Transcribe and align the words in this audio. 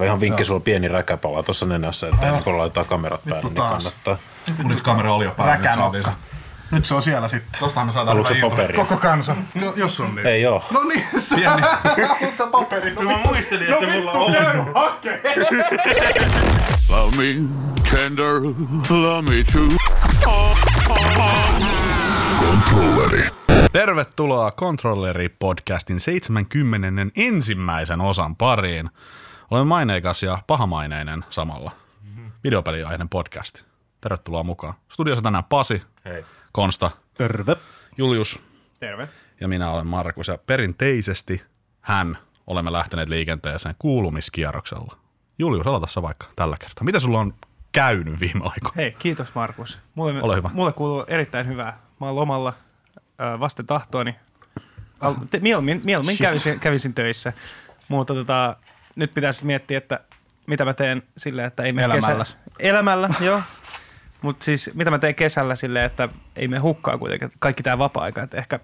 Ihan 0.00 0.20
vinkki, 0.20 0.44
sulla 0.44 0.56
on 0.58 0.62
pieni 0.62 0.88
räkäpala 0.88 1.42
tuossa 1.42 1.66
nenässä, 1.66 2.08
että 2.08 2.26
ennen 2.26 2.44
kuin 2.44 2.58
laitetaan 2.58 2.86
kamerat 2.86 3.20
päälle, 3.24 3.42
niin 3.42 3.54
taas. 3.54 3.70
kannattaa. 3.84 4.16
Nyt 4.68 4.82
kamera 4.82 5.14
oli 5.14 5.24
jo 5.24 5.30
päällä. 5.30 5.56
nyt 5.56 5.64
Räkänokka. 5.64 6.12
Nyt 6.70 6.86
se 6.86 6.94
on 6.94 7.02
siellä 7.02 7.28
sitten. 7.28 7.60
Tostahan 7.60 7.86
me 7.86 7.92
saadaan 7.92 8.08
Haluatko 8.16 8.34
hyvä 8.34 8.46
intro. 8.46 8.50
paperia? 8.50 8.84
Koko 8.84 8.96
kansa. 9.00 9.36
Jo, 9.54 9.72
jos 9.76 10.00
on 10.00 10.14
niin. 10.14 10.26
Ei 10.26 10.46
oo. 10.46 10.64
No 10.70 10.82
niin, 10.84 11.04
sä 11.20 11.36
haluat 12.08 12.36
sä 12.38 12.46
paperi. 12.46 12.94
No, 12.94 13.02
Mä 13.02 13.18
muistelin, 13.24 13.72
että 13.72 13.86
mulla 13.86 14.12
on. 14.12 14.32
käy 14.32 14.62
hakee. 14.74 15.22
Love 16.88 17.16
me 17.16 17.48
tender, 17.90 18.32
love 18.90 19.22
me 19.30 19.44
too. 19.52 19.68
Controlleri. 22.40 23.28
Tervetuloa 23.72 24.50
Controlleri-podcastin 24.50 25.98
70. 26.00 26.88
ensimmäisen 27.16 28.00
osan 28.00 28.36
pariin. 28.36 28.90
Olen 29.52 29.66
maineikas 29.66 30.22
ja 30.22 30.38
pahamaineinen 30.46 31.24
samalla. 31.30 31.72
Videopeliaiheinen 32.44 33.08
podcast. 33.08 33.62
Tervetuloa 34.00 34.42
mukaan. 34.42 34.74
Studiossa 34.88 35.22
tänään 35.22 35.44
Pasi, 35.44 35.82
Hei. 36.04 36.24
Konsta, 36.52 36.90
Terve. 37.14 37.56
Julius 37.98 38.38
Terve. 38.80 39.08
ja 39.40 39.48
minä 39.48 39.70
olen 39.70 39.86
Markus. 39.86 40.28
Ja 40.28 40.38
perinteisesti 40.38 41.42
hän 41.80 42.18
olemme 42.46 42.72
lähteneet 42.72 43.08
liikenteeseen 43.08 43.74
kuulumiskierroksella. 43.78 44.96
Julius, 45.38 45.66
aloita 45.66 45.86
sä 45.86 46.02
vaikka 46.02 46.26
tällä 46.36 46.56
kertaa. 46.60 46.84
Mitä 46.84 47.00
sulla 47.00 47.18
on 47.18 47.34
käynyt 47.72 48.20
viime 48.20 48.40
aikoina? 48.44 48.76
Hei, 48.76 48.92
kiitos 48.98 49.34
Markus. 49.34 49.80
Mulle, 49.94 50.22
Ole 50.22 50.36
hyvä. 50.36 50.50
Mulle 50.52 50.72
kuuluu 50.72 51.04
erittäin 51.08 51.46
hyvää. 51.46 51.78
Mä 52.00 52.06
oon 52.06 52.16
lomalla 52.16 52.54
ö, 52.96 53.40
vasten 53.40 53.66
tahtoani. 53.66 54.16
Al, 55.00 55.14
te, 55.30 55.40
mieluummin 55.40 55.80
mieluummin 55.84 56.18
kävisin, 56.18 56.60
kävisin 56.60 56.94
töissä, 56.94 57.32
mutta 57.88 58.14
tota, 58.14 58.56
nyt 58.96 59.14
pitäisi 59.14 59.46
miettiä, 59.46 59.78
että 59.78 60.00
mitä 60.46 60.64
mä 60.64 60.74
teen 60.74 61.02
silleen, 61.16 61.46
että 61.46 61.62
ei 61.62 61.72
me 61.72 61.82
Elämällä. 61.82 62.24
Kesä, 62.24 62.36
elämällä, 62.58 63.08
joo. 63.20 63.42
Mutta 64.22 64.44
siis 64.44 64.70
mitä 64.74 64.90
mä 64.90 64.98
teen 64.98 65.14
kesällä 65.14 65.54
silleen, 65.54 65.84
että 65.84 66.08
ei 66.36 66.48
me 66.48 66.58
hukkaa 66.58 66.98
kuitenkin 66.98 67.32
kaikki 67.38 67.62
tämä 67.62 67.78
vapaa-aika. 67.78 68.22
Että 68.22 68.36
ehkä, 68.36 68.60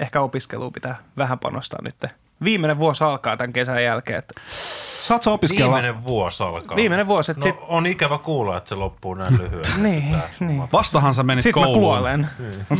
ehkä 0.00 0.20
opiskeluun 0.20 0.72
pitää 0.72 1.02
vähän 1.16 1.38
panostaa 1.38 1.82
nyt. 1.82 1.96
Viimeinen 2.44 2.78
vuosi 2.78 3.04
alkaa 3.04 3.36
tämän 3.36 3.52
kesän 3.52 3.84
jälkeen. 3.84 4.18
Että 4.18 4.40
Saat 5.00 5.22
sä 5.22 5.30
opiskella? 5.30 5.64
Viimeinen 5.74 6.04
vuosi 6.04 6.42
alkaa. 6.42 6.76
Viimeinen 6.76 7.06
vuosi, 7.06 7.30
että 7.30 7.48
No, 7.48 7.54
sit- 7.54 7.64
on 7.68 7.86
ikävä 7.86 8.18
kuulla, 8.18 8.56
että 8.56 8.68
se 8.68 8.74
loppuu 8.74 9.14
näin 9.14 9.38
lyhyen. 9.38 9.64
Niin, 9.82 10.16
niin. 10.40 10.62
Vastahan 10.72 11.14
sä 11.14 11.22
menit 11.22 11.42
Sitten 11.42 11.60
mä 11.62 11.66
kouluun. 11.66 11.82
kuolen. 11.84 12.26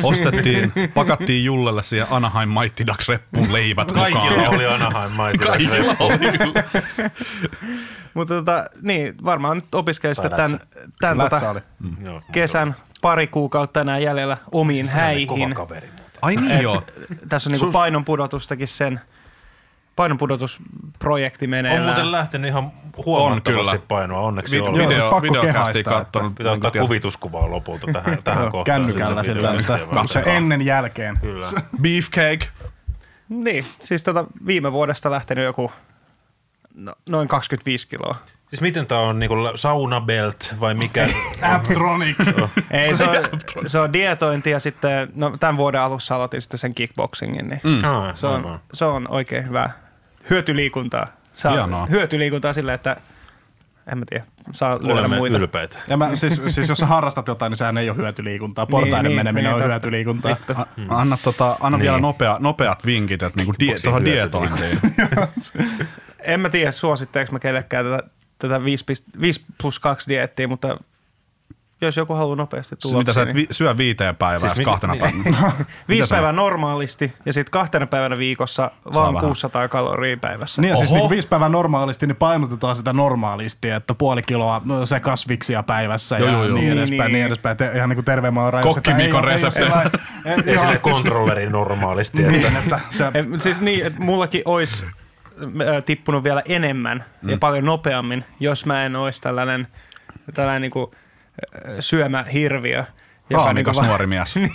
Ostettiin, 0.05 0.73
pakattiin 0.95 1.45
Jullelle 1.45 1.83
siihen 1.83 2.07
Anaheim 2.11 2.49
Mighty 2.49 2.87
Ducks 2.87 3.09
reppuun 3.09 3.53
leivät 3.53 3.93
Kaikilla 3.93 4.25
mukaan. 4.31 4.49
oli 4.55 4.67
Anaheim 4.67 5.13
Mighty 5.13 5.45
Kaikilla 5.47 5.97
oli 5.99 6.19
kyllä. 6.39 6.65
Mutta 8.15 8.35
tota, 8.35 8.65
niin, 8.83 9.15
varmaan 9.25 9.57
nyt 9.57 9.75
opiskelin 9.75 10.15
sitten 10.15 10.31
tämän, 10.37 10.61
tämän 11.01 11.31
tota. 11.31 11.61
Joo. 12.03 12.23
kesän 12.33 12.75
pari 13.01 13.27
kuukautta 13.27 13.81
enää 13.81 13.99
jäljellä 13.99 14.37
omiin 14.53 14.87
Kova 14.87 14.97
häihin. 15.01 15.55
kaveri. 15.55 15.89
Ai 16.23 16.37
niin 16.37 16.61
joo. 16.63 16.83
Tässä 17.29 17.49
on 17.51 17.53
niinku 17.53 17.67
Sul- 17.67 17.73
painonpudotustakin 17.73 18.69
sen 18.69 19.01
painonpudotusprojekti 20.01 21.45
On 21.47 21.51
meneillään. 21.51 21.85
muuten 21.85 22.13
lähtenyt 22.13 22.49
ihan 22.49 22.73
huomattavasti 23.07 23.71
kyllä. 23.71 23.79
painoa, 23.89 24.21
onneksi 24.21 24.57
Vi- 24.57 24.61
on. 24.61 24.75
Siis 24.77 24.89
video, 24.89 25.11
pakko 25.11 25.23
videokästi 25.23 25.53
kehaistaa, 25.53 25.93
kattonut. 25.99 26.35
Pitää 26.35 26.53
ottaa 26.53 26.71
Niin, 26.75 26.81
kuvituskuvaa 26.83 27.51
lopulta 27.51 27.87
tähän, 27.93 28.19
tähän 28.25 28.51
kohtaan. 28.51 28.81
Kännykällä 28.81 29.17
varten. 29.95 30.09
se 30.09 30.23
ennen 30.27 30.63
jälkeen. 30.63 31.19
Kyllä. 31.21 31.47
Beefcake. 31.83 32.49
Niin, 33.29 33.65
siis 33.79 34.03
tota, 34.03 34.25
viime 34.47 34.73
vuodesta 34.73 35.11
lähtenyt 35.11 35.45
joku 35.45 35.73
no, 36.75 36.95
noin 37.09 37.29
25 37.29 37.89
kiloa. 37.89 38.15
Siis 38.49 38.61
miten 38.61 38.87
tää 38.87 38.99
on 38.99 39.19
niinku 39.19 39.35
saunabelt 39.55 40.55
vai 40.61 40.75
mikä? 40.75 41.09
Apptronic. 41.55 42.17
Ei, 42.71 42.97
se 42.97 43.05
on, 43.05 43.17
se 43.67 43.79
on 43.79 43.93
dietointi 43.93 44.51
ja 44.51 44.61
sitten, 44.61 45.09
no 45.15 45.37
tämän 45.41 45.57
vuoden 45.57 45.81
alussa 45.81 46.15
aloitin 46.15 46.41
sitten 46.41 46.59
sen 46.59 46.75
kickboxingin, 46.75 47.49
niin 47.49 47.61
mm. 47.65 47.81
Se, 48.15 48.27
on, 48.27 48.61
se 48.73 48.85
on 48.85 49.07
oikein 49.11 49.49
hyvää 49.49 49.90
hyötyliikuntaa. 50.31 51.07
Saa 51.35 51.53
Hienoa. 51.53 51.87
hyötyliikuntaa 51.87 52.53
silleen, 52.53 52.75
että 52.75 52.97
en 53.93 53.99
mä 53.99 54.05
tiedä, 54.09 54.25
saa 54.53 54.79
lyödä 54.83 55.09
muita. 55.09 55.37
ylpeitä. 55.37 55.79
Ja 55.89 55.97
mä, 55.97 56.17
siis, 56.17 56.41
siis 56.49 56.69
jos 56.69 56.79
sä 56.79 56.87
harrastat 56.87 57.29
jotain, 57.29 57.51
niin 57.51 57.57
sehän 57.57 57.79
ei 57.79 57.91
ole 57.91 57.97
hyötyliikuntaa. 57.97 58.67
Portaiden 58.67 59.05
niin, 59.05 59.17
meneminen 59.17 59.45
niin, 59.45 59.55
on 59.55 59.61
totta. 59.61 59.73
hyötyliikuntaa. 59.73 60.31
Vittu. 60.33 60.53
A- 60.57 60.67
Anna, 61.01 61.19
tota, 61.25 61.57
anna 61.61 61.79
Niin. 61.79 61.83
vielä 61.83 61.99
nopea, 62.01 62.37
nopeat 62.41 62.87
vinkit, 62.87 63.23
että 63.23 63.37
niinku 63.41 63.53
die, 63.61 63.75
tuohon 63.85 64.05
dietointiin. 64.05 64.79
En 66.21 66.41
mä 66.41 66.51
tiedä, 66.51 66.71
suositteeko 66.71 67.33
mä 67.33 67.39
kellekään 67.39 67.85
tätä, 67.87 68.03
tätä 68.39 68.65
5, 68.65 68.85
5 69.21 69.45
plus 69.61 69.79
2 69.81 70.09
dieettiä, 70.09 70.49
mutta 70.49 70.79
jos 71.81 71.97
joku 71.97 72.15
haluaa 72.15 72.37
nopeasti 72.37 72.69
Siis 72.69 72.79
tulla. 72.83 72.99
mitä 72.99 73.13
sä 73.13 73.23
et 73.23 73.35
vi- 73.35 73.47
syö 73.51 73.77
viiteen 73.77 74.17
päivään 74.17 74.41
Siis 74.41 74.51
siis 74.51 74.59
mit- 74.59 74.65
kahtena 74.65 74.93
niin. 74.93 75.25
päivänä? 75.35 75.53
Viisi 75.89 76.09
päivää 76.09 76.33
normaalisti 76.33 77.13
ja 77.27 77.33
sitten 77.33 77.51
kahtena 77.51 77.87
päivänä 77.87 78.19
viikossa 78.19 78.71
vaan 78.95 79.15
vähän. 79.15 79.27
600 79.27 79.69
kaloria 79.69 80.17
päivässä. 80.17 80.63
Niin 80.63 80.71
ja 80.71 80.77
siis 80.77 80.93
niin 80.93 81.11
viisi 81.11 81.29
päivää 81.29 81.49
normaalisti, 81.49 82.07
niin 82.07 82.17
painotetaan 82.17 82.77
sitä 82.77 82.93
normaalisti, 82.93 83.71
että 83.71 83.95
puoli 83.95 84.23
kiloa 84.23 84.63
no, 84.65 84.87
se 84.87 85.01
kasviksia 85.01 85.63
päivässä 85.63 86.19
Joo, 86.19 86.27
ja 86.29 86.33
joo, 86.33 86.45
joo. 86.45 86.55
niin 86.55 86.65
Niin, 86.69 86.79
edespäin, 86.79 86.99
niin, 87.01 87.13
niin. 87.13 87.27
edespäin. 87.27 87.57
Te, 87.57 87.71
ihan 87.75 87.89
niin 87.89 87.97
kuin 87.97 88.05
terveen 88.05 88.35
maan 88.35 88.53
rajoissa. 88.53 88.81
Kokki 88.81 89.03
Mikon 89.03 89.25
resepti. 89.25 89.63
ei- 89.63 89.69
ei- 90.25 90.33
ei- 90.47 90.53
Ei 90.53 90.59
sille 90.59 90.79
kontrolleri 90.79 91.47
normaalisti. 91.51 92.19
Että 92.23 92.33
Niin, 92.33 92.57
että 92.57 92.81
se, 92.91 93.05
Eh, 93.15 93.27
Siis 93.37 93.61
niin, 93.61 93.87
että 93.87 94.03
mullakin 94.03 94.43
olisi 94.45 94.85
tippunut 95.87 96.25
vielä 96.25 96.43
enemmän 96.45 97.05
mm. 97.23 97.29
ja 97.29 97.37
paljon 97.39 97.65
nopeammin, 97.65 98.25
jos 98.41 98.67
mä 98.67 98.85
en 98.87 98.97
olisi 98.97 99.23
tällainen, 99.23 99.67
tällainen 100.35 100.63
niin 100.63 100.71
kuin, 100.71 100.91
syömähirviö. 101.81 102.85
Raamikas 103.31 103.77
niinku 103.77 103.89
nuori 103.89 104.07
mies. 104.07 104.35
niin, 104.37 104.51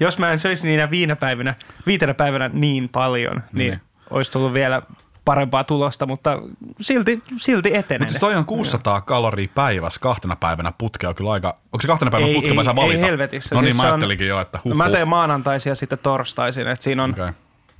jos 0.00 0.18
mä 0.18 0.32
en 0.32 0.38
söisi 0.38 0.68
niinä 0.68 0.90
viinä 0.90 1.16
päivinä, 1.16 1.54
viitenä 1.86 2.14
päivänä 2.14 2.50
niin 2.52 2.88
paljon, 2.88 3.34
niin, 3.34 3.44
Niin. 3.52 3.70
niin. 3.70 3.80
olisi 4.10 4.32
tullut 4.32 4.54
vielä 4.54 4.82
parempaa 5.24 5.64
tulosta, 5.64 6.06
mutta 6.06 6.42
silti, 6.80 7.22
silti 7.36 7.74
etenen. 7.76 8.00
Mutta 8.00 8.12
siis 8.12 8.20
toi 8.20 8.34
on 8.34 8.44
600 8.44 9.00
kaloria 9.00 9.48
päivässä 9.54 10.00
kahtena 10.00 10.36
päivänä 10.36 10.72
putkea 10.78 11.08
on 11.08 11.14
kyllä 11.14 11.32
aika... 11.32 11.48
Onko 11.48 11.80
se 11.80 11.88
kahtena 11.88 12.10
päivänä 12.10 12.32
putkea 12.34 12.56
vai 12.56 12.64
saa 12.64 12.76
valita? 12.76 12.94
ei 12.94 13.00
helvetissä. 13.00 13.54
No 13.54 13.60
niin, 13.60 13.72
Siis 13.72 13.82
mä 13.82 13.88
ajattelinkin 13.88 14.28
jo, 14.28 14.40
että 14.40 14.58
huh, 14.64 14.74
mä 14.74 14.90
teen 14.90 15.08
maanantaisin 15.08 15.70
ja 15.70 15.74
sitten 15.74 15.98
torstaisin, 16.02 16.68
että 16.68 16.84
siinä 16.84 17.04
on 17.04 17.10
okay. 17.10 17.32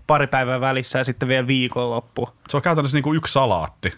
pari 0.06 0.26
päivää 0.26 0.60
välissä 0.60 0.98
ja 0.98 1.04
sitten 1.04 1.28
vielä 1.28 1.46
viikonloppu. 1.46 2.28
Se 2.48 2.56
on 2.56 2.62
käytännössä 2.62 2.96
niinku 2.96 3.14
yksi 3.14 3.32
salaatti, 3.32 3.94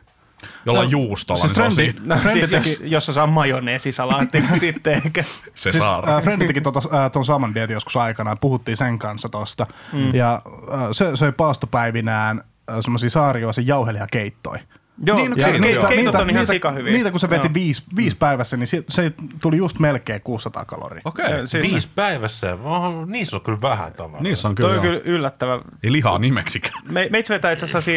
jolla 0.66 0.80
on 0.80 0.90
juustolla, 0.90 1.40
siis 1.40 1.56
niin 1.58 1.72
siinä. 1.72 2.00
No 2.04 2.16
Frendi 2.22 2.46
siis 2.46 2.52
jos, 2.52 2.64
teki- 2.78 2.90
jos 2.90 3.06
saa 3.06 3.26
majoneesisalaatti, 3.26 4.40
niin 4.40 4.60
sitten 4.66 4.92
ehkä. 4.92 5.22
se 5.22 5.30
Siis, 5.54 5.76
saa. 5.76 6.16
äh, 6.16 6.22
Frendi 6.22 6.46
teki 6.46 6.60
tuon 6.60 6.72
tota, 6.72 7.24
saman 7.26 7.54
dietin 7.54 7.74
joskus 7.74 7.96
aikanaan, 7.96 8.38
puhuttiin 8.40 8.76
sen 8.76 8.98
kanssa 8.98 9.28
tosta. 9.28 9.66
Mm. 9.92 10.14
Ja 10.14 10.34
äh, 10.72 10.80
se 10.92 11.16
söi 11.16 11.32
paastopäivinään 11.32 12.42
äh, 12.70 12.76
semmoisia 12.80 13.10
saarioisen 13.10 13.66
jauhelijakeittoja. 13.66 14.60
Joo, 15.06 15.16
Niin, 15.16 15.30
no 15.30 15.36
ja 15.36 15.44
siis 15.44 15.60
niitä- 15.60 15.80
ke- 15.80 15.88
keitot 15.88 16.14
on 16.14 16.20
ihan 16.30 16.40
niitä, 16.40 16.52
sika 16.52 16.70
hyviä. 16.70 16.92
niitä 16.92 17.10
kun 17.10 17.20
se 17.20 17.30
veti 17.30 17.54
viisi, 17.54 17.82
viisi 17.96 18.16
päivässä, 18.16 18.56
niin 18.56 18.66
se, 18.66 18.84
se 18.88 19.12
tuli 19.40 19.56
just 19.56 19.78
melkein 19.78 20.20
600 20.24 20.64
kaloria. 20.64 21.02
Okei, 21.04 21.30
Joo, 21.30 21.46
siis- 21.46 21.70
Viisi 21.72 21.88
päivässä. 21.94 22.58
Oh, 22.64 23.06
niissä 23.06 23.36
on 23.36 23.42
kyllä 23.42 23.60
vähän 23.60 23.92
tavaraa. 23.92 24.22
niissä 24.22 24.48
on 24.48 24.54
Toi 24.54 24.64
kyllä, 24.64 24.76
on 24.76 24.82
kyllä 24.82 25.00
yllättävä. 25.16 25.60
ei 25.82 25.92
lihaa 25.92 26.18
nimeksikään. 26.18 26.74
Me, 26.88 27.08
meitsi 27.10 27.32
vetää 27.32 27.52
itse 27.52 27.64
asiassa 27.64 27.90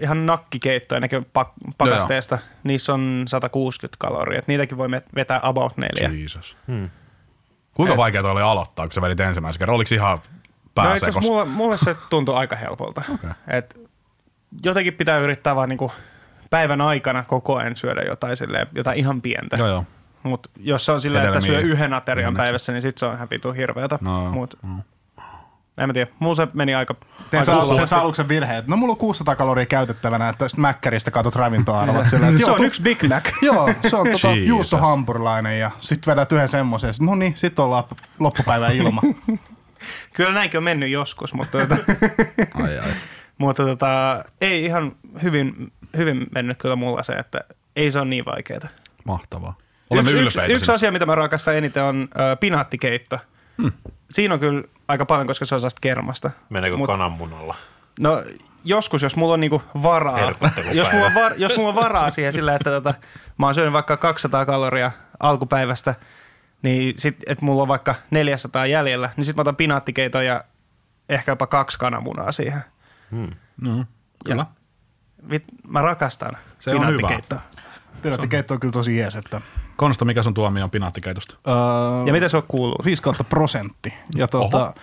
ihan 0.00 0.26
nakkikeittoja 0.26 1.00
näkö 1.00 1.22
pak- 1.32 1.52
pakasteesta. 1.78 2.38
Niissä 2.64 2.94
on 2.94 3.24
160 3.28 3.96
kaloria. 3.98 4.38
Et 4.38 4.48
niitäkin 4.48 4.78
voi 4.78 4.88
me- 4.88 5.02
vetää 5.14 5.40
about 5.42 5.72
neljä. 5.76 6.08
Jesus. 6.20 6.56
Kuinka 7.74 7.96
vaikeaa 7.96 8.30
oli 8.32 8.42
aloittaa, 8.42 8.86
kun 8.86 8.92
sä 8.92 9.02
vedit 9.02 9.20
ensimmäisen 9.20 9.58
kerran? 9.58 9.74
Oliko 9.76 9.94
ihan 9.94 10.18
No 10.18 10.22
itse 10.24 10.70
pääsekos? 10.74 11.08
asiassa 11.08 11.30
mulle, 11.30 11.44
mulle 11.44 11.78
se 11.78 11.96
tuntui 12.10 12.34
aika 12.36 12.56
helpolta. 12.56 13.02
Okei. 13.14 13.30
Et 13.48 13.78
jotenkin 14.64 14.94
pitää 14.94 15.18
yrittää 15.18 15.56
vaan 15.56 15.68
niinku 15.68 15.92
päivän 16.52 16.80
aikana 16.80 17.22
koko 17.22 17.56
ajan 17.56 17.76
syödä 17.76 18.02
jotain, 18.08 18.36
silleen, 18.36 18.66
jotain 18.74 18.98
ihan 18.98 19.22
pientä. 19.22 19.56
Joo, 19.56 19.68
joo. 19.68 19.84
Mutta 20.22 20.50
jos 20.60 20.84
se 20.84 20.92
on 20.92 21.00
silleen, 21.00 21.26
että 21.26 21.40
syö 21.40 21.60
yhden 21.60 21.92
aterian 21.94 22.18
Vihanneksia. 22.24 22.44
päivässä, 22.44 22.72
niin 22.72 22.82
sit 22.82 22.98
se 22.98 23.06
on 23.06 23.14
ihan 23.14 23.28
vitu 23.30 23.52
hirveätä. 23.52 23.98
No, 24.00 24.30
Mut, 24.32 24.54
en 25.78 25.88
mä 25.88 25.92
tiedä, 25.92 26.10
mulla 26.18 26.34
se 26.34 26.48
meni 26.54 26.74
aika, 26.74 26.94
Teet 26.94 27.46
sä, 27.46 27.52
teet 27.52 27.64
sujuvasti. 27.64 27.88
sä 27.88 27.98
aluksen 28.00 28.28
virhe, 28.28 28.56
että 28.56 28.70
no 28.70 28.76
mulla 28.76 28.90
on 28.92 28.96
600 28.96 29.36
kaloria 29.36 29.66
käytettävänä, 29.66 30.28
että 30.28 30.48
sitten 30.48 30.60
mäkkäristä 30.62 31.10
katot 31.10 31.34
ravintoarvot. 31.36 32.08
Sillä, 32.10 32.26
Se 32.44 32.50
on 32.50 32.56
tu- 32.56 32.62
yksi 32.64 32.82
Big 32.82 33.02
Mac. 33.08 33.24
Joo, 33.42 33.70
se 33.88 33.96
on 33.96 34.06
tota 34.10 34.30
juustohampurilainen 34.32 35.58
ja 35.58 35.70
sitten 35.80 36.10
vedät 36.12 36.32
yhden 36.32 36.48
semmoisen. 36.48 36.94
No 37.00 37.14
niin, 37.14 37.32
sitten 37.36 37.64
ollaan 37.64 37.84
loppupäivän 38.18 38.76
ilma. 38.76 39.02
Kyllä 40.14 40.32
näinkin 40.32 40.58
on 40.58 40.64
mennyt 40.64 40.90
joskus, 40.90 41.34
mutta, 41.34 41.58
tota, 41.58 41.76
Ai, 42.62 42.78
ai. 42.78 42.90
mutta 43.38 43.62
tota, 43.64 44.24
ei 44.40 44.64
ihan 44.64 44.92
hyvin, 45.22 45.72
hyvin 45.96 46.26
mennyt 46.34 46.58
kyllä 46.58 46.76
mulla 46.76 47.02
se, 47.02 47.12
että 47.12 47.40
ei 47.76 47.90
se 47.90 47.98
ole 47.98 48.08
niin 48.08 48.24
vaikeaa. 48.24 48.68
Mahtavaa. 49.04 49.54
Olemme 49.90 50.10
yksi, 50.10 50.22
ylpeitä. 50.22 50.42
yksi, 50.42 50.54
yksi 50.54 50.72
asia, 50.72 50.92
mitä 50.92 51.06
mä 51.06 51.14
rakastan 51.14 51.56
eniten 51.56 51.82
on 51.82 52.08
ö, 52.32 52.36
pinaattikeitto. 52.36 53.18
Hmm. 53.62 53.72
Siinä 54.10 54.34
on 54.34 54.40
kyllä 54.40 54.62
aika 54.88 55.06
paljon, 55.06 55.26
koska 55.26 55.44
se 55.44 55.54
on 55.54 55.60
sellaista 55.60 55.80
kermasta. 55.80 56.30
Meneekö 56.50 56.76
Mut- 56.76 56.86
kananmunalla? 56.86 57.54
No 58.00 58.22
joskus, 58.64 59.02
jos 59.02 59.16
mulla 59.16 59.34
on 59.34 59.40
niinku 59.40 59.62
varaa, 59.82 60.32
jos 60.72 60.92
mulla, 60.92 61.06
on 61.06 61.14
var, 61.14 61.32
jos 61.36 61.56
mulla 61.56 61.68
on 61.68 61.74
varaa 61.74 62.10
siihen 62.10 62.32
sillä, 62.32 62.54
että 62.54 62.70
tota, 62.70 62.94
mä 63.38 63.46
oon 63.46 63.54
syönyt 63.54 63.72
vaikka 63.72 63.96
200 63.96 64.46
kaloria 64.46 64.90
alkupäivästä, 65.20 65.94
niin 66.62 66.94
sit, 66.98 67.16
että 67.26 67.44
mulla 67.44 67.62
on 67.62 67.68
vaikka 67.68 67.94
400 68.10 68.66
jäljellä, 68.66 69.10
niin 69.16 69.24
sit 69.24 69.36
mä 69.36 69.40
otan 69.40 69.56
pinaattikeiton 69.56 70.26
ja 70.26 70.44
ehkä 71.08 71.32
jopa 71.32 71.46
kaksi 71.46 71.78
kananmunaa 71.78 72.32
siihen. 72.32 72.60
Mm, 73.10 73.86
kyllä. 74.24 74.46
Vit, 75.30 75.44
mä 75.68 75.82
rakastan 75.82 76.36
Se 76.60 76.70
on 76.70 76.76
hyvä. 76.76 76.86
pinaattikeittoa. 76.96 77.40
Pirattikeitto 78.02 78.54
on 78.54 78.60
kyllä 78.60 78.72
tosi 78.72 78.96
jees, 78.98 79.14
että 79.14 79.40
Konsta, 79.76 80.04
mikä 80.04 80.22
sun 80.22 80.34
tuomio 80.34 80.64
on 80.64 80.70
pinaattikeitosta? 80.70 81.36
öö, 81.48 81.54
Ja 82.06 82.12
mitä 82.12 82.28
se 82.28 82.36
on 82.36 82.42
kuuluu? 82.48 82.76
5 82.84 83.02
kautta 83.02 83.24
prosentti. 83.24 83.94
Ja 84.16 84.28
tota, 84.28 84.74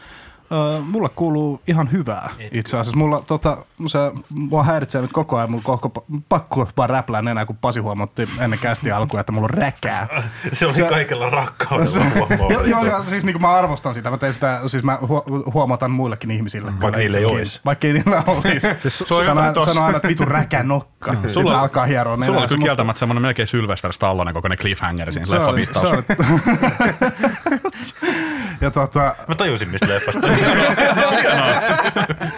öö, 0.52 0.80
mulle 0.82 1.10
kuuluu 1.16 1.62
ihan 1.68 1.92
hyvää 1.92 2.30
itse 2.52 2.78
asiassa. 2.78 2.98
Mulla 2.98 3.22
tota, 3.28 3.58
se, 3.88 4.00
mua 4.30 4.64
häiritsee 4.64 5.02
nyt 5.02 5.12
koko 5.12 5.38
ajan, 5.38 5.52
mulla 5.52 5.64
koko, 5.64 6.06
pakko 6.30 6.68
vaan 6.78 6.90
räplää 6.90 7.20
enää, 7.20 7.46
kun 7.46 7.58
Pasi 7.58 7.80
huomautti 7.80 8.30
ennen 8.40 8.60
kästi 8.60 8.92
alkua, 8.92 9.20
että 9.20 9.32
mulla 9.32 9.46
on 9.46 9.50
räkää. 9.50 10.08
Se 10.54 10.66
oli 10.66 10.74
Se- 10.74 10.84
kaikella 10.84 11.30
rakkaudella 11.30 11.92
Se, 11.92 12.00
joo, 12.50 12.62
joo, 12.68 12.86
joo, 12.86 13.04
siis 13.04 13.24
niin 13.26 13.34
kuin 13.34 13.42
mä 13.42 13.50
arvostan 13.56 13.94
sitä. 13.94 14.12
Mä 14.12 14.18
teen 14.18 14.34
sitä, 14.34 14.62
siis 14.68 14.84
mä 14.84 14.98
hu- 15.02 15.54
huomautan 15.54 15.92
muillekin 15.92 16.32
ihmisille. 16.32 16.72
Vaikka 16.82 17.00
niillä 17.00 17.18
ei 17.18 17.26
ois. 17.26 17.62
Vaikka 17.66 17.88
ei 17.88 17.94
niillä 17.94 18.24
olisi. 18.28 18.68
Siis 18.78 19.04
su- 19.04 19.26
sano, 19.26 19.42
aina, 19.86 19.98
että 19.98 20.08
vitun 20.08 20.28
räkä 20.28 20.64
nokka. 20.64 21.12
Sitten 21.12 21.32
Sulla- 21.32 21.52
mä 21.54 21.62
alkaa 21.62 21.86
hieroa 21.86 22.16
Sulla 22.16 22.26
oli 22.28 22.36
nenänsä, 22.36 22.56
kyllä 22.56 22.64
kieltämättä 22.66 23.00
semmoinen 23.00 23.22
melkein 23.22 23.48
Sylvester 23.48 23.94
Stallonen 23.94 24.34
kokoinen 24.34 24.58
cliffhanger 24.58 25.14
siinä 25.14 25.26
se 25.26 25.34
leffa 25.36 25.50
oli- 25.50 25.58
viittaus. 25.58 25.90
se 25.90 25.96
oli- 25.96 26.04
Ja 28.62 28.72
tota, 28.72 29.16
Mä 29.28 29.36
tajusin, 29.36 29.70
mistä 29.70 29.88
leffasta. 29.88 30.28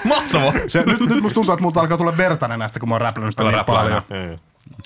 Mahtavaa! 0.03 0.53
se, 0.67 0.83
nyt, 0.85 0.99
nyt 0.99 1.21
musta 1.21 1.35
tuntuu, 1.35 1.53
että 1.53 1.63
multa 1.63 1.79
alkaa 1.79 1.97
tulla 1.97 2.17
vertainen 2.17 2.59
näistä, 2.59 2.79
kun 2.79 2.89
mä 2.89 2.95
oon 2.95 3.01
räplänyt 3.01 3.31
sitä 3.31 3.43
niin 3.43 3.65
paljon. 3.65 4.01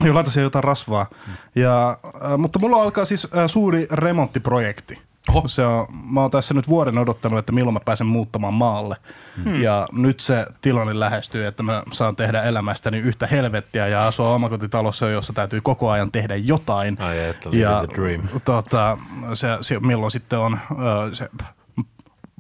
Joo, 0.02 0.16
laita 0.16 0.32
siihen 0.32 0.44
jotain 0.44 0.64
rasvaa. 0.64 1.10
Ja, 1.56 1.98
äh, 2.06 2.38
mutta 2.38 2.60
mulla 2.60 2.84
alkaa 2.84 3.06
siis 3.06 3.28
äh, 3.38 3.48
suuri 3.48 3.88
remonttiprojekti. 3.92 5.02
Oho. 5.30 5.48
Se 5.48 5.66
on, 5.66 5.88
mä 6.12 6.22
oon 6.22 6.32
tässä 6.32 6.54
nyt 6.54 6.68
vuoden 6.68 6.98
odottanut, 6.98 7.40
että 7.40 7.52
milloin 7.52 7.74
mä 7.74 7.80
pääsen 7.80 8.08
muuttamaan 8.08 8.54
maalle. 8.54 8.96
Hmm. 9.44 9.62
Ja 9.62 9.88
nyt 9.92 10.20
se 10.20 10.46
tilanne 10.62 11.00
lähestyy, 11.00 11.46
että 11.46 11.64
mä 11.64 11.84
saan 11.92 12.16
tehdä 12.16 12.44
elämästäni 12.44 12.98
yhtä 12.98 13.28
helvettiä 13.28 13.88
ja 13.88 14.08
asua 14.08 14.34
omakotitalossa, 14.34 15.10
jossa 15.10 15.34
täytyy 15.34 15.62
koko 15.62 15.90
ajan 15.90 16.12
tehdä 16.12 16.36
jotain. 16.36 16.98
Ai 17.02 17.16
the 17.88 17.96
dream. 17.96 18.22
Tota, 18.46 18.98
se, 19.34 19.48
se, 19.62 19.80
milloin 19.80 20.12
sitten 20.12 20.40
on 20.40 20.60
ö, 20.72 21.16
se 21.16 21.30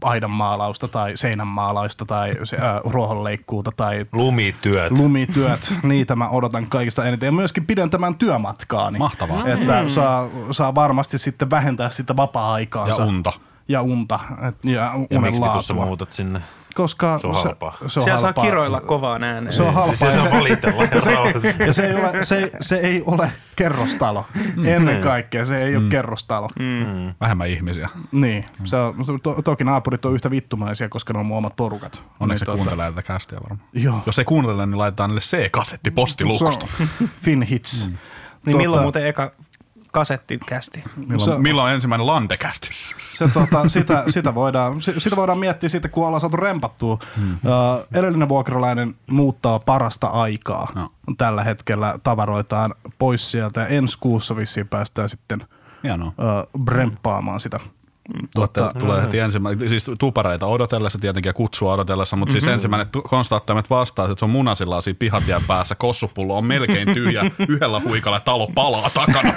aidan 0.05 0.31
maalausta 0.31 0.87
tai 0.87 1.11
seinän 1.17 1.47
maalausta 1.47 2.05
tai 2.05 2.33
se, 2.43 2.55
ö, 2.55 2.59
ruohonleikkuuta 2.85 3.71
tai 3.77 4.05
Lumityöt. 4.11 4.91
lumityöt, 4.91 5.73
niitä 5.83 6.15
mä 6.15 6.29
odotan 6.29 6.67
kaikista 6.69 7.05
eniten. 7.05 7.27
Ja 7.27 7.31
myöskin 7.31 7.65
pidentämään 7.65 8.15
työmatkaani. 8.15 8.97
Mahtavaa. 8.97 9.47
Että 9.47 9.89
saa, 9.89 10.27
saa 10.51 10.75
varmasti 10.75 11.17
sitten 11.17 11.49
vähentää 11.49 11.89
sitä 11.89 12.15
vapaa-aikaansa. 12.15 13.01
Ja 13.01 13.07
unta. 13.07 13.33
Ja 13.67 13.81
unta. 13.81 14.19
Et, 14.47 14.55
ja 14.63 14.71
ja 14.71 14.91
unen 15.11 15.21
miksi 15.21 15.39
laatua. 15.41 15.85
muutat 15.85 16.11
sinne? 16.11 16.41
Koska 16.75 17.19
Se 17.19 17.27
on 17.27 17.33
halpaa. 17.35 17.71
Se, 17.71 17.77
se 17.89 17.99
on 17.99 18.03
Siellä 18.03 18.17
saa 18.19 18.27
halpaa. 18.27 18.43
kiroilla 18.45 18.81
kovaan 18.81 19.23
ääneen. 19.23 19.53
Se 19.53 19.63
on 19.63 19.73
halpaa. 19.73 19.95
Se 20.23 20.31
valitella 20.31 20.83
ja 20.83 20.89
rauhassa. 21.15 21.63
ja 21.63 21.73
se 21.73 21.87
ei 21.87 21.95
ole, 21.95 22.23
se, 22.25 22.51
se 22.61 22.75
ei 22.77 23.03
ole 23.05 23.31
kerrostalo. 23.55 24.25
Ennen 24.65 25.01
kaikkea 25.01 25.45
se 25.45 25.63
ei 25.63 25.75
ole 25.75 25.89
kerrostalo. 25.89 26.49
Vähemmän 27.21 27.47
ihmisiä. 27.49 27.89
Niin. 28.11 28.45
Se 28.63 28.75
on, 28.75 28.95
to, 29.23 29.41
toki 29.41 29.63
naapurit 29.63 30.05
on 30.05 30.13
yhtä 30.13 30.31
vittumaisia, 30.31 30.89
koska 30.89 31.13
ne 31.13 31.19
on 31.19 31.25
mun 31.25 31.37
omat 31.37 31.55
porukat. 31.55 32.03
Onneksi 32.19 32.45
se 32.45 32.51
Niin, 32.51 32.57
kuuntelee 32.57 32.91
tätä 32.91 33.01
kästiä 33.03 33.39
varmaan. 33.49 33.69
Joo. 33.73 33.99
Jos 34.05 34.19
ei 34.19 34.25
kuuntele, 34.25 34.65
niin 34.65 34.77
laitetaan 34.77 35.09
niille 35.09 35.21
C-kasetti 35.21 35.91
postiluukusta. 35.91 36.67
Se 36.77 36.83
on 37.01 37.09
Fin 37.21 37.41
hits. 37.41 37.87
Niin 38.45 38.55
Tota- 38.55 38.57
milloin 38.57 38.81
muuten 38.83 39.07
eka 39.07 39.31
kasetti 39.95 40.39
kästi? 40.45 40.83
Milloin, 41.07 41.41
milloin 41.41 41.73
ensimmäinen 41.73 42.07
landekästi? 42.07 42.69
Se, 43.13 43.27
tota, 43.27 43.69
sitä, 43.69 44.03
sitä, 44.07 44.35
voidaan, 44.35 44.81
si- 44.81 44.99
sitä 44.99 45.15
voidaan 45.15 45.37
miettiä 45.37 45.69
sitten, 45.69 45.91
kun 45.91 46.05
ollaan 46.07 46.21
saatu 46.21 46.37
rempattua. 46.37 46.97
Hmm. 47.17 47.31
Uh, 47.33 47.87
edellinen 47.93 48.29
vuokralainen 48.29 48.95
muuttaa 49.09 49.59
parasta 49.59 50.07
aikaa. 50.07 50.71
No. 50.75 50.89
Tällä 51.17 51.43
hetkellä 51.43 51.99
tavaroitaan 52.03 52.75
pois 52.99 53.31
sieltä 53.31 53.61
ja 53.61 53.67
ensi 53.67 53.97
kuussa 53.99 54.35
vissiin 54.35 54.67
päästään 54.67 55.09
sitten 55.09 55.47
Hienoa. 55.83 56.07
uh, 56.07 56.61
bremppaamaan 56.63 57.39
sitä. 57.39 57.59
Tulette, 58.35 58.61
Tota- 58.61 58.79
tulee 58.79 59.01
heti 59.01 59.19
ensimmäinen, 59.19 59.69
siis 59.69 59.91
tupareita 59.99 60.45
odotellessa 60.45 60.99
tietenkin 60.99 61.29
ja 61.29 61.33
kutsua 61.33 61.73
odotellessa, 61.73 62.15
mutta 62.15 62.33
Mhm. 62.33 62.39
siis 62.41 62.53
ensimmäinen 62.53 62.87
konstaattimet 63.09 63.69
vastaa, 63.69 64.05
että 64.05 64.19
se 64.19 64.25
on 64.25 64.31
munasilla 64.31 64.81
siinä 64.81 64.97
pihatien 64.99 65.41
päässä, 65.47 65.75
kossupullo 65.75 66.37
on 66.37 66.45
melkein 66.45 66.93
tyhjä, 66.93 67.21
yhdellä 67.49 67.79
huikalla 67.85 68.19
talo 68.19 68.47
palaa 68.55 68.89
takana. 68.89 69.33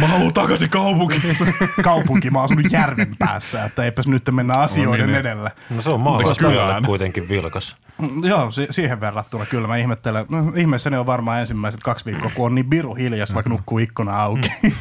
Mä 0.00 0.06
haluan 0.06 0.34
takaisin 0.34 0.70
kaupunkiin. 0.70 1.22
Kaupunki, 1.84 2.30
mä 2.30 2.38
oon 2.38 2.44
asunut 2.44 2.72
järven 2.72 3.16
päässä, 3.18 3.64
että 3.64 3.84
eipäs 3.84 4.06
nyt 4.06 4.22
mennä 4.30 4.54
asioiden 4.54 4.92
niin, 5.00 5.06
niin. 5.06 5.16
edellä. 5.20 5.50
No 5.70 5.82
se 5.82 5.90
on 5.90 6.00
kylään. 6.38 6.84
kuitenkin 6.84 7.28
vilkas. 7.28 7.76
Mm, 7.98 8.24
Joo, 8.24 8.50
si- 8.50 8.66
siihen 8.70 9.00
verrattuna 9.00 9.46
kyllä 9.46 9.68
mä 9.68 9.76
ihmettelen. 9.76 10.26
No, 10.28 10.52
ihmeessäni 10.56 10.96
on 10.96 11.06
varmaan 11.06 11.40
ensimmäiset 11.40 11.80
kaksi 11.82 12.04
viikkoa, 12.04 12.30
kun 12.34 12.46
on 12.46 12.54
niin 12.54 12.66
biru 12.66 12.94
hiljasta, 12.94 13.34
vaikka 13.34 13.50
nukkuu 13.50 13.78
ikkuna 13.78 14.22
auki. 14.22 14.48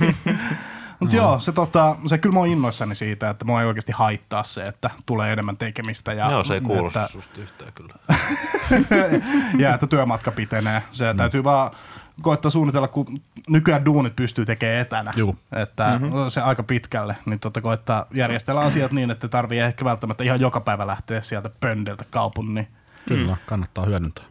Mutta 1.00 1.16
joo, 1.16 1.40
se, 1.40 1.52
tota, 1.52 1.96
se 2.06 2.18
kyllä 2.18 2.34
mä 2.34 2.40
oon 2.40 2.48
innoissani 2.48 2.96
siitä, 2.96 3.30
että 3.30 3.46
mua 3.46 3.62
ei 3.62 3.68
oikeasti 3.68 3.92
haittaa 3.92 4.44
se, 4.44 4.68
että 4.68 4.90
tulee 5.06 5.34
enemmän 5.34 5.58
tekemistä. 5.58 6.14
Ja, 6.14 6.32
Joo, 6.32 6.44
se 6.44 6.54
ei 6.54 6.62
kuulosta 6.62 7.02
että, 7.02 7.12
susta 7.12 7.42
yhtään 7.42 7.74
kyllä. 7.74 7.94
ja 9.64 9.74
että 9.74 9.88
työmatka 9.88 10.32
pitenee. 10.32 10.84
Se 10.92 11.14
mm. 11.14 11.18
täytyy 11.18 11.44
vaan 11.44 11.72
koittaa 12.22 12.52
suunnitella, 12.52 12.88
kun 12.88 13.22
nykyään 13.50 13.86
duunit 13.86 14.16
pystyy 14.16 14.46
tekemään 14.46 14.80
etänä. 14.80 15.14
Juu. 15.16 15.38
Että 15.56 16.00
mm-hmm. 16.00 16.30
se 16.30 16.42
aika 16.42 16.64
pitkälle, 16.64 17.16
niin 17.26 17.40
totta 17.40 17.62
koittaa 17.62 18.06
järjestellä 18.14 18.62
asiat 18.62 18.92
niin, 18.92 19.12
että 19.12 19.28
tarvii 19.28 19.60
ehkä 19.60 19.86
välttämättä 19.86 20.24
ihan 20.24 20.40
joka 20.40 20.60
päivä 20.60 20.88
lähteä 20.88 21.22
sieltä 21.22 21.50
pöndeltä 21.60 22.06
kaupungin. 22.10 22.68
Kyllä, 23.08 23.38
kannattaa 23.46 23.86
hyödyntää. 23.86 24.26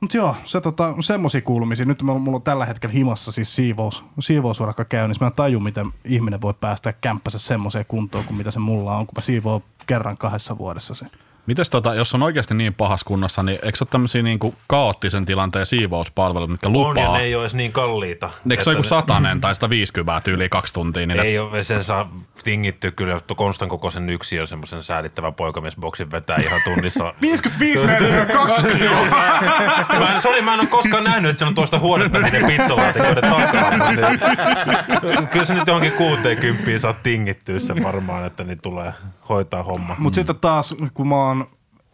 Mutta 0.00 0.16
joo, 0.16 0.36
se 0.44 0.60
tota, 0.60 0.94
semmosia 1.00 1.40
kuulumisia. 1.40 1.86
Nyt 1.86 2.02
mulla 2.02 2.36
on 2.36 2.42
tällä 2.42 2.66
hetkellä 2.66 2.92
himassa 2.92 3.32
siis 3.32 3.56
siivous, 3.56 4.04
siivousurakka 4.20 4.84
käynnissä. 4.84 5.24
Mä 5.24 5.28
en 5.28 5.34
taju, 5.34 5.60
miten 5.60 5.92
ihminen 6.04 6.40
voi 6.40 6.54
päästä 6.54 6.92
kämppänsä 6.92 7.38
semmoiseen 7.38 7.84
kuntoon 7.88 8.24
kuin 8.24 8.36
mitä 8.36 8.50
se 8.50 8.58
mulla 8.58 8.96
on, 8.96 9.06
kun 9.06 9.14
mä 9.16 9.22
siivoo 9.22 9.62
kerran 9.86 10.16
kahdessa 10.16 10.58
vuodessa 10.58 10.94
se. 10.94 11.06
Mites 11.50 11.70
tota, 11.70 11.94
jos 11.94 12.14
on 12.14 12.22
oikeasti 12.22 12.54
niin 12.54 12.74
pahassa 12.74 13.04
kunnossa, 13.06 13.42
niin 13.42 13.58
eikö 13.62 13.78
se 13.78 13.84
ole 13.84 13.88
tämmöisiä 13.90 14.22
niinku 14.22 14.54
kaoottisen 14.66 15.26
tilanteen 15.26 15.66
siivouspalveluita, 15.66 16.52
mitkä 16.52 16.68
On 16.68 16.74
ja 16.74 16.80
lupaa? 16.80 17.16
ne 17.16 17.22
ei 17.22 17.34
ole 17.34 17.42
edes 17.42 17.54
niin 17.54 17.72
kalliita. 17.72 18.30
Eikö 18.50 18.64
se 18.64 18.70
joku 18.70 18.82
ne- 18.82 18.88
satanen 18.88 19.40
tai 19.40 19.54
150 19.54 20.30
yli 20.30 20.48
kaksi 20.48 20.74
tuntia? 20.74 21.06
Niin 21.06 21.20
Ei 21.20 21.38
ole, 21.38 21.64
sen 21.64 21.84
saa 21.84 22.10
tingitty 22.44 22.90
kyllä, 22.90 23.16
että 23.16 23.34
Konstan 23.34 23.68
kokoisen 23.68 24.10
yksi 24.10 24.40
on 24.40 24.46
semmoisen 24.46 24.82
säädittävän 24.82 25.34
poikamiesboksin 25.34 26.10
vetää 26.10 26.36
ihan 26.36 26.60
tunnissa. 26.64 27.14
55 27.22 27.84
metriä 27.84 28.26
kaksi! 28.26 28.88
Mä 29.98 30.14
en, 30.14 30.22
sorry, 30.22 30.42
mä 30.42 30.54
en 30.54 30.60
ole 30.60 30.68
koskaan 30.68 31.04
nähnyt, 31.04 31.30
että 31.30 31.38
se 31.38 31.44
on 31.44 31.54
tuosta 31.54 31.78
huonetta 31.78 32.18
niiden 32.20 32.44
pizzalaatikoiden 32.44 33.30
takaa. 33.30 33.88
Niin, 33.88 35.28
kyllä 35.28 35.44
se 35.44 35.54
nyt 35.54 35.66
johonkin 35.66 35.92
60 35.92 36.78
saa 36.78 36.92
tingittyä 36.92 37.58
sen 37.58 37.82
varmaan, 37.82 38.24
että 38.24 38.44
niin 38.44 38.60
tulee 38.62 38.92
hoitaa 39.28 39.62
homma. 39.62 39.96
Mutta 39.98 40.14
sitten 40.14 40.36
taas, 40.36 40.74
kun 40.94 41.08
mä 41.08 41.16
oon 41.16 41.39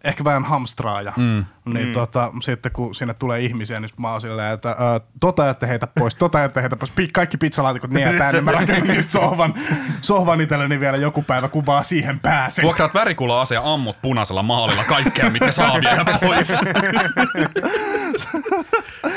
ehkä 0.06 0.24
vähän 0.24 0.44
hamstraaja, 0.44 1.12
mm. 1.16 1.44
Niin 1.66 1.86
mm. 1.88 1.92
Tota, 1.94 2.32
sitten 2.42 2.72
kun 2.72 2.94
sinne 2.94 3.14
tulee 3.14 3.40
ihmisiä, 3.40 3.80
niin 3.80 3.90
mä 3.98 4.12
oon 4.12 4.20
silleen, 4.20 4.52
että 4.54 4.68
ää, 4.68 5.00
tota 5.20 5.50
ette 5.50 5.68
heitä 5.68 5.86
pois, 5.98 6.14
tota 6.14 6.44
ette 6.44 6.60
heitä 6.62 6.76
pois, 6.76 6.90
Pi- 6.90 7.08
kaikki 7.12 7.36
pizzalaatikot 7.36 7.90
niin 7.90 8.12
ja 8.12 8.18
tänne, 8.18 8.40
mä 8.40 8.52
rakennan 8.60 8.88
niistä 8.88 9.12
sohvan, 9.12 9.54
sohvan 10.02 10.40
itselleni 10.40 10.80
vielä 10.80 10.96
joku 10.96 11.22
päivä, 11.22 11.48
kun 11.48 11.66
vaan 11.66 11.84
siihen 11.84 12.20
pääsen. 12.20 12.62
Vuokraat 12.62 12.94
värikula 12.94 13.40
ase 13.40 13.54
ja 13.54 13.72
ammut 13.72 13.96
punaisella 14.02 14.42
maalilla 14.42 14.84
kaikkea, 14.88 15.30
mitkä 15.30 15.52
saa 15.52 15.74
viedä 15.80 16.04
pois. 16.20 16.48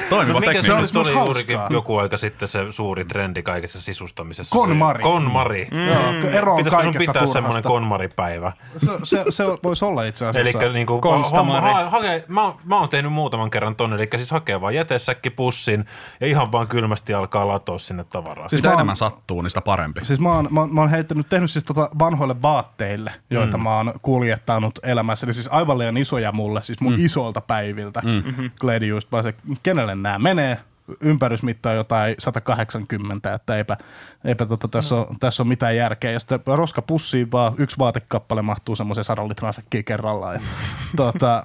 Toimiva 0.09 0.39
No, 0.39 0.47
mikä 0.47 0.61
se 0.61 0.73
olisi 0.73 0.97
oli 0.97 1.11
juurikin 1.11 1.57
hauskaa. 1.57 1.75
joku 1.77 1.97
aika 1.97 2.17
sitten 2.17 2.47
se 2.47 2.59
suuri 2.69 3.05
trendi 3.05 3.43
kaikessa 3.43 3.81
sisustamisessa? 3.81 4.55
Konmari. 4.57 4.97
Se, 4.99 5.03
konmari. 5.03 5.67
Mm. 5.71 5.87
Joo, 5.87 6.31
ero 6.31 6.51
on 6.55 6.63
Pitäisikö 6.63 6.83
sun 6.83 6.93
pitää 6.99 7.13
semmoinen 7.13 7.41
turhasta. 7.43 7.67
konmaripäivä? 7.69 8.51
Se, 8.77 8.87
se, 9.03 9.23
se 9.29 9.43
voisi 9.63 9.85
olla 9.85 10.03
itse 10.03 10.25
asiassa. 10.25 10.59
Eli 10.63 10.73
niinku, 10.73 11.01
Konstamari. 11.01 11.61
homma, 11.65 11.83
ha, 11.83 11.89
hake, 11.89 12.23
mä, 12.27 12.38
oon- 12.43 12.55
mä 12.65 12.79
oon 12.79 12.89
tehnyt 12.89 13.11
muutaman 13.13 13.49
kerran 13.51 13.75
tonne, 13.75 13.95
eli 13.95 14.07
siis 14.15 14.31
hakee 14.31 14.61
vaan 14.61 14.75
jätesäkki 14.75 15.29
pussin 15.29 15.85
ja 16.21 16.27
ihan 16.27 16.51
vaan 16.51 16.67
kylmästi 16.67 17.13
alkaa 17.13 17.47
latoa 17.47 17.79
sinne 17.79 18.03
tavaraa. 18.03 18.49
Siis 18.49 18.59
Mitä 18.59 18.67
mä 18.67 18.71
oon- 18.71 18.79
enemmän 18.79 18.95
sattuu, 18.95 19.41
niin 19.41 19.49
sitä 19.49 19.61
parempi. 19.61 20.05
Siis 20.05 20.19
mä 20.19 20.29
oon, 20.35 20.47
mä, 20.51 20.59
oon- 20.59 20.73
mä 20.75 20.81
oon 20.81 20.89
heittänyt, 20.89 21.29
tehnyt 21.29 21.51
siis 21.51 21.65
tota 21.65 21.89
vanhoille 21.99 22.41
vaatteille, 22.41 23.11
joita 23.29 23.57
Mm. 23.57 23.63
mä 23.63 23.75
oon 23.77 23.93
kuljettanut 24.01 24.79
elämässä. 24.83 25.25
Eli 25.25 25.33
siis 25.33 25.47
aivan 25.51 25.77
liian 25.77 25.97
isoja 25.97 26.31
mulle, 26.31 26.61
siis 26.61 26.81
mun 26.81 26.93
mm. 26.93 27.05
isolta 27.05 27.41
päiviltä. 27.41 28.01
Mm. 28.05 28.51
Gladius, 28.59 29.11
vaan 29.11 29.23
se, 29.23 29.33
kenelle 29.63 29.95
nämä 29.95 30.19
menee, 30.19 30.57
ympärysmitta 31.01 31.69
on 31.69 31.75
jotain 31.75 32.15
180, 32.19 33.33
että 33.33 33.57
eipä, 33.57 33.77
eipä 34.25 34.45
tota, 34.45 34.67
tässä, 34.67 34.95
ole, 34.95 35.07
tässä 35.19 35.43
ole 35.43 35.49
mitään 35.49 35.75
järkeä. 35.75 36.11
Ja 36.11 36.19
sitten 36.19 36.39
roskapussiin 36.45 37.31
vaan 37.31 37.53
yksi 37.57 37.77
vaatekappale 37.77 38.41
mahtuu 38.41 38.75
semmoisen 38.75 39.03
sadan 39.03 39.29
litran 39.29 39.53
säkkiin 39.53 39.85
kerrallaan. 39.85 40.35
Ja, 40.35 40.41
tota, 40.95 41.43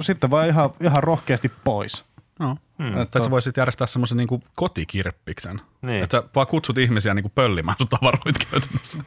sitten 0.00 0.30
vaan 0.30 0.48
ihan, 0.48 0.70
ihan 0.80 1.02
rohkeasti 1.02 1.52
pois. 1.64 2.04
No. 2.38 2.56
Hmm. 2.78 3.00
Että 3.00 3.24
sä 3.24 3.30
voisit 3.30 3.56
järjestää 3.56 3.86
semmoisen 3.86 4.16
niin 4.16 4.42
kotikirppiksen. 4.54 5.60
Niin. 5.82 6.04
Että 6.04 6.18
sä 6.18 6.28
vaan 6.34 6.46
kutsut 6.46 6.78
ihmisiä 6.78 7.14
niin 7.14 7.32
pöllimään 7.34 7.76
sun 7.78 7.88
tavaroit 7.88 8.38
käytännössä. 8.50 8.98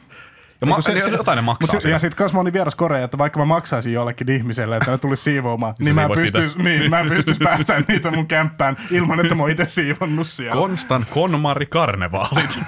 Ja 0.60 0.64
Niin 0.66 0.74
ma- 0.76 0.80
se- 0.80 1.00
se, 1.00 1.10
jotain 1.10 1.36
ne 1.36 1.42
maksaa 1.42 1.74
Mut 1.74 1.84
ja 1.84 1.98
sitten 1.98 2.16
kanssa 2.16 2.34
mä 2.36 2.40
olin 2.40 2.52
vieras 2.52 2.74
Korea, 2.74 3.04
että 3.04 3.18
vaikka 3.18 3.38
mä 3.38 3.44
maksaisin 3.44 3.92
jollekin 3.92 4.30
ihmiselle, 4.30 4.76
että 4.76 4.90
ne 4.90 4.98
tulisi 4.98 5.22
siivoamaan, 5.22 5.74
niin, 5.78 5.94
mä 5.94 6.08
pystyis, 6.16 6.56
niin, 6.56 6.90
mä 6.90 7.04
pystyis 7.08 7.38
päästään 7.38 7.84
niitä 7.88 8.10
mun 8.10 8.26
kämppään 8.26 8.76
ilman, 8.90 9.20
että 9.20 9.34
mä 9.34 9.42
oon 9.42 9.50
itse 9.50 9.64
siivonnut 9.64 10.26
siellä. 10.26 10.52
Konstan 10.60 11.06
Konmari 11.10 11.66
Karnevaalit. 11.66 12.58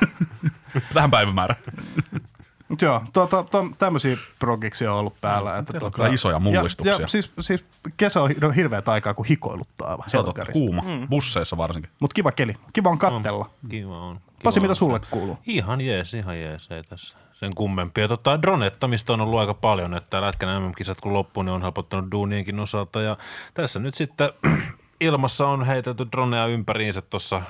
Tähän 0.94 1.10
päivämäärään. 1.10 1.60
Mut 2.70 2.82
joo, 2.82 3.02
tuota, 3.12 3.44
to, 3.44 3.68
tämmöisiä 3.78 4.16
progiksia 4.38 4.92
on 4.92 4.98
ollut 4.98 5.20
päällä. 5.20 5.58
Että 5.58 5.72
on 5.76 5.80
tuota, 5.80 5.96
kyllä 5.96 6.08
isoja 6.08 6.38
mullistuksia. 6.38 6.94
Ja, 6.94 7.00
ja 7.00 7.06
siis, 7.06 7.32
siis 7.40 7.64
kesä 7.96 8.22
on 8.22 8.28
hi- 8.28 8.56
hirveät 8.56 8.88
aikaa, 8.88 9.14
kun 9.14 9.26
hikoiluttaa 9.26 9.90
aivan 9.90 10.10
Se 10.10 10.18
on 10.18 10.34
kuuma. 10.52 10.82
Mm. 10.82 11.08
Busseissa 11.08 11.56
varsinkin. 11.56 11.90
Mut 12.00 12.12
kiva 12.12 12.32
keli. 12.32 12.54
Kiva 12.72 12.88
on 12.88 12.98
kattella. 12.98 13.50
Kiva 13.68 13.98
on. 14.00 14.16
Kiva 14.16 14.30
Pasi, 14.42 14.60
mitä 14.60 14.72
on 14.72 14.76
sulle 14.76 14.98
se. 14.98 15.10
kuuluu? 15.10 15.38
Ihan 15.46 15.80
jees, 15.80 16.14
ihan 16.14 16.40
jees, 16.40 16.70
ei 16.70 16.82
tässä 16.82 17.16
sen 17.32 17.54
kummempia. 17.54 18.08
Tota, 18.08 18.42
dronettamista 18.42 19.12
on 19.12 19.20
ollut 19.20 19.40
aika 19.40 19.54
paljon, 19.54 19.94
että 19.94 20.20
Lätkän 20.20 20.62
MM-kisat 20.62 21.00
kun 21.00 21.12
loppuu, 21.12 21.42
niin 21.42 21.52
on 21.52 21.62
helpottanut 21.62 22.10
duunienkin 22.12 22.60
osalta. 22.60 23.02
Ja 23.02 23.16
tässä 23.54 23.78
nyt 23.78 23.94
sitten 23.94 24.30
ilmassa 25.00 25.46
on 25.46 25.66
heitelty 25.66 26.06
droneja 26.12 26.46
ympäriinsä 26.46 27.02
tuossa 27.02 27.42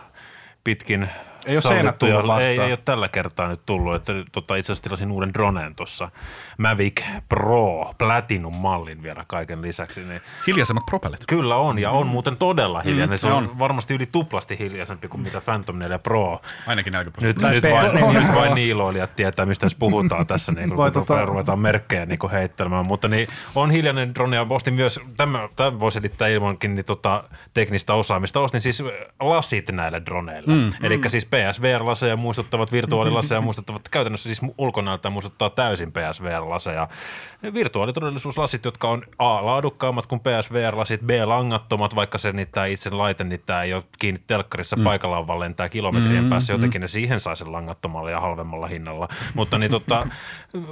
pitkin 0.65 1.09
Ei 1.47 1.57
oo 1.57 1.61
seinät 1.61 1.99
tullut 1.99 2.27
vastaan. 2.27 2.43
Ei, 2.43 2.61
ei 2.61 2.73
ole 2.73 2.79
tällä 2.85 3.09
kertaa 3.09 3.49
nyt 3.49 3.61
tullut. 3.67 3.95
Että, 3.95 4.13
tota, 4.33 4.57
itse 4.57 4.73
asiassa 4.73 4.83
tilasin 4.83 5.11
uuden 5.13 5.35
droneen 5.35 5.75
tuossa. 5.75 6.11
Mavic 6.59 7.03
Pro 7.29 7.95
Platinum-mallin 7.99 9.03
vielä 9.03 9.25
kaiken 9.29 9.63
lisäksi. 9.63 10.05
Niin 10.05 10.21
Hiljaisemmat 10.47 10.87
propellit. 10.87 11.21
Kyllä 11.29 11.57
on, 11.57 11.79
ja 11.79 11.91
on 11.91 12.07
muuten 12.07 12.37
todella 12.37 12.81
hiljainen. 12.81 13.17
Mm, 13.17 13.21
se 13.21 13.27
on 13.27 13.33
on. 13.33 13.59
varmasti 13.59 13.95
yli 13.95 14.07
tuplasti 14.07 14.59
hiljaisempi 14.59 15.09
kuin 15.09 15.21
mitä 15.21 15.41
Phantom 15.41 15.79
4 15.79 15.99
Pro. 15.99 16.41
Ainakin 16.67 16.93
40 16.93 17.27
Nyt, 17.27 17.53
nyt, 17.55 17.65
PS4. 17.65 18.01
vain, 18.01 18.15
nyt 18.15 18.35
vain 18.35 18.55
niiloilijat 18.55 19.17
tietää, 19.17 19.47
mistä 19.47 19.67
tässä 19.67 19.79
puhutaan 19.79 20.27
tässä, 20.27 20.53
niin 20.53 20.77
Vai 20.77 20.91
kun 20.91 21.03
tota- 21.03 21.27
ruvetaan 21.27 21.59
merkkejä 21.59 22.07
niin 22.07 22.19
kuin 22.19 22.31
heittelemään. 22.31 22.87
Mutta 22.87 23.09
niin, 23.09 23.29
on 23.55 23.71
hiljainen 23.71 24.15
drone 24.15 24.37
ja 24.37 24.47
ostin 24.51 24.75
myös, 24.75 25.01
tämä, 25.17 25.49
tämä 25.57 25.81
voisi 25.81 25.95
selittää 25.95 26.29
ilmankin 26.29 26.75
niin 26.75 26.85
tota, 26.85 27.25
teknistä 27.55 27.95
osaamista, 27.95 28.41
ostin 28.41 28.61
siis 28.61 28.83
lasit 29.21 29.71
näille 29.71 30.03
droneille. 30.07 30.55
Mm, 30.55 30.73
Eli 30.83 31.01
siis 31.09 31.27
PSVR-laseja 31.31 32.17
muistuttavat, 32.17 32.73
virtuaalilaseja 32.73 33.41
muistuttavat, 33.51 33.89
käytännössä 33.89 34.35
siis 34.35 34.53
ulkonäöltä 34.59 35.11
muistuttaa 35.11 35.51
täysin 35.51 35.93
PSVR-laseja. 35.93 36.89
Virtuaalitodellisuuslasit, 37.55 38.65
jotka 38.65 38.89
on 38.89 39.03
A, 39.19 39.47
laadukkaammat 39.47 40.07
kuin 40.07 40.21
PSVR-lasit, 40.21 41.01
B, 41.01 41.11
langattomat, 41.25 41.95
vaikka 41.95 42.19
se 42.19 42.33
niitä 42.33 42.65
itse 42.65 42.91
laite 42.91 43.25
niitä 43.25 43.63
ei 43.63 43.75
ole 43.75 43.85
kiinni 43.99 44.21
telkkarissa 44.27 44.77
mm. 44.77 44.85
paikallaan, 44.85 45.27
vaan 45.27 45.41
lentää 45.41 45.69
kilometrien 45.69 46.25
mm, 46.25 46.31
päässä, 46.31 46.53
jotenkin 46.53 46.81
ne 46.81 46.89
siihen 46.89 47.21
sai 47.21 47.37
sen 47.37 47.53
langattomalla 47.53 48.11
ja 48.11 48.21
halvemmalla 48.21 48.67
hinnalla. 48.67 49.09
Mutta 49.35 49.59
niin, 49.59 49.71
tota, 49.71 50.07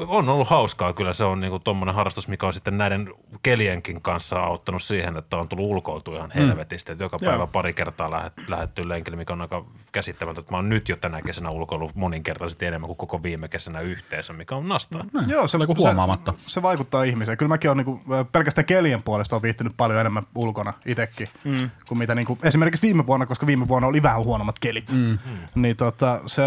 on 0.06 0.28
ollut 0.28 0.48
hauskaa 0.48 0.92
kyllä, 0.92 1.12
se 1.12 1.24
on 1.24 1.40
niinku 1.40 1.58
tommonen 1.58 1.94
harrastus, 1.94 2.28
mikä 2.28 2.46
on 2.46 2.52
sitten 2.52 2.78
näiden 2.78 3.14
kelienkin 3.42 4.02
kanssa 4.02 4.40
auttanut 4.40 4.82
siihen, 4.82 5.16
että 5.16 5.36
on 5.36 5.48
tullut 5.48 5.70
ulkoiltua 5.70 6.16
ihan 6.16 6.30
helvetisti, 6.34 6.92
että 6.92 7.04
joka 7.04 7.18
päivä 7.24 7.46
pari 7.46 7.72
kertaa 7.72 8.10
lähet, 8.10 8.32
lähetty 8.48 8.88
lenkille, 8.88 9.16
mikä 9.16 9.32
on 9.32 9.40
aika 9.40 9.64
käsittämätöntä, 9.92 10.47
että 10.48 10.54
mä 10.54 10.58
oon 10.58 10.68
nyt 10.68 10.88
jo 10.88 10.96
tänä 10.96 11.22
kesänä 11.22 11.50
ulkoillut 11.50 11.94
moninkertaisesti 11.94 12.66
enemmän 12.66 12.86
kuin 12.86 12.96
koko 12.96 13.22
viime 13.22 13.48
kesänä 13.48 13.80
yhteensä, 13.80 14.32
mikä 14.32 14.56
on 14.56 14.68
nastaa. 14.68 15.04
Joo, 15.26 15.48
se, 15.48 15.58
Joku 15.58 15.76
huomaamatta. 15.76 16.32
Se, 16.32 16.38
se 16.46 16.62
vaikuttaa 16.62 17.02
ihmiseen. 17.02 17.38
Kyllä 17.38 17.48
mäkin 17.48 17.70
olen 17.70 17.76
niinku, 17.76 18.00
pelkästään 18.32 18.64
kelien 18.64 19.02
puolesta 19.02 19.36
on 19.36 19.42
viihtynyt 19.42 19.72
paljon 19.76 20.00
enemmän 20.00 20.22
ulkona 20.34 20.72
itsekin 20.86 21.28
mm. 21.44 21.70
kuin 21.88 21.98
mitä 21.98 22.14
niinku, 22.14 22.38
esimerkiksi 22.42 22.82
viime 22.82 23.06
vuonna, 23.06 23.26
koska 23.26 23.46
viime 23.46 23.68
vuonna 23.68 23.88
oli 23.88 24.02
vähän 24.02 24.24
huonommat 24.24 24.58
kelit. 24.58 24.92
Mm. 24.92 25.18
Niin 25.54 25.76
tota, 25.76 26.20
se, 26.26 26.42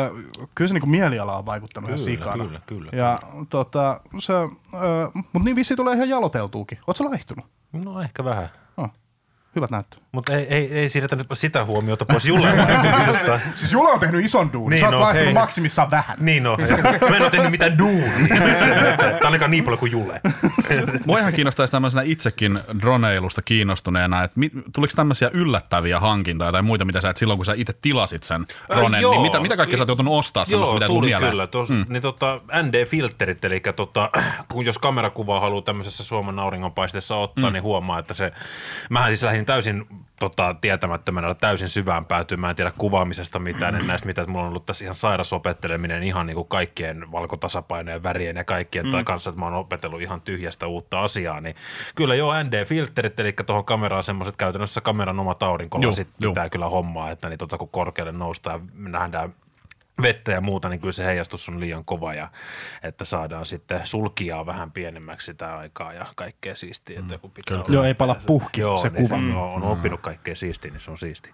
kyllä 0.56 0.68
se 0.68 0.74
niinku 0.74 0.88
mieliala 0.88 1.38
on 1.38 1.46
vaikuttanut 1.46 1.90
ihan 1.90 2.00
Kyllä, 2.00 2.12
sikana. 2.12 2.46
kyllä, 2.46 2.62
kyllä, 2.68 2.92
Ja 2.94 3.20
tota, 3.50 4.02
se, 4.20 4.34
äh, 4.34 4.50
mutta 5.14 5.46
niin 5.46 5.56
vissi 5.56 5.76
tulee 5.76 5.96
ihan 5.96 6.10
jaloteltuukin. 6.10 6.78
Oletko 6.88 7.06
laihtunut? 7.06 7.46
No 7.72 8.02
ehkä 8.02 8.24
vähän. 8.24 8.50
Oh, 8.78 8.90
hyvät 9.56 9.72
näyttö. 9.72 10.01
Mutta 10.12 10.34
ei, 10.34 10.48
ei, 10.50 10.74
ei 10.74 10.90
siirretä 10.90 11.16
nyt 11.16 11.28
sitä 11.34 11.66
huomiota 11.66 12.06
pois 12.06 12.26
Julen 12.26 12.58
laihtumisesta. 12.58 13.40
Siis 13.56 13.74
Jula 13.74 13.90
on 13.90 14.00
tehnyt 14.00 14.26
ison 14.26 14.54
duunin. 14.54 14.70
Niin, 14.70 14.80
Sä 14.80 14.86
oot 14.86 14.96
no, 14.96 15.02
laihtunut 15.02 15.26
hei. 15.26 15.34
maksimissaan 15.34 15.92
vähän. 15.92 16.18
Niin 16.20 16.44
no, 16.44 16.58
mä 17.10 17.16
en 17.16 17.22
ole 17.22 17.30
tehnyt 17.30 17.52
mitään 17.52 17.78
duunia. 17.78 18.28
Tai 18.98 19.20
ainakaan 19.24 19.52
niin 19.52 19.64
paljon 19.64 19.80
kuin 19.80 19.92
Jule. 19.92 20.22
Mua 21.06 21.20
ihan 21.20 21.34
kiinnostaisi 21.34 21.72
tämmöisenä 21.72 22.04
itsekin 22.06 22.60
droneilusta 22.82 23.42
kiinnostuneena, 23.42 24.24
että 24.24 24.40
tuliko 24.74 24.94
tämmöisiä 24.96 25.30
yllättäviä 25.34 26.00
hankintoja 26.00 26.52
tai 26.52 26.62
muita, 26.62 26.86
mitä 26.86 27.02
sä 27.02 27.10
et 27.10 27.18
silloin, 27.18 27.38
kun 27.38 27.46
sä 27.46 27.54
itse 27.56 27.74
tilasit 27.82 28.24
sen 28.24 28.46
droneen, 28.74 29.02
joo. 29.02 29.12
niin 29.12 29.22
mitä, 29.22 29.40
mitä 29.40 29.58
kaikkea 29.58 29.78
sä 29.78 29.82
oot 29.82 29.90
joutunut 29.90 30.14
ostaa 30.14 30.46
semmoista, 30.46 30.74
mitä 30.74 30.88
tuli 30.88 31.08
mieleen? 31.08 31.32
kyllä. 31.32 31.48
Tos, 31.48 31.70
mm. 31.70 31.86
niin 31.90 32.02
tota, 32.02 32.42
ND-filterit, 32.62 33.46
eli 33.46 33.62
tota, 33.76 34.10
kun 34.52 34.66
jos 34.66 34.78
kamerakuvaa 34.78 35.40
haluaa 35.40 35.62
tämmöisessä 35.62 36.04
Suomen 36.04 36.40
auringonpaisteessa 36.40 37.16
ottaa, 37.16 37.50
mm. 37.50 37.54
niin 37.54 37.64
huomaa, 37.64 38.00
että 38.00 38.14
se, 38.14 38.32
mähän 38.90 39.12
siis 39.12 39.24
lähdin 39.24 39.46
täysin 39.46 39.86
tota, 40.20 40.56
tietämättömänä 40.62 41.34
täysin 41.34 41.70
syvään 41.70 42.06
päätyyn. 42.06 42.40
Mä 42.40 42.50
en 42.50 42.56
tiedä 42.56 42.72
kuvaamisesta 42.78 43.40
mitään, 43.40 43.76
en 43.76 43.88
näistä 43.88 44.08
mitään. 44.08 44.30
Mulla 44.30 44.44
on 44.44 44.50
ollut 44.50 44.66
tässä 44.66 44.86
ihan 44.86 44.96
sairas 44.96 45.34
opetteleminen 45.34 46.04
ihan 46.04 46.26
niin 46.26 46.36
kuin 46.36 46.48
kaikkien 46.48 47.12
valkotasapainojen, 47.12 48.04
värien 48.04 48.36
ja 48.36 48.44
kaikkien 48.44 48.86
mm. 48.86 49.06
kanssa, 49.06 49.30
että 49.30 49.40
mä 49.40 49.46
oon 49.46 49.54
opetellut 49.54 50.02
ihan 50.02 50.22
tyhjästä 50.22 50.68
uutta 50.68 51.02
asiaa. 51.02 51.42
Niin 51.42 51.56
kyllä 51.96 52.16
joo, 52.16 52.34
ND-filterit, 52.34 53.20
eli 53.20 53.34
tuohon 53.46 53.66
kameraan 53.66 54.04
semmoiset 54.04 54.36
käytännössä 54.38 54.82
kameran 54.82 55.20
omat 55.20 55.44
aurinkolasit 55.44 56.08
joo. 56.20 56.32
pitää 56.32 56.50
kyllä 56.50 56.70
hommaa, 56.70 57.12
että 57.12 57.30
niin 57.30 57.40
tota, 57.40 57.58
kun 57.58 57.70
korkealle 57.70 58.12
noustaan 58.12 58.62
ja 58.84 58.90
nähdään 58.90 59.34
vettä 60.02 60.32
ja 60.32 60.42
muuta, 60.42 60.70
niin 60.70 60.80
kyllä 60.80 60.92
se 60.92 61.06
heijastus 61.06 61.50
on 61.50 61.60
liian 61.60 61.86
kova 61.86 62.14
ja 62.14 62.28
että 62.84 63.06
saadaan 63.06 63.46
sitten 63.46 63.82
sulkiaa 63.84 64.46
vähän 64.46 64.72
pienemmäksi 64.72 65.26
sitä 65.26 65.58
aikaa 65.58 65.94
ja 65.94 66.06
kaikkea 66.16 66.56
siistiä. 66.56 67.00
Että 67.00 67.18
kun 67.18 67.32
pitää 67.32 67.58
olla- 67.58 67.66
Joo, 67.70 67.84
ei 67.84 67.94
pala 67.94 68.16
puhki 68.26 68.62
se 68.82 68.90
niin 68.90 69.10
kuva. 69.10 69.16
Se, 69.22 69.38
on 69.38 69.64
oppinut 69.64 70.02
kaikkea 70.02 70.36
siistiä, 70.36 70.72
niin 70.72 70.80
se 70.80 70.92
on 70.92 70.98
siisti. 70.98 71.32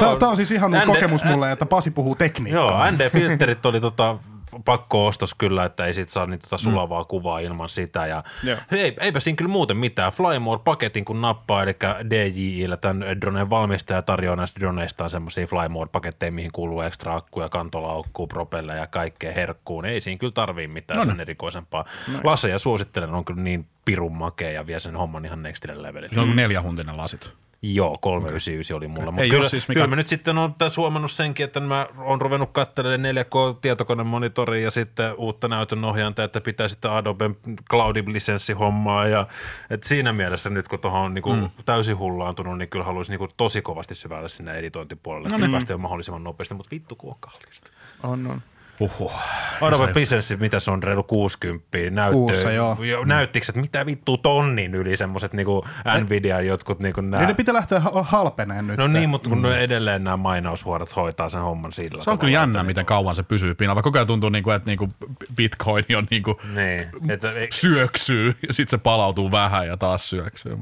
Tämä, 0.00 0.16
tämä 0.18 0.30
on 0.30 0.36
siis 0.36 0.50
ihan 0.50 0.70
ND 0.70 0.86
kokemus 0.86 1.24
mulle, 1.24 1.52
että 1.52 1.66
Pasi 1.66 1.90
puhuu 1.90 2.14
tekniikkaa. 2.14 2.88
Joo, 2.88 2.90
ND-filterit 2.96 3.66
oli 3.66 3.80
tota 3.80 4.18
pakko-ostos 4.64 5.34
kyllä, 5.34 5.64
että 5.64 5.86
ei 5.86 5.94
sit 5.94 6.08
saa 6.08 6.26
niin 6.26 6.40
tota 6.40 6.58
sulavaa 6.58 7.04
kuvaa 7.04 7.38
ilman 7.38 7.68
sitä. 7.68 8.06
Ja 8.06 8.22
Joo. 8.42 8.58
ei, 8.72 8.96
eipä 9.00 9.20
siinä 9.20 9.36
kyllä 9.36 9.50
muuten 9.50 9.76
mitään. 9.76 10.12
Flymore-paketin 10.12 11.04
kun 11.04 11.20
nappaa, 11.20 11.62
eli 11.62 11.76
DJIllä 12.10 12.76
tämän 12.76 13.20
droneen 13.20 13.50
valmistaja 13.50 14.02
tarjoaa 14.02 14.36
näistä 14.36 14.60
droneistaan 14.60 15.10
semmoisia 15.10 15.46
Flymore-paketteja, 15.46 16.32
mihin 16.32 16.52
kuuluu 16.52 16.80
ekstra 16.80 17.16
akkuja, 17.16 17.48
kantolaukkuu, 17.48 18.26
propelleja 18.26 18.78
ja 18.80 18.86
kaikkea 18.86 19.32
herkkuun. 19.32 19.84
Ei 19.84 20.00
siinä 20.00 20.18
kyllä 20.18 20.32
tarvii 20.32 20.68
mitään 20.68 20.98
No 20.98 21.04
sen 21.04 21.12
niin. 21.12 21.20
erikoisempaa. 21.20 21.84
Laseja 22.24 22.58
suosittelen, 22.58 23.14
on 23.14 23.24
kyllä 23.24 23.42
niin 23.42 23.66
pirun 23.84 24.16
makea 24.16 24.50
ja 24.50 24.66
vie 24.66 24.80
sen 24.80 24.96
homman 24.96 25.24
ihan 25.24 25.42
nextille 25.42 25.82
levelille. 25.82 26.14
Se 26.14 26.20
on 26.20 26.36
neljähuntinen 26.36 26.96
lasit. 26.96 27.32
Joo, 27.64 27.98
399 27.98 28.76
oli 28.76 28.88
mulla. 28.88 29.10
Mutta 29.10 29.28
kyllä, 29.28 29.48
siis 29.48 29.68
mikään- 29.68 29.74
kyllä 29.84 29.86
mä 29.86 29.96
nyt 29.96 30.06
sitten 30.06 30.38
on 30.38 30.54
tässä 30.54 30.80
huomannut 30.80 31.12
senkin, 31.12 31.44
että 31.44 31.60
mä 31.60 31.86
oon 31.98 32.20
ruvennut 32.20 32.50
katselemaan 32.52 33.16
4K-tietokonemonitoriin 33.16 34.62
ja 34.64 34.70
sitten 34.70 35.14
uutta 35.16 35.48
näytön 35.48 35.84
ohjainta, 35.84 36.24
että 36.24 36.40
pitää 36.40 36.68
sitten 36.68 36.90
Adoben 36.90 37.36
Cloud-lisenssihommaa. 37.70 39.06
Ja, 39.06 39.26
että 39.70 39.88
siinä 39.88 40.12
mielessä 40.12 40.50
nyt 40.50 40.68
kun 40.68 40.78
tuohon 40.78 41.00
on 41.00 41.14
niin 41.14 41.36
mm. 41.40 41.50
täysin 41.64 41.98
hullaantunut, 41.98 42.58
niin 42.58 42.68
kyllä 42.68 42.84
haluaisin 42.84 43.18
niin 43.18 43.30
tosi 43.36 43.62
kovasti 43.62 43.94
syvälle 43.94 44.28
sinne 44.28 44.52
editointipuolelle, 44.52 45.28
no, 45.28 45.36
että 45.36 45.48
päästä 45.48 45.72
jo 45.72 45.78
mahdollisimman 45.78 46.24
nopeasti, 46.24 46.54
mutta 46.54 46.70
vittu 46.70 46.96
kun 46.96 47.10
on 47.10 47.16
kallista. 47.20 47.70
On, 48.02 48.26
on. 48.26 48.42
Huhhuh. 48.82 49.12
Adobe 49.60 49.92
Presence, 49.92 50.36
mitä 50.36 50.60
se 50.60 50.70
on, 50.70 50.82
reilu 50.82 51.02
60, 51.02 51.68
näyttö, 51.90 52.12
Kuussa, 52.12 52.50
joo. 52.50 52.78
jo, 52.82 53.04
näyttikö, 53.04 53.46
että 53.48 53.60
mitä 53.60 53.86
vittu 53.86 54.16
tonnin 54.16 54.74
yli 54.74 54.96
semmoiset 54.96 55.32
niinku 55.32 55.66
Nvidia 56.04 56.40
jotkut 56.40 56.78
niinku 56.78 57.00
nää. 57.00 57.20
Niin 57.20 57.28
ne 57.28 57.34
pitää 57.34 57.54
lähteä 57.54 57.80
ha- 57.80 58.02
halpeneen 58.02 58.66
nyt. 58.66 58.78
No 58.78 58.86
niin, 58.86 59.08
mutta 59.08 59.28
kun 59.28 59.38
mm. 59.38 59.52
edelleen 59.52 60.04
nämä 60.04 60.16
mainaushuorat 60.16 60.96
hoitaa 60.96 61.28
sen 61.28 61.40
homman 61.40 61.72
sillä 61.72 62.02
Se 62.02 62.10
on 62.10 62.18
kyllä 62.18 62.32
jännä, 62.32 62.62
miten 62.62 62.86
kauan 62.86 63.16
se 63.16 63.22
pysyy 63.22 63.54
pinnalla. 63.54 63.82
Koko 63.82 63.98
ajan 63.98 64.06
tuntuu, 64.06 64.30
niin 64.30 64.44
kuin, 64.44 64.56
että 64.56 64.70
niin 64.70 64.78
kuin 64.78 64.94
bitcoin 65.36 65.84
on 65.98 66.06
niin 66.10 66.22
kuin 66.22 66.36
Niin, 66.54 66.88
että 67.08 67.32
syöksyy 67.50 68.36
ja 68.48 68.54
sitten 68.54 68.78
se 68.78 68.82
palautuu 68.82 69.30
vähän 69.30 69.66
ja 69.66 69.76
taas 69.76 70.10
syöksyy. 70.10 70.58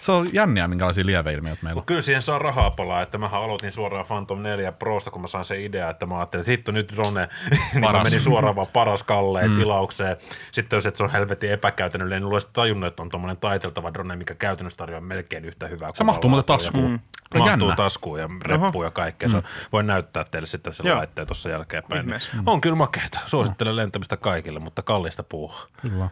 Se 0.00 0.12
on 0.12 0.28
jänniä, 0.32 0.68
minkälaisia 0.68 1.06
lieveilmiöitä 1.06 1.62
meillä 1.62 1.78
on. 1.78 1.84
Kyllä 1.84 2.02
siihen 2.02 2.22
saa 2.22 2.38
rahaa 2.38 2.70
palaa, 2.70 3.02
että 3.02 3.18
mähän 3.18 3.42
aloitin 3.42 3.72
suoraan 3.72 4.06
Phantom 4.06 4.42
4 4.42 4.72
Prosta, 4.72 5.10
kun 5.10 5.20
mä 5.20 5.28
sain 5.28 5.44
sen 5.44 5.60
idea, 5.60 5.90
että 5.90 6.06
mä 6.06 6.16
ajattelin, 6.16 6.40
että 6.40 6.50
hitto 6.50 6.72
nyt 6.72 6.92
drone, 6.92 7.28
niin 7.50 7.60
mä 7.74 7.86
Paras. 7.86 8.04
menin 8.04 8.20
suoraan 8.20 8.56
vaan 8.56 8.66
paras 8.72 9.02
kalleen 9.02 9.50
mm. 9.50 9.56
tilaukseen. 9.56 10.16
Sitten 10.52 10.76
jos 10.76 10.86
et 10.86 10.96
se 10.96 11.04
on 11.04 11.10
helvetin 11.10 11.50
epäkäytännöllinen, 11.50 12.22
niin 12.22 12.32
olisi 12.32 12.48
tajunnut, 12.52 12.88
että 12.88 13.02
on 13.02 13.08
tuommoinen 13.08 13.36
taiteltava 13.36 13.94
drone, 13.94 14.16
mikä 14.16 14.34
käytännössä 14.34 14.76
tarjoaa 14.76 15.00
melkein 15.00 15.44
yhtä 15.44 15.66
hyvää. 15.66 15.90
Se 15.94 16.04
mahtuu 16.04 16.30
muuten 16.30 16.46
taskuun. 16.46 16.90
Mm. 16.90 16.98
Mahtuu 17.38 17.68
jännä. 17.68 17.76
taskuun 17.76 18.20
ja 18.20 18.28
reppuun 18.44 18.84
ja 18.84 18.90
kaikkea. 18.90 19.28
Se 19.28 19.36
on, 19.36 19.42
voin 19.72 19.86
näyttää 19.86 20.24
teille 20.30 20.46
sitten 20.46 20.74
sen 20.74 20.86
Joo. 20.86 20.96
laitteen 20.96 21.26
tuossa 21.26 21.48
jälkeenpäin. 21.48 21.98
Niin 21.98 22.08
Ihmeessä. 22.08 22.30
on 22.46 22.60
kyllä 22.60 22.76
makeeta. 22.76 23.18
Suosittelen 23.26 23.76
lentämistä 23.76 24.16
kaikille, 24.16 24.58
mutta 24.58 24.82
kallista 24.82 25.22
puuhaa. 25.22 25.66
Kyllä. 25.82 26.08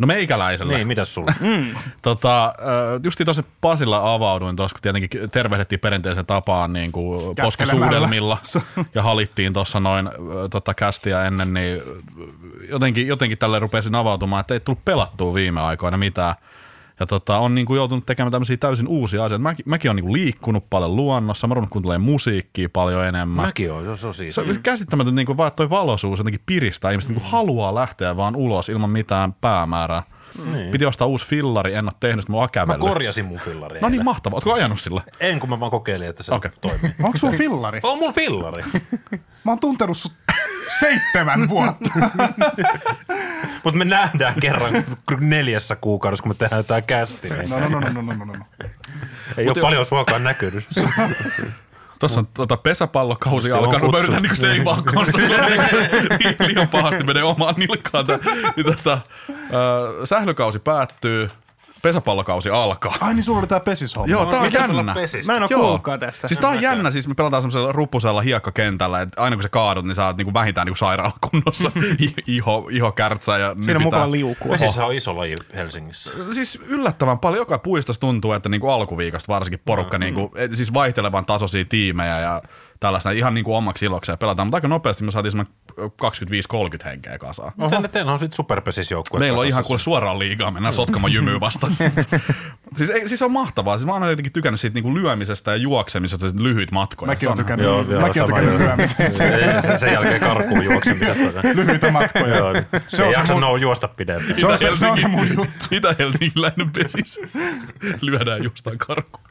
No 0.00 0.06
meikäläisellä. 0.06 0.72
Niin, 0.72 0.86
mitäs 0.86 1.14
sulla? 1.14 1.32
Tota, 2.02 2.44
äh, 2.46 3.00
justiin 3.04 3.24
tuossa 3.24 3.42
Pasilla 3.60 4.14
avauduin 4.14 4.56
tuossa, 4.56 4.74
kun 4.74 4.82
tietenkin 4.82 5.30
tervehdittiin 5.30 5.80
perinteisen 5.80 6.26
tapaan 6.26 6.72
niin 6.72 6.92
kuin 6.92 7.36
poskisuudelmilla 7.36 8.38
ja 8.94 9.02
halittiin 9.02 9.52
tuossa 9.52 9.80
noin 9.80 10.10
tota 10.50 10.74
kästiä 10.74 11.24
ennen, 11.24 11.54
niin 11.54 11.82
jotenkin, 12.68 13.06
jotenkin 13.06 13.38
tälle 13.38 13.58
rupesin 13.58 13.94
avautumaan, 13.94 14.40
että 14.40 14.54
ei 14.54 14.60
tullut 14.60 14.84
pelattua 14.84 15.34
viime 15.34 15.60
aikoina 15.60 15.96
mitään. 15.96 16.34
Ja 17.00 17.06
tota, 17.06 17.38
on 17.38 17.54
niin 17.54 17.66
kuin 17.66 17.76
joutunut 17.76 18.06
tekemään 18.06 18.32
tämmöisiä 18.32 18.56
täysin 18.56 18.88
uusia 18.88 19.24
asioita. 19.24 19.42
Mäkin, 19.42 19.64
mäkin 19.68 19.90
on 19.90 19.96
niin 19.96 20.04
kuin 20.04 20.12
liikkunut 20.12 20.70
paljon 20.70 20.96
luonnossa, 20.96 21.46
mä 21.46 21.52
oon 21.52 21.56
ruvennut 21.56 21.70
kuuntelemaan 21.70 22.10
musiikkia 22.10 22.68
paljon 22.72 23.04
enemmän. 23.04 23.46
Mäkin 23.46 23.72
on, 23.72 23.98
se 23.98 24.06
on, 24.06 24.14
siitä. 24.14 24.32
Se 24.32 24.40
on 24.40 24.62
käsittämätöntä, 24.62 25.16
niin 25.16 25.26
kuin 25.26 25.36
vaan 25.36 25.52
toi 25.52 25.70
valoisuus 25.70 26.18
jotenkin 26.18 26.40
piristää 26.46 26.90
ihmistä, 26.90 27.12
niin 27.12 27.20
kuin 27.20 27.30
haluaa 27.30 27.74
lähteä 27.74 28.16
vaan 28.16 28.36
ulos 28.36 28.68
ilman 28.68 28.90
mitään 28.90 29.32
päämäärää. 29.32 30.02
Niin. 30.52 30.70
Piti 30.70 30.86
ostaa 30.86 31.08
uusi 31.08 31.26
fillari, 31.26 31.74
en 31.74 31.84
ole 31.84 31.92
tehnyt, 32.00 32.22
sitä 32.22 32.32
mä 32.32 32.38
oon 32.38 32.48
Mä 32.66 32.78
korjasin 32.78 33.24
mun 33.24 33.38
fillari. 33.38 33.80
No 33.80 33.88
niin, 33.88 34.04
mahtavaa. 34.04 34.36
Ootko 34.36 34.52
ajanut 34.52 34.80
sillä? 34.80 35.02
En, 35.20 35.40
kun 35.40 35.48
mä 35.48 35.60
vaan 35.60 35.70
kokeilin, 35.70 36.08
että 36.08 36.22
se 36.22 36.34
Okei. 36.34 36.48
okay. 36.48 36.58
toimii. 36.60 36.96
Onko 37.02 37.18
sulla 37.18 37.36
fillari? 37.36 37.80
On 37.82 37.98
mun 37.98 38.14
fillari. 38.14 38.62
Mä 39.44 39.50
oon 39.50 39.60
tuntenut 39.60 39.96
sut 39.96 40.12
seitsemän 40.80 41.48
vuotta. 41.48 41.90
Mutta 43.64 43.78
me 43.78 43.84
nähdään 43.84 44.34
kerran 44.40 44.84
neljässä 45.20 45.76
kuukaudessa, 45.76 46.22
kun 46.22 46.30
me 46.30 46.34
tehdään 46.34 46.64
tää 46.64 46.82
kästi. 46.82 47.28
Niin 47.28 47.50
No, 47.50 47.58
no, 47.60 47.68
no, 47.68 47.80
no, 47.80 48.02
no, 48.02 48.02
no, 48.02 48.24
no, 48.24 48.34
no. 48.34 48.44
ei 49.36 49.48
ole 49.48 49.60
paljon 49.60 49.86
suokaan 49.86 50.24
näkynyt. 50.24 50.64
Tuossa 52.00 52.20
on 52.20 52.26
tota 52.34 52.56
pesäpallokausi 52.56 53.48
Just 53.48 53.62
alkanut. 53.62 53.92
Mä 53.92 53.98
yritän 53.98 54.22
niinku 54.22 54.36
se 54.36 54.52
ei 54.52 54.64
vaan 54.64 54.82
niin 56.18 56.36
liian 56.46 56.68
pahasti 56.68 57.04
menee 57.04 57.22
omaan 57.22 57.54
nilkkaan. 57.56 58.06
tää. 58.06 58.18
Niin 58.56 58.66
tota, 58.66 58.92
äh, 58.92 59.50
sählykausi 60.04 60.58
päättyy, 60.58 61.30
pesäpallokausi 61.82 62.50
alkaa. 62.50 62.94
Ai 63.00 63.14
niin, 63.14 63.24
sulla 63.24 63.38
oli 63.38 63.46
tää 63.46 63.60
pesishomma. 63.60 64.10
Joo, 64.12 64.26
tää 64.26 64.40
on 64.40 64.52
jännä. 64.52 64.94
pesistä? 64.94 65.32
Mä 65.32 65.36
en 65.36 65.46
Joo. 65.50 65.60
kuullutkaan 65.60 66.00
tästä. 66.00 66.28
Siis 66.28 66.40
tää 66.40 66.50
on 66.50 66.62
jännä, 66.62 66.90
siis 66.90 67.08
me 67.08 67.14
pelataan 67.14 67.42
semmoisella 67.42 67.72
ruppusella 67.72 68.20
hiekkakentällä, 68.20 69.00
että 69.00 69.22
aina 69.22 69.36
kun 69.36 69.42
sä 69.42 69.48
kaadut, 69.48 69.84
niin 69.84 69.94
sä 69.94 70.06
oot 70.06 70.16
niinku 70.16 70.34
vähintään 70.34 70.66
niinku 70.66 70.78
sairaalakunnossa. 70.78 71.72
Iho, 72.26 72.68
iho 72.70 72.92
kärtsää 72.92 73.38
ja 73.38 73.56
Siinä 73.60 73.76
on 73.78 73.82
mukava 73.82 74.10
liukua. 74.10 74.52
Vesissä 74.52 74.86
on 74.86 74.94
iso 74.94 75.16
laji 75.16 75.34
Helsingissä. 75.54 76.10
Siis 76.30 76.58
yllättävän 76.66 77.18
paljon. 77.18 77.40
Joka 77.40 77.58
puistossa 77.58 78.00
tuntuu, 78.00 78.32
että 78.32 78.48
niinku 78.48 78.68
alkuviikosta 78.68 79.32
varsinkin 79.32 79.60
porukka, 79.64 79.98
Mm. 79.98 80.00
niinku, 80.00 80.32
siis 80.52 80.74
vaihtelevan 80.74 81.26
tasoisia 81.26 81.64
tiimejä 81.64 82.20
ja 82.20 82.42
tällaista 82.80 83.10
ihan 83.10 83.34
niinku 83.34 83.54
omaksi 83.54 83.84
ilokseen 83.86 84.18
pelataan. 84.18 84.46
Mutta 84.46 84.56
aika 84.56 84.68
nopeasti 84.68 85.04
me 85.04 85.10
saatiin 85.10 85.32
semmoinen 85.32 85.54
25-30 86.82 86.84
henkeä 86.84 87.18
kasaan. 87.18 87.52
Teillä 87.92 88.12
on 88.12 88.18
sitten 88.18 88.36
superpesisjoukkue? 88.36 89.20
Meillä 89.20 89.40
on 89.40 89.46
ihan 89.46 89.64
kuule 89.64 89.78
suoraan 89.78 90.18
liigaa, 90.18 90.50
mennään 90.50 90.74
sotkamaan 90.74 91.12
jymyä 91.12 91.40
vastaan. 91.40 91.72
siis, 92.86 92.90
ei, 92.90 93.08
siis 93.08 93.22
on 93.22 93.32
mahtavaa. 93.32 93.78
Siis 93.78 93.86
mä 93.86 93.92
oon 93.92 94.10
jotenkin 94.10 94.32
tykännyt 94.32 94.60
siitä 94.60 94.74
niinku 94.74 94.94
lyömisestä 94.94 95.50
ja 95.50 95.56
juoksemisesta, 95.56 96.26
lyhyt 96.42 96.70
matkoja. 96.70 97.06
Mäkin 97.06 97.20
Se 97.20 97.28
oon 97.28 97.38
on- 97.38 97.44
tykännyt, 97.44 97.64
Joo, 97.66 97.82
joo, 97.88 98.00
mäkin 98.00 98.24
tykännyt 98.24 98.50
joo. 98.54 98.58
lyömisestä. 98.58 99.04
sen, 99.62 99.78
sen 99.78 99.92
jälkeen 99.92 100.20
karkuun 100.20 100.64
juoksemisesta. 100.64 101.40
Lyhyitä 101.54 101.90
matkoja. 101.90 102.36
Joo, 102.36 102.52
niin. 102.52 102.66
Se 102.72 102.96
se 102.96 103.02
on 103.02 103.12
se 103.14 103.18
jaksa 103.20 103.34
mun- 103.34 103.60
juosta 103.60 103.88
pidempään. 103.88 104.40
Se 104.40 104.46
on 104.46 104.58
se, 104.58 104.70
se, 104.76 104.86
on 104.86 104.96
se 104.96 105.08
mun 105.08 105.28
juttu. 105.28 105.66
Itä-Helsingiläinen 105.70 106.70
pesis. 106.70 107.20
Lyödään 108.00 108.44
jostain 108.44 108.78
karkuun. 108.78 109.24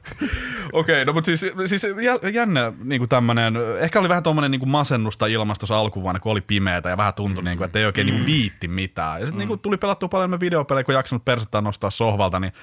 Okei, 0.74 1.06
no 1.06 1.14
mutta 1.14 1.26
siis, 1.26 1.46
siis 1.66 1.84
jä- 1.84 2.30
jännä 2.30 2.74
niin 2.84 3.00
kuin 3.00 3.10
tämmönen, 3.10 3.54
ehkä 3.80 4.00
oli 4.00 4.10
vähän 4.10 4.24
tommonen 4.24 4.52
niin 4.52 4.60
kuin 4.60 4.70
masennusta 4.70 5.26
ilmastossa 5.28 5.80
alkuvuonna, 5.80 6.20
kun 6.20 6.32
oli 6.32 6.42
pimeätä 6.42 6.90
ja 6.90 6.98
vähän 6.98 7.14
tuntui, 7.14 7.44
niin 7.44 7.58
kuin, 7.58 7.66
että 7.66 7.80
ei 7.80 7.86
oikein 7.86 8.06
niin 8.08 8.16
kuin 8.16 8.26
viitti 8.26 8.68
mitään. 8.68 9.20
Ja 9.20 9.26
sitten 9.26 9.38
niin 9.40 9.48
kuin 9.48 9.60
tuli 9.60 9.78
pelattua 9.78 10.10
paljon 10.10 10.24
enemmän 10.24 10.40
videopelejä, 10.40 10.84
kun 10.84 10.94
jaksanut 10.94 11.26
persettä 11.26 11.62
nostaa 11.62 11.90
sohvalta, 11.90 12.40
niin 12.40 12.54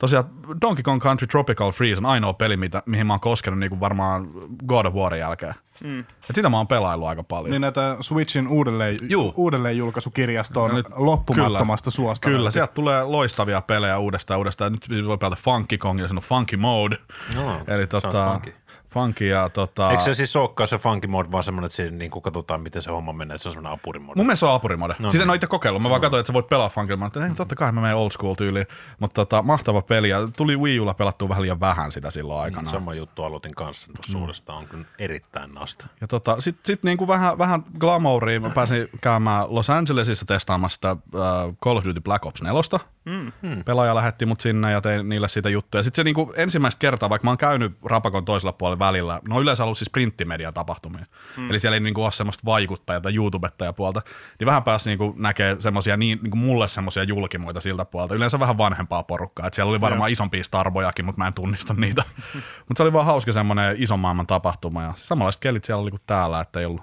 tosiaan 0.00 0.24
Donkey 0.60 0.82
Kong 0.82 1.02
Country 1.02 1.26
Tropical 1.26 1.72
Freeze 1.72 1.98
on 1.98 2.06
ainoa 2.06 2.32
peli, 2.32 2.56
mitä, 2.56 2.82
mihin 2.86 3.06
mä 3.06 3.12
oon 3.12 3.20
koskenut 3.20 3.60
niin 3.60 3.70
kuin 3.70 3.80
varmaan 3.80 4.28
God 4.66 4.86
of 4.86 4.94
Warin 4.94 5.20
jälkeen. 5.20 5.54
Mm. 5.84 5.98
Et 6.00 6.34
sitä 6.34 6.48
mä 6.48 6.56
oon 6.56 6.66
pelaillut 6.66 7.08
aika 7.08 7.22
paljon. 7.22 7.50
Niin 7.50 7.60
näitä 7.60 7.96
Switchin 8.00 8.48
uudelleen, 8.48 8.96
Juu. 9.08 9.32
uudelleen 9.36 9.76
julkaisukirjasto 9.76 10.62
on 10.62 10.70
No 10.70 10.76
nyt- 10.76 10.86
loppumattomasta 10.96 11.90
suosta. 11.90 12.28
Kyllä, 12.30 12.50
sieltä 12.50 12.72
tulee 12.72 13.04
loistavia 13.04 13.60
pelejä 13.60 13.98
uudestaan 13.98 14.38
uudestaan. 14.38 14.72
Nyt 14.72 15.06
voi 15.06 15.18
pelata 15.18 15.36
Funky 15.42 15.78
Kong 15.78 16.00
ja 16.00 16.08
se 16.08 16.14
on 16.14 16.20
Funky 16.20 16.56
Mode. 16.56 16.96
No, 17.34 17.60
Eli 17.66 17.86
se 17.90 17.96
on 17.96 18.02
tota, 18.02 18.30
funky. 18.32 18.54
Funky 18.90 19.26
ja 19.26 19.48
tota... 19.48 19.90
Eikö 19.90 20.02
se 20.02 20.14
siis 20.14 20.36
olekaan 20.36 20.68
se 20.68 20.78
funky 20.78 21.06
mode, 21.06 21.28
vaan 21.32 21.44
semmoinen, 21.44 21.66
että 21.66 21.76
siinä 21.76 21.96
niin 21.96 22.10
kuin 22.10 22.22
katsotaan, 22.22 22.60
miten 22.62 22.82
se 22.82 22.90
homma 22.90 23.12
menee, 23.12 23.34
että 23.34 23.42
se 23.42 23.48
on 23.48 23.52
semmoinen 23.52 23.72
apurimode. 23.72 24.16
Mun 24.16 24.26
mielestä 24.26 24.40
se 24.40 24.46
on 24.46 24.54
apurimode. 24.54 24.94
No, 24.98 25.04
No 25.04 25.10
siis 25.10 25.20
en 25.20 25.24
niin. 25.24 25.30
ole 25.30 25.34
itse 25.36 25.46
kokeillut. 25.46 25.82
Mä 25.82 25.90
vaan 25.90 26.00
katsoin, 26.00 26.20
että 26.20 26.26
sä 26.26 26.32
voit 26.32 26.48
pelaa. 26.48 26.70
Mä 26.96 27.04
ajattelin, 27.04 27.26
että 27.26 27.36
totta 27.36 27.56
kai 27.56 27.72
mä 27.72 27.80
menen 27.80 27.96
old 27.96 28.10
school 28.10 28.34
tyyliin. 28.34 28.66
Mutta 28.98 29.14
tota, 29.14 29.42
mahtava 29.42 29.82
peli. 29.82 30.08
Ja 30.08 30.28
tuli 30.36 30.56
Wii 30.56 30.80
Ulla 30.80 30.94
pelattua 30.94 31.28
vähän 31.28 31.42
liian 31.42 31.60
vähän 31.60 31.92
sitä 31.92 32.10
silloin 32.10 32.40
aikana. 32.42 32.70
Sama 32.70 32.94
juttu 32.94 33.22
aloitin 33.24 33.54
kanssa 33.54 33.86
tuossa 33.92 34.12
Mm. 34.12 34.12
suuresta 34.20 34.52
on 34.54 34.66
kyllä 34.66 34.84
erittäin 34.98 35.54
nasta. 35.54 35.86
Ja 36.00 36.06
tota, 36.08 36.40
sitten 36.40 36.60
sit 36.66 36.82
niinku 36.82 37.08
vähän, 37.08 37.38
vähän 37.38 37.62
glamouriin. 37.78 38.42
Mä 38.42 38.50
pääsin 38.50 38.88
käymään 39.00 39.44
Los 39.48 39.70
Angelesissa 39.70 40.26
testaamassa 40.26 40.74
sitä 40.74 40.92
uh, 40.92 41.56
Call 41.64 41.76
of 41.76 41.84
Duty 41.84 42.00
Black 42.00 42.26
Ops 42.26 42.42
4. 42.42 42.60
Mm. 43.04 43.64
Pelaaja 43.64 43.94
lähetti 43.94 44.26
mut 44.26 44.40
sinne 44.40 44.72
ja 44.72 44.80
tein 44.80 45.08
niille 45.08 45.28
siitä 45.28 45.48
juttuja. 45.48 45.82
Sitten 45.82 45.96
se 45.96 46.04
niinku 46.04 46.32
ensimmäistä 46.36 46.78
kertaa, 46.78 47.10
vaikka 47.10 47.26
mä 47.26 47.30
oon 47.30 47.38
käynyt 47.38 47.72
Rapakon 47.84 48.24
toisella 48.24 48.52
puolella 48.52 48.78
välillä, 48.78 49.20
no 49.28 49.40
yleensä 49.40 49.64
ollut 49.64 49.78
siis 49.78 49.90
printtimedian 49.90 50.54
tapahtumia. 50.54 51.06
Mm. 51.36 51.50
Eli 51.50 51.58
siellä 51.58 51.76
ei 51.76 51.80
niinku 51.80 52.02
ole 52.02 52.12
semmoista 52.12 52.42
vaikuttajaa 52.44 53.00
tai 53.00 53.14
YouTubettajapuolta. 53.14 54.02
Niin 54.38 54.46
vähän 54.46 54.62
pääsi 54.62 54.90
niinku 54.90 55.14
näkee 55.18 55.56
semmosia 55.58 55.96
niin, 55.96 56.18
niinku 56.22 56.36
mulle 56.36 56.68
semmosia 56.68 57.02
julkimoita 57.02 57.60
siltä 57.60 57.84
puolelta. 57.84 58.14
Yleensä 58.14 58.40
vähän 58.40 58.58
vanhempaa 58.58 59.02
porukkaa. 59.02 59.46
Et 59.46 59.54
siellä 59.54 59.70
oli 59.70 59.80
varmaan 59.80 60.10
isompia 60.10 60.44
starbojakin, 60.44 61.04
mutta 61.04 61.18
mä 61.18 61.26
en 61.26 61.34
tunnista 61.34 61.74
niitä. 61.74 62.02
mutta 62.68 62.76
se 62.76 62.82
oli 62.82 62.92
vaan 62.92 63.06
hauska 63.06 63.32
semmoinen 63.32 63.76
ison 63.78 64.00
maailman 64.00 64.26
tapahtuma. 64.26 64.82
Ja 64.82 64.92
samanlaiset 64.96 65.40
kelit 65.40 65.64
siellä 65.64 65.82
oli 65.82 65.90
kuin 65.90 66.02
täällä, 66.06 66.40
että 66.40 66.60
ei 66.60 66.66
ollut 66.66 66.82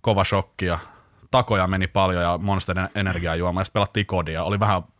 kova 0.00 0.24
shokki 0.24 0.66
ja 0.66 0.78
takoja 1.30 1.66
meni 1.66 1.86
paljon 1.86 2.22
ja 2.22 2.38
Monster 2.38 2.76
energiajuoma 2.94 3.60
ja 3.60 3.64
sitten 3.64 3.80
pelattiin 3.80 4.06
kodia. 4.06 4.44
Oli 4.44 4.60
vähän 4.60 4.82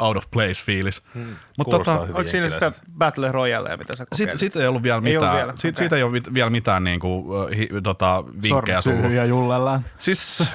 out 0.00 0.16
of 0.16 0.24
place 0.30 0.54
fiilis. 0.64 1.02
Hmm. 1.14 1.36
Mutta 1.58 1.78
tota. 1.78 1.92
Onko 2.00 2.24
siinä 2.26 2.48
sitä 2.48 2.72
Battle 2.98 3.32
Royalea, 3.32 3.76
mitä 3.76 3.96
sä 3.96 4.06
kokeilit? 4.06 4.16
siitä, 4.16 4.38
siitä 4.38 4.60
ei 4.60 4.66
ollut 4.66 4.82
vielä 4.82 4.96
Ei 4.96 5.00
mitään. 5.00 5.22
ollut 5.22 5.36
vielä, 5.36 5.52
Siitä, 5.56 5.68
okei. 5.76 5.82
siitä 5.82 5.96
ei 5.96 6.02
ole 6.02 6.12
mit- 6.12 6.34
vielä 6.34 6.50
mitään 6.50 6.84
niinku, 6.84 7.18
uh, 7.18 7.50
hi, 7.56 7.68
tota, 7.82 8.24
vinkkejä 8.42 8.80
ja 9.14 9.24
jullellaan. 9.24 9.84
Siis 9.98 10.52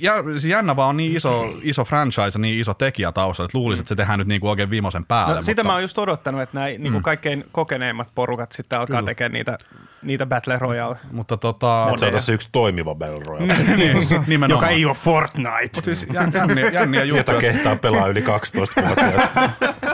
jä, 0.00 0.14
siis 0.32 0.44
jännä 0.44 0.76
vaan 0.76 0.88
on 0.88 0.96
niin 0.96 1.16
iso, 1.16 1.44
iso 1.62 1.84
franchise 1.84 2.22
ja 2.34 2.38
niin 2.38 2.60
iso 2.60 2.74
tekijä 2.74 3.12
taustalla, 3.12 3.46
että 3.46 3.58
luulisin, 3.58 3.82
että 3.82 3.88
se 3.88 3.94
tehdään 3.96 4.18
nyt 4.18 4.28
niinku 4.28 4.48
oikein 4.48 4.70
viimeisen 4.70 5.04
päälle. 5.04 5.34
No, 5.34 5.42
sitä 5.42 5.52
mutta, 5.62 5.64
mä 5.68 5.72
oon 5.72 5.82
just 5.82 5.98
odottanut, 5.98 6.42
että 6.42 6.58
näin 6.60 6.82
niin 6.82 7.02
kaikkein 7.02 7.44
kokeneimmat 7.52 8.08
porukat 8.14 8.52
sitten 8.52 8.78
alkaa 8.80 9.02
tekemään 9.02 9.32
niitä, 9.32 9.58
niitä 10.02 10.26
Battle 10.26 10.58
Royale, 10.58 10.96
mutta 11.12 11.36
tota, 11.36 11.86
Se 11.98 12.06
on 12.06 12.12
tässä 12.12 12.32
yksi 12.32 12.48
toimiva 12.52 12.94
Battle 12.94 13.24
Royale, 13.26 13.46
niin, 13.76 13.96
nimenomaan. 14.26 14.50
joka 14.50 14.68
ei 14.68 14.84
ole 14.84 14.94
Fortnite. 14.94 15.82
Siis 15.82 16.06
jän- 16.12 16.32
jänniä, 16.34 16.70
jänniä 16.70 17.04
jota 17.04 17.18
juttuja. 17.18 17.40
kehtaa 17.40 17.76
pelaa 17.76 18.06
yli 18.06 18.22
12 18.22 18.82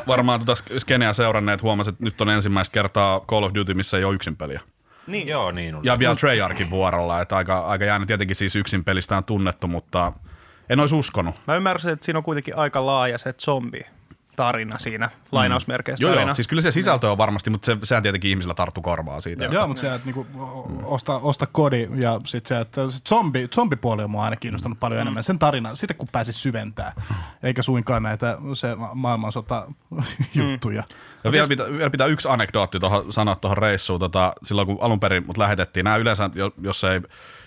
Varmaan 0.07 0.45
tota 0.45 0.63
skeneä 0.79 1.13
seuranneet 1.13 1.63
huomasivat, 1.63 1.95
että 1.95 2.05
nyt 2.05 2.21
on 2.21 2.29
ensimmäistä 2.29 2.73
kertaa 2.73 3.21
Call 3.21 3.43
of 3.43 3.55
Duty, 3.55 3.75
missä 3.75 3.99
ei 3.99 4.05
ole 4.05 4.15
yksin 4.15 4.37
peliä. 4.37 4.61
Niin. 5.07 5.29
Joo, 5.29 5.51
niin 5.53 5.75
on. 5.75 5.85
Ja 5.85 5.99
vielä 5.99 6.17
Treyarchin 6.17 6.71
vuorolla, 6.71 7.21
että 7.21 7.37
aika, 7.37 7.59
aika 7.59 7.85
jäänyt 7.85 8.07
tietenkin 8.07 8.37
siis 8.37 8.57
yksin 8.57 8.85
pelistä 8.85 9.17
on 9.17 9.25
tunnettu, 9.25 9.69
mutta 9.69 10.13
en 10.69 10.81
olisi 10.81 10.95
uskonut. 10.95 11.35
Mä 11.47 11.57
ymmärsin, 11.57 11.91
että 11.91 12.05
siinä 12.05 12.19
on 12.19 12.25
kuitenkin 12.25 12.57
aika 12.57 12.87
laaja 12.87 13.19
se 13.19 13.33
zombi 13.33 13.87
tarina 14.37 14.79
siinä, 14.79 15.11
lainausmerkeissä 15.33 16.05
Joo, 16.05 16.13
tarina. 16.13 16.29
joo, 16.31 16.35
siis 16.35 16.49
kyllä 16.49 16.63
se 16.63 16.71
sisältö 16.71 17.11
on 17.11 17.19
varmasti, 17.19 17.51
mutta 17.51 17.67
se, 17.67 17.77
sehän 17.83 18.03
tietenkin 18.03 18.29
ihmisillä 18.31 18.55
tarttu 18.55 18.83
korvaa 18.83 19.21
siitä. 19.21 19.45
Joo, 19.45 19.67
mutta 19.67 19.81
se, 19.81 19.95
että 19.95 20.05
niinku, 20.07 20.27
osta, 20.85 21.17
osta 21.17 21.47
kodi 21.47 21.89
ja 21.95 22.21
sitten 22.25 22.49
se, 22.49 22.61
että 22.61 22.91
se 22.91 23.01
zombi, 23.09 23.49
zombipuoli 23.55 24.03
on 24.03 24.11
mua 24.11 24.25
aina 24.25 24.37
kiinnostanut 24.37 24.81
paljon 24.81 25.01
enemmän. 25.01 25.23
Sen 25.23 25.39
tarina, 25.39 25.75
sitä 25.75 25.95
kun 25.95 26.09
pääsi 26.13 26.33
syventää, 26.33 26.93
eikä 27.43 27.63
suinkaan 27.63 28.03
näitä 28.03 28.39
se 28.55 28.75
ma- 28.75 28.95
maailmansota 28.95 29.67
juttuja. 30.35 30.83
Ja 31.25 31.33
vielä 31.33 31.49
pitää, 31.49 31.67
vielä 31.73 31.91
pitää 31.91 32.07
yksi 32.07 32.29
anekdootti 32.29 32.81
tohon, 32.81 33.13
sanoa 33.13 33.37
tuohon 33.37 33.59
reissuun. 33.59 34.01
Tota, 34.01 34.33
silloin 34.43 34.67
kun 34.67 34.79
alun 34.81 35.01
perin 35.01 35.27
mut 35.27 35.39
lähetettiin, 35.39 35.85
nämä 35.85 35.97
yleensä, 35.97 36.31
jo- 36.35 36.55
jos 36.63 36.85
ei 36.85 37.01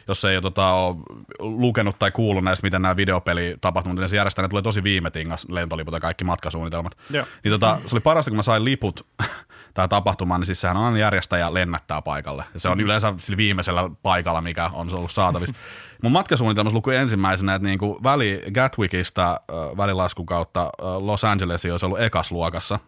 jos 0.07 0.25
ei 0.25 0.41
tota, 0.41 0.73
ole 0.73 0.95
lukenut 1.39 1.99
tai 1.99 2.11
kuullut 2.11 2.43
näistä, 2.43 2.67
miten 2.67 2.81
nämä 2.81 2.95
videopeli 2.95 3.57
tapahtumat, 3.61 3.97
niin 3.97 4.09
se 4.09 4.15
järjestää, 4.15 4.43
ne 4.43 4.49
tulee 4.49 4.61
tosi 4.61 4.83
viime 4.83 5.11
tingas, 5.11 5.45
lentoliput 5.49 5.93
ja 5.93 5.99
kaikki 5.99 6.23
matkasuunnitelmat. 6.23 6.97
Joo. 7.09 7.25
Niin 7.43 7.51
tota, 7.51 7.79
se 7.85 7.95
oli 7.95 8.01
parasta, 8.01 8.31
kun 8.31 8.35
mä 8.35 8.43
sain 8.43 8.65
liput 8.65 9.07
tähän 9.73 9.89
tapahtumaan, 9.89 10.41
niin 10.41 10.45
siis 10.45 10.61
sehän 10.61 10.77
on 10.77 10.97
järjestäjä 10.97 11.53
lennättää 11.53 12.01
paikalle. 12.01 12.43
Ja 12.53 12.59
se 12.59 12.69
on 12.69 12.79
yleensä 12.79 13.13
sillä 13.17 13.37
viimeisellä 13.37 13.89
paikalla, 14.01 14.41
mikä 14.41 14.69
on 14.73 14.93
ollut 14.93 15.11
saatavissa. 15.11 15.55
Mun 16.03 16.11
matkasuunnitelmassa 16.11 16.75
lukui 16.75 16.95
ensimmäisenä, 16.95 17.55
että 17.55 17.67
niinku 17.67 17.99
väli 18.03 18.43
Gatwickista 18.53 19.41
välilaskun 19.77 20.25
kautta 20.25 20.69
Los 20.99 21.23
Angelesiin 21.23 21.71
olisi 21.73 21.85
ollut 21.85 22.01
ekasluokassa. 22.01 22.79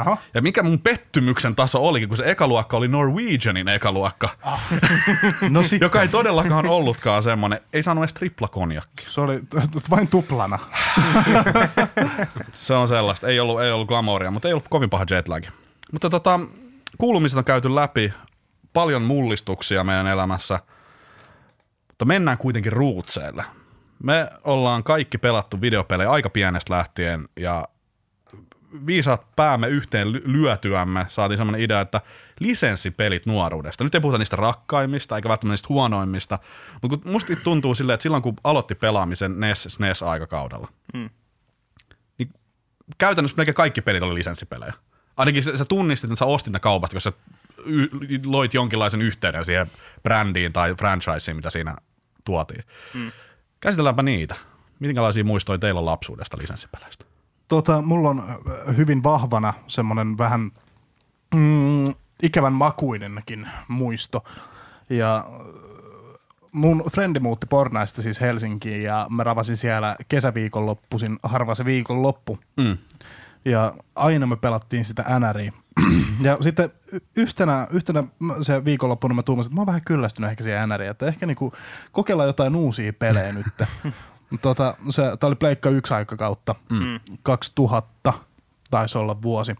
Aha. 0.00 0.16
Ja 0.34 0.42
mikä 0.42 0.62
mun 0.62 0.78
pettymyksen 0.78 1.56
taso 1.56 1.80
olikin, 1.88 2.08
kun 2.08 2.16
se 2.16 2.30
ekaluokka 2.30 2.76
oli 2.76 2.88
Norwegianin 2.88 3.68
ekaluokka, 3.68 4.28
No 5.50 5.62
sit, 5.62 5.82
joka 5.82 6.02
ei 6.02 6.08
todellakaan 6.08 6.66
ollutkaan 6.66 7.22
semmoinen, 7.22 7.58
ei 7.72 7.82
saanut 7.82 8.02
edes 8.02 8.14
triplakonjakki. 8.14 9.04
se 9.08 9.20
oli 9.20 9.40
vain 9.90 10.08
tuplana. 10.08 10.58
Se 12.52 12.74
on 12.74 12.88
sellaista, 12.88 13.28
ei 13.28 13.40
ollut, 13.40 13.60
ei 13.62 13.70
ollut 13.70 13.88
glamouria, 13.88 14.30
mutta 14.30 14.48
ei 14.48 14.54
ollut 14.54 14.68
kovin 14.68 14.90
paha 14.90 15.04
jetlag. 15.10 15.44
Mutta 15.92 16.10
tota, 16.10 16.40
kuulumiset 16.98 17.38
on 17.38 17.44
käyty 17.44 17.74
läpi, 17.74 18.12
paljon 18.72 19.02
mullistuksia 19.02 19.84
meidän 19.84 20.06
elämässä, 20.06 20.60
mutta 21.88 22.04
mennään 22.04 22.38
kuitenkin 22.38 22.72
ruutseelle. 22.72 23.44
Me 24.02 24.28
ollaan 24.44 24.84
kaikki 24.84 25.18
pelattu 25.18 25.60
videopelejä 25.60 26.10
aika 26.10 26.30
pienestä 26.30 26.74
lähtien 26.74 27.28
ja 27.36 27.68
viisaat 28.86 29.36
päämme 29.36 29.68
yhteen 29.68 30.12
ly- 30.12 30.22
lyötyämme 30.24 31.06
saatiin 31.08 31.38
sellainen 31.38 31.60
idea, 31.60 31.80
että 31.80 32.00
lisenssipelit 32.40 33.26
nuoruudesta. 33.26 33.84
Nyt 33.84 33.94
ei 33.94 34.00
puhuta 34.00 34.18
niistä 34.18 34.36
rakkaimmista 34.36 35.16
eikä 35.16 35.28
välttämättä 35.28 35.52
niistä 35.52 35.68
huonoimmista, 35.68 36.38
mutta 36.82 36.96
kun 36.96 37.12
musta 37.12 37.36
tuntuu 37.36 37.74
silleen, 37.74 37.94
että 37.94 38.02
silloin 38.02 38.22
kun 38.22 38.36
aloitti 38.44 38.74
pelaamisen 38.74 39.40
NES, 39.40 39.62
SNES-aikakaudella, 39.68 40.68
niin 42.18 42.30
käytännössä 42.98 43.36
melkein 43.36 43.54
kaikki 43.54 43.80
pelit 43.80 44.02
oli 44.02 44.14
lisenssipelejä. 44.14 44.72
Ainakin 45.16 45.42
sä, 45.42 45.56
sä 45.56 45.64
tunnistit, 45.64 46.10
että 46.10 46.18
sä 46.18 46.26
ostit 46.26 46.52
ne 46.52 46.60
kaupasta, 46.60 46.96
koska 46.96 47.10
sä 47.10 47.16
y- 47.64 47.88
loit 48.26 48.54
jonkinlaisen 48.54 49.02
yhteyden 49.02 49.44
siihen 49.44 49.66
brändiin 50.02 50.52
tai 50.52 50.74
franchiseen, 50.74 51.36
mitä 51.36 51.50
siinä 51.50 51.76
tuotiin. 52.24 52.64
Mm. 52.94 53.12
Käsitelläänpä 53.60 54.02
niitä. 54.02 54.34
Minkälaisia 54.78 55.24
muistoja 55.24 55.58
teillä 55.58 55.78
on 55.78 55.86
lapsuudesta 55.86 56.38
lisenssipeleistä? 56.38 57.04
Tota, 57.52 57.82
mulla 57.82 58.10
on 58.10 58.24
ö, 58.68 58.72
hyvin 58.72 59.02
vahvana 59.02 59.54
semmoinen 59.68 60.18
vähän 60.18 60.50
mm, 61.34 61.94
ikävän 62.22 62.52
makuinenkin 62.52 63.48
muisto. 63.68 64.24
Ja 64.90 65.26
ö, 65.40 66.18
mun 66.52 66.84
frendi 66.92 67.20
muutti 67.20 67.46
Pornaista 67.46 68.02
siis 68.02 68.20
Helsinkiin 68.20 68.82
ja 68.82 69.06
mä 69.10 69.24
ravasin 69.24 69.56
siellä 69.56 69.96
kesäviikonloppuisin 70.08 71.18
harva 71.22 71.54
se 71.54 71.64
viikonloppu. 71.64 72.38
Mm. 72.56 72.78
Ja 73.44 73.74
aina 73.94 74.26
me 74.26 74.36
pelattiin 74.36 74.84
sitä 74.84 75.04
NRiä. 75.18 75.52
Ja 76.20 76.38
sitten 76.40 76.70
yhtenä, 77.16 77.66
yhtenä 77.70 78.04
se 78.42 78.64
viikonloppuna 78.64 79.14
mä 79.14 79.22
tuumasin, 79.22 79.50
että 79.50 79.54
mä 79.54 79.60
oon 79.60 79.66
vähän 79.66 79.84
kyllästynyt 79.84 80.30
ehkä 80.30 80.44
siihen 80.44 80.68
NRiin, 80.68 80.90
että 80.90 81.06
ehkä 81.06 81.26
niinku 81.26 81.52
kokeillaan 81.92 82.28
jotain 82.28 82.56
uusia 82.56 82.92
pelejä 82.92 83.32
nyt. 83.32 83.46
tota, 84.42 84.74
se, 84.90 85.02
tää 85.20 85.28
oli 85.28 85.34
Pleikka 85.36 85.70
yksi 85.70 85.94
aikakautta, 85.94 86.54
mm. 86.70 87.00
2000 87.22 88.12
taisi 88.70 88.98
olla 88.98 89.22
vuosi. 89.22 89.54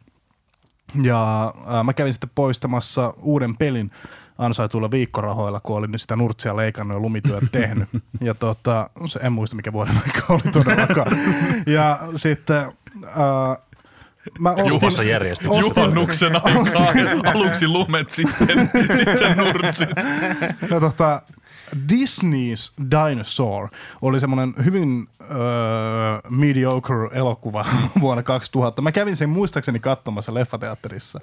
Ja 1.02 1.52
ää, 1.66 1.82
mä 1.84 1.92
kävin 1.92 2.12
sitten 2.12 2.30
poistamassa 2.34 3.14
uuden 3.22 3.56
pelin 3.56 3.90
ansaituilla 4.38 4.90
viikkorahoilla, 4.90 5.60
kun 5.60 5.76
olin 5.76 5.90
nyt 5.90 6.00
sitä 6.00 6.16
nurtsia 6.16 6.56
leikannut 6.56 6.96
ja 6.96 7.00
lumityöt 7.00 7.44
tehnyt. 7.52 7.88
Ja 8.20 8.34
tota, 8.34 8.90
se, 9.06 9.20
en 9.22 9.32
muista 9.32 9.56
mikä 9.56 9.72
vuoden 9.72 9.96
aika 10.06 10.22
oli 10.28 10.52
todellakaan. 10.52 11.16
Ja 11.66 11.98
sitten 12.16 12.56
ää, 13.06 13.56
mä 14.38 14.50
ostin, 14.50 14.66
Juhassa 14.66 15.02
järjestyksessä. 15.02 15.66
ostin- 15.66 15.80
Juhannuksen 15.80 16.36
aikaan 16.46 17.26
aluksi 17.36 17.68
lumet, 17.68 18.10
sitten, 18.10 18.70
sitten 18.96 19.36
nurtsit. 19.36 19.88
No, 20.70 20.80
tota, 20.80 21.22
Disney's 21.92 22.72
Dinosaur 22.90 23.68
oli 24.02 24.20
semmoinen 24.20 24.54
hyvin 24.64 25.08
öö, 25.20 25.36
mediocre 26.30 27.08
elokuva 27.12 27.64
vuonna 28.00 28.22
2000. 28.22 28.82
Mä 28.82 28.92
kävin 28.92 29.16
sen 29.16 29.28
muistaakseni 29.28 29.78
katsomassa 29.78 30.34
leffateatterissa. 30.34 31.20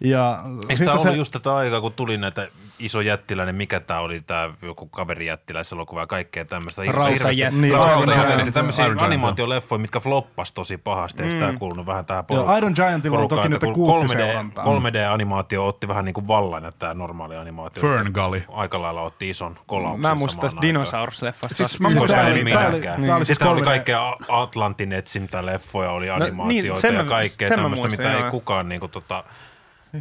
Ja 0.00 0.38
Eikö 0.60 0.76
sitten 0.76 0.86
tämä 0.86 1.00
ollut 1.00 1.16
just 1.16 1.32
tätä 1.32 1.54
aikaa, 1.54 1.80
kun 1.80 1.92
tuli 1.92 2.18
näitä 2.18 2.48
iso 2.78 3.00
jättiläinen, 3.00 3.54
mikä 3.54 3.80
tämä 3.80 4.00
oli, 4.00 4.20
tämä 4.20 4.50
joku 4.62 4.86
kaverijättiläiselokuva 4.86 6.00
ja 6.00 6.06
kaikkea 6.06 6.44
tämmöistä. 6.44 6.82
Rautajätti. 6.88 7.60
Niin, 7.60 7.74
Rautajätti. 7.74 8.34
Giant. 8.34 8.54
Tämmöisiä 8.54 8.84
Iron 8.84 8.96
Giant, 8.96 9.12
animaatioleffoja, 9.12 9.78
mitkä 9.78 10.00
floppas 10.00 10.52
tosi 10.52 10.76
pahasti. 10.76 11.22
Eikö 11.22 11.38
tämä 11.38 11.58
kuulunut 11.58 11.86
vähän 11.86 12.04
tähän 12.06 12.24
porukkaan? 12.24 12.58
Iron 12.58 12.72
Giantilla 12.74 13.18
on 13.18 13.28
toki 13.28 13.48
kulttiseurantaa. 13.74 14.64
3D, 14.64 14.68
3D-animaatio 14.68 15.66
otti 15.66 15.88
vähän 15.88 16.04
niin 16.04 16.14
kuin 16.14 16.28
vallan, 16.28 16.64
että 16.64 16.78
tämä 16.78 16.94
normaali 16.94 17.36
animaatio 17.36 17.80
Fern 17.80 18.10
Gully. 18.12 18.42
aika 18.48 18.82
lailla 18.82 19.02
otti 19.02 19.30
ison 19.30 19.58
kolauksen 19.74 20.00
Mä 20.00 20.14
muistan 20.14 20.40
tästä. 20.40 20.60
Dinosaurus-leffasta. 20.60 21.54
Siis 21.54 21.80
mä 21.80 21.88
Siis 21.88 21.98
muistan, 22.00 22.20
en 22.20 22.32
oli- 22.32 22.52
tää 22.52 22.66
oli- 22.68 22.74
minäkään. 22.76 23.04
tää 23.06 23.16
oli 23.16 23.24
siis 23.24 23.42
oli 23.42 23.60
3D. 23.60 23.64
kaikkea 23.64 24.16
Atlantin 24.28 24.92
etsintä 24.92 25.46
leffoja, 25.46 25.90
oli 25.90 26.10
animaatioita 26.10 26.72
niin, 26.72 26.80
sen 26.80 26.94
ja 26.94 27.04
kaikkea 27.04 27.48
tämmöistä, 27.48 27.88
mitä 27.88 28.12
ei 28.14 28.20
joo. 28.20 28.30
kukaan 28.30 28.68
niinku 28.68 28.88
tota, 28.88 29.24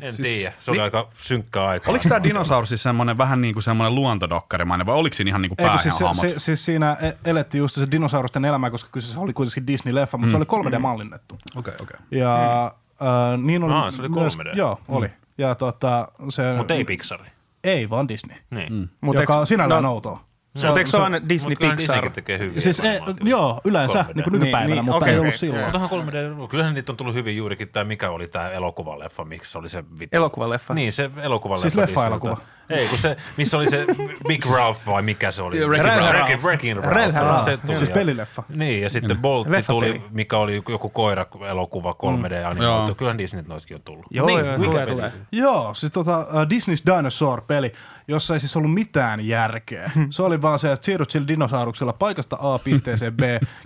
en 0.01 0.11
Siis- 0.13 0.27
tiedä. 0.27 0.53
Se 0.59 0.71
oli 0.71 0.77
niin- 0.77 0.83
aika 0.83 1.07
synkkää 1.17 1.67
aikaa. 1.67 1.91
Oliko 1.91 2.09
tämä 2.09 2.23
dinosaurus 2.23 2.69
siis 2.69 2.83
semmoinen 2.83 3.17
vähän 3.17 3.41
niin 3.41 3.53
kuin 3.53 3.63
semmoinen 3.63 3.95
luontodokkarimainen 3.95 4.85
vai 4.87 4.95
oliko 4.95 5.13
siinä 5.13 5.29
ihan 5.29 5.41
niin 5.41 5.49
kuin 5.55 5.61
Ei, 5.61 5.69
kun 5.69 5.79
siis, 5.79 5.97
se, 5.97 6.29
se, 6.29 6.39
siis 6.39 6.65
siinä 6.65 6.97
e- 7.01 7.29
elettiin 7.29 7.59
just 7.59 7.75
se 7.75 7.87
dinosaurusten 7.91 8.45
elämä, 8.45 8.69
koska 8.69 8.89
kyseessä 8.91 9.19
oli 9.19 9.33
kuitenkin 9.33 9.63
Disney-leffa, 9.67 10.17
mutta 10.17 10.31
se 10.31 10.37
oli 10.37 10.45
3D-mallinnettu. 10.45 11.37
Okei, 11.55 11.73
okei. 11.81 11.97
Ja 12.11 12.65
äh, 13.01 13.39
niin 13.43 13.63
oli 13.63 13.73
Aa, 13.73 13.91
se 13.91 14.01
oli 14.01 14.09
myös, 14.09 14.37
3D. 14.37 14.55
Joo, 14.57 14.79
oli. 14.87 15.09
Ja 15.37 15.55
tota, 15.55 16.07
se, 16.29 16.53
Mutta 16.57 16.73
ei 16.73 16.85
Pixari. 16.85 17.23
Ei 17.63 17.89
vaan 17.89 18.07
Disney, 18.07 18.37
Niin. 18.51 18.73
Mm. 18.73 18.87
Mut 19.01 19.15
joka 19.15 19.35
on 19.37 19.47
sinällään 19.47 19.83
no, 19.83 19.91
outoa. 19.91 20.23
Se, 20.57 20.67
Mutta 20.67 20.79
eikö 20.79 20.89
se 20.91 20.97
aina 20.97 21.29
Disney 21.29 21.55
Pixar? 21.55 21.77
Disneykin 21.77 22.11
tekee 22.11 22.39
hyviä 22.39 22.61
Siis 22.61 22.79
ei, 22.79 22.99
joo, 23.23 23.61
yleensä 23.65 24.01
3D. 24.09 24.13
niin 24.13 24.23
kuin 24.23 24.33
nykypäivänä, 24.33 24.65
Niin, 24.65 24.75
niin, 24.75 24.85
mutta 24.85 24.97
okei, 24.97 25.13
ei 25.13 25.19
ollut 25.19 25.33
silloin. 25.33 25.63
Mutta 25.63 25.79
onhan 25.79 26.07
3D, 26.07 26.47
kyllähän 26.49 26.73
niitä 26.73 26.91
on 26.91 26.97
tullut 26.97 27.13
hyvin 27.13 27.37
juurikin 27.37 27.67
tämä, 27.69 27.83
mikä 27.83 28.09
oli 28.09 28.27
tämä 28.27 28.49
elokuvaleffa, 28.49 29.25
miksi 29.25 29.57
oli 29.57 29.69
se 29.69 29.83
vittu. 29.99 30.17
Elokuvaleffa. 30.17 30.73
Niin, 30.73 30.91
se 30.93 31.09
elokuvaleffa. 31.21 31.69
Siis 31.69 31.75
leffa-elokuva. 31.75 32.31
Disneyltä. 32.31 32.53
Ei, 32.69 32.87
kun 32.87 32.97
se, 32.97 33.17
missä 33.37 33.57
oli 33.57 33.69
se 33.69 33.85
Big 34.27 34.45
Ralph 34.45 34.79
vai 34.87 35.01
mikä 35.01 35.31
se 35.31 35.41
oli? 35.41 35.59
Wreck-It 35.67 36.77
Ralph. 36.77 36.89
Ralph. 36.95 37.15
Ralph. 37.15 37.45
Se 37.45 37.57
tuli 37.57 37.77
Siis 37.77 37.89
ja- 37.89 37.93
pelileffa. 37.93 38.43
Niin, 38.49 38.81
ja 38.81 38.89
sitten 38.89 39.17
Boltti 39.17 39.51
Leffapeli. 39.51 39.93
tuli, 39.99 40.03
mikä 40.11 40.37
oli 40.37 40.63
joku 40.69 40.89
koira-elokuva 40.89 41.95
3D-animaatio. 42.03 42.63
Joo. 42.63 42.95
Kyllähän 42.95 43.17
Disney 43.17 43.43
noitkin 43.47 43.75
on 43.75 43.81
tullut. 43.81 44.05
Joo, 44.09 44.27
niin, 44.27 44.45
joo, 44.45 44.57
mikä 44.57 44.69
tulee, 44.71 44.85
peli? 44.85 44.95
tulee. 44.95 45.11
Joo, 45.31 45.73
siis 45.73 45.91
tota, 45.91 46.19
uh, 46.19 46.25
Disney's 46.25 46.97
Dinosaur-peli, 46.97 47.73
jossa 48.07 48.33
ei 48.33 48.39
siis 48.39 48.57
ollut 48.57 48.73
mitään 48.73 49.27
järkeä. 49.27 49.91
Se 50.09 50.23
oli 50.23 50.41
vaan 50.41 50.59
se, 50.59 50.71
että 50.71 50.85
siirryt 50.85 51.11
sillä 51.11 51.27
dinosauruksella 51.27 51.93
paikasta 51.93 52.37
A 52.39 52.59
pisteeseen 52.59 53.13
B, 53.13 53.21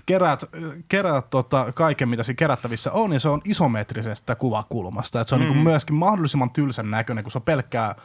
keräät, 0.06 0.44
keräät 0.90 1.30
tota, 1.30 1.72
kaiken, 1.76 2.10
mitä 2.10 2.24
siinä 2.24 2.38
kerättävissä 2.38 2.92
on, 2.92 3.14
ja 3.14 3.20
se 3.20 3.30
on 3.30 3.42
isometrisestä 3.46 4.36
kuvakulmasta. 4.36 5.22
Et 5.22 5.28
se 5.28 5.36
on 5.36 5.42
mm. 5.42 5.48
niin 5.48 5.58
myöskin 5.58 5.96
mahdollisimman 5.96 6.50
tylsän 6.50 6.92
näköinen, 6.92 7.24
kun 7.24 7.32
se 7.32 7.38
on 7.38 7.42
pelkkää 7.42 7.96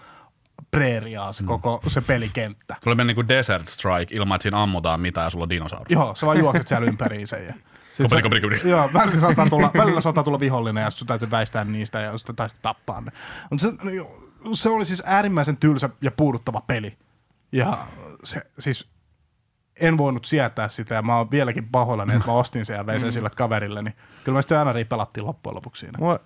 preeriaa 0.70 1.32
se 1.32 1.44
koko 1.44 1.80
se 1.88 2.00
pelikenttä. 2.00 2.76
Tulee 2.84 2.94
mennä 2.96 3.08
niin 3.08 3.14
kuin 3.14 3.28
Desert 3.28 3.68
Strike 3.68 4.14
ilman, 4.14 4.36
että 4.36 4.42
siinä 4.42 4.62
ammutaan 4.62 5.00
mitään 5.00 5.26
ja 5.26 5.30
sulla 5.30 5.42
on 5.42 5.50
dinosaurus. 5.50 5.90
Joo, 5.90 6.14
sä 6.14 6.26
vaan 6.26 6.38
juokset 6.38 6.68
siellä 6.68 6.86
ympäriinsä. 6.86 7.36
Ja... 7.36 7.54
Sit 7.94 8.02
Kopeli, 8.02 8.18
se- 8.18 8.22
kopeli, 8.22 8.40
kopeli. 8.40 8.70
Joo, 8.70 8.90
välillä 8.92 9.20
saattaa 9.26 9.48
tulla, 9.48 9.70
välillä 9.76 10.00
saattaa 10.00 10.24
tulla 10.24 10.40
vihollinen 10.40 10.82
ja 10.82 10.90
sun 10.90 11.06
täytyy 11.06 11.30
väistää 11.30 11.64
niistä 11.64 12.00
ja 12.00 12.18
sitten 12.18 12.36
tai 12.36 12.48
sitten 12.48 12.62
tappaa 12.62 13.00
ne. 13.00 13.12
Mutta 13.50 13.66
se, 13.66 13.72
se 14.54 14.68
oli 14.68 14.84
siis 14.84 15.02
äärimmäisen 15.06 15.56
tylsä 15.56 15.90
ja 16.00 16.10
puuduttava 16.10 16.60
peli. 16.66 16.96
Ja 17.52 17.78
se 18.24 18.42
siis 18.58 18.88
en 19.80 19.98
voinut 19.98 20.24
sietää 20.24 20.68
sitä 20.68 20.94
ja 20.94 21.02
mä 21.02 21.16
oon 21.16 21.30
vieläkin 21.30 21.68
pahoillani, 21.68 22.14
että 22.14 22.26
mä 22.26 22.32
ostin 22.32 22.64
sen 22.64 22.76
ja 22.76 22.86
vein 22.86 23.00
sen 23.00 23.12
sille 23.12 23.30
kaverille. 23.30 23.82
Niin 23.82 23.94
kyllä 24.24 24.36
me 24.36 24.42
sitten 24.42 24.66
NRI 24.66 24.84
pelattiin 24.84 25.26
loppujen 25.26 25.56
lopuksi 25.56 25.80
siinä. 25.80 25.98
Mua, 25.98 26.20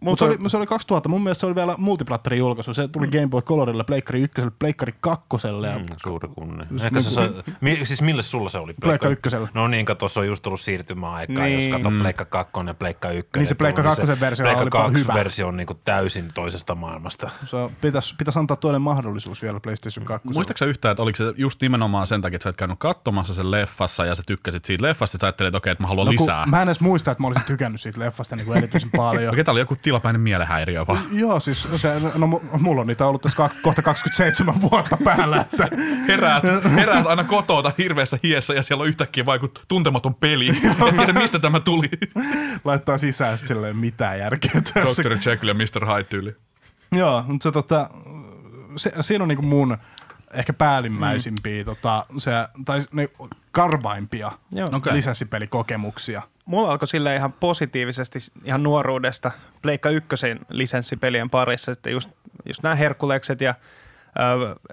Mutta 0.00 0.24
se, 0.24 0.30
oli, 0.30 0.50
se 0.50 0.56
oli 0.56 0.66
2000, 0.66 1.08
mun 1.08 1.22
mielestä 1.22 1.40
se 1.40 1.46
oli 1.46 1.54
vielä 1.54 1.74
multiplatterin 1.78 2.38
julkaisu. 2.38 2.74
Se 2.74 2.88
tuli 2.88 3.06
Game 3.08 3.26
Boy 3.28 3.42
Colorille, 3.42 3.84
Pleikkari 3.84 4.20
1, 4.22 4.42
Pleikkari 4.58 4.94
2 5.00 5.26
ja 5.66 5.78
Mm, 5.78 5.86
suuri 6.02 6.28
kunne. 6.28 6.66
Ehkä 6.84 7.00
se 7.00 7.10
sai, 7.10 7.30
mi, 7.60 7.80
siis 7.84 8.02
mille 8.02 8.22
sulla 8.22 8.50
se 8.50 8.58
oli? 8.58 8.74
Pleikka 8.80 9.08
ykkösellä. 9.08 9.48
No 9.54 9.68
niin, 9.68 9.86
kato, 9.86 10.08
se 10.08 10.20
on 10.20 10.26
just 10.26 10.42
tullut 10.42 10.60
siirtymäaikaa, 10.60 11.44
Niin. 11.44 11.54
jos 11.60 11.68
katsoo 11.68 11.92
Pleikka 12.00 12.24
2 12.24 12.52
ja 12.66 12.74
Pleikka 12.74 13.10
1. 13.10 13.30
Niin 13.36 13.46
se 13.46 13.54
Pleikka 13.54 13.82
tullut, 13.82 13.96
kakkosen 13.96 14.20
versio 14.20 14.44
Pleikka 14.44 14.62
oli 14.62 14.70
2 14.70 14.98
hyvä. 14.98 15.14
versio 15.14 15.48
on 15.48 15.56
niin 15.56 15.66
kuin 15.66 15.78
täysin 15.84 16.28
toisesta 16.34 16.74
maailmasta. 16.74 17.30
se 17.44 17.56
pitäisi 17.80 18.14
pitäis 18.18 18.36
antaa 18.36 18.56
toinen 18.56 18.82
mahdollisuus 18.82 19.42
vielä 19.42 19.60
PlayStation 19.60 20.06
2. 20.06 20.28
Muistatko 20.28 20.58
sä 20.58 20.64
yhtään, 20.64 20.92
että 20.92 21.02
oliko 21.02 21.16
se 21.16 21.24
just 21.36 21.62
nimenomaan 21.62 22.06
sen 22.06 22.22
takia, 22.22 22.36
että 22.36 22.42
sä 22.44 22.50
et 22.50 22.56
käynyt 22.56 22.78
katsomassa 22.78 23.34
sen 23.34 23.50
leffassa 23.50 24.04
ja 24.04 24.14
sä 24.14 24.22
tykkäsit 24.26 24.64
siitä 24.64 24.82
leffasta, 24.84 25.18
sä 25.20 25.26
ajattelit, 25.26 25.48
että 25.48 25.58
okei, 25.58 25.70
että 25.70 25.84
mä 25.84 25.88
haluan 25.88 26.06
No 26.06 26.10
lisää. 26.12 26.46
Mä 26.46 26.62
en 26.62 26.68
edes 26.68 26.80
muista, 26.80 27.10
että 27.10 27.22
mä 27.22 27.26
olisin 27.26 27.44
tykännyt 27.44 27.80
siitä 27.80 28.00
leffasta 28.00 28.36
niin 28.36 28.46
kuin 28.46 28.58
erityisen 28.58 28.90
paljon. 28.96 29.32
Okei, 29.32 29.44
tää 29.44 29.52
oli 29.52 29.60
joku 29.60 29.76
tilapäinen 29.86 30.20
mielenhäiriö 30.20 30.86
vaan. 30.86 31.06
Joo, 31.12 31.40
siis 31.40 31.68
se, 31.76 32.00
no 32.14 32.26
mu- 32.26 32.58
mulla 32.58 32.80
on 32.80 32.86
niitä 32.86 33.06
ollut 33.06 33.22
tässä 33.22 33.50
kohta 33.62 33.82
27 33.82 34.60
vuotta 34.60 34.98
päällä, 35.04 35.40
että 35.40 35.68
Heräät, 36.08 36.44
heräät 36.74 37.06
aina 37.06 37.24
kotota 37.24 37.72
hirveässä 37.78 38.18
hiessä 38.22 38.54
ja 38.54 38.62
siellä 38.62 38.82
on 38.82 38.88
yhtäkkiä 38.88 39.26
vaikut 39.26 39.64
tuntematon 39.68 40.14
peli. 40.14 40.48
En 40.88 40.96
tiedä, 40.96 41.12
mistä 41.12 41.38
tämä 41.38 41.60
tuli. 41.60 41.90
laittaa 42.64 42.98
sisään 42.98 43.38
silleen 43.38 43.76
mitään 43.76 44.18
järkeä 44.18 44.62
tässä. 44.74 45.02
Dr. 45.02 45.28
Jekyll 45.28 45.48
ja 45.48 45.54
Mr. 45.54 45.86
Hyde 45.92 46.04
tyyli. 46.04 46.36
Joo, 46.92 47.24
mutta 47.26 47.42
se, 47.42 47.52
tota, 47.52 47.90
se, 48.76 48.92
siinä 49.00 49.24
on 49.24 49.28
niinku 49.28 49.42
mun 49.42 49.78
ehkä 50.32 50.52
päällimmäisimpiä, 50.52 51.62
mm. 51.62 51.64
tota, 51.64 52.06
se, 52.18 52.30
tai 52.64 52.80
ne 52.92 53.08
karvaimpia. 53.52 54.32
Okei. 54.72 54.92
lisenssipelikokemuksia. 54.92 56.22
Mulla 56.46 56.72
alkoi 56.72 56.88
sille 56.88 57.16
ihan 57.16 57.32
positiivisesti 57.32 58.18
ihan 58.44 58.62
nuoruudesta 58.62 59.30
Pleikka 59.62 59.90
ykkösen 59.90 60.40
lisenssipelien 60.48 61.30
parissa 61.30 61.74
sitten 61.74 61.92
just, 61.92 62.10
just 62.44 62.62
nämä 62.62 62.74
Herkulekset 62.74 63.40
ja 63.40 63.54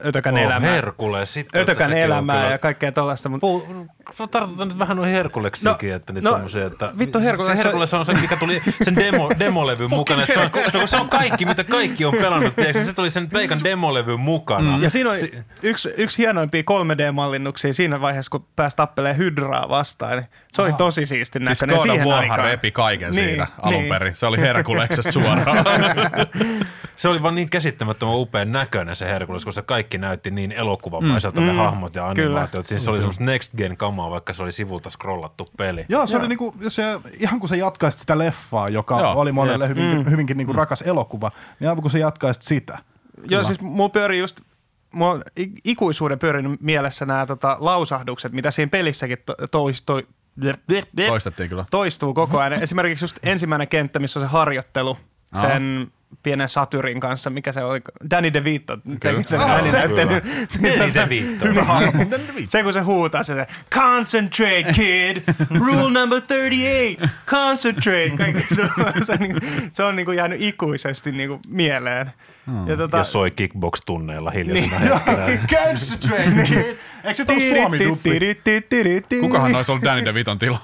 Ötökän 0.05 0.35
Oh, 0.35 0.41
elämää. 0.41 0.71
Herkules. 0.71 1.33
Sitten, 1.33 1.61
Ötökän 1.61 1.93
elämää 1.93 2.35
kyllä- 2.41 2.51
ja 2.51 2.57
kaikkea 2.57 2.91
tällaista. 2.91 3.29
Mutta 3.29 3.41
Puu, 3.47 3.87
no 4.19 4.27
tartutaan 4.27 4.67
nyt 4.67 4.79
vähän 4.79 4.97
noihin 4.97 5.15
Herkuleksiinkin, 5.15 5.89
No, 5.89 5.95
että 5.95 6.13
niitä 6.13 6.29
no, 6.29 6.33
tommosia, 6.35 6.65
että 6.65 6.91
vittu 6.99 7.19
Herkules- 7.19 7.57
se 7.57 7.63
Herkules 7.63 7.93
on 7.93 8.05
se, 8.05 8.13
mikä 8.13 8.35
tuli 8.37 8.61
sen 8.83 8.95
demo, 8.95 9.29
demolevyn 9.39 9.89
mukana. 9.89 10.21
Että 10.23 10.33
se, 10.33 10.39
on, 10.39 10.81
no, 10.81 10.87
se 10.87 10.97
on 10.97 11.09
kaikki, 11.09 11.45
mitä 11.45 11.63
kaikki 11.63 12.05
on 12.05 12.13
pelannut, 12.21 12.55
tiedätkö? 12.55 12.85
Se 12.85 12.93
tuli 12.93 13.11
sen 13.11 13.29
Pleikan 13.29 13.63
demolevyn 13.63 14.19
mukana. 14.19 14.77
Ja 14.81 14.89
siinä 14.89 15.09
on 15.09 15.17
Si- 15.17 15.37
yksi, 15.63 15.89
yksi 15.97 16.17
hienoimpia 16.17 16.61
3D-mallinnuksia 16.61 17.73
siinä 17.73 18.01
vaiheessa, 18.01 18.29
kun 18.29 18.45
pääsi 18.55 18.75
tappelee 18.77 19.17
Hydraa 19.17 19.69
vastaan. 19.69 20.17
Niin 20.17 20.27
se 20.53 20.61
oli 20.61 20.73
tosi 20.73 21.05
siisti 21.05 21.39
Siis 21.39 21.49
näköinen 21.49 21.75
of 21.75 21.81
siihen 21.81 22.11
aikaan. 22.13 22.43
repi 22.43 22.71
kaiken 22.71 23.11
Niin, 23.11 23.23
siitä 23.29 23.47
alun 23.61 23.79
niin. 23.79 23.89
perin. 23.89 24.15
Se 24.15 24.25
oli 24.25 24.37
Herkuleksesta 24.37 25.11
suoraan. 25.11 25.65
Se 26.97 27.09
oli 27.09 27.23
vaan 27.23 27.35
niin 27.35 27.49
käsittämättömän 27.49 28.15
upean 28.15 28.51
näköinen 28.51 28.95
se 28.95 29.05
Herkules, 29.09 29.43
kun 29.43 29.53
se 29.53 29.61
kaikki 29.61 29.97
näytti 29.97 30.31
niin 30.31 30.51
elokuvamaiselta 30.51 31.41
mm, 31.41 31.47
ne 31.47 31.53
hahmot 31.53 31.95
ja 31.95 32.11
kyllä. 32.15 32.27
animaatiot. 32.29 32.65
Siis 32.67 32.83
se 32.83 32.89
oli 32.91 32.99
semmoista 32.99 33.23
next 33.23 33.55
gen 33.57 33.77
kamaa, 33.93 34.09
vaikka 34.09 34.33
se 34.33 34.43
oli 34.43 34.51
sivulta 34.51 34.89
scrollattu 34.89 35.47
peli. 35.57 35.85
Joo, 35.89 36.07
se 36.07 36.17
oli 36.17 36.27
niinku, 36.27 36.55
se, 36.67 36.83
ihan 37.19 37.39
kun 37.39 37.49
sä 37.49 37.55
jatkaisit 37.55 37.99
sitä 37.99 38.17
leffaa, 38.17 38.69
joka 38.69 38.99
Joo, 38.99 39.13
oli 39.13 39.31
monelle 39.31 39.65
jep. 39.67 39.77
hyvin, 39.77 40.11
hyvinkin 40.11 40.37
niinku 40.37 40.53
rakas 40.53 40.81
elokuva, 40.81 41.31
niin 41.59 41.69
aivan 41.69 41.81
kun 41.81 41.91
sä 41.91 41.97
jatkaisit 41.97 42.43
sitä. 42.43 42.77
Joo, 43.29 43.43
siis 43.43 43.61
mulla 43.61 43.89
pyörii 43.89 44.19
just, 44.19 44.41
mulla 44.93 45.11
on 45.11 45.23
ikuisuuden 45.63 46.19
pyörinyt 46.19 46.61
mielessä 46.61 47.05
nämä 47.05 47.25
tota, 47.25 47.57
lausahdukset, 47.59 48.31
mitä 48.31 48.51
siinä 48.51 48.69
pelissäkin 48.69 49.17
to, 49.25 49.35
toistui, 49.51 50.07
Toistettiin 51.07 51.49
kyllä. 51.49 51.65
toistuu 51.71 52.13
koko 52.13 52.39
ajan. 52.39 52.53
Esimerkiksi 52.53 53.03
just 53.03 53.17
ensimmäinen 53.23 53.67
kenttä, 53.67 53.99
missä 53.99 54.19
on 54.19 54.25
se 54.25 54.31
harjoittelu 54.31 54.97
Aha. 55.31 55.47
sen 55.47 55.91
pienen 56.23 56.49
Satyrin 56.49 56.99
kanssa, 56.99 57.29
mikä 57.29 57.51
se 57.51 57.63
oli, 57.63 57.81
Danny 58.11 58.33
DeVito 58.33 58.77
teki 58.99 59.23
sen 59.25 59.39
Ah, 59.39 59.49
äänen 59.49 59.71
se 59.71 59.77
näyttelyn. 59.77 60.21
Danny 60.63 60.93
DeVito. 60.93 61.45
Se 62.47 62.63
kun 62.63 62.73
se 62.73 62.79
huutaa 62.79 63.23
se, 63.23 63.33
se 63.33 63.47
concentrate 63.75 64.65
kid, 64.73 65.17
rule 65.49 65.99
number 65.99 66.21
38, 66.21 67.09
concentrate. 67.25 68.09
Kaikki 68.23 68.55
se, 69.05 69.15
niinku, 69.15 69.39
se 69.71 69.83
on 69.83 69.95
niinku 69.95 70.11
jäänyt 70.11 70.41
ikuisesti 70.41 71.11
niinku 71.11 71.39
mieleen. 71.47 72.11
Ja 72.67 72.77
tota, 72.77 72.97
Ja 72.97 73.03
soi 73.03 73.31
kickbox-tunneilla 73.31 74.31
hiljaisena 74.31 74.79
Niin. 74.79 74.91
hetkenä. 75.27 75.47
Concentrate, 75.63 76.43
kid! 76.47 76.75
Eikö 77.03 77.13
se 77.13 77.25
tullut 77.25 77.43
Suomi-duppi? 77.43 78.19
Kukahan 79.21 79.51
noissa 79.51 79.73
ollut 79.73 79.85
Danny 79.85 80.05
DeViton 80.05 80.39
tila? 80.39 80.61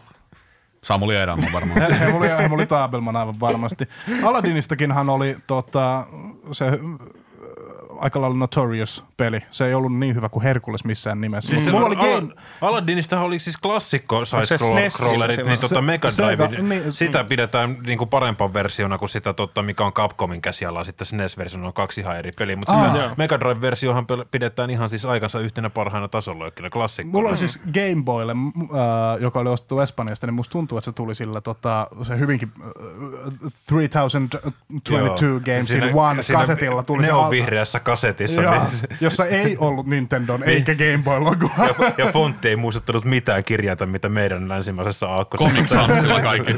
Samuli 0.84 1.16
Edelman 1.16 1.54
varmaan. 1.54 1.82
He, 1.82 2.00
he, 2.00 2.14
oli, 2.14 2.28
he 2.28 2.50
oli 2.52 2.66
Taabelman 2.66 3.16
aivan 3.16 3.40
varmasti. 3.40 3.90
Aladdinistakinhan 4.24 5.10
oli 5.10 5.38
tota, 5.48 6.08
se 6.52 6.66
aika 8.00 8.22
lailla 8.22 8.38
notorious 8.38 9.04
peli. 9.18 9.42
Se 9.52 9.66
ei 9.66 9.74
ollut 9.74 9.98
niin 9.98 10.16
hyvä 10.16 10.30
kuin 10.30 10.44
Herkules 10.44 10.86
missään 10.86 11.22
nimessä. 11.22 11.56
Siis 11.56 11.72
mulla 11.72 11.86
oli 11.86 11.96
game... 11.96 12.34
Aladdinista 12.62 13.22
oli 13.22 13.40
siis 13.40 13.58
klassikko 13.58 14.22
side-scrollerit, 14.22 15.34
SNES? 15.34 15.46
niin 15.48 15.60
tota 15.60 15.82
Mega 15.82 16.10
Drive, 16.18 16.62
niin. 16.62 16.92
sitä 16.92 17.24
pidetään 17.24 17.78
niinku 17.86 18.06
parempaan 18.06 18.54
versiona 18.54 18.98
kuin 18.98 19.10
sitä, 19.10 19.34
tota, 19.34 19.64
mikä 19.64 19.86
on 19.86 19.94
Capcomin 19.94 20.42
käsialaa, 20.42 20.84
sitten 20.84 21.08
SNES-versiona 21.08 21.68
on 21.68 21.74
kaksi 21.74 22.02
ihan 22.02 22.18
eri 22.18 22.32
peliä, 22.32 22.56
mutta 22.56 22.74
sitä 22.74 23.12
Mega 23.18 23.40
Drive-versiohan 23.40 24.06
pidetään 24.32 24.70
ihan 24.70 24.90
siis 24.90 25.06
aikansa 25.06 25.40
yhtenä 25.40 25.70
parhaina 25.70 26.08
tasolla, 26.08 26.52
klassikko. 26.74 27.12
Mulla 27.12 27.30
oli 27.30 27.38
siis 27.38 27.60
Game 27.74 28.04
Boylle, 28.04 28.32
äh, 28.32 29.22
joka 29.22 29.40
oli 29.40 29.50
ostettu 29.50 29.80
Espanjasta, 29.80 30.28
niin 30.28 30.34
musta 30.34 30.52
tuntuu, 30.52 30.78
että 30.78 30.86
se 30.86 30.92
tuli 30.92 31.16
sillä 31.16 31.42
tota, 31.42 31.88
se 32.08 32.20
hyvinkin 32.20 32.52
äh, 32.62 32.64
3022 33.70 35.26
Joo. 35.26 35.40
Games 35.40 35.60
in 35.60 35.66
Siinä- 35.66 35.92
One 35.94 36.24
siinä 36.24 36.40
kasetilla 36.40 36.84
tuli 36.84 37.04
se 37.04 37.08
neonvihreässä 37.08 37.80
kasetissa, 37.90 38.42
Joo, 38.42 38.54
niin 38.64 38.68
se- 38.78 38.88
jossa 39.02 39.26
ei 39.26 39.58
ollut 39.58 39.88
Nintendon 39.88 40.44
eikä 40.44 40.76
Game 40.76 41.02
Boy 41.04 41.20
logoa. 41.20 41.52
ja, 41.58 42.06
ja 42.06 42.12
fontti 42.12 42.48
ei 42.48 42.56
muistuttanut 42.56 43.06
mitään 43.06 43.44
kirjainta, 43.44 43.86
mitä 43.86 44.10
meidän 44.10 44.50
länsimaisessa 44.50 45.08
aakkosessa. 45.08 45.56
Comic 45.56 45.68
Sansilla 45.70 46.22
kaikki. 46.22 46.56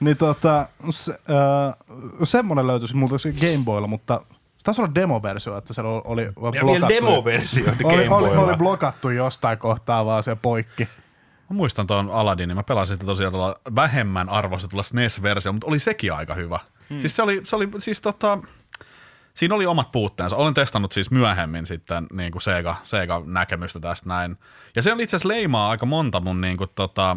niin 0.00 0.16
tota, 0.16 0.68
se, 0.90 1.12
äh, 1.12 1.74
semmonen 2.22 2.66
löytyisi 2.66 2.96
multa 2.96 3.18
se 3.18 3.32
Game 3.32 3.64
Boylla, 3.64 3.86
mutta 3.86 4.20
se 4.30 4.64
taisi 4.64 4.80
olla 4.80 4.94
demoversio, 4.94 5.56
että 5.58 5.74
se 5.74 5.80
oli, 5.80 6.02
oli 6.04 6.22
Ja 6.22 6.52
vielä 6.52 6.64
blokattu. 6.64 6.94
demoversio 6.94 7.64
oli, 7.84 8.08
oli, 8.08 8.28
oli 8.36 8.56
blokattu 8.56 9.10
jostain 9.10 9.58
kohtaa 9.58 10.04
vaan 10.04 10.22
se 10.22 10.36
poikki. 10.42 10.88
Mä 11.50 11.56
muistan 11.56 11.86
tuon 11.86 12.10
Aladdinin, 12.10 12.56
mä 12.56 12.62
pelasin 12.62 12.94
sitä 12.94 13.06
tosiaan 13.06 13.32
tuolla 13.32 13.56
vähemmän 13.74 14.28
arvostetulla 14.28 14.82
SNES-versio, 14.82 15.52
mutta 15.52 15.66
oli 15.66 15.78
sekin 15.78 16.12
aika 16.12 16.34
hyvä. 16.34 16.58
Hmm. 16.90 16.98
Siis 16.98 17.16
se 17.16 17.22
oli, 17.22 17.40
se 17.44 17.56
oli 17.56 17.68
siis 17.78 18.00
tota, 18.02 18.38
siinä 19.36 19.54
oli 19.54 19.66
omat 19.66 19.92
puutteensa. 19.92 20.36
Olen 20.36 20.54
testannut 20.54 20.92
siis 20.92 21.10
myöhemmin 21.10 21.66
sitten 21.66 22.06
niin 22.12 22.32
kuin 22.32 22.42
Sega, 22.42 22.76
Sega-näkemystä 22.82 23.80
tästä 23.80 24.08
näin. 24.08 24.38
Ja 24.76 24.82
se 24.82 24.92
oli 24.92 25.02
itse 25.02 25.16
asiassa 25.16 25.34
leimaa 25.34 25.70
aika 25.70 25.86
monta 25.86 26.20
mun 26.20 26.40
niin 26.40 26.56
kuin, 26.56 26.70
tota, 26.74 27.16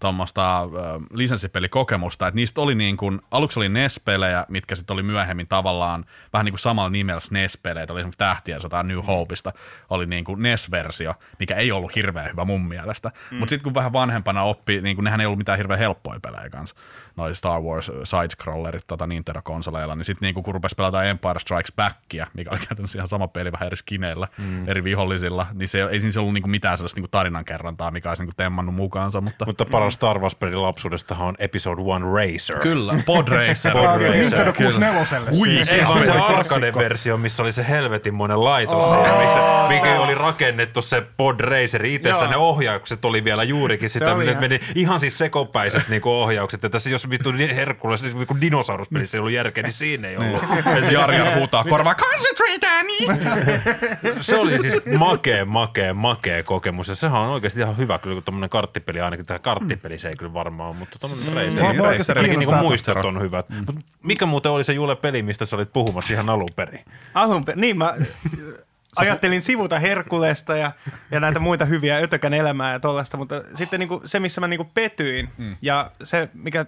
tuommoista 0.00 0.60
äh, 0.60 0.68
lisenssipelikokemusta, 1.12 2.26
että 2.26 2.36
niistä 2.36 2.60
oli 2.60 2.74
niin 2.74 2.96
kuin, 2.96 3.20
aluksi 3.30 3.58
oli 3.58 3.68
NES-pelejä, 3.68 4.46
mitkä 4.48 4.74
sitten 4.76 4.94
oli 4.94 5.02
myöhemmin 5.02 5.48
tavallaan 5.48 6.04
vähän 6.32 6.44
niin 6.44 6.52
kuin 6.52 6.60
samalla 6.60 6.90
nimellä 6.90 7.20
SNES-pelejä, 7.20 7.86
oli 7.90 8.00
esimerkiksi 8.00 8.18
Tähtien 8.18 8.60
sota 8.60 8.82
New 8.82 8.98
Hopeista, 9.06 9.52
oli 9.90 10.06
niin 10.06 10.24
kuin 10.24 10.42
NES-versio, 10.42 11.14
mikä 11.38 11.54
ei 11.54 11.72
ollut 11.72 11.96
hirveän 11.96 12.30
hyvä 12.30 12.44
mun 12.44 12.68
mielestä. 12.68 13.10
Mm. 13.30 13.36
Mutta 13.38 13.50
sitten 13.50 13.64
kun 13.64 13.74
vähän 13.74 13.92
vanhempana 13.92 14.42
oppi, 14.42 14.80
niin 14.80 14.96
kuin 14.96 15.04
nehän 15.04 15.20
ei 15.20 15.26
ollut 15.26 15.38
mitään 15.38 15.58
hirveän 15.58 15.78
helppoja 15.78 16.20
pelejä 16.20 16.50
kanssa, 16.50 16.76
noi 17.18 17.34
Star 17.34 17.60
Wars 17.60 17.88
side-scrollerit 17.88 18.82
tota 18.86 19.06
Nintendo-konsoleilla, 19.06 19.94
niin 19.94 20.04
sitten 20.04 20.26
niin 20.26 20.34
kun 20.34 20.54
rupesi 20.54 20.74
pelata 20.74 21.04
Empire 21.04 21.38
Strikes 21.38 21.72
Backia, 21.76 22.26
mikä 22.34 22.50
oli 22.50 22.58
käytännössä 22.58 22.98
ihan 22.98 23.08
sama 23.08 23.28
peli 23.28 23.52
vähän 23.52 23.66
eri 23.66 23.76
skineillä, 23.76 24.28
mm. 24.38 24.68
eri 24.68 24.84
vihollisilla, 24.84 25.46
niin 25.52 25.68
se, 25.68 25.82
ei 25.82 26.00
siinä 26.00 26.20
ollut 26.20 26.34
niin 26.34 26.42
kuin 26.42 26.50
mitään 26.50 26.78
sellaista 26.78 26.98
niin 26.98 27.02
kuin 27.02 27.10
tarinankerrontaa, 27.10 27.90
mikä 27.90 28.08
olisi 28.08 28.22
niin 28.22 28.28
kuin 28.28 28.36
temmannut 28.36 28.74
mukaansa, 28.74 29.20
mutta 29.20 29.46
Mutta 29.46 29.64
paras 29.64 29.94
Star 29.94 30.18
Wars-pelin 30.18 30.62
lapsuudestahan 30.62 31.28
on 31.28 31.34
Episode 31.38 31.82
1 31.82 31.92
Racer. 32.14 32.62
Kyllä, 32.62 32.94
Pod 33.06 33.28
Racer. 33.38 33.72
Pod 33.72 33.84
Racer, 33.84 34.12
Nintendo 34.12 34.52
kyllä. 34.52 34.72
64 34.72 35.40
Ui, 35.40 35.46
siis. 35.46 35.68
Ei 35.68 35.80
Se 35.80 36.14
vaan 36.14 36.34
arcade-versio, 36.34 37.16
missä 37.16 37.42
oli 37.42 37.52
se 37.52 37.68
helvetinmoinen 37.68 38.44
laitos 38.44 38.84
oh, 38.84 38.98
mikä, 39.00 39.68
mikä 39.68 40.00
oli 40.00 40.14
rakennettu 40.14 40.82
se 40.82 41.02
Pod 41.16 41.40
Racer 41.40 41.84
itessä. 41.84 42.24
Joo. 42.24 42.30
Ne 42.30 42.36
ohjaukset 42.36 43.04
oli 43.04 43.24
vielä 43.24 43.44
juurikin 43.44 43.90
sitä, 43.90 44.14
ne 44.14 44.36
meni 44.40 44.60
ihan 44.74 45.00
siis 45.00 45.18
sekopäiset 45.18 45.88
niinku 45.88 46.10
ohjaukset. 46.10 46.64
Että 46.64 46.78
se, 46.78 46.90
jos 47.08 47.10
vittu 47.10 47.54
Herkules, 47.54 48.02
niinku 48.02 48.40
dinosauruspelissä 48.40 49.16
ei 49.16 49.20
ollut 49.20 49.32
järkeä, 49.32 49.62
niin 49.62 49.72
siinä 49.72 50.08
ei 50.08 50.16
ollut. 50.16 50.42
Jar 50.90 51.12
Jar 51.12 51.38
huutaa 51.38 51.64
korvaa, 51.64 51.94
concentrate 51.94 52.68
Annie! 52.78 53.18
Se 54.20 54.36
oli 54.36 54.58
siis 54.58 54.82
makea, 54.98 55.44
makea, 55.44 55.94
makea 55.94 56.42
kokemus. 56.42 56.88
Ja 56.88 56.94
sehän 56.94 57.20
on 57.20 57.28
oikeasti 57.28 57.60
ihan 57.60 57.76
hyvä 57.76 57.98
kyllä, 57.98 58.14
kun 58.14 58.22
tommonen 58.22 58.50
karttipeli, 58.50 59.00
ainakin 59.00 59.26
tämä 59.26 59.38
karttipeli 59.38 59.98
se 59.98 60.08
ei 60.08 60.16
kyllä 60.16 60.32
varmaan 60.32 60.70
ole, 60.70 60.76
mutta 60.76 60.98
oikeasti 61.80 62.12
Ainakin 62.12 62.38
niinku 62.38 62.50
kiinnostaa 62.50 62.62
muistot 62.62 63.04
on 63.04 63.20
hyvät. 63.20 63.46
Mut 63.50 63.84
mikä 64.02 64.26
muuten 64.26 64.52
oli 64.52 64.64
se 64.64 64.72
Jule 64.72 64.96
peli, 64.96 65.22
mistä 65.22 65.46
sä 65.46 65.56
olit 65.56 65.72
puhumassa 65.72 66.14
ihan 66.14 66.30
alun 66.30 66.50
perin? 66.56 66.84
Alun 67.14 67.44
per- 67.44 67.56
niin 67.56 67.78
mä 67.78 67.94
ajattelin 68.96 69.42
sivuta 69.42 69.78
Herkulesta 69.78 70.56
ja, 70.56 70.72
ja 71.10 71.20
näitä 71.20 71.38
muita 71.38 71.64
hyviä 71.64 71.96
Ötökän 71.96 72.34
elämää 72.34 72.72
ja 72.72 72.80
tollaista, 72.80 73.16
mutta 73.16 73.42
sitten 73.54 73.80
niinku 73.80 74.02
se, 74.04 74.20
missä 74.20 74.40
mä 74.40 74.48
niinku 74.48 74.70
petyin 74.74 75.28
mm. 75.38 75.56
ja 75.62 75.90
se, 76.02 76.28
mikä 76.34 76.66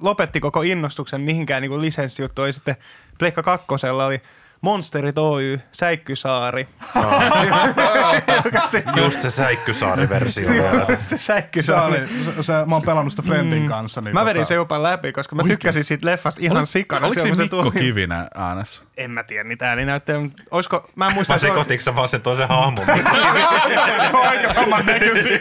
lopetti 0.00 0.40
koko 0.40 0.62
innostuksen 0.62 1.20
mihinkään 1.20 1.62
niinku 1.62 1.80
lisenssijuttu, 1.80 2.42
oli 2.42 2.52
sitten 2.52 2.76
Pleikka 3.18 3.42
kakkosella 3.42 4.06
oli 4.06 4.22
Monsterit 4.60 5.18
Oy, 5.18 5.60
Säikkysaari. 5.72 6.68
Joka 8.44 8.66
siis 8.68 8.84
on 8.96 9.02
Just 9.02 9.20
se 9.20 9.30
Säikkysaari-versio 9.30 10.48
se 10.48 10.96
Se 10.98 11.18
Säikkysaari. 11.18 11.98
oli, 12.00 12.08
se, 12.24 12.42
se, 12.42 12.52
mä 12.52 12.74
oon 12.74 12.82
pelannut 12.82 13.12
sitä 13.12 13.22
Friendin 13.22 13.68
kanssa. 13.68 14.00
Niin 14.00 14.14
Mä 14.14 14.24
vedin 14.24 14.40
tota, 14.40 14.48
sen 14.48 14.54
jopa 14.54 14.82
läpi, 14.82 15.12
koska 15.12 15.36
mä 15.36 15.42
tykkäsin 15.42 15.84
siitä 15.84 16.06
leffasta 16.06 16.40
ihan 16.44 16.66
sikana. 16.66 17.06
Oliko 17.06 17.20
se 17.22 17.30
Mikko 17.30 17.62
tuli. 17.62 17.70
Kivinen 17.70 18.26
äänessä? 18.34 18.82
En 18.96 19.10
mä 19.10 19.22
tiedä 19.22 19.44
niitä 19.44 19.68
ääninäyttöjä, 19.68 20.20
mutta 20.20 20.42
olisiko, 20.50 20.90
mä 20.96 21.06
en 21.08 21.14
muista, 21.14 21.38
se 21.38 21.46
oli- 21.46 21.52
sekoititko 21.52 21.82
sä 21.84 21.96
vaan 21.96 22.08
sen 22.08 22.20
toisen 22.22 22.48
hahmon? 22.48 22.86
aika 24.28 24.52
saman 24.52 24.86
näköisiä. 24.86 25.38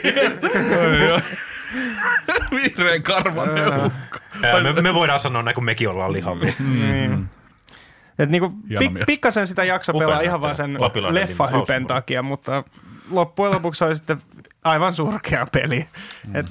Vihreän 2.56 3.04
karvanen 3.04 3.86
ukko. 3.86 4.18
Me, 4.74 4.82
me 4.82 4.94
voidaan 4.94 5.20
sanoa 5.20 5.44
näin, 5.44 5.56
kun 5.56 5.66
mekin 5.66 5.90
ollaan 5.90 6.14
lihavia. 6.14 6.54
Niin. 6.60 7.30
Et 8.20 8.30
niinku 8.30 8.54
pik- 8.70 9.04
pikkasen 9.06 9.48
sitä 9.48 9.64
jakso 9.64 9.92
Upea 9.92 10.08
pelaa 10.08 10.22
ihan 10.22 10.42
vaan 10.42 10.56
sen 10.56 10.78
leffahypen 11.10 11.88
takia, 11.88 12.24
mutta 12.24 12.64
loppujen 13.12 13.54
lopuksi 13.54 13.84
oli 13.84 13.96
sitten 13.96 14.22
aivan 14.64 14.94
surkea 14.94 15.48
peli. 15.52 15.88
Mm. 16.28 16.36
Et, 16.36 16.46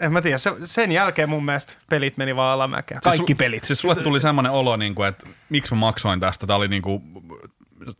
en 0.00 0.12
mä 0.12 0.22
tiedä, 0.22 0.38
se, 0.38 0.52
sen 0.64 0.92
jälkeen 0.92 1.28
mun 1.28 1.44
mielestä 1.44 1.74
pelit 1.90 2.16
meni 2.16 2.36
vaan 2.36 2.54
alamäkeä. 2.54 3.00
Kaikki 3.04 3.16
Siis 3.26 3.36
su- 3.36 3.38
pelit. 3.38 3.64
Siis 3.64 3.78
sulle 3.78 3.94
tuli 3.94 4.20
semmoinen 4.20 4.52
olo, 4.52 4.76
niin 4.76 4.94
kuin, 4.94 5.08
että 5.08 5.26
miksi 5.48 5.74
mä 5.74 5.80
maksoin 5.80 6.20
tästä. 6.20 6.46
Tämä 6.46 6.56
oli, 6.56 6.68
niin 6.68 6.82
kuin, 6.82 7.02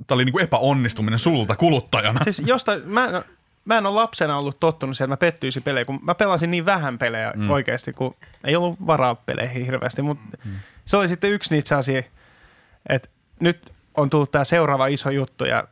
tää 0.07 0.15
oli 0.15 0.25
niin 0.25 0.33
kuin 0.33 0.45
epäonnistuminen 0.45 1.19
sulta 1.19 1.57
kuluttajana. 1.57 2.21
Siis 2.25 2.43
jostain, 2.47 2.83
mä, 2.89 3.23
mä 3.67 3.79
en 3.79 3.87
ole 3.87 3.95
lapsena 3.95 4.37
ollut 4.37 4.61
tottunut 4.61 4.97
siihen, 4.97 5.13
että 5.13 5.27
mä 5.27 5.31
pettyisin 5.31 5.63
pelejä, 5.63 5.85
kun 5.85 5.99
mä 6.03 6.15
pelasin 6.15 6.51
niin 6.51 6.67
vähän 6.67 6.99
pelejä 6.99 7.33
mm. 7.37 7.51
oikeasti, 7.51 7.93
kun 7.93 8.17
ei 8.45 8.57
ollut 8.57 8.87
varaa 8.87 9.15
peleihin 9.15 9.65
hirveästi, 9.65 10.03
mutta 10.03 10.39
mm. 10.45 10.53
se 10.85 10.97
oli 10.97 11.09
sitten 11.09 11.31
yksi 11.31 11.55
niitä 11.55 11.69
sellaisia, 11.69 12.03
että 12.89 13.09
nyt 13.41 13.73
on 13.95 14.11
tullut 14.11 14.31
tämä 14.31 14.45
seuraava 14.45 14.87
iso 14.87 15.11
juttu 15.11 15.45
ja 15.45 15.65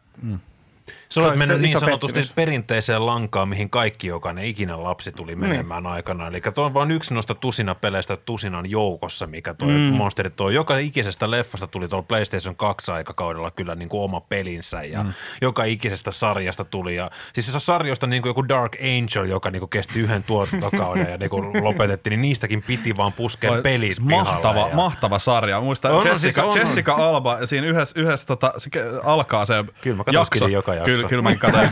Se 1.15 1.21
olet 1.21 1.39
mennyt 1.39 1.61
niin 1.61 1.81
sanotusti 1.81 2.15
pettymys. 2.15 2.33
perinteiseen 2.33 3.07
lankaan, 3.07 3.49
mihin 3.49 3.71
kaikki 3.71 4.07
jokainen 4.07 4.45
ikinä 4.45 4.83
lapsi 4.83 5.13
tuli 5.13 5.37
menemään 5.37 5.87
aikana. 5.87 6.27
Eli 6.27 6.41
tuo 6.55 6.65
on 6.65 6.75
vain 6.75 6.91
yksi 6.91 7.15
noista 7.15 7.35
tusina 7.35 7.75
peleistä 7.75 8.17
tusinan 8.17 8.71
joukossa, 8.71 9.27
mikä 9.27 9.55
tuo 9.55 9.69
mm. 9.69 9.75
Monsteri 9.75 10.31
tuo. 10.31 10.51
Joka 10.51 10.79
ikisestä 10.79 11.31
leffasta 11.31 11.67
tuli 11.67 11.89
tuolla 11.89 12.05
PlayStation 12.09 12.57
2 12.57 12.93
aikakaudella 12.93 13.51
kyllä 13.51 13.75
niin 13.75 13.89
kuin 13.89 14.03
oma 14.03 14.21
pelinsä 14.21 14.83
ja 14.83 15.03
mm. 15.03 15.13
joka 15.41 15.65
ikisestä 15.65 16.11
sarjasta 16.11 16.65
tuli. 16.65 16.97
Ja, 16.97 17.11
siis 17.33 17.53
se 17.53 17.61
sarjoista 17.61 18.07
niin 18.07 18.23
kuin 18.23 18.31
joku 18.31 18.49
Dark 18.49 18.77
Angel, 18.81 19.25
joka 19.25 19.51
niin 19.51 19.61
kuin 19.61 19.71
kesti 19.71 20.01
yhden 20.01 20.23
tuotantokauden 20.23 21.11
ja 21.11 21.17
niin 21.19 21.31
kuin 21.31 21.65
lopetettiin, 21.65 22.11
niin 22.11 22.23
niistäkin 22.23 22.63
piti 22.63 22.97
vaan 22.97 23.13
puskea 23.13 23.53
Oi, 23.53 23.63
pelit 23.63 23.95
siis 23.95 24.01
mahtava. 24.01 24.69
Ja... 24.69 24.75
mahtava 24.75 25.19
sarja. 25.19 25.61
Muista 25.61 25.91
On, 25.91 25.97
on, 25.97 26.07
Jessica, 26.07 26.43
siis 26.43 26.57
on. 26.57 26.61
Jessica 26.61 26.95
Alba, 26.95 27.47
siinä 27.47 27.67
yhdessä, 27.67 28.01
yhdessä 28.01 28.27
tota, 28.27 28.53
se 28.59 28.71
alkaa 29.05 29.47
se 29.47 29.65
Kyllä 29.81 29.97
mä 29.97 30.05
katsoskin 30.05 30.53
joka 30.53 30.75
jakso. 30.75 30.85
Kyllä, 30.85 31.04
kyllä 31.09 31.23
mäkin 31.23 31.39
katsoin 31.39 31.69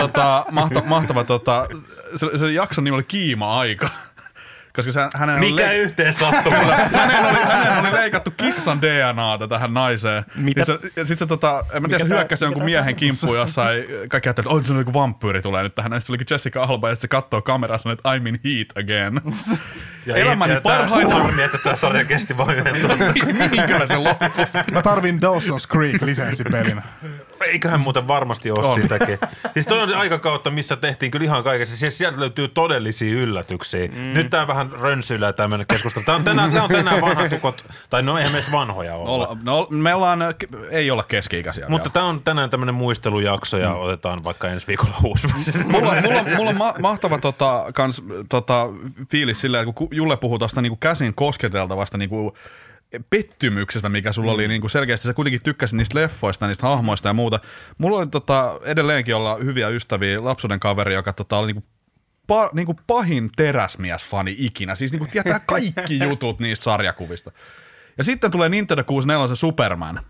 tota, 0.00 0.44
mahtava, 0.50 0.86
mahtava 0.86 1.24
tota, 1.24 1.66
se, 2.16 2.38
se 2.38 2.52
jakson 2.52 2.84
nimi 2.84 2.94
oli 2.94 3.02
Kiima-aika. 3.02 3.88
Koska 4.76 4.92
se, 4.92 5.00
hänen 5.14 5.36
oli 5.38 5.50
Mikä 5.50 5.62
le- 5.66 5.76
yhteen 5.76 6.14
sattuma? 6.14 6.56
hänen, 6.94 7.26
oli, 7.30 7.38
hänen 7.44 7.78
oli 7.80 7.92
leikattu 7.92 8.30
kissan 8.30 8.82
DNAta 8.82 9.48
tähän 9.48 9.74
naiseen. 9.74 10.24
Mitä? 10.34 10.60
Ja 10.60 10.64
se, 10.66 10.78
ja 10.96 11.06
sit 11.06 11.18
se, 11.18 11.26
tota, 11.26 11.64
en 11.72 11.82
mä 11.82 11.88
tiedä, 11.88 12.02
se 12.04 12.08
hyökkäsi 12.08 12.44
jonkun 12.44 12.64
miehen 12.64 12.96
kimppuun 12.96 13.36
jossain. 13.36 13.84
Kaikki 14.08 14.28
ajattelivat, 14.28 14.38
että 14.38 14.48
oh, 14.48 14.64
se 14.64 14.72
on 14.72 14.78
joku 14.78 14.92
vampyyri 14.92 15.42
tulee 15.42 15.62
nyt 15.62 15.74
tähän. 15.74 15.92
Ja 15.92 16.00
sitten 16.00 16.12
olikin 16.12 16.26
Jessica 16.30 16.62
Alba 16.62 16.88
ja 16.88 16.94
se 16.94 17.08
katsoo 17.08 17.42
kameraa 17.42 17.74
ja 17.74 17.78
sanoo, 17.78 17.92
että 17.92 18.08
I'm 18.08 18.28
in 18.28 18.40
heat 18.44 18.68
again. 18.78 19.20
Ja 20.06 20.16
Elämäni 20.16 20.54
parhaita- 20.60 21.10
Harmi, 21.14 21.42
että 21.42 21.58
tämä 21.58 21.76
sarja 21.76 22.04
kesti 22.04 22.36
vain 22.36 22.58
yhden. 22.58 22.76
Mihin 23.50 23.66
kyllä 23.66 23.86
se 23.86 23.96
loppui? 23.96 24.28
Mä 24.72 24.82
tarvin 24.82 25.20
Dawson's 25.22 25.68
Creek 25.72 26.02
lisenssipelinä. 26.02 26.82
Eiköhän 27.44 27.80
muuten 27.80 28.08
varmasti 28.08 28.50
ole 28.50 28.66
On. 28.66 28.80
siitäkin. 28.80 29.18
Siis 29.54 29.66
toi 29.66 29.82
on 29.82 29.94
aikakautta, 29.94 30.50
missä 30.50 30.76
tehtiin 30.76 31.10
kyllä 31.10 31.24
ihan 31.24 31.44
kaikessa. 31.44 31.76
Siis 31.76 31.98
sieltä 31.98 32.20
löytyy 32.20 32.48
todellisia 32.48 33.14
yllätyksiä. 33.14 33.88
Mm. 33.88 34.14
Nyt 34.14 34.30
tää 34.30 34.46
vähän 34.46 34.72
rönsyillä 34.72 35.32
tämmöinen 35.32 35.66
keskustelu. 35.66 36.04
Tää 36.04 36.14
on 36.14 36.24
tänään, 36.24 36.52
tää 36.52 36.64
on 36.64 36.70
tänään 36.70 37.00
vanhat 37.00 37.30
tukot, 37.30 37.64
tai 37.90 38.02
no 38.02 38.18
eihän 38.18 38.32
meissä 38.32 38.52
vanhoja 38.52 38.94
olla. 38.94 39.10
Olla, 39.10 39.36
no, 39.42 39.66
me 39.70 39.94
ollaan, 39.94 40.20
ei 40.70 40.90
olla 40.90 41.02
keski-ikäisiä 41.02 41.66
Mutta 41.68 41.84
vielä. 41.84 41.92
tämä 41.92 42.06
on 42.06 42.22
tänään 42.22 42.50
tämmöinen 42.50 42.74
muistelujakso 42.74 43.58
ja 43.58 43.68
mm. 43.68 43.80
otetaan 43.80 44.24
vaikka 44.24 44.48
ensi 44.48 44.66
viikolla 44.66 44.96
uusi. 45.04 45.26
Mulla, 45.72 45.94
mulla, 46.00 46.24
mulla 46.36 46.50
on 46.50 46.56
ma- 46.56 46.74
mahtava 46.80 47.18
tota, 47.18 47.66
kans, 47.74 48.02
tota, 48.28 48.68
fiilis 49.10 49.40
silleen, 49.40 49.62
että 49.62 49.74
kun 49.74 49.88
Julle 49.90 50.16
puhuu 50.16 50.38
tuosta 50.38 50.62
niinku 50.62 50.76
käsin 50.80 51.14
kosketeltavasta 51.14 51.98
niinku 51.98 52.36
pettymyksestä, 53.10 53.88
mikä 53.88 54.12
sulla 54.12 54.32
mm. 54.32 54.34
oli 54.34 54.48
niinku 54.48 54.68
selkeästi. 54.68 55.06
Sä 55.06 55.14
kuitenkin 55.14 55.42
tykkäsit 55.42 55.76
niistä 55.76 55.98
leffoista, 55.98 56.46
niistä 56.46 56.66
hahmoista 56.66 57.08
ja 57.08 57.12
muuta. 57.12 57.40
Mulla 57.78 57.98
oli 57.98 58.06
tota, 58.06 58.60
edelleenkin 58.64 59.14
olla 59.14 59.36
hyviä 59.36 59.68
ystäviä, 59.68 60.24
lapsuuden 60.24 60.60
kaveri, 60.60 60.94
joka 60.94 61.12
tota, 61.12 61.38
oli 61.38 61.46
niinku 61.46 61.64
pa, 62.26 62.50
niinku 62.52 62.76
pahin 62.86 63.30
teräsmiesfani 63.36 64.34
ikinä. 64.38 64.74
Siis 64.74 64.92
niinku 64.92 65.06
tietää 65.12 65.40
kaikki 65.40 65.98
jutut 66.08 66.40
niistä 66.40 66.64
sarjakuvista. 66.64 67.32
Ja 67.98 68.04
sitten 68.04 68.30
tulee 68.30 68.48
Nintendo 68.48 68.84
64 68.84 69.36
Superman, 69.36 70.00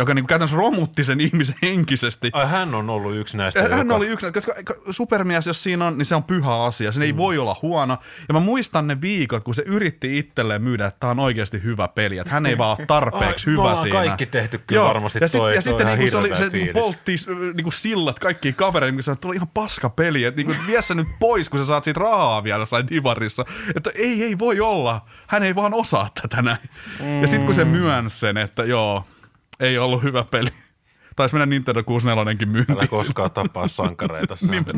joka 0.00 0.14
niinku 0.14 0.26
käytännössä 0.26 0.56
romutti 0.56 1.04
sen 1.04 1.20
ihmisen 1.20 1.56
henkisesti. 1.62 2.30
Ai 2.32 2.46
hän 2.46 2.74
on 2.74 2.90
ollut 2.90 3.14
yksi 3.16 3.36
näistä. 3.36 3.62
Hän 3.62 3.78
joka- 3.78 3.94
oli 3.94 4.06
yksi, 4.06 4.26
koska 4.32 4.52
supermies, 4.90 5.46
jos 5.46 5.62
siinä 5.62 5.86
on, 5.86 5.98
niin 5.98 6.06
se 6.06 6.14
on 6.14 6.24
pyhä 6.24 6.64
asia. 6.64 6.92
Se 6.92 7.02
ei 7.04 7.16
voi 7.16 7.38
olla 7.38 7.56
huono. 7.62 7.98
Ja 8.28 8.34
mä 8.34 8.40
muistan 8.40 8.86
ne 8.86 9.00
viikot, 9.00 9.44
kun 9.44 9.54
se 9.54 9.62
yritti 9.66 10.18
itselleen 10.18 10.62
myydä, 10.62 10.86
että 10.86 11.00
tämä 11.00 11.10
on 11.10 11.18
oikeasti 11.20 11.62
hyvä 11.62 11.88
peli. 11.88 12.18
Että 12.18 12.32
hän 12.32 12.46
ei 12.46 12.58
vaan 12.58 12.70
ole 12.78 12.86
tarpeeksi 12.86 13.50
Ai, 13.50 13.56
hyvä 13.56 13.76
siinä. 13.76 13.90
kaikki 13.98 14.26
tehty 14.26 14.60
kyllä 14.66 14.82
varmasti 14.84 15.18
ja, 15.22 15.28
sit, 15.28 15.38
toi- 15.38 15.50
ja 15.54 15.54
toi 15.54 15.62
sitten 15.62 15.86
niinku 15.86 16.10
se, 16.10 16.16
oli, 16.16 16.28
se 16.34 16.40
niinku 16.40 16.50
fiilis. 16.52 16.72
poltti 16.72 17.14
äh, 17.30 17.54
niinku 17.54 17.70
sillat 17.70 18.18
kaikkiin 18.18 18.54
kavereille, 18.54 18.92
mikä 18.92 19.02
sanoi, 19.02 19.14
että 19.14 19.20
tuo 19.20 19.28
oli 19.28 19.36
ihan 19.36 19.48
paska 19.54 19.90
peli. 19.90 20.24
Että 20.24 20.36
niinku, 20.42 20.54
vie 20.66 20.82
se 20.82 20.94
nyt 20.94 21.08
pois, 21.20 21.48
kun 21.48 21.60
sä 21.60 21.66
saat 21.66 21.84
siitä 21.84 22.00
rahaa 22.00 22.44
vielä 22.44 22.62
jossain 22.62 22.88
divarissa. 22.90 23.44
Että 23.76 23.90
ei, 23.94 24.24
ei 24.24 24.38
voi 24.38 24.60
olla. 24.60 25.04
Hän 25.26 25.42
ei 25.42 25.54
vaan 25.54 25.74
osaa 25.74 26.08
tätä 26.22 26.42
näin. 26.42 26.58
Ja 27.20 27.28
sitten 27.28 27.46
kun 27.46 27.54
se 27.54 27.64
myönsi 27.64 28.18
sen, 28.18 28.36
että 28.36 28.64
joo, 28.64 29.04
ei 29.60 29.78
ollut 29.78 30.02
hyvä 30.02 30.24
peli. 30.30 30.50
Taisi 31.16 31.34
mennä 31.34 31.46
Nintendo 31.46 31.82
64 31.84 32.46
myyntiin. 32.46 32.78
Älä 32.78 32.86
koskaan 32.86 33.30
tapaa 33.30 33.68
sankareita. 33.68 34.34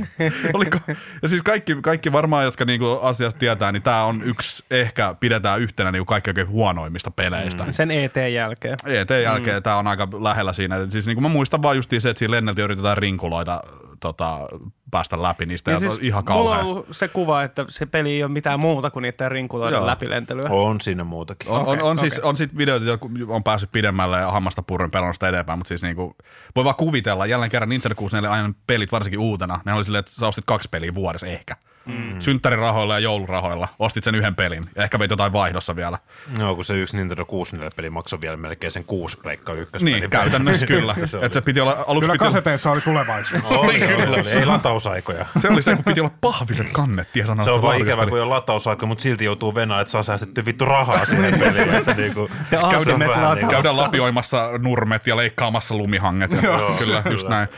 Oliko? 0.55 0.79
Ja 1.23 1.29
siis 1.29 1.43
kaikki, 1.43 1.77
kaikki 1.83 2.13
varmaan, 2.13 2.45
jotka 2.45 2.65
niinku 2.65 2.99
asiasta 3.03 3.39
tietää, 3.39 3.73
niin 3.73 3.83
tämä 3.83 4.05
on 4.05 4.23
yksi, 4.23 4.65
ehkä 4.71 5.15
pidetään 5.21 5.61
yhtenä 5.61 5.93
niinku 5.93 6.05
kaikki 6.05 6.31
oikein 6.31 6.49
huonoimmista 6.49 7.11
peleistä. 7.11 7.65
Mm. 7.65 7.73
sen 7.73 7.91
ET 7.91 8.15
jälkeen. 8.33 8.77
ET 8.87 9.11
jälkeen 9.23 9.57
mm. 9.57 9.63
tämä 9.63 9.77
on 9.77 9.87
aika 9.87 10.09
lähellä 10.21 10.53
siinä. 10.53 10.91
Siis 10.91 11.07
niinku 11.07 11.21
mä 11.21 11.29
muistan 11.29 11.63
vaan 11.63 11.77
justiin 11.77 12.01
se, 12.01 12.11
että 12.11 12.19
siinä 12.19 12.31
lenneltä 12.31 12.63
yritetään 12.63 12.99
rinkuloita 12.99 13.61
tota, 14.01 14.49
päästä 14.93 15.23
läpi 15.23 15.47
niistä. 15.47 15.71
Ja, 15.71 15.75
Ja 15.75 15.79
siis, 15.79 15.93
siis 15.93 16.05
ihan 16.05 16.25
mulla 16.29 16.59
on 16.59 16.67
ollut 16.67 16.87
se 16.91 17.09
kuva, 17.09 17.43
että 17.43 17.65
se 17.69 17.87
peli 17.87 18.11
ei 18.11 18.25
ole 18.25 18.33
mitään 18.33 18.61
muuta 18.61 18.91
kuin 18.91 19.03
niiden 19.03 19.31
rinkuloiden 19.31 19.77
Joo. 19.77 19.87
läpilentelyä. 19.87 20.49
On 20.51 20.81
siinä 20.81 21.05
muutakin. 21.05 21.51
On, 21.51 21.61
on, 21.61 21.69
Okei, 21.69 21.83
on, 21.83 21.99
siis, 21.99 22.19
okei. 22.19 22.29
on 22.29 22.37
sit 22.37 22.57
videoita, 22.57 22.87
jotka 22.87 23.09
on 23.29 23.45
päässyt 23.45 23.73
pidemmälle 23.73 24.21
ja 24.21 24.31
hammasta 24.31 24.63
purren 24.63 24.91
pelannasta 24.91 25.29
eteenpäin, 25.29 25.59
mutta 25.59 25.69
siis 25.69 25.83
niinku, 25.83 26.17
voi 26.57 26.65
vaan 26.65 26.77
kuvitella, 26.77 27.27
jälleen 27.27 27.51
kerran 27.51 27.69
Nintendo 27.69 27.95
64 27.95 28.43
aina 28.43 28.55
pelit 28.67 28.93
varsinkin 28.93 29.21
uutena, 29.21 29.61
ne 29.65 29.73
oli 29.73 29.85
silleen, 29.85 30.01
että 30.01 30.13
sä 30.21 30.27
ostit 30.27 30.45
kaksi 30.45 30.69
peliä 30.69 30.95
vuodessa 30.95 31.27
ehkä. 31.27 31.57
Mm. 31.87 32.15
Synttärirahoilla 32.19 32.95
ja 32.95 32.99
joulurahoilla 32.99 33.69
ostit 33.79 34.05
sen 34.05 34.15
yhden 34.15 34.35
pelin 34.35 34.67
ja 34.77 34.83
ehkä 34.83 34.99
veit 34.99 35.11
jotain 35.11 35.33
vaihdossa 35.33 35.77
vielä. 35.77 35.99
No, 36.39 36.55
kun 36.55 36.65
se 36.65 36.75
yksi 36.75 36.97
Nintendo 36.97 37.23
64-peli 37.23 37.91
maksoi 37.91 38.21
vielä 38.21 38.37
melkein 38.37 38.71
sen 38.71 38.85
kuusi 38.85 39.17
pleikka 39.17 39.53
ykkös. 39.53 39.83
Niin, 39.83 40.11
käytännössä 40.11 40.67
kyllä. 40.77 40.95
se, 41.05 41.19
että 41.23 41.35
se 41.35 41.41
piti 41.41 41.61
olla, 41.61 41.73
aluksi 41.73 41.87
Kyllä 41.87 42.01
piti 42.01 42.25
olla, 42.25 42.33
kaseteissa 42.33 42.71
oli 42.71 42.81
tulevaisuus. 42.81 43.43
oli, 43.45 43.95
oli, 43.95 44.07
oli, 44.07 44.31
ei 44.31 44.47
latausaikoja. 44.85 45.27
se 45.39 45.49
oli 45.49 45.63
se, 45.63 45.75
kun 45.75 45.85
piti 45.85 46.01
olla 46.01 46.13
pahviset 46.21 46.71
kannet 46.71 47.17
ja 47.17 47.27
sanoa, 47.27 47.45
Se 47.45 47.51
on 47.51 47.63
vaan 47.63 47.79
ikävä, 47.81 48.07
kun 48.07 48.21
ole 48.21 48.29
latausaika, 48.29 48.87
mutta 48.87 49.03
silti 49.03 49.25
joutuu 49.25 49.55
venää, 49.55 49.81
että 49.81 49.91
saa 49.91 50.03
säästetty 50.03 50.45
vittu 50.45 50.65
rahaa 50.65 51.05
siihen 51.05 51.39
peliin. 51.41 51.75
Että 51.75 51.95
niinku, 51.95 52.31
Ja 52.51 52.61
Ultimate 52.79 52.99
vähän 53.11 53.23
lataus. 53.23 53.35
niinku- 53.35 53.51
Käydään 53.53 53.77
lapioimassa 53.77 54.51
nurmet 54.59 55.07
ja 55.07 55.17
leikkaamassa 55.17 55.75
lumihanget. 55.75 56.33
Ja, 56.33 56.41
Joo, 56.43 56.59
kyllä, 56.59 57.03
kyllä. 57.03 57.15
just 57.15 57.29
näin. 57.29 57.49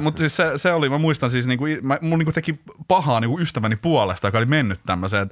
Mutta 0.00 0.18
siis 0.18 0.36
se, 0.36 0.52
se, 0.56 0.72
oli, 0.72 0.88
mä 0.88 0.98
muistan 0.98 1.30
siis, 1.30 1.46
niinku, 1.46 1.64
mä, 1.82 1.98
mun 2.00 2.18
niinku 2.18 2.32
teki 2.32 2.58
pahaa 2.88 3.20
niinku 3.20 3.38
ystäväni 3.40 3.76
puolesta, 3.76 4.28
joka 4.28 4.38
oli 4.38 4.46
mennyt 4.46 4.80
tämmöiseen. 4.86 5.30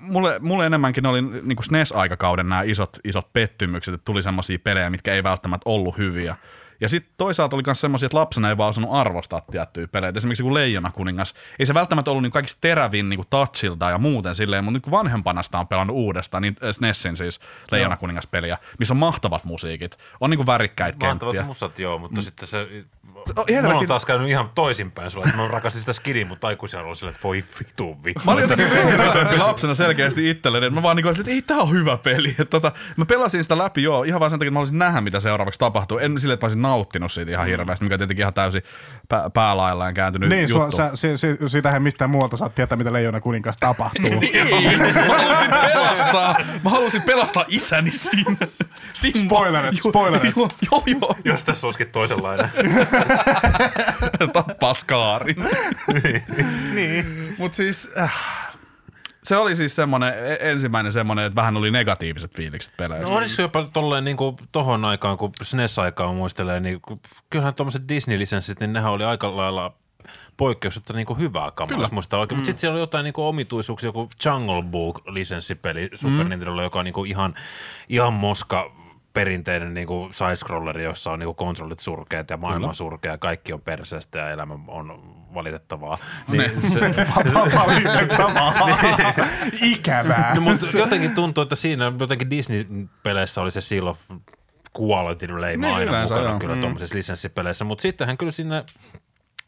Mulle, 0.00 0.38
mulle 0.40 0.66
enemmänkin 0.66 1.06
oli 1.06 1.22
niinku 1.22 1.62
SNES-aikakauden 1.62 2.48
nämä 2.48 2.62
isot, 2.62 2.98
isot 3.04 3.32
pettymykset, 3.32 3.94
että 3.94 4.04
tuli 4.04 4.22
semmoisia 4.22 4.58
pelejä, 4.64 4.90
mitkä 4.90 5.14
ei 5.14 5.22
välttämättä 5.22 5.70
ollut 5.70 5.98
hyviä. 5.98 6.36
Ja 6.80 6.88
sitten 6.88 7.14
toisaalta 7.16 7.56
oli 7.56 7.62
myös 7.66 7.80
semmoisia, 7.80 8.06
että 8.06 8.18
lapsena 8.18 8.48
ei 8.48 8.56
vaan 8.56 8.70
osannut 8.70 8.94
arvostaa 8.94 9.40
tiettyjä 9.40 9.88
pelejä. 9.88 10.12
Esimerkiksi 10.16 10.42
joku 10.42 10.54
Leijona 10.54 10.90
kuningas. 10.90 11.34
Ei 11.58 11.66
se 11.66 11.74
välttämättä 11.74 12.10
ollut 12.10 12.22
niin 12.22 12.32
kaikista 12.32 12.60
terävin 12.60 13.08
niin 13.08 13.24
touchilta 13.30 13.90
ja 13.90 13.98
muuten 13.98 14.34
silleen, 14.34 14.64
mutta 14.64 14.76
nyt 14.76 14.82
kun 14.82 14.90
vanhempana 14.90 15.42
sitä 15.42 15.58
on 15.58 15.68
pelannut 15.68 15.96
uudestaan, 15.96 16.42
niin 16.42 16.56
SNESin 16.72 17.16
siis 17.16 17.40
Leijona 17.70 17.96
kuningas 17.96 18.26
peliä, 18.26 18.58
missä 18.78 18.94
on 18.94 18.98
mahtavat 18.98 19.44
musiikit, 19.44 19.98
on 20.20 20.30
niin 20.30 20.46
värikkäitä 20.46 20.98
Mahtavat 21.06 21.20
kenttiä. 21.20 21.46
musat, 21.46 21.78
joo, 21.78 21.98
mutta 21.98 22.20
mm. 22.20 22.24
sitten 22.24 22.48
se... 22.48 22.66
Mulla 23.06 23.24
on 23.36 23.44
helvetin- 23.50 23.88
taas 23.88 24.04
käynyt 24.04 24.28
ihan 24.28 24.50
toisinpäin 24.54 25.10
sulla, 25.10 25.26
että 25.26 25.36
mä 25.42 25.48
rakastin 25.48 25.80
sitä 25.80 25.92
skidin, 25.92 26.28
mutta 26.28 26.46
aikuisena 26.46 26.82
ollut 26.82 26.98
silleen, 26.98 27.14
että 27.14 27.22
voi 27.28 27.44
vitu 27.60 28.04
vittu. 28.04 28.22
Mä 28.24 28.32
olin 28.32 28.42
jotenkin 28.42 28.70
vehreämpi 28.76 29.36
lapsena 29.38 29.74
selkeästi 29.74 30.30
itselleni, 30.30 30.66
että 30.66 30.74
mä 30.74 30.82
vaan 30.82 30.96
niin 30.96 31.04
kuin, 31.04 31.20
että 31.20 31.30
ei 31.32 31.42
tää 31.42 31.56
on 31.56 31.70
hyvä 31.70 31.96
peli. 31.96 32.28
Että 32.28 32.44
tota, 32.44 32.72
mä 32.96 33.04
pelasin 33.04 33.42
sitä 33.42 33.58
läpi 33.58 33.82
joo, 33.82 34.02
ihan 34.02 34.20
vaan 34.20 34.30
sen 34.30 34.38
takia, 34.38 34.48
että 34.48 34.52
mä 34.54 34.58
haluaisin 34.58 34.78
nähdä, 34.78 35.00
mitä 35.00 35.20
seuraavaksi 35.20 35.58
tapahtuu. 35.60 35.98
En 35.98 36.20
sille, 36.20 36.34
että 36.34 36.44
mä 36.44 36.46
olisin 36.46 36.62
nauttinut 36.62 37.12
siitä 37.12 37.30
ihan 37.30 37.46
hirveästi, 37.46 37.84
mikä 37.84 37.98
tietenkin 37.98 38.22
ihan 38.22 38.34
täysin 38.34 38.62
pää, 39.08 39.30
päälaillaan 39.30 39.94
kääntynyt 39.94 40.28
Niin, 40.28 40.48
sua, 40.48 40.62
juttu. 40.62 40.76
sä, 40.76 40.90
si, 40.94 41.16
si, 41.16 41.36
siitähän 41.46 41.82
mistään 41.82 42.10
muualta 42.10 42.36
saat 42.36 42.54
tietää, 42.54 42.76
mitä 42.76 42.92
Leijona 42.92 43.20
kuninkaassa 43.20 43.60
tapahtuu. 43.60 44.10
Ei, 44.34 44.76
mä 45.08 45.16
halusin 45.18 45.50
pelastaa, 45.72 46.36
mä 46.64 46.70
halusin 46.70 47.02
pelastaa 47.02 47.44
isäni 47.48 47.90
siinä. 47.90 48.36
Simba. 48.92 49.34
Spoilerit, 49.36 49.78
spoilerit. 49.88 50.36
Joo, 50.36 50.48
joo, 50.70 50.82
joo. 51.00 51.14
Jos 51.24 51.44
tässä 51.44 51.66
olisikin 51.66 51.88
toisenlainen. 51.88 52.50
tappaa 54.32 54.74
skaarin. 54.74 55.36
niin. 56.74 57.34
Mut 57.38 57.54
siis, 57.54 57.90
äh, 57.98 58.14
Se 59.22 59.36
oli 59.36 59.56
siis 59.56 59.76
semmoinen, 59.76 60.14
e- 60.14 60.38
ensimmäinen 60.40 60.92
semmoinen, 60.92 61.24
että 61.24 61.36
vähän 61.36 61.56
oli 61.56 61.70
negatiiviset 61.70 62.36
fiilikset 62.36 62.76
peleistä. 62.76 63.10
No 63.10 63.16
olisiko 63.16 63.42
jopa 63.42 63.68
tolleen 63.72 64.04
niin 64.04 64.16
kuin 64.16 64.36
tohon 64.52 64.84
aikaan, 64.84 65.18
kun 65.18 65.32
SNES-aikaa 65.42 66.12
muistelee, 66.12 66.60
niin 66.60 66.80
kyllähän 67.30 67.54
tuommoiset 67.54 67.82
Disney-lisenssit, 67.88 68.60
niin 68.60 68.72
nehän 68.72 68.92
oli 68.92 69.04
aika 69.04 69.36
lailla 69.36 69.72
poikkeuksetta 70.36 70.92
niin 70.92 71.06
kuin 71.06 71.18
hyvää 71.18 71.50
kamaa, 71.50 71.78
jos 71.78 71.90
muistaa 71.92 72.20
oikein. 72.20 72.36
Mm. 72.36 72.38
Mutta 72.38 72.46
sitten 72.46 72.60
siellä 72.60 72.74
oli 72.74 72.80
jotain 72.80 73.04
niin 73.04 73.12
kuin 73.14 73.24
omituisuuksia, 73.24 73.88
joku 73.88 74.08
Jungle 74.24 74.62
Book-lisenssipeli 74.62 75.90
Super 75.94 76.24
mm. 76.24 76.30
Nintendolla, 76.30 76.62
joka 76.62 76.78
on 76.78 76.84
niin 76.84 76.92
kuin 76.92 77.10
ihan, 77.10 77.34
ihan 77.88 78.12
moska 78.12 78.83
perinteinen 79.14 79.74
niin 79.74 79.86
kuin 79.86 80.10
side-scrolleri, 80.10 80.82
jossa 80.82 81.10
on 81.12 81.18
niin 81.18 81.26
kuin 81.26 81.36
kontrollit 81.36 81.78
surkeat 81.78 82.30
ja 82.30 82.36
maailma 82.36 82.68
on 82.68 82.74
surkea 82.74 83.12
ja 83.12 83.18
kaikki 83.18 83.52
on 83.52 83.60
perseestä 83.60 84.18
ja 84.18 84.30
elämä 84.30 84.58
on 84.68 85.14
valitettavaa. 85.34 85.98
Niin 86.28 86.50
se, 86.72 86.80
Valitettavaa. 87.66 88.54
Ikävää. 89.62 90.34
No, 90.34 90.40
mutta 90.40 90.66
jotenkin 90.78 91.14
tuntuu, 91.14 91.42
että 91.42 91.56
siinä 91.56 91.92
jotenkin 92.00 92.30
Disney-peleissä 92.30 93.40
oli 93.40 93.50
se 93.50 93.60
Seal 93.60 93.86
of 93.86 94.00
Quality 94.80 95.40
leima 95.40 95.66
Niin, 95.66 95.76
aina 95.76 96.02
mukana 96.02 96.28
joo. 96.28 96.38
kyllä 96.38 96.56
tuommoisissa 96.56 96.96
lisenssipeleissä, 96.96 97.64
mutta 97.64 97.82
sittenhän 97.82 98.18
kyllä 98.18 98.32
sinne 98.32 98.64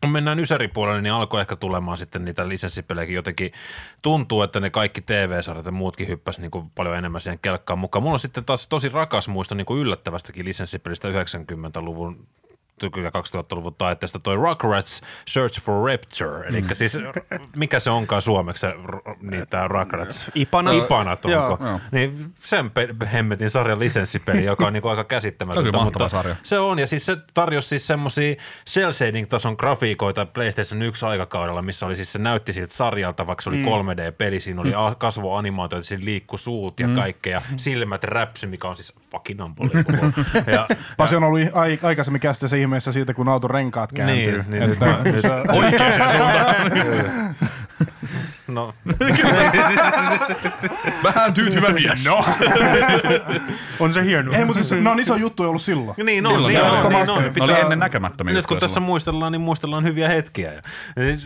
kun 0.06 0.12
mennään 0.12 0.40
Ysäri-puolelle, 0.40 1.02
niin 1.02 1.12
alkoi 1.12 1.40
ehkä 1.40 1.56
tulemaan 1.56 1.98
sitten 1.98 2.24
niitä 2.24 2.48
lisenssipelejäkin 2.48 3.14
jotenkin. 3.14 3.52
Tuntuu, 4.02 4.42
että 4.42 4.60
ne 4.60 4.70
kaikki 4.70 5.00
TV-sarjat 5.00 5.66
ja 5.66 5.72
muutkin 5.72 6.08
hyppäsi 6.08 6.40
niin 6.40 6.50
kuin 6.50 6.70
paljon 6.74 6.96
enemmän 6.96 7.20
siihen 7.20 7.38
kelkkaan 7.42 7.78
mukaan. 7.78 8.02
Mulla 8.02 8.14
on 8.14 8.20
sitten 8.20 8.44
taas 8.44 8.68
tosi 8.68 8.88
rakas 8.88 9.28
muisto 9.28 9.54
niin 9.54 9.66
kuin 9.66 9.80
yllättävästäkin 9.80 10.44
lisenssipelistä 10.44 11.08
90-luvun 11.08 12.26
ja 12.82 13.10
2000-luvun 13.10 13.74
taitteesta 13.74 14.18
toi 14.18 14.36
Rugrats 14.36 15.00
Search 15.28 15.60
for 15.60 15.90
Rapture, 15.90 16.48
eli 16.48 16.62
siis 16.72 16.98
mikä 17.56 17.80
se 17.80 17.90
onkaan 17.90 18.22
suomeksi 18.22 18.60
se, 18.60 18.74
tää 19.50 19.68
Rugrats? 19.68 20.30
Ipanat. 20.34 20.74
Ipanat 20.74 21.24
onko? 21.24 21.36
Joo. 21.64 21.80
Niin 21.92 22.34
sen 22.38 22.70
pe- 22.70 22.88
hemmetin 23.12 23.50
sarjan 23.50 23.78
lisenssipeli, 23.78 24.44
joka 24.44 24.66
on 24.66 24.72
niinku 24.72 24.88
aika 24.88 25.04
käsittämätöntä. 25.04 25.78
Se 25.78 25.84
mutta 25.84 26.08
sarja. 26.08 26.36
Se 26.42 26.58
on, 26.58 26.78
ja 26.78 26.86
siis 26.86 27.06
se 27.06 27.16
tarjosi 27.34 27.68
siis 27.68 27.86
semmosia 27.86 28.34
cel 28.66 28.92
shading-tason 28.92 29.54
grafiikoita 29.58 30.26
PlayStation 30.26 30.82
1 30.82 31.06
aikakaudella, 31.06 31.62
missä 31.62 31.86
oli 31.86 31.96
siis 31.96 32.12
se 32.12 32.18
näytti 32.18 32.52
siltä 32.52 32.74
sarjalta, 32.74 33.26
vaikka 33.26 33.42
se 33.42 33.48
oli 33.50 33.62
3D-peli, 33.62 34.40
siinä 34.40 34.60
oli 34.60 34.72
a- 34.76 34.94
kasvoanimaatioita, 34.98 35.86
siinä 35.88 36.04
liikkui 36.04 36.38
suut 36.38 36.80
ja 36.80 36.88
kaikkea, 36.88 37.42
silmät 37.56 38.04
räpsy, 38.04 38.46
mikä 38.46 38.68
on 38.68 38.76
siis 38.76 38.94
fucking 39.10 39.44
unbelievable. 39.44 40.12
ja, 40.54 40.68
Pasi 40.96 41.16
on 41.16 41.24
ollut 41.24 41.40
ai- 41.54 41.78
aikaisemmin 41.82 42.20
käsissä 42.20 42.48
ihmeessä 42.66 42.92
siitä, 42.92 43.14
kun 43.14 43.28
auton 43.28 43.50
renkaat 43.50 43.92
kääntyy. 43.92 44.44
niin, 44.48 44.50
niin, 44.50 44.62
Että- 44.62 44.98
nyt, 45.04 45.24
Oikeaan 45.48 45.92
suuntaan. 45.92 46.70
no, 48.48 48.74
Vähän 51.04 51.34
tyytyvä 51.34 51.68
mies. 51.68 52.06
No. 52.06 52.24
On 53.80 53.94
se 53.94 54.04
hieno. 54.04 54.32
Ei, 54.32 54.44
mutta 54.44 54.62
siis, 54.64 54.82
no 54.82 54.90
on 54.90 55.00
iso 55.00 55.16
juttu 55.16 55.42
ollut 55.42 55.62
silloin. 55.62 55.94
niin 56.04 56.26
on, 56.26 56.32
Silloin 56.32 56.54
niin 56.54 56.64
on, 56.64 56.88
niin 56.88 57.10
on. 57.10 57.22
Ne 57.22 57.30
Pitää- 57.30 57.48
oli 57.48 57.60
ennen 57.60 57.78
näkemättömiä 57.78 58.34
Nyt 58.34 58.46
kun 58.46 58.58
tässä 58.58 58.74
silloin. 58.74 58.86
muistellaan, 58.86 59.32
niin 59.32 59.40
muistellaan 59.40 59.84
hyviä 59.84 60.08
hetkiä. 60.08 60.52
Ja 60.52 60.62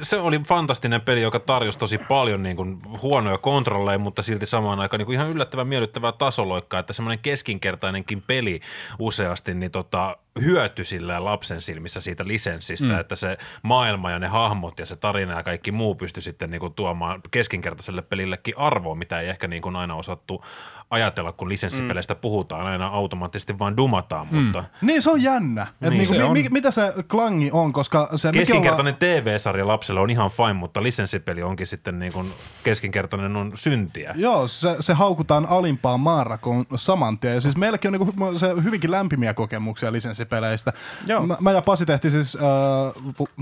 se 0.03 0.17
oli 0.17 0.41
fantastinen 0.49 1.01
peli, 1.01 1.23
joka 1.23 1.41
tarjosi 1.41 1.79
tosi 1.79 1.99
paljon 1.99 2.43
niin 2.43 2.57
kuin 2.57 2.79
huonoja 3.03 3.39
kontrolleja, 3.39 3.99
mutta 3.99 4.23
silti 4.23 4.47
samaan 4.47 4.81
aikaan 4.81 4.99
niin 4.99 5.07
kuin 5.07 5.15
ihan 5.15 5.29
yllättävän 5.29 5.69
miellyttävää 5.69 6.13
tasoloikkaa, 6.13 6.81
että 6.81 6.93
semmoinen 6.93 7.19
keskinkertainenkin 7.19 8.23
peli 8.23 8.61
useasti 8.99 9.55
niin 9.55 9.71
tota, 9.71 10.17
hyöty 10.41 10.85
sillä 10.85 11.25
lapsen 11.25 11.61
silmissä 11.61 12.01
siitä 12.01 12.27
lisenssistä, 12.27 12.85
mm. 12.87 13.01
että 13.01 13.17
se 13.17 13.39
maailma 13.63 14.11
ja 14.11 14.19
ne 14.19 14.29
hahmot 14.29 14.79
ja 14.79 14.87
se 14.87 14.97
tarina 14.97 15.37
ja 15.37 15.43
kaikki 15.43 15.73
muu 15.73 15.95
pystyi 15.95 16.23
sitten 16.23 16.51
niin 16.51 16.61
kuin 16.61 16.75
tuomaan 16.75 17.10
keskinkertaiselle 17.31 18.03
pelillekin 18.03 18.59
arvoa, 18.59 18.95
mitä 18.95 19.21
ei 19.21 19.29
ehkä 19.29 19.49
niin 19.49 19.63
kuin 19.63 19.77
aina 19.77 19.95
osattu 19.95 20.45
ajatella, 20.91 21.33
kun 21.33 21.49
lisenssipeleistä 21.49 22.15
mm. 22.15 22.21
puhutaan, 22.21 22.67
aina 22.67 22.87
automaattisesti 22.87 23.59
vaan 23.59 23.77
dumataan, 23.77 24.27
mm. 24.31 24.39
mutta 24.43 24.65
Niin, 24.83 25.03
se 25.03 25.11
on 25.11 25.23
jännä. 25.23 25.63
Et 25.63 25.69
Niin, 25.81 25.91
niinku, 25.91 26.15
se 26.15 26.19
mi- 26.19 26.25
on. 26.25 26.33
mi- 26.33 26.47
mitä 26.51 26.71
se 26.71 26.93
klangi 27.09 27.51
on, 27.53 27.73
koska 27.73 28.09
se... 28.17 28.33
Keskinkertainen 28.33 28.95
TV-sarja 28.97 29.67
lapselle 29.69 30.01
on 30.01 30.11
ihan 30.11 30.31
fine, 30.31 30.53
mutta 30.53 30.83
lisenssipeli 30.83 31.43
onkin 31.43 31.67
sitten 31.67 31.99
niin 31.99 32.13
kuin 32.13 32.33
keskinkertainen 32.65 33.37
on 33.37 33.53
syntiä. 33.55 34.13
Joo, 34.17 34.49
se, 34.49 34.77
se 34.81 34.93
haukutaan 34.95 35.47
alimpaan 35.47 36.01
maanrakoon 36.01 36.65
saman 36.75 37.19
tien. 37.19 37.35
Ja 37.35 37.41
siis 37.41 37.57
meilläkin 37.57 37.95
on 37.95 38.01
niinku 38.01 38.39
se 38.39 38.55
hyvinkin 38.65 38.91
lämpimiä 38.91 39.35
kokemuksia 39.35 39.93
lisenssipeleistä. 39.93 40.73
Joo. 41.07 41.27
Mä, 41.27 41.37
mä 41.41 41.53
ja 41.53 41.63
Pasi 41.63 41.87
tehtiin 41.87 42.11
siis 42.13 42.37
äh, 42.37 42.43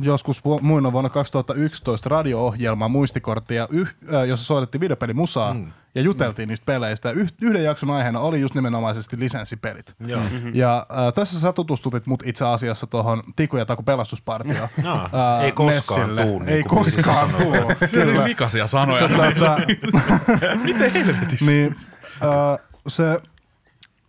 joskus 0.03 0.45
vu- 0.45 0.61
muina 0.63 0.93
vuonna 0.93 1.11
2011 1.11 2.09
radio-ohjelmaa 2.09 2.89
muistikorttia, 2.89 3.69
yh, 3.71 3.95
äh, 4.15 4.25
jossa 4.25 4.47
soitettiin 4.47 4.81
videopelimusaa 4.81 5.55
mm. 5.55 5.73
Ja 5.95 6.03
juteltiin 6.03 6.49
niistä 6.49 6.67
peleistä. 6.67 7.11
Yh, 7.11 7.29
yhden 7.43 7.65
jakson 7.65 7.91
aiheena 7.91 8.21
oli 8.21 8.41
just 8.41 8.55
nimenomaisesti 8.55 9.19
lisenssipelit. 9.19 9.95
Joo. 10.07 10.21
Ja 10.53 10.87
äh, 10.91 11.13
tässä 11.15 11.41
sä 11.41 11.53
tutustutit 11.53 12.07
mut 12.07 12.23
itse 12.27 12.45
asiassa 12.45 12.87
tuohon 12.87 13.23
Tiku 13.37 13.57
ja 13.57 13.67
Taku 13.67 13.83
pelastuspartioon. 13.83 14.69
Jaa, 14.83 15.09
Ää, 15.13 15.43
ei 15.43 15.53
koskaan 15.53 16.01
Nessille. 16.01 16.23
tuu, 16.25 16.39
niin 16.39 16.49
Ei 16.49 16.63
koskaan 16.63 17.31
tuu. 17.35 17.55
Se 17.87 18.03
oli 18.03 18.25
vikaisia 18.25 18.67
sanoja. 18.67 19.09
Tota, 19.09 19.61
Miten 20.65 20.93
helvetissä? 20.93 21.51
Niin, 21.51 21.77
äh, 22.23 22.67
se, 22.89 23.23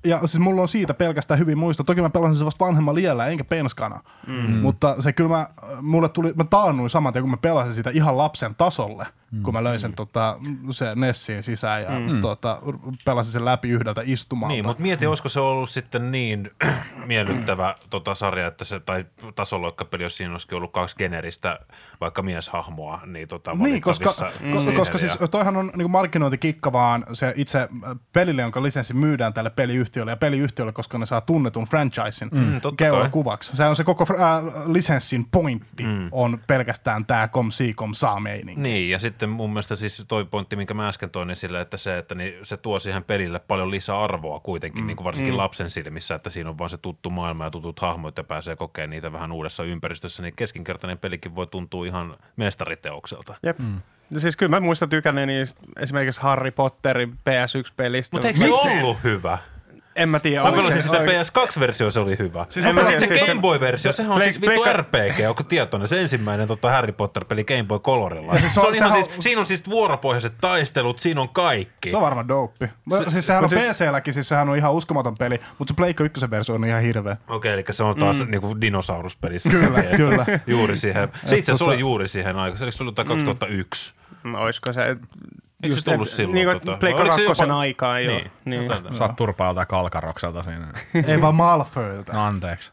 ja 0.05 0.19
siis 0.19 0.39
mulla 0.39 0.61
on 0.61 0.67
siitä 0.67 0.93
pelkästään 0.93 1.39
hyvin 1.39 1.57
muisto. 1.57 1.83
Toki 1.83 2.01
mä 2.01 2.09
pelasin 2.09 2.35
se 2.35 2.45
vasta 2.45 2.65
vanhemmalla 2.65 2.99
iällä, 2.99 3.27
enkä 3.27 3.43
penskana. 3.43 3.99
Mm. 4.27 4.33
Mutta 4.55 5.01
se 5.01 5.13
kyllä 5.13 5.29
mä, 5.29 5.47
mulle 5.81 6.09
tuli, 6.09 6.33
mä 6.33 6.43
taannuin 6.43 6.89
saman 6.89 7.13
tien, 7.13 7.23
kun 7.23 7.31
mä 7.31 7.37
pelasin 7.37 7.75
sitä 7.75 7.89
ihan 7.89 8.17
lapsen 8.17 8.55
tasolle. 8.55 9.05
Mm. 9.31 9.43
Kun 9.43 9.53
mä 9.53 9.63
löin 9.63 9.79
sen 9.79 9.93
tota, 9.93 10.37
se 10.71 10.95
Nessiin 10.95 11.43
sisään 11.43 11.83
ja 11.83 11.89
mm. 11.89 12.21
tota, 12.21 12.61
pelasin 13.05 13.33
sen 13.33 13.45
läpi 13.45 13.69
yhdeltä 13.69 14.01
istumalta. 14.05 14.53
Niin, 14.53 14.65
mutta 14.65 14.83
mieti, 14.83 15.05
olisiko 15.05 15.29
se 15.29 15.39
ollut 15.39 15.69
sitten 15.69 16.11
niin 16.11 16.49
miellyttävä 17.05 17.75
tota 17.89 18.15
sarja, 18.15 18.47
että 18.47 18.65
se, 18.65 18.79
tai 18.79 19.05
tasoloikkapeli, 19.35 20.03
jos 20.03 20.17
siinä 20.17 20.31
olisikin 20.31 20.55
ollut 20.55 20.71
kaksi 20.71 20.95
generistä, 20.97 21.59
vaikka 22.01 22.21
mieshahmoa, 22.21 23.01
niin 23.05 23.27
tota 23.27 23.53
Niin, 23.53 23.81
koska, 23.81 24.13
siihen 24.13 24.75
koska 24.75 24.95
ja- 24.95 24.99
siis 24.99 25.17
toihan 25.31 25.57
on 25.57 25.71
niin 25.75 25.91
markkinointikikka 25.91 26.71
vaan 26.71 27.05
se 27.13 27.33
itse 27.35 27.69
pelille, 28.13 28.41
jonka 28.41 28.63
lisenssi 28.63 28.93
myydään 28.93 29.33
tälle 29.33 29.49
peliyhtiölle 29.49 30.11
ja 30.11 30.17
peliyhtiölle, 30.17 30.71
koska 30.71 30.97
ne 30.97 31.05
saa 31.05 31.21
tunnetun 31.21 31.65
franchisein 31.65 32.31
mm, 32.31 32.61
kuvaksi. 33.11 33.57
Se 33.57 33.63
on 33.63 33.75
se 33.75 33.83
koko 33.83 34.05
äh, 34.13 34.43
lisenssin 34.65 35.25
pointti 35.31 35.83
mm. 35.83 36.09
on 36.11 36.39
pelkästään 36.47 37.05
tämä 37.05 37.27
kom 37.27 37.51
si 37.51 37.73
kom 37.73 37.93
saa 37.93 38.19
meininki. 38.19 38.61
Niin, 38.61 38.89
ja 38.89 38.99
sitten 38.99 39.18
mun 39.27 39.49
mielestä 39.49 39.75
siis 39.75 40.05
toi 40.07 40.25
pointti, 40.25 40.55
minkä 40.55 40.73
mä 40.73 40.87
äsken 40.87 41.09
toin 41.09 41.29
esille, 41.29 41.61
että 41.61 41.77
se, 41.77 41.97
että 41.97 42.15
niin 42.15 42.33
se 42.43 42.57
tuo 42.57 42.79
siihen 42.79 43.03
pelille 43.03 43.39
paljon 43.39 43.71
lisäarvoa 43.71 44.39
kuitenkin, 44.39 44.83
mm. 44.83 44.87
niin 44.87 44.97
kuin 44.97 45.05
varsinkin 45.05 45.33
mm. 45.33 45.37
lapsen 45.37 45.71
silmissä, 45.71 46.15
että 46.15 46.29
siinä 46.29 46.49
on 46.49 46.57
vaan 46.57 46.69
se 46.69 46.77
tuttu 46.77 47.09
maailma 47.09 47.43
ja 47.43 47.51
tutut 47.51 47.79
hahmot 47.79 48.17
ja 48.17 48.23
pääsee 48.23 48.55
kokemaan 48.55 48.89
niitä 48.89 49.11
vähän 49.11 49.31
uudessa 49.31 49.63
ympäristössä, 49.63 50.21
niin 50.21 50.35
keskinkertainen 50.35 50.97
pelikin 50.97 51.35
voi 51.35 51.47
tuntua 51.47 51.85
ihan 51.85 52.17
mestariteokselta. 52.35 53.35
Jep. 53.43 53.59
Mm. 53.59 53.81
Siis 54.17 54.37
kyllä 54.37 54.49
mä 54.49 54.59
muistan 54.59 54.89
tykänneeni 54.89 55.33
esimerkiksi 55.79 56.21
Harry 56.21 56.51
Potterin 56.51 57.11
PS1-pelistä. 57.11 58.15
Mutta 58.15 58.27
eikö 58.27 58.39
se 58.39 58.51
ollut 58.51 58.97
hyvä? 59.03 59.37
En 59.99 60.09
mä 60.09 60.19
tiedä. 60.19 60.43
Mä 60.43 60.51
pelasin 60.51 60.73
se- 60.73 60.81
sitä 60.81 60.97
oliko- 60.97 61.11
PS2-versio, 61.11 61.91
se 61.91 61.99
oli 61.99 62.15
hyvä. 62.19 62.45
Siis 62.49 62.65
en 62.65 62.75
mä 62.75 62.81
tiedä, 62.83 62.99
se 62.99 63.05
siis 63.05 63.25
Game 63.27 63.41
Boy-versio, 63.41 63.91
sehän 63.91 64.11
on 64.11 64.21
siis 64.21 64.41
vittu 64.41 64.63
RPG, 64.73 65.19
onko 65.29 65.43
tietoinen? 65.43 65.87
Se 65.87 66.01
ensimmäinen 66.01 66.47
tota 66.47 66.69
Harry 66.71 66.91
Potter-peli 66.91 67.43
Game 67.43 67.63
Boy 67.63 67.79
Colorilla. 67.79 68.31
siis 68.39 68.43
se 68.43 68.53
se 68.53 68.59
on- 68.59 68.67
on 68.67 68.75
ihan 68.75 68.91
siis, 68.93 69.07
on- 69.17 69.23
siinä 69.23 69.39
on 69.41 69.45
siis 69.45 69.69
vuoropohjaiset 69.69 70.33
taistelut, 70.41 70.99
siinä 70.99 71.21
on 71.21 71.29
kaikki. 71.29 71.89
Se 71.89 71.95
on 71.95 72.01
varmaan 72.01 72.27
dope. 72.27 72.69
Se, 73.03 73.09
siis 73.09 73.27
sehän 73.27 73.43
on 73.43 73.49
siis- 73.49 73.63
PC-lläkin, 73.63 74.13
siis 74.13 74.27
sehän 74.29 74.49
on 74.49 74.57
ihan 74.57 74.73
uskomaton 74.73 75.15
peli, 75.19 75.39
mutta 75.57 75.71
se 75.71 75.75
Pleikka 75.75 76.03
1 76.03 76.29
versio 76.31 76.55
on 76.55 76.65
ihan 76.65 76.81
hirveä. 76.81 77.17
Okei, 77.27 77.53
eli 77.53 77.63
se 77.71 77.83
on 77.83 77.95
taas 77.99 78.19
mm. 78.19 78.31
niinku 78.31 78.61
dinosauruspelissä. 78.61 79.49
Kyllä, 79.49 79.79
Että 79.79 79.97
kyllä. 79.97 80.25
Juuri 80.47 80.77
siihen. 80.77 81.09
Se 81.25 81.37
itse 81.37 81.51
asiassa 81.51 81.65
tota- 81.65 81.69
oli 81.69 81.79
juuri 81.79 82.07
siihen 82.07 82.35
aikaan. 82.39 82.71
Se 82.71 82.83
oli 82.83 82.87
jotain 82.89 83.07
2001. 83.07 83.93
No, 84.23 84.39
olisiko 84.39 84.73
se... 84.73 84.95
Eikö 85.63 85.75
se 85.75 85.85
tullut 85.85 86.09
silloin? 86.09 86.35
Niin 86.35 86.47
kuin 86.47 86.59
tota? 86.59 86.77
Pleikka 86.77 87.05
kakkosen 87.05 87.45
jopa- 87.47 87.59
aikaan 87.59 88.03
jo. 88.03 88.11
Niin. 88.11 88.31
Niin. 88.45 88.63
Jotain- 88.63 88.93
Saat 88.93 89.15
turpaa 89.15 89.47
joltain 89.47 89.67
kalkarokselta 89.67 90.43
siinä. 90.43 90.67
Ei 91.07 91.21
vaan 91.21 91.35
Malfoylta. 91.35 92.13
No 92.13 92.23
anteeksi. 92.25 92.71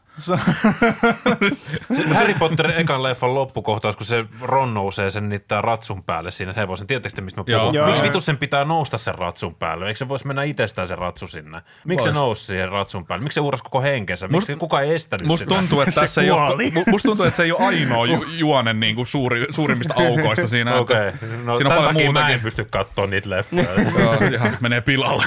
Harry 2.15 2.33
Potter 2.39 2.71
ekan 2.79 3.03
leffan 3.03 3.35
loppukohtaus, 3.35 3.95
kun 3.95 4.05
se 4.05 4.25
Ron 4.41 4.73
nousee 4.73 5.09
sen 5.11 5.29
niitä 5.29 5.61
ratsun 5.61 6.03
päälle 6.03 6.31
siinä 6.31 6.53
hevosen. 6.53 6.87
Tiedättekö 6.87 7.21
mistä 7.21 7.41
mä 7.41 7.45
puhun? 7.59 7.73
Joo. 7.73 7.87
Miksi 7.87 8.03
vitus 8.03 8.25
sen 8.25 8.37
pitää 8.37 8.65
nousta 8.65 8.97
sen 8.97 9.15
ratsun 9.15 9.55
päälle? 9.55 9.87
Eikö 9.87 9.97
se 9.97 10.07
voisi 10.07 10.27
mennä 10.27 10.43
itsestään 10.43 10.87
se 10.87 10.95
ratsu 10.95 11.27
sinne? 11.27 11.61
Miksi 11.85 12.03
se 12.03 12.11
nousi 12.11 12.45
siihen 12.45 12.69
ratsun 12.69 13.05
päälle? 13.05 13.23
Miksi 13.23 13.35
se 13.35 13.41
uurasi 13.41 13.63
koko 13.63 13.81
henkensä? 13.81 14.27
Miksi 14.27 14.53
Must- 14.53 14.57
kukaan 14.57 14.83
ei 14.83 14.95
estänyt 14.95 15.27
Musta 15.27 15.45
sitä? 15.45 15.55
tuntuu, 15.55 15.81
että 15.81 15.91
Se 15.91 16.01
tässä 16.01 16.21
ei 16.21 16.31
ole, 16.31 16.63
musta 16.87 17.07
tuntuu, 17.07 17.25
että 17.25 17.37
se 17.37 17.43
ei 17.43 17.51
ole 17.51 17.65
ainoa 17.67 18.05
ju, 18.05 18.25
juonen 18.37 18.79
niin 18.79 18.95
kuin 18.95 19.07
suuri, 19.07 19.45
suurimmista 19.51 19.93
aukoista 20.07 20.47
siinä. 20.47 20.75
Okei, 20.75 21.11
no 21.43 21.57
siinä 21.57 21.69
on 21.69 21.75
paljon 21.77 21.93
takia 21.93 22.11
mä 22.11 22.29
en 22.29 22.39
pysty 22.39 22.65
katsoa 22.65 23.07
niitä 23.07 23.29
leffoja. 23.29 23.63
Joo, 23.99 24.13
ihan 24.33 24.57
menee 24.59 24.81
pilalle. 24.81 25.25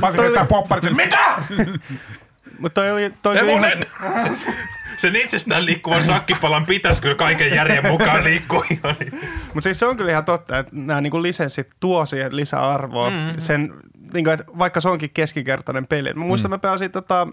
Pasi 0.00 0.18
vetää 0.18 0.44
popparit 0.44 0.84
sen, 0.84 0.96
mitä? 0.96 1.18
Mutta 2.60 2.80
toi 2.80 2.90
oli... 2.90 3.12
Toi 3.22 3.40
oli 3.40 3.52
ihan, 3.52 3.64
Hevonen! 3.64 3.86
sen 4.96 5.16
itsestään 5.16 5.66
liikkuvan 5.66 6.04
sakkipalan 6.04 6.66
pitäisi 6.66 7.02
kyllä 7.02 7.14
kaiken 7.14 7.54
järjen 7.54 7.86
mukaan 7.86 8.24
liikkua. 8.24 8.64
ihan. 8.70 8.96
Mutta 9.54 9.60
siis 9.60 9.78
se 9.78 9.86
on 9.86 9.96
kyllä 9.96 10.10
ihan 10.10 10.24
totta, 10.24 10.58
että 10.58 10.72
nämä 10.76 11.00
niinku 11.00 11.22
lisenssit 11.22 11.70
tuo 11.80 12.06
siihen 12.06 12.36
lisäarvoa. 12.36 13.10
Mm-hmm. 13.10 13.40
Sen, 13.40 13.74
niinku, 14.12 14.30
että 14.30 14.44
vaikka 14.58 14.80
se 14.80 14.88
onkin 14.88 15.10
keskikertainen 15.10 15.86
peli. 15.86 16.14
Mä 16.14 16.24
muistan, 16.24 16.50
mm. 16.50 16.52
mä 16.52 16.58
pelasin 16.58 16.90
tota, 16.92 17.26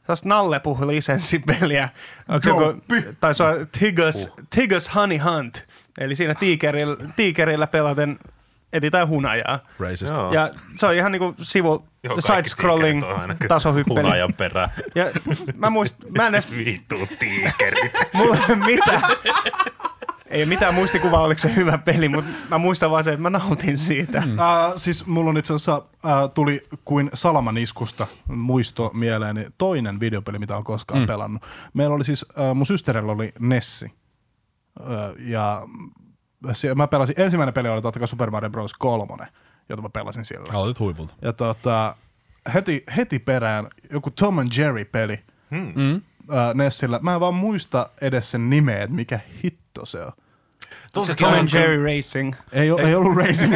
sellaista 0.00 0.28
nallepuh-lisenssipeliä. 0.28 1.88
Onko 2.28 2.42
se 2.42 2.48
joku, 2.50 2.82
tai 3.20 3.34
se 3.34 3.42
on 3.42 3.66
Tigers, 3.78 4.26
uh. 4.26 4.46
Tigers 4.50 4.94
Honey 4.94 5.18
Hunt. 5.18 5.66
Eli 5.98 6.14
siinä 6.14 6.34
tiikerillä, 6.34 6.96
tiikerillä 7.16 7.66
pelaten 7.66 8.18
etsitään 8.72 9.08
hunajaa. 9.08 9.58
Racist. 9.78 10.12
Joo. 10.12 10.32
Ja 10.32 10.50
se 10.76 10.86
on 10.86 10.94
ihan 10.94 11.12
niinku 11.12 11.34
sivu 11.42 11.86
Joo, 12.04 12.16
side-scrolling 12.16 13.02
tasohyppely. 13.48 14.00
Hunajan 14.00 14.34
perään. 14.36 14.70
Ja 14.94 15.04
mä 15.54 15.70
muist, 15.70 15.96
mä 16.16 16.26
en 16.26 16.34
edes, 16.34 16.56
Vittu 16.64 17.08
tiikerit. 17.18 17.92
mulla 18.14 18.36
ei 18.48 18.56
mitään, 18.56 19.02
ei 20.26 20.42
ole 20.42 20.48
mitään 20.48 20.74
muistikuvaa, 20.74 21.22
oliko 21.22 21.38
se 21.38 21.54
hyvä 21.54 21.78
peli, 21.78 22.08
mutta 22.08 22.30
mä 22.50 22.58
muistan 22.58 22.90
vaan 22.90 23.04
se, 23.04 23.10
että 23.10 23.22
mä 23.22 23.30
nautin 23.30 23.78
siitä. 23.78 24.20
Mm. 24.20 24.32
Uh, 24.32 24.72
siis 24.76 25.06
mulla 25.06 25.30
on 25.30 25.38
itse 25.38 25.54
asiassa 25.54 25.76
uh, 25.76 26.30
tuli 26.34 26.66
kuin 26.84 27.10
salaman 27.14 27.58
iskusta 27.58 28.06
muisto 28.28 28.90
mieleeni 28.94 29.46
toinen 29.58 30.00
videopeli, 30.00 30.38
mitä 30.38 30.56
on 30.56 30.64
koskaan 30.64 31.00
mm. 31.00 31.06
pelannut. 31.06 31.42
Meillä 31.74 31.94
oli 31.94 32.04
siis, 32.04 32.22
uh, 32.22 32.54
mun 32.54 32.66
systerillä 32.66 33.12
oli 33.12 33.32
Nessi. 33.38 33.92
Ja 35.18 35.62
mä 36.74 36.86
pelasin, 36.86 37.14
ensimmäinen 37.20 37.54
peli 37.54 37.68
oli 37.68 37.82
totta 37.82 37.98
kai 38.00 38.08
Super 38.08 38.30
Mario 38.30 38.50
Bros. 38.50 38.74
3, 38.78 39.26
jota 39.68 39.82
mä 39.82 39.88
pelasin 39.88 40.24
siellä. 40.24 40.46
Aloitit 40.52 40.80
huipulta. 40.80 41.14
Ja 41.22 41.32
tota, 41.32 41.96
heti, 42.54 42.84
heti 42.96 43.18
perään 43.18 43.66
joku 43.92 44.10
Tom 44.10 44.38
and 44.38 44.48
Jerry-peli 44.56 45.20
Mm. 45.50 45.96
uh, 45.96 46.02
Nessillä. 46.54 46.98
Mä 47.02 47.14
en 47.14 47.20
vaan 47.20 47.34
muista 47.34 47.90
edes 48.00 48.30
sen 48.30 48.50
nimeä, 48.50 48.82
että 48.82 48.96
mikä 48.96 49.20
hitto 49.44 49.86
se 49.86 50.00
on. 50.04 50.12
Tom 50.92 51.32
and 51.34 51.48
Jerry 51.54 51.84
Racing. 51.84 52.34
Ei, 52.52 52.60
ei, 52.60 52.86
ei 52.86 52.94
ollut 52.94 53.16
Racing. 53.16 53.54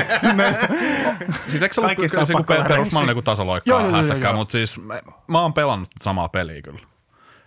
Siis 1.49 1.63
eikö 1.63 1.75
se 1.75 1.81
ollut 1.81 1.97
kyllä 1.97 2.21
on 2.21 2.27
se 2.27 2.35
perusmallinen 2.69 3.15
kuin 3.15 3.25
tasoloikkaa 3.25 3.73
Joo, 3.73 3.81
joo, 3.81 3.89
joo, 3.89 3.97
hässäkkää, 3.97 4.33
mutta 4.33 4.53
siis 4.53 4.79
mä, 4.79 5.01
mä 5.29 5.41
oon 5.41 5.53
pelannut 5.53 5.89
samaa 6.03 6.29
peliä 6.29 6.63
kyllä. 6.63 6.81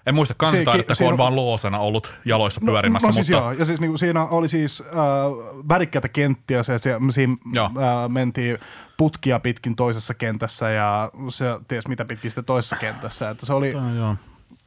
En 0.08 0.16
muista 0.16 0.34
kansitaidetta, 0.38 0.94
kun 0.96 1.06
on 1.06 1.10
siinä 1.10 1.18
vaan 1.18 1.36
loosena 1.36 1.80
ollut 1.80 2.14
jaloissa 2.26 2.62
No, 2.64 2.72
pyörimässä, 2.72 3.08
no 3.08 3.12
siis 3.12 3.30
mutta 3.30 3.44
joo, 3.44 3.52
ja 3.52 3.66
siis 3.66 3.82
niinku 3.82 3.98
siinä 3.98 4.26
oli 4.26 4.48
siis 4.48 4.82
äh, 4.86 4.96
värikkäitä 5.70 6.10
kenttiä, 6.10 6.64
se, 6.64 6.80
se, 6.80 6.96
siinä 7.10 7.36
äh, 7.66 7.70
mentiin 8.10 8.58
putkia 8.98 9.40
pitkin 9.40 9.76
toisessa 9.76 10.14
kentässä 10.14 10.70
ja 10.70 11.12
se 11.30 11.46
ties 11.68 11.88
mitä 11.88 12.06
pitkin 12.06 12.32
sitten 12.32 12.46
toisessa 12.46 12.76
kentässä, 12.76 13.30
että 13.30 13.46
se 13.46 13.54
oli, 13.54 13.76
Ah, 13.76 13.96
joo. 13.96 14.16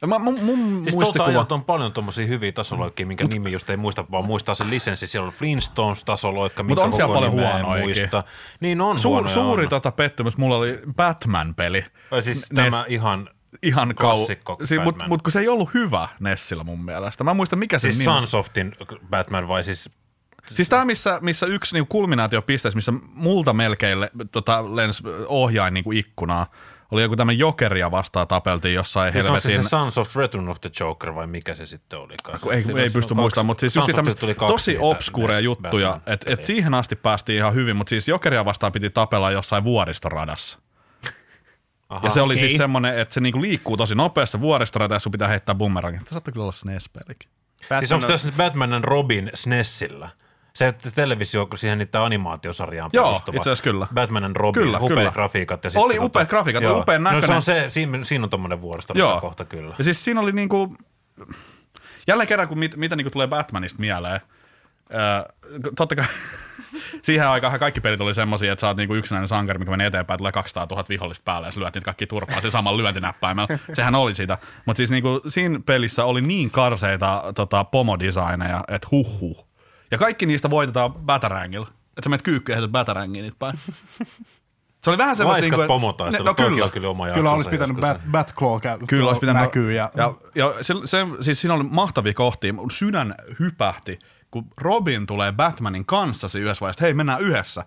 Ja 0.01 0.07
Mä, 0.07 0.19
mun, 0.19 0.33
mun 0.43 0.57
Siis 0.57 0.83
tuolta 0.83 0.95
muistikuva... 0.95 1.25
ajalta 1.29 1.55
on 1.55 1.63
paljon 1.63 1.91
tommosia 1.93 2.27
hyviä 2.27 2.51
tasoloikkia, 2.51 3.05
minkä 3.05 3.25
nimi 3.33 3.51
just 3.51 3.69
ei 3.69 3.77
muista, 3.77 4.05
vaan 4.11 4.25
muistaa 4.25 4.55
sen 4.55 4.69
lisenssi. 4.69 5.07
Siellä 5.07 5.27
on 5.27 5.33
Flintstones-tasoloikka, 5.33 6.63
minkä 6.63 6.81
on 6.83 6.93
siellä 6.93 7.13
paljon 7.13 7.31
huonoikin. 7.31 7.83
muista. 7.85 8.23
Niin 8.59 8.81
on 8.81 8.99
Suur, 8.99 9.13
huonoja 9.13 9.33
suuri 9.33 9.63
on. 9.63 9.69
tota 9.69 9.91
pettymys 9.91 10.37
mulla 10.37 10.57
oli 10.57 10.79
Batman-peli. 10.95 11.85
Siis 12.21 12.51
Ne- 12.51 12.63
tämä 12.63 12.83
ihan 12.87 13.29
ihan 13.63 13.95
kau... 13.95 14.15
klassikko 14.15 14.57
Si- 14.63 14.79
Mutta 14.79 15.07
mut 15.07 15.21
kun 15.21 15.31
se 15.31 15.39
ei 15.39 15.47
ollut 15.47 15.73
hyvä 15.73 16.07
Nessillä 16.19 16.63
mun 16.63 16.85
mielestä. 16.85 17.23
Mä 17.23 17.31
en 17.31 17.37
muista 17.37 17.55
mikä 17.55 17.79
Siis 17.79 17.97
se 17.97 18.03
nimi. 18.03 18.17
Sunsoftin 18.17 18.71
Batman 19.09 19.47
vai 19.47 19.63
siis 19.63 19.89
Siis 20.53 20.69
tämä, 20.69 20.85
missä, 20.85 21.19
missä 21.21 21.45
yksi 21.45 21.75
niinku 21.75 21.89
kulminaatiopisteessä, 21.89 22.77
missä 22.77 22.93
multa 23.13 23.53
melkein 23.53 24.01
le, 24.01 24.09
tota, 24.31 24.75
lens 24.75 25.03
ohjain 25.27 25.73
niinku 25.73 25.91
ikkunaa, 25.91 26.47
oli 26.91 27.01
joku 27.01 27.15
tämmöinen 27.15 27.39
jokeria 27.39 27.91
vastaan 27.91 28.27
tapeltiin 28.27 28.75
jossain 28.75 29.13
Siis 29.13 29.25
on 29.29 29.41
se, 29.41 29.47
helvetin... 29.47 29.63
se 29.63 29.69
Sons 29.69 29.97
of 29.97 30.15
Return 30.15 30.49
of 30.49 30.61
the 30.61 30.71
Joker 30.79 31.15
vai 31.15 31.27
mikä 31.27 31.55
se 31.55 31.65
sitten 31.65 31.99
kun 32.41 32.53
ei, 32.53 32.63
ei 32.77 32.89
pysty 32.89 32.99
kaksi- 32.99 33.13
muistamaan, 33.15 33.45
mutta 33.45 33.61
siis 33.61 33.75
just 33.75 33.87
kaksi 33.93 34.15
tosi 34.37 34.77
obskuureja 34.79 35.39
juttuja, 35.39 35.95
että 35.95 36.11
et 36.11 36.19
pelejä. 36.25 36.45
siihen 36.45 36.73
asti 36.73 36.95
päästiin 36.95 37.37
ihan 37.37 37.53
hyvin, 37.53 37.75
mutta 37.75 37.89
siis 37.89 38.07
Jokeria 38.07 38.45
vastaan 38.45 38.71
piti 38.71 38.89
tapella 38.89 39.31
jossain 39.31 39.63
vuoristoradassa. 39.63 40.59
Aha. 41.91 42.07
ja 42.07 42.09
se 42.09 42.21
oli 42.21 42.33
okei. 42.33 42.47
siis 42.47 42.57
semmoinen, 42.57 42.99
että 42.99 43.13
se 43.13 43.21
niinku 43.21 43.41
liikkuu 43.41 43.77
tosi 43.77 43.95
nopeassa 43.95 44.41
vuoristorata 44.41 44.95
ja 44.95 44.99
sun 44.99 45.11
pitää 45.11 45.27
heittää 45.27 45.55
bumerangin. 45.55 45.99
Tämä 46.05 46.09
saattaa 46.11 46.31
kyllä 46.31 46.43
olla 46.43 46.51
SNES-pelikin. 46.51 47.29
Siis 47.79 47.91
onko 47.91 48.07
tässä 48.07 48.27
nyt 48.27 48.37
Batman 48.37 48.73
and 48.73 48.83
Robin 48.83 49.31
SNESillä? 49.33 50.09
Se 50.53 50.73
televisio, 50.95 51.45
kun 51.45 51.57
siihen 51.57 51.77
niitä 51.77 52.03
animaatiosarjaan 52.03 52.89
Joo, 52.93 53.05
perustuva. 53.05 53.37
itse 53.37 53.49
asiassa 53.49 53.63
kyllä. 53.63 53.87
Batman 53.93 54.23
and 54.23 54.35
Robin, 54.35 54.63
Kyllä, 54.63 54.77
upeat 54.79 54.99
kyllä. 54.99 55.11
grafiikat. 55.11 55.63
Ja 55.63 55.69
sitten 55.69 55.83
Oli 55.85 55.99
upeat 55.99 56.29
grafiikat, 56.29 56.63
oli 56.63 56.79
upean 56.79 57.03
No 57.03 57.09
se 57.09 57.15
näköinen. 57.15 57.35
on 57.35 57.41
se, 57.41 57.65
siinä, 57.67 58.03
siinä 58.03 58.23
on 58.23 58.29
tommonen 58.29 58.61
vuoristo 58.61 58.93
kohta 59.21 59.45
kyllä. 59.45 59.75
Ja 59.77 59.83
siis 59.83 60.03
siinä 60.03 60.19
oli 60.21 60.31
niinku, 60.31 60.75
jälleen 62.07 62.27
kerran, 62.27 62.47
kun 62.47 62.59
mit, 62.59 62.75
mitä 62.75 62.95
niinku 62.95 63.11
tulee 63.11 63.27
Batmanista 63.27 63.79
mieleen, 63.79 64.19
öö, 64.93 65.59
totta 65.75 65.95
kai 65.95 66.05
siihen 67.01 67.27
aikaan 67.27 67.59
kaikki 67.59 67.81
pelit 67.81 68.01
oli 68.01 68.13
semmoisia, 68.13 68.53
että 68.53 68.61
sä 68.61 68.67
oot 68.67 68.77
niinku 68.77 68.95
yksinäinen 68.95 69.27
sankari, 69.27 69.59
mikä 69.59 69.71
menee 69.71 69.87
eteenpäin, 69.87 70.17
tulee 70.17 70.31
200 70.31 70.67
000 70.69 70.83
vihollista 70.89 71.23
päälle 71.25 71.47
ja 71.47 71.51
sä 71.51 71.59
lyöt 71.59 71.73
niitä 71.73 71.85
kaikki 71.85 72.07
turpaa 72.07 72.41
sillä 72.41 72.51
samalla 72.51 72.77
lyöntinäppäimellä. 72.77 73.59
Sehän 73.73 73.95
oli 73.95 74.15
sitä. 74.15 74.37
Mutta 74.65 74.77
siis 74.77 74.91
niinku, 74.91 75.21
siinä 75.27 75.59
pelissä 75.65 76.05
oli 76.05 76.21
niin 76.21 76.51
karseita 76.51 77.23
tota, 77.35 77.63
pomodesigneja, 77.63 78.63
että 78.67 78.87
huhhuh. 78.91 79.47
Ja 79.91 79.97
kaikki 79.97 80.25
niistä 80.25 80.49
voitetaan 80.49 80.93
Batarangilla. 80.93 81.67
Että 81.67 82.03
sä 82.03 82.09
menet 82.09 82.21
kyykkyä 82.21 82.55
ja 82.55 82.67
Batarangiin 82.67 83.23
niitä 83.23 83.37
päin. 83.39 83.59
Se 84.83 84.89
oli 84.89 84.97
vähän 84.97 85.15
semmoista... 85.15 85.41
Laiskat 85.41 85.59
niinku, 85.59 85.73
pomotaistelu, 85.73 86.27
no, 86.27 86.33
kyllä. 86.33 86.65
on 86.65 86.71
kyllä 86.71 86.89
oma 86.89 87.07
kyllä 87.09 87.31
olisi 87.31 87.49
pitänyt. 87.49 87.77
Bat, 87.77 88.01
Batclaw 88.11 88.57
kä- 88.57 88.85
Kyllä 88.87 89.07
olisi 89.07 89.19
pitänyt 89.19 89.41
näkyy 89.41 89.73
ja, 89.73 89.91
ja, 89.95 90.13
ja 90.35 90.53
se, 90.61 90.73
se, 90.85 91.07
siis 91.21 91.41
siinä 91.41 91.53
oli 91.53 91.63
mahtavia 91.63 92.13
kohtia. 92.13 92.53
Mun 92.53 92.71
sydän 92.71 93.15
hypähti, 93.39 93.99
kun 94.31 94.45
Robin 94.57 95.05
tulee 95.05 95.31
Batmanin 95.31 95.85
kanssa 95.85 96.27
yhdessä 96.39 96.61
vaiheessa, 96.61 96.83
hei 96.83 96.93
mennään 96.93 97.21
yhdessä. 97.21 97.65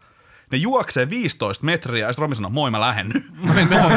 Ne 0.51 0.59
juoksee 0.59 1.11
15 1.11 1.65
metriä 1.65 2.07
ja 2.07 2.13
sitten 2.13 2.23
Robin 2.23 2.37
sanoo, 2.37 2.51
moi 2.51 2.71
mä 2.71 2.81
lähden 2.81 3.09
nyt. 3.15 3.25
Mä 3.43 3.55
menin, 3.55 3.69
moi. 3.69 3.93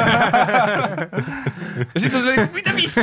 ja 1.94 2.00
sitten 2.00 2.12
se 2.12 2.18
oli 2.18 2.36
silleen, 2.36 2.50
mitä 2.54 2.72
vittu? 2.76 3.00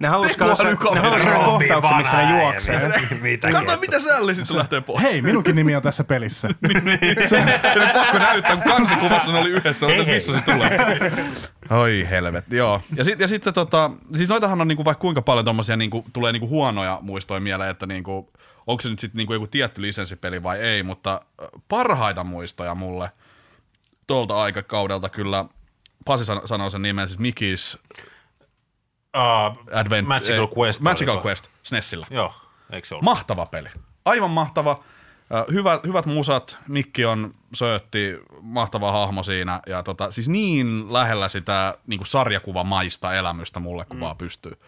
Ne 0.00 0.08
kanssa, 0.38 0.64
ne 0.64 1.00
sellaisen 1.00 1.44
kohtauksen, 1.44 1.96
missä 1.96 2.16
ne 2.16 2.40
juoksee. 2.42 2.92
Mitä 3.22 3.50
Kato 3.50 3.76
mitä 3.80 4.00
sälli, 4.00 4.34
sitten 4.34 4.52
se 4.52 4.58
lähtee 4.58 4.80
pois. 4.80 5.02
hei, 5.02 5.22
minunkin 5.22 5.56
nimi 5.56 5.76
on 5.76 5.82
tässä 5.82 6.04
pelissä. 6.04 6.48
Ja 7.30 7.44
nyt 7.84 7.92
pakko 7.92 8.18
näyttää, 8.18 8.56
kun 8.56 8.72
kansikuvassa 8.72 9.32
ne 9.32 9.38
oli 9.38 9.50
yhdessä, 9.50 9.86
on 9.86 9.92
se, 9.92 10.06
Hei, 10.06 10.14
missä 10.14 10.32
se 10.32 10.52
tulee. 10.52 10.78
Oi 11.70 12.06
helvetti, 12.10 12.56
joo. 12.56 12.82
Ja, 12.96 13.04
sit, 13.04 13.20
ja 13.20 13.28
sitten 13.28 13.54
tota, 13.54 13.90
siis 14.16 14.28
noitahan 14.28 14.60
on 14.60 14.68
niinku 14.68 14.84
vaikka 14.84 15.00
kuinka 15.00 15.22
paljon 15.22 15.44
tommosia 15.44 15.76
niinku, 15.76 16.04
tulee 16.12 16.32
niinku 16.32 16.48
huonoja 16.48 16.98
muistoja 17.02 17.40
mieleen, 17.40 17.70
että 17.70 17.86
niinku, 17.86 18.32
onko 18.66 18.80
se 18.80 18.88
nyt 18.88 18.98
sitten 18.98 19.18
niinku 19.18 19.32
joku 19.32 19.46
tietty 19.46 19.82
lisenssipeli 19.82 20.42
vai 20.42 20.60
ei, 20.60 20.82
mutta 20.82 21.20
parhaita 21.68 22.24
muistoja 22.24 22.74
mulle 22.74 23.10
tuolta 24.06 24.42
aikakaudelta 24.42 25.08
kyllä, 25.08 25.44
Pasi 26.04 26.24
san- 26.24 26.48
sanoi 26.48 26.70
sen 26.70 26.82
nimen, 26.82 27.08
siis 27.08 27.20
Mickey's 27.20 27.78
Uh, 29.16 29.76
Advent... 29.78 30.08
Magical 30.08 30.44
eh, 30.44 30.58
Quest. 30.58 30.80
Magical 30.80 31.14
oliko? 31.14 31.28
Quest, 31.28 31.48
SNESillä. 31.62 32.06
Joo, 32.10 32.34
eikö 32.72 32.88
se 32.88 32.94
ollut? 32.94 33.04
Mahtava 33.04 33.46
peli. 33.46 33.68
Aivan 34.04 34.30
mahtava. 34.30 34.84
Hyvät, 35.52 35.84
hyvät 35.84 36.06
musat, 36.06 36.58
Mikki 36.68 37.04
on 37.04 37.34
söötti, 37.54 38.14
mahtava 38.40 38.92
hahmo 38.92 39.22
siinä. 39.22 39.60
Ja 39.66 39.82
tota, 39.82 40.10
siis 40.10 40.28
niin 40.28 40.92
lähellä 40.92 41.28
sitä 41.28 41.78
niin 41.86 42.00
sarjakuvamaista 42.06 43.14
elämystä 43.14 43.60
mulle, 43.60 43.84
kun 43.84 43.96
mm. 43.96 44.00
vaan 44.00 44.16
pystyy. 44.16 44.58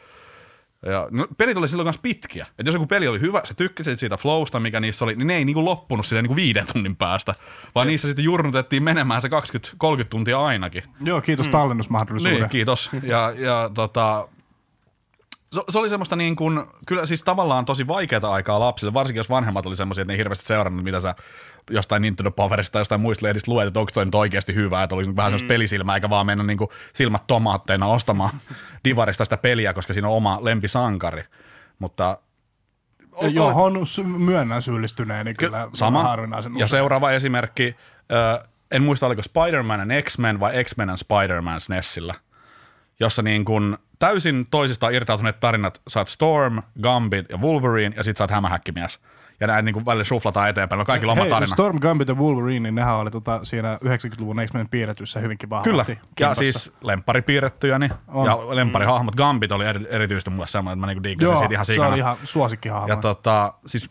Ja, 0.87 1.09
no, 1.11 1.27
pelit 1.39 1.57
oli 1.57 1.69
silloin 1.69 1.87
myös 1.87 1.99
pitkiä. 1.99 2.47
Et 2.59 2.67
jos 2.67 2.75
joku 2.75 2.87
peli 2.87 3.09
oli 3.09 3.21
hyvä, 3.21 3.41
sä 3.45 3.55
tykkäsit 3.55 3.99
siitä 3.99 4.17
flowsta, 4.17 4.61
mikä 4.61 4.81
niissä 4.81 5.05
oli, 5.05 5.17
niin 5.17 5.27
ne 5.27 5.37
ei 5.37 5.45
niinku 5.45 5.65
loppunut 5.65 6.07
silleen 6.07 6.25
niinku 6.25 6.37
viiden 6.37 6.67
tunnin 6.73 6.97
päästä, 6.97 7.35
vaan 7.75 7.87
niissä 7.87 8.09
sitten 8.09 8.25
jurnutettiin 8.25 8.83
menemään 8.83 9.23
se 9.23 9.29
20-30 9.29 9.31
tuntia 10.11 10.41
ainakin. 10.41 10.83
Joo, 11.05 11.21
kiitos 11.21 11.47
mm. 11.47 11.53
tallennusmahdollisuuden. 11.53 12.41
Niin, 12.41 12.49
kiitos. 12.49 12.91
Ja, 13.03 13.33
ja 13.37 13.71
tota, 13.75 14.29
se, 15.53 15.61
se 15.71 15.79
oli 15.79 15.91
semmoista 15.91 16.17
niin 16.17 16.37
kuin, 16.37 16.65
kyllä 16.87 17.07
siis 17.07 17.25
tavallaan 17.25 17.65
tosi 17.65 17.87
vaikeaa 17.87 18.33
aikaa 18.33 18.61
lapsille, 18.61 18.95
varsinkin 18.95 19.19
jos 19.21 19.31
vanhemmat 19.31 19.67
oli 19.67 19.77
semmoisia, 19.77 20.03
että 20.03 20.11
ne 20.11 20.15
ei 20.15 20.19
hirveästi 20.19 20.47
seurannut, 20.47 20.85
mitä 20.85 21.01
sä 21.01 21.15
jostain 21.71 22.03
Nintendo 22.03 22.31
Powerista 22.31 22.73
tai 22.73 22.81
jostain 22.81 23.01
muista 23.01 23.27
lehdistä 23.27 23.51
luet, 23.51 23.67
että 23.67 23.81
onko 23.81 23.91
toi 23.95 24.05
nyt 24.05 24.15
oikeasti 24.15 24.55
hyvä, 24.55 24.83
että 24.83 24.95
oli 24.95 25.17
vähän 25.17 25.31
semmoista 25.31 25.49
pelisilmää, 25.49 25.95
eikä 25.95 26.11
vaan 26.11 26.27
mennä 26.27 26.45
niin 26.45 26.59
kuin 26.59 26.71
silmät 26.93 27.27
tomaatteina 27.27 27.87
ostamaan 27.87 28.31
divarista 28.85 29.25
sitä 29.25 29.37
peliä, 29.37 29.73
koska 29.73 29.93
siinä 29.93 30.09
on 30.09 30.15
oma 30.15 30.39
lempisankari. 30.43 31.25
Mutta 31.79 32.19
Johon 33.31 33.87
sy- 33.87 34.03
myönnän 34.03 34.63
syyllistyneeni 34.63 35.35
kyllä 35.35 35.69
sama. 35.75 36.03
harvinaisen 36.03 36.53
Ja 36.53 36.57
usein. 36.57 36.69
seuraava 36.69 37.11
esimerkki, 37.11 37.77
en 38.71 38.83
muista 38.83 39.07
oliko 39.07 39.23
Spider-Man 39.23 39.81
and 39.81 40.03
X-Men 40.03 40.41
vai 40.41 40.65
X-Men 40.65 40.91
and 40.91 40.99
Spider-Man 40.99 41.61
SNESillä, 41.61 42.15
jossa 43.03 43.23
niin 43.23 43.45
kun 43.45 43.79
täysin 43.99 44.45
toisistaan 44.51 44.95
irtautuneet 44.95 45.41
tarinat, 45.41 45.81
sä 45.89 46.01
oot 46.01 46.09
Storm, 46.09 46.63
Gambit 46.83 47.27
ja 47.29 47.39
Wolverine 47.39 47.95
ja 47.97 48.05
sit 48.05 48.17
sä 48.17 48.25
oot 48.25 48.31
hämähäkkimies. 48.31 49.01
ja 49.41 49.47
näin 49.47 49.65
niin 49.65 49.73
kuin 49.73 49.87
välillä 49.87 50.05
shuflataan 50.05 50.49
eteenpäin. 50.49 50.79
No 50.79 50.85
kaikilla 50.85 51.13
on 51.13 51.19
oma 51.19 51.31
tarina. 51.31 51.55
Storm 51.55 51.79
Gambit 51.81 52.09
ja 52.09 52.15
Wolverine, 52.15 52.61
niin 52.61 52.75
nehän 52.75 52.97
oli 52.97 53.11
tota, 53.11 53.41
siinä 53.43 53.79
90-luvun 53.85 54.37
X-Men 54.47 54.69
piirretyssä 54.69 55.21
hyvinkin 55.21 55.51
vahvasti. 55.51 55.95
Kyllä, 55.95 56.01
ja 56.21 56.35
siis 56.35 56.73
lemppari 56.83 57.23
piirrettyjä 57.23 57.79
niin, 57.79 57.93
On. 58.09 58.27
ja 58.27 58.57
lemparihahmot. 58.57 59.17
Gambit 59.17 59.53
oli 59.53 59.65
eri, 59.65 59.87
erityisesti 59.91 60.31
mulle 60.31 60.47
semmoinen, 60.47 60.77
että 60.77 60.81
mä 60.81 60.87
niinku 60.87 61.03
diikkasin 61.03 61.39
siitä 61.39 61.55
ihan 61.55 61.67
se 61.67 61.73
sikana. 61.73 61.89
oli 61.89 61.99
ihan 61.99 62.17
suosikkihahmo. 62.25 62.89
Ja 62.89 62.97
tota, 62.97 63.55
siis 63.67 63.91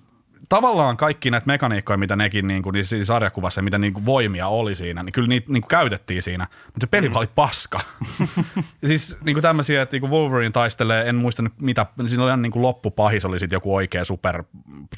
tavallaan 0.51 0.97
kaikki 0.97 1.31
näitä 1.31 1.47
mekaniikkoja, 1.47 1.97
mitä 1.97 2.15
nekin 2.15 2.47
niin 2.47 2.63
kuin, 2.63 2.85
siinä 2.85 3.05
sarjakuvassa 3.05 3.59
ja 3.59 3.63
mitä 3.63 3.77
niin 3.77 3.93
kuin 3.93 4.05
voimia 4.05 4.47
oli 4.47 4.75
siinä, 4.75 5.03
niin 5.03 5.13
kyllä 5.13 5.27
niitä 5.27 5.51
niin 5.51 5.61
kuin 5.61 5.69
käytettiin 5.69 6.23
siinä, 6.23 6.47
mutta 6.65 6.79
se 6.81 6.87
peli 6.87 7.09
mm. 7.09 7.15
oli 7.15 7.27
paska. 7.35 7.79
ja 8.81 8.87
siis 8.91 9.17
niin 9.23 9.35
kuin 9.35 9.41
tämmöisiä, 9.41 9.81
että 9.81 9.93
niin 9.93 10.01
kuin 10.01 10.11
Wolverine 10.11 10.51
taistelee, 10.51 11.09
en 11.09 11.15
muista 11.15 11.41
nyt 11.41 11.53
mitä, 11.61 11.85
siinä 12.07 12.23
oli 12.23 12.29
ihan 12.29 12.41
niin 12.41 12.51
kuin 12.51 12.61
loppupahis, 12.61 13.25
oli 13.25 13.39
sitten 13.39 13.55
joku 13.55 13.75
oikea 13.75 14.05
super, 14.05 14.43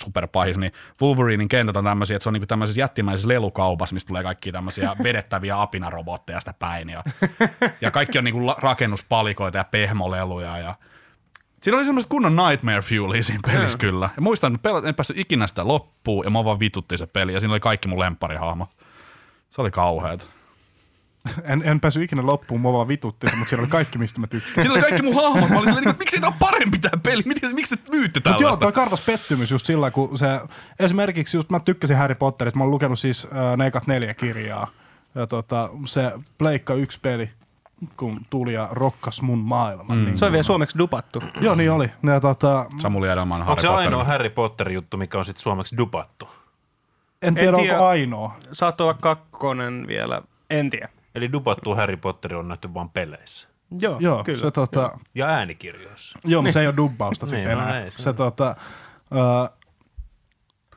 superpahis, 0.04 0.58
niin 0.58 0.72
Wolverinin 1.02 1.48
kentät 1.48 1.78
on 1.78 1.84
tämmöisiä, 1.84 2.18
että 2.18 2.24
se 2.24 2.30
on 2.30 2.34
niin 2.34 2.42
kuin 2.42 2.48
tämmöisessä 2.48 2.82
jättimäisessä 2.82 3.28
lelukaupassa, 3.28 3.94
mistä 3.94 4.08
tulee 4.08 4.24
kaikki 4.24 4.52
tämmöisiä 4.52 4.96
vedettäviä 5.04 5.62
apinarobotteja 5.62 6.40
sitä 6.40 6.54
päin, 6.60 6.90
ja, 6.90 7.04
ja 7.82 7.92
kaikki 7.92 8.18
on 8.18 8.24
niin 8.24 8.36
kuin 8.36 8.56
rakennuspalikoita 8.58 9.58
ja 9.58 9.64
pehmoleluja, 9.64 10.58
ja 10.58 10.76
Siinä 11.64 11.78
oli 11.78 11.86
semmoista 11.86 12.10
kunnon 12.10 12.36
Nightmare 12.36 12.82
Fuelia 12.82 13.24
siinä 13.24 13.40
pelissä 13.46 13.78
kyllä. 13.78 14.10
Ja 14.16 14.22
muistan, 14.22 14.56
että 14.56 14.70
en 14.86 14.96
päässyt 14.96 15.18
ikinä 15.18 15.48
sitä 15.48 15.68
loppuun, 15.68 16.26
ja 16.26 16.30
mä 16.30 16.44
vaan 16.44 16.60
vitutti 16.60 16.98
se 16.98 17.08
peli, 17.08 17.34
ja 17.34 17.40
siinä 17.40 17.54
oli 17.54 17.60
kaikki 17.60 17.88
mun 17.88 18.00
lempparihahmot. 18.00 18.70
Se 19.50 19.62
oli 19.62 19.72
kauheat. 19.72 20.28
En, 21.44 21.62
en 21.66 21.80
päässyt 21.80 22.04
ikinä 22.04 22.26
loppuun, 22.26 22.62
mua 22.62 22.74
vaan 22.74 22.88
vitutti, 22.88 23.28
mutta 23.38 23.50
siinä 23.50 23.62
oli 23.62 23.70
kaikki, 23.70 23.98
mistä 23.98 24.20
mä 24.20 24.28
tykkään. 24.28 24.62
Siinä 24.62 24.74
oli 24.74 24.82
kaikki 24.82 25.02
mun 25.02 25.16
hahmot. 25.16 25.50
Mä 25.50 25.56
olin 25.56 25.68
silleen, 25.68 25.86
niin, 25.86 25.96
miksi 26.00 26.20
tämä 26.20 26.28
on 26.28 26.40
parempi 26.40 26.80
tämä 26.80 27.02
peli? 27.04 27.24
Miksi, 27.26 27.54
miksi 27.54 27.78
te 27.78 27.92
myytte 27.92 28.20
Mutta 28.20 28.30
joo, 28.30 28.38
tällaista? 28.38 28.66
toi 28.66 28.72
karvas 28.72 29.02
pettymys 29.02 29.52
just 29.52 29.66
sillä, 29.66 29.92
kun 29.92 30.18
se, 30.18 30.28
esimerkiksi 30.80 31.38
just 31.38 31.50
mä 31.50 31.60
tykkäsin 31.60 31.98
Harry 31.98 32.16
Potterista, 32.16 32.58
mä 32.58 32.64
oon 32.64 32.72
lukenut 32.72 33.00
siis 33.00 33.28
äh, 33.36 33.58
ne 33.58 33.68
ekat 33.68 33.88
neljä 33.88 34.14
kirjaa, 34.14 34.68
ja 35.16 35.28
tota, 35.28 35.70
se 35.86 36.12
Pleikka 36.38 36.74
yksi 36.74 37.00
peli, 37.02 37.30
kun 37.98 38.22
tuli 38.30 38.54
ja 38.54 38.68
rokkas 38.72 39.22
mun 39.22 39.40
maailman. 39.40 39.98
Mm. 39.98 40.06
Niin, 40.06 40.18
Se 40.18 40.26
on 40.26 40.32
vielä 40.32 40.44
suomeksi 40.44 40.78
dupattu. 40.78 41.24
joo, 41.42 41.56
niin 41.56 41.72
oli. 41.72 41.92
Ja, 42.04 42.20
tota, 42.20 42.66
Samuli 42.80 43.08
Edelman 43.08 43.40
Onko 43.42 43.50
Harry 43.52 43.62
se 43.62 43.68
Potter. 43.68 43.86
ainoa 43.86 44.04
Harry 44.04 44.30
Potter-juttu, 44.30 44.98
mikä 44.98 45.18
on 45.18 45.26
sitten 45.26 45.42
suomeksi 45.44 45.78
dupattu? 45.78 46.30
en 47.22 47.36
tiedä, 47.36 47.58
tiedä. 47.58 47.74
onko 47.74 47.86
ainoa. 47.88 48.36
Saattoi 48.52 48.86
olla 48.88 48.98
kakkonen 49.02 49.88
vielä, 49.88 50.22
en 50.50 50.70
tiedä. 50.70 50.90
Eli 51.16 51.32
dupattu 51.32 51.76
Harry 51.76 51.98
Potter 51.98 52.36
on 52.36 52.48
nähty 52.48 52.74
vain 52.74 52.90
peleissä. 52.90 53.48
Joo, 53.80 53.98
Joo, 54.00 54.24
kyllä. 54.24 54.42
se, 54.42 54.52
tota, 54.52 54.98
Ja 55.16 55.26
äänikirjoissa. 55.28 56.20
joo 56.26 56.42
mutta 56.42 56.54
se 56.54 56.60
ei 56.62 56.68
ole 56.68 56.78
dubbausta 56.78 57.26
Niin, 57.26 57.30
sitten 57.36 57.58
no 57.58 57.64
enää. 57.64 57.84
ei, 57.84 57.92
se 57.92 58.04
se, 58.04 58.14
tota, 58.14 58.56
uh, 59.12 59.50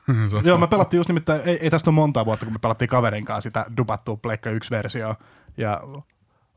Joo, 0.44 0.59
me 0.59 0.66
pelattiin 0.66 0.98
just 0.98 1.09
nimittäin, 1.09 1.40
ei, 1.44 1.59
ei 1.61 1.70
tästä 1.70 1.90
ole 1.90 1.94
monta 1.94 2.24
vuotta, 2.26 2.46
kun 2.46 2.52
me 2.52 2.59
pelattiin 2.59 2.88
kaverin 2.88 3.24
kanssa 3.24 3.48
sitä 3.48 3.66
dubattua 3.76 4.16
Pleikka 4.16 4.50
1-versioa. 4.50 5.14
Ja 5.57 5.80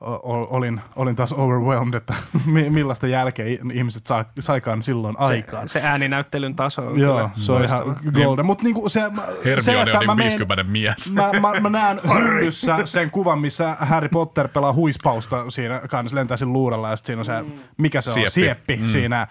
olin, 0.02 0.82
olin 0.96 1.16
taas 1.16 1.34
overwhelmed, 1.34 1.94
että 1.94 2.14
mi- 2.46 2.70
millaista 2.70 3.08
jälkeä 3.08 3.46
ihmiset 3.74 4.08
saa, 4.08 4.26
saikaan 4.40 4.84
silloin 4.84 5.16
aikaan. 5.20 5.70
Se, 5.70 5.80
se 5.80 5.88
ääninäyttelyn 5.88 6.56
taso 6.56 6.88
on 6.88 7.00
Joo, 7.00 7.16
kyllä 7.18 7.46
se 7.46 7.52
on 7.52 7.64
ihan 7.66 7.98
golden. 8.14 8.46
Mutta 8.46 8.64
niinku 8.64 8.90
se, 8.90 9.02
se, 9.40 9.46
Hermione 9.46 9.92
on 9.98 10.06
mä 10.06 10.14
niin 10.14 10.18
meen- 10.18 10.28
50 10.28 10.64
mies. 10.64 11.12
Mä, 11.12 11.32
mä, 11.40 11.60
mä 11.60 11.70
näen 11.80 12.02
hyllyssä 12.14 12.86
sen 12.86 13.12
kuvan, 13.12 13.40
missä 13.40 13.76
Harry 13.80 14.10
Potter 14.10 14.48
pelaa 14.48 14.74
huispausta 14.74 15.50
siinä 15.50 15.82
kanssa 15.90 16.16
lentää 16.16 16.38
sen 16.38 16.54
luurella 16.54 16.90
ja 16.90 16.96
sit 16.96 17.06
siinä 17.06 17.20
on 17.20 17.26
se, 17.26 17.34
mikä 17.78 18.02
se 18.02 18.10
on, 18.10 18.14
Sieppi. 18.14 18.32
sieppi, 18.32 18.76
mm. 18.76 18.88
siinä 18.88 19.28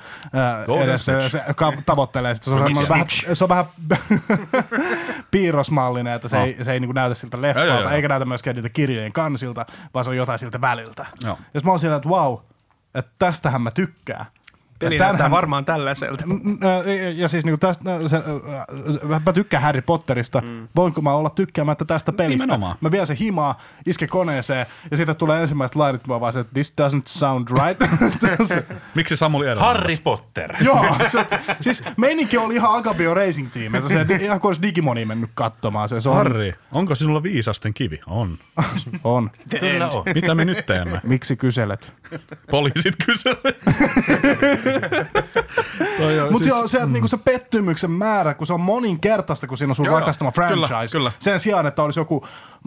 Golden 0.67 0.89
edessä 0.89 1.29
se 1.29 1.43
ka- 1.57 1.73
tavoittelee 1.87 2.35
sitä. 2.35 2.45
Se 2.45 2.51
on, 2.51 2.75
vähän, 2.89 3.07
se 3.33 3.45
on 3.45 3.49
vähän 3.49 3.65
piirrosmallinen, 5.31 6.13
että 6.13 6.29
se 6.29 6.43
ei, 6.43 6.57
se 6.65 6.73
ei 6.73 6.81
niinku 6.81 6.93
näytä 6.93 7.15
siltä 7.15 7.43
leffalta, 7.43 7.93
eikä 7.93 8.09
näytä 8.09 8.25
myöskään 8.25 8.57
niitä 8.57 8.69
kirjojen 8.69 9.13
kansilta, 9.13 9.67
vaan 9.95 10.05
se 10.05 10.11
on 10.11 10.17
jotain 10.17 10.39
siltä 10.39 10.58
väliltä. 10.61 11.07
Joo. 11.25 11.39
Sit 11.53 11.65
mä 11.65 11.71
oon 11.71 11.81
siellä, 11.81 11.97
että 11.97 12.09
wow, 12.09 12.39
että 12.95 13.13
tästähän 13.19 13.63
mä 13.63 13.71
tykkään. 13.71 14.27
Peli 14.79 14.97
Ja 14.97 15.05
näyttää 15.05 15.31
varmaan 15.31 15.65
tällaiselta. 15.65 16.25
N- 16.27 16.59
ja- 16.87 17.11
Ja 17.11 17.29
siis 17.29 17.45
niinku 17.45 17.59
tästä, 17.59 17.85
se, 18.07 18.17
äh, 18.17 19.23
mä 19.25 19.33
tykkään 19.33 19.63
Harry 19.63 19.83
Potterista. 19.83 20.41
Mm. 20.41 20.69
Voinko 20.77 21.01
mä 21.03 21.13
olla 21.13 21.31
tykkäämättä 21.31 21.85
tästä 21.85 22.13
pelistä? 22.13 22.45
Nimenomaan. 22.45 22.77
Mä 22.81 22.91
vien 22.91 23.07
se 23.07 23.17
himaa, 23.21 23.59
iske 23.87 24.07
koneeseen 24.07 24.67
ja 24.91 24.97
sitten 24.97 25.17
tulee 25.17 25.41
ensimmäiset 25.43 25.77
lainit, 25.77 26.07
mä 26.07 26.21
vaan 26.21 26.33
se, 26.33 26.41
että 26.41 26.53
this 26.53 26.75
doesn't 26.81 27.03
sound 27.07 27.49
right. 27.49 27.83
Miksi 28.95 29.17
Samuli 29.17 29.47
Edelman? 29.47 29.67
Harry 29.67 29.97
Potter. 30.05 30.55
Joo, 30.65 30.87
se, 31.11 31.27
siis 31.61 31.83
meininki 31.97 32.39
oli 32.39 32.55
ihan 32.55 32.73
Agabio 32.77 33.15
Racing 33.15 33.51
Team, 33.53 33.75
että 33.75 33.89
se 33.89 34.07
ihan 34.21 34.41
kuin 34.41 34.49
olisi 34.49 34.63
Digimoni 34.63 35.05
mennyt 35.05 35.31
katsomaan. 35.35 35.89
Se, 35.89 36.01
se 36.01 36.09
on, 36.09 36.17
Harri, 36.17 36.55
onko 36.73 36.95
sinulla 36.95 37.23
viisasten 37.23 37.75
kivi? 37.75 38.01
On. 38.07 38.39
on. 39.05 39.31
Kyllä 39.61 39.89
on. 39.89 40.03
Mitä 40.15 40.35
me 40.35 40.45
nyt 40.45 40.67
teemme? 40.67 41.01
Miksi 41.05 41.37
kyselet? 41.37 41.93
Poliisit 42.51 42.95
kyselevät. 43.07 43.57
Mutta 46.31 46.45
siis- 46.45 46.59
siis, 46.59 46.71
se, 46.71 46.77
että 46.79 46.89
niinku 46.91 47.09
se 47.09 47.17
pettymyksen 47.17 47.91
määrä, 47.91 48.35
kun 48.35 48.47
se 48.47 48.53
on 48.53 48.61
moninkertaista, 48.61 49.47
kun 49.47 49.57
siinä 49.59 49.71
on 49.71 49.75
sun 49.75 49.87
Joo, 49.87 49.99
rakastama 50.01 50.33
kyllä, 50.33 50.67
franchise. 50.69 50.99
kyllä. 50.99 51.13
Sen 51.19 51.41
sijaan, 51.41 51.67
että 51.67 51.83
olisi, 51.83 52.01
joku, 52.01 52.27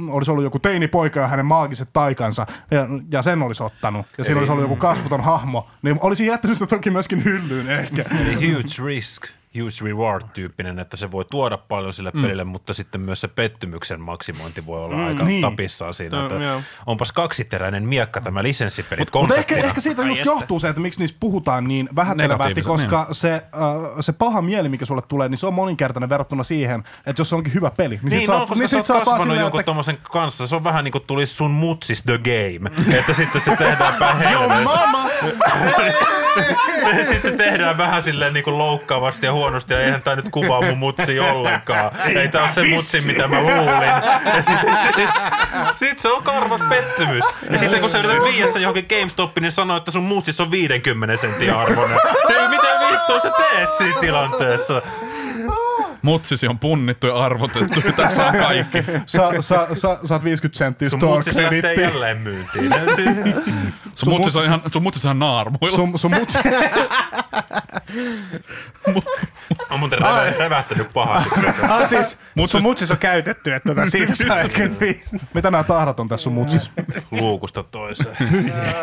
olisi 0.09 0.31
ollut 0.31 0.43
joku 0.43 0.59
teinipoika 0.59 1.19
ja 1.19 1.27
hänen 1.27 1.45
maagiset 1.45 1.89
taikansa, 1.93 2.45
ja, 2.71 2.87
ja 3.11 3.21
sen 3.21 3.41
olisi 3.43 3.63
ottanut, 3.63 4.05
ja 4.17 4.23
siinä 4.23 4.39
olisi 4.39 4.51
ollut 4.51 4.63
joku 4.63 4.75
kasvuton 4.75 5.21
hahmo, 5.21 5.67
niin 5.81 5.97
olisi 6.01 6.25
jättänyt 6.25 6.57
sitä 6.57 6.67
toki 6.67 6.89
myöskin 6.89 7.23
hyllyyn 7.23 7.69
ehkä. 7.69 8.05
Huge 8.35 8.85
risk, 8.87 9.23
huge 9.59 9.85
reward 9.85 10.23
tyyppinen, 10.33 10.79
että 10.79 10.97
se 10.97 11.11
voi 11.11 11.25
tuoda 11.25 11.57
paljon 11.57 11.93
sille 11.93 12.11
pelille, 12.11 12.43
mutta 12.43 12.73
sitten 12.73 13.01
myös 13.01 13.21
se 13.21 13.27
pettymyksen 13.27 14.01
maksimointi 14.01 14.65
voi 14.65 14.83
olla 14.83 15.05
aika 15.05 15.23
niin. 15.23 15.41
tapissaan 15.41 15.93
siinä. 15.93 16.17
No, 16.17 16.23
että 16.25 16.35
joo. 16.45 16.61
onpas 16.85 17.11
kaksiteräinen 17.11 17.83
miekka 17.83 18.21
tämä 18.21 18.43
lisenssipelit 18.43 19.09
Mutta 19.13 19.35
ehkä, 19.35 19.55
ehkä 19.55 19.81
siitä 19.81 20.01
just 20.01 20.25
johtuu 20.25 20.59
se, 20.59 20.69
että 20.69 20.81
miksi 20.81 20.99
niistä 20.99 21.17
puhutaan 21.19 21.67
niin 21.67 21.89
vähättelevästi, 21.95 22.61
koska 22.61 23.07
se, 23.11 23.33
äh, 23.33 23.41
se 23.99 24.13
paha 24.13 24.41
mieli, 24.41 24.69
mikä 24.69 24.85
sulle 24.85 25.01
tulee, 25.01 25.29
niin 25.29 25.37
se 25.37 25.47
on 25.47 25.53
moninkertainen 25.53 26.09
verrattuna 26.09 26.43
siihen, 26.43 26.83
että 27.05 27.19
jos 27.19 27.29
se 27.29 27.35
onkin 27.35 27.53
hyvä 27.53 27.71
peli, 27.77 27.95
niin, 27.95 28.09
Niin, 28.09 28.19
sit 28.19 28.29
no, 28.29 28.35
oot- 28.35 28.47
koska 28.47 28.55
niin 28.55 28.69
sä 28.69 28.77
oot 28.77 28.87
kasvanut 28.87 29.21
silleen, 29.21 29.39
jonkun 29.39 29.59
että 29.59 29.65
tommosen 29.65 29.97
kanssa. 30.11 30.47
Se 30.47 30.55
on 30.55 30.63
vähän 30.63 30.83
niin 30.83 30.91
kuin 30.91 31.03
tulisi 31.07 31.35
sun 31.35 31.51
mutsis 31.51 32.03
the 32.03 32.17
game. 32.17 32.71
että 32.99 33.13
sitten 33.13 33.41
se 33.41 33.55
tehdään 33.55 33.93
päin 33.93 34.17
helvetin. 34.17 34.67
mama! 36.35 36.93
Sitten 36.95 37.21
se 37.21 37.31
tehdään 37.31 37.77
vähän 37.77 38.03
silleen 38.03 38.33
niin 38.33 38.43
kuin 38.43 38.57
loukkaavasti 38.57 39.25
ja 39.25 39.33
huonosti, 39.33 39.73
ja 39.73 39.79
eihän 39.79 40.01
tää 40.01 40.15
nyt 40.15 40.25
kuvaa 40.31 40.61
mun 40.61 40.77
mutsi 40.77 41.19
ollenkaan. 41.19 41.91
Ei 42.15 42.27
tää 42.27 42.41
ole 42.43 42.51
se 42.51 42.63
mutsi, 42.63 43.01
mitä 43.01 43.27
mä 43.27 43.41
luulin. 43.41 43.87
Ja 43.87 45.75
sit, 45.79 45.99
se 45.99 46.07
on 46.07 46.23
karvas 46.23 46.61
pettymys. 46.69 47.25
Ja 47.49 47.57
sitten 47.57 47.81
kun 47.81 47.89
sä 47.89 47.97
yrität 47.97 48.23
viiä 48.23 48.47
sen 48.47 48.61
johonkin 48.61 48.85
GameStopiin, 48.89 49.41
niin 49.41 49.51
sanoo, 49.51 49.77
että 49.77 49.91
sun 49.91 50.03
mutsis 50.03 50.39
on 50.39 50.51
50 50.51 51.17
sentin 51.17 51.53
arvoinen. 51.53 51.99
Mitä 52.49 52.67
vittua 52.91 53.19
sä 53.19 53.31
teet 53.37 53.69
siinä 53.77 53.99
tilanteessa? 53.99 54.81
Mutsisi 56.01 56.47
on 56.47 56.59
punnittu 56.59 57.07
ja 57.07 57.15
arvotettu. 57.15 57.79
ja 57.85 57.93
Tässä 57.93 58.25
on 58.27 58.35
kaikki. 58.35 58.77
Sa, 59.05 59.31
sa, 59.41 59.67
sa, 59.75 59.99
saat 60.05 60.23
50 60.23 60.57
senttiä 60.57 60.89
Sun 60.89 60.99
store 60.99 61.15
mutsis 61.15 61.35
lähtee 61.35 61.73
jälleen 61.73 62.17
myyntiin. 62.17 62.73
Sun 63.95 64.09
mutsis 64.09 64.35
on 64.35 64.43
ihan, 64.43 64.61
sun 64.73 64.83
mutsis 64.83 65.05
on 65.05 65.19
naarmuilla. 65.19 65.75
Sun, 65.75 65.99
sun 65.99 66.11
mutsi, 66.19 66.39
On 69.69 69.79
muuten 69.79 69.99
revä, 69.99 70.33
revähtänyt 70.39 70.87
pahasti. 70.93 71.29
Ah, 71.69 71.87
siis, 71.89 72.17
Mut 72.35 72.51
sun 72.51 72.61
siis- 72.61 72.63
mutsis 72.63 72.91
on 72.91 72.97
käytetty, 72.97 73.53
että 73.53 73.69
tota, 73.69 73.89
siitä 73.89 74.15
saa 74.15 74.39
ehkä 74.41 74.69
vi- 74.79 75.03
mitä 75.33 75.51
nämä 75.51 75.63
tahrat 75.63 75.99
on 75.99 76.07
tässä 76.09 76.23
sun 76.23 76.33
mutsis? 76.33 76.71
Luukusta 77.11 77.63
toiseen. 77.63 78.15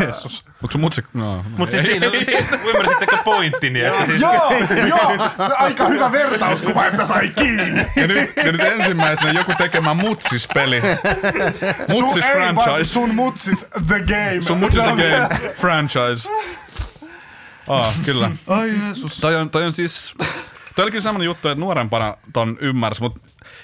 Jeesus. 0.00 0.44
Onko 0.62 0.70
sun 0.72 0.80
mutsi? 0.80 1.04
No, 1.14 1.44
Mutta 1.56 1.72
siis 1.72 1.84
siinä, 1.84 2.06
siinä 2.24 2.46
ymmärsittekö 2.70 3.16
pointtini? 3.24 3.80
Että 3.80 4.06
siis 4.06 4.20
Joo, 4.22 4.52
joo, 4.88 5.30
aika 5.58 5.86
hyvä 5.86 6.12
vertauskuva, 6.12 6.86
että 6.86 7.06
sai 7.06 7.28
kiinni. 7.28 7.86
Ja 7.96 8.06
nyt, 8.06 8.32
ja 8.36 8.52
nyt 8.52 8.60
ensimmäisenä 8.60 9.30
joku 9.30 9.52
tekemään 9.58 9.96
Mutsis-peli. 9.96 10.82
Mutsis 11.88 12.24
sun, 12.24 12.32
ei, 12.32 12.52
franchise. 12.54 12.84
sun 12.92 13.14
mutsis 13.14 13.66
the 13.86 13.98
game. 14.00 14.36
Sun 14.42 14.58
Mutsis 14.58 14.74
Se 14.76 14.82
the 14.82 14.90
on- 14.92 15.28
game 15.28 15.52
franchise. 15.60 16.28
Ah, 17.68 17.94
kyllä. 18.04 18.30
Ai 18.46 18.72
Jeesus. 18.86 19.20
Toi 19.20 19.36
on, 19.36 19.50
toi 19.50 19.64
on 19.66 19.72
siis... 19.72 20.14
Toi 20.79 20.83
oli 20.83 20.91
kyllä 20.91 21.03
semmoinen 21.03 21.26
juttu, 21.26 21.49
että 21.49 21.61
nuorempana 21.61 22.14
ton 22.33 22.59
ymmärsi, 22.61 23.01
mutta 23.01 23.20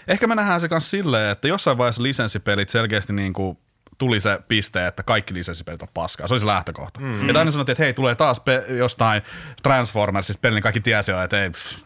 ehkä 0.09 0.27
me 0.27 0.35
nähdään 0.35 0.61
se 0.61 0.69
kanssa 0.69 0.91
silleen, 0.91 1.31
että 1.31 1.49
jossain 1.49 1.79
vaiheessa 1.79 2.03
lisenssipelit 2.03 2.69
selkeästi 2.69 3.13
niin 3.13 3.33
kuin 3.33 3.59
tuli 3.99 4.21
se 4.21 4.39
piste, 4.49 4.87
että 4.87 5.03
kaikki 5.03 5.35
lisenssipelit 5.35 5.83
on 5.83 5.89
paskaa. 5.95 6.29
Se 6.29 6.35
oli 6.35 6.41
se 6.41 6.47
lähtökohta. 6.47 7.01
Mm. 7.01 7.29
Ja 7.29 7.39
aina 7.39 7.51
sanottiin, 7.51 7.73
että 7.73 7.85
hei, 7.85 7.93
tulee 7.93 8.15
taas 8.15 8.41
pe- 8.41 8.65
jostain 8.69 9.23
Transformersista 9.63 10.41
peli, 10.41 10.55
niin 10.55 10.63
kaikki 10.63 10.81
tiesi 10.81 11.11
jo, 11.11 11.23
että 11.23 11.43
ei, 11.43 11.51
pff, 11.51 11.79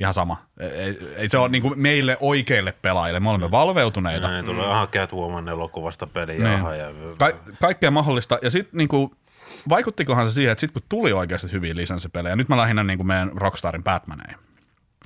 ihan 0.00 0.14
sama. 0.14 0.36
Ei, 0.60 0.98
ei, 1.16 1.28
se 1.28 1.38
ole 1.38 1.48
niin 1.48 1.62
kuin 1.62 1.80
meille 1.80 2.16
oikeille 2.20 2.74
pelaajille. 2.82 3.20
Me 3.20 3.30
olemme 3.30 3.50
valveutuneita. 3.50 4.28
Näin 4.28 4.44
tulee, 4.44 4.66
aha, 4.66 4.86
Catwoman 4.86 5.48
elokuvasta 5.48 6.06
peli. 6.06 6.32
Niin. 6.32 6.46
Aha, 6.46 6.74
ja, 6.74 6.86
Ka- 7.18 7.38
kaikkea 7.60 7.90
mahdollista. 7.90 8.38
Ja 8.42 8.50
sitten 8.50 8.78
niinku, 8.78 9.14
vaikuttikohan 9.68 10.30
se 10.30 10.34
siihen, 10.34 10.52
että 10.52 10.60
sitten 10.60 10.82
kun 10.82 10.88
tuli 10.88 11.12
oikeasti 11.12 11.52
hyviä 11.52 11.76
lisenssipelejä, 11.76 12.36
nyt 12.36 12.48
mä 12.48 12.56
lähinnä 12.56 12.84
niinku 12.84 13.04
meidän 13.04 13.30
Rockstarin 13.34 13.84
Batmaneihin. 13.84 14.51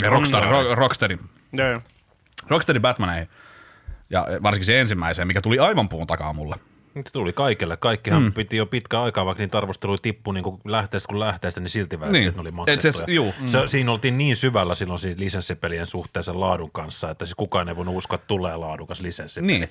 Ja 0.03 0.11
Rockstar, 0.11 0.49
ro, 0.49 0.74
Rocksteadin, 0.74 1.20
Joo, 1.53 1.68
joo. 1.70 1.80
Rocksteadin 2.49 2.82
Batmaneihin. 2.82 3.28
Ja 4.11 4.26
varsinkin 4.42 4.66
se 4.66 4.80
ensimmäiseen, 4.80 5.28
mikä 5.28 5.40
tuli 5.42 5.59
aivan 5.59 5.88
puun 5.88 6.07
takaa 6.07 6.32
mulle. 6.32 6.57
Se 7.07 7.12
tuli 7.12 7.32
kaikille. 7.32 7.76
Kaikkihan 7.76 8.22
mm. 8.22 8.32
piti 8.32 8.57
jo 8.57 8.66
pitkään 8.66 9.03
aikaa, 9.03 9.26
vaikka 9.26 9.42
niitä 9.42 9.59
arvosteluja 9.59 9.99
tippui 10.03 10.34
niin 10.34 10.44
kuin 10.44 10.57
lähteestä 10.64 11.07
kuin 11.09 11.20
lähteestä, 11.20 11.61
niin 11.61 11.70
silti 11.70 12.01
väitettiin, 12.01 12.20
Niin. 12.20 12.28
että 12.28 12.42
ne 12.42 12.49
oli 12.62 12.72
Et 12.72 12.80
se- 12.80 12.88
maksettuja. 12.88 13.14
juu. 13.14 13.34
se, 13.47 13.59
siinä 13.68 13.92
oltiin 13.92 14.18
niin 14.18 14.36
syvällä 14.36 14.74
silloin 14.74 14.99
siinä 14.99 15.20
lisenssipelien 15.20 15.86
suhteessa 15.86 16.40
laadun 16.40 16.70
kanssa, 16.70 17.11
että 17.11 17.26
siis 17.26 17.34
kukaan 17.34 17.68
ei 17.68 17.76
voinut 17.76 17.97
uskoa, 17.97 18.14
että 18.14 18.26
tulee 18.26 18.57
laadukas 18.57 19.01
lisenssipeli. 19.01 19.47
Niin. 19.53 19.68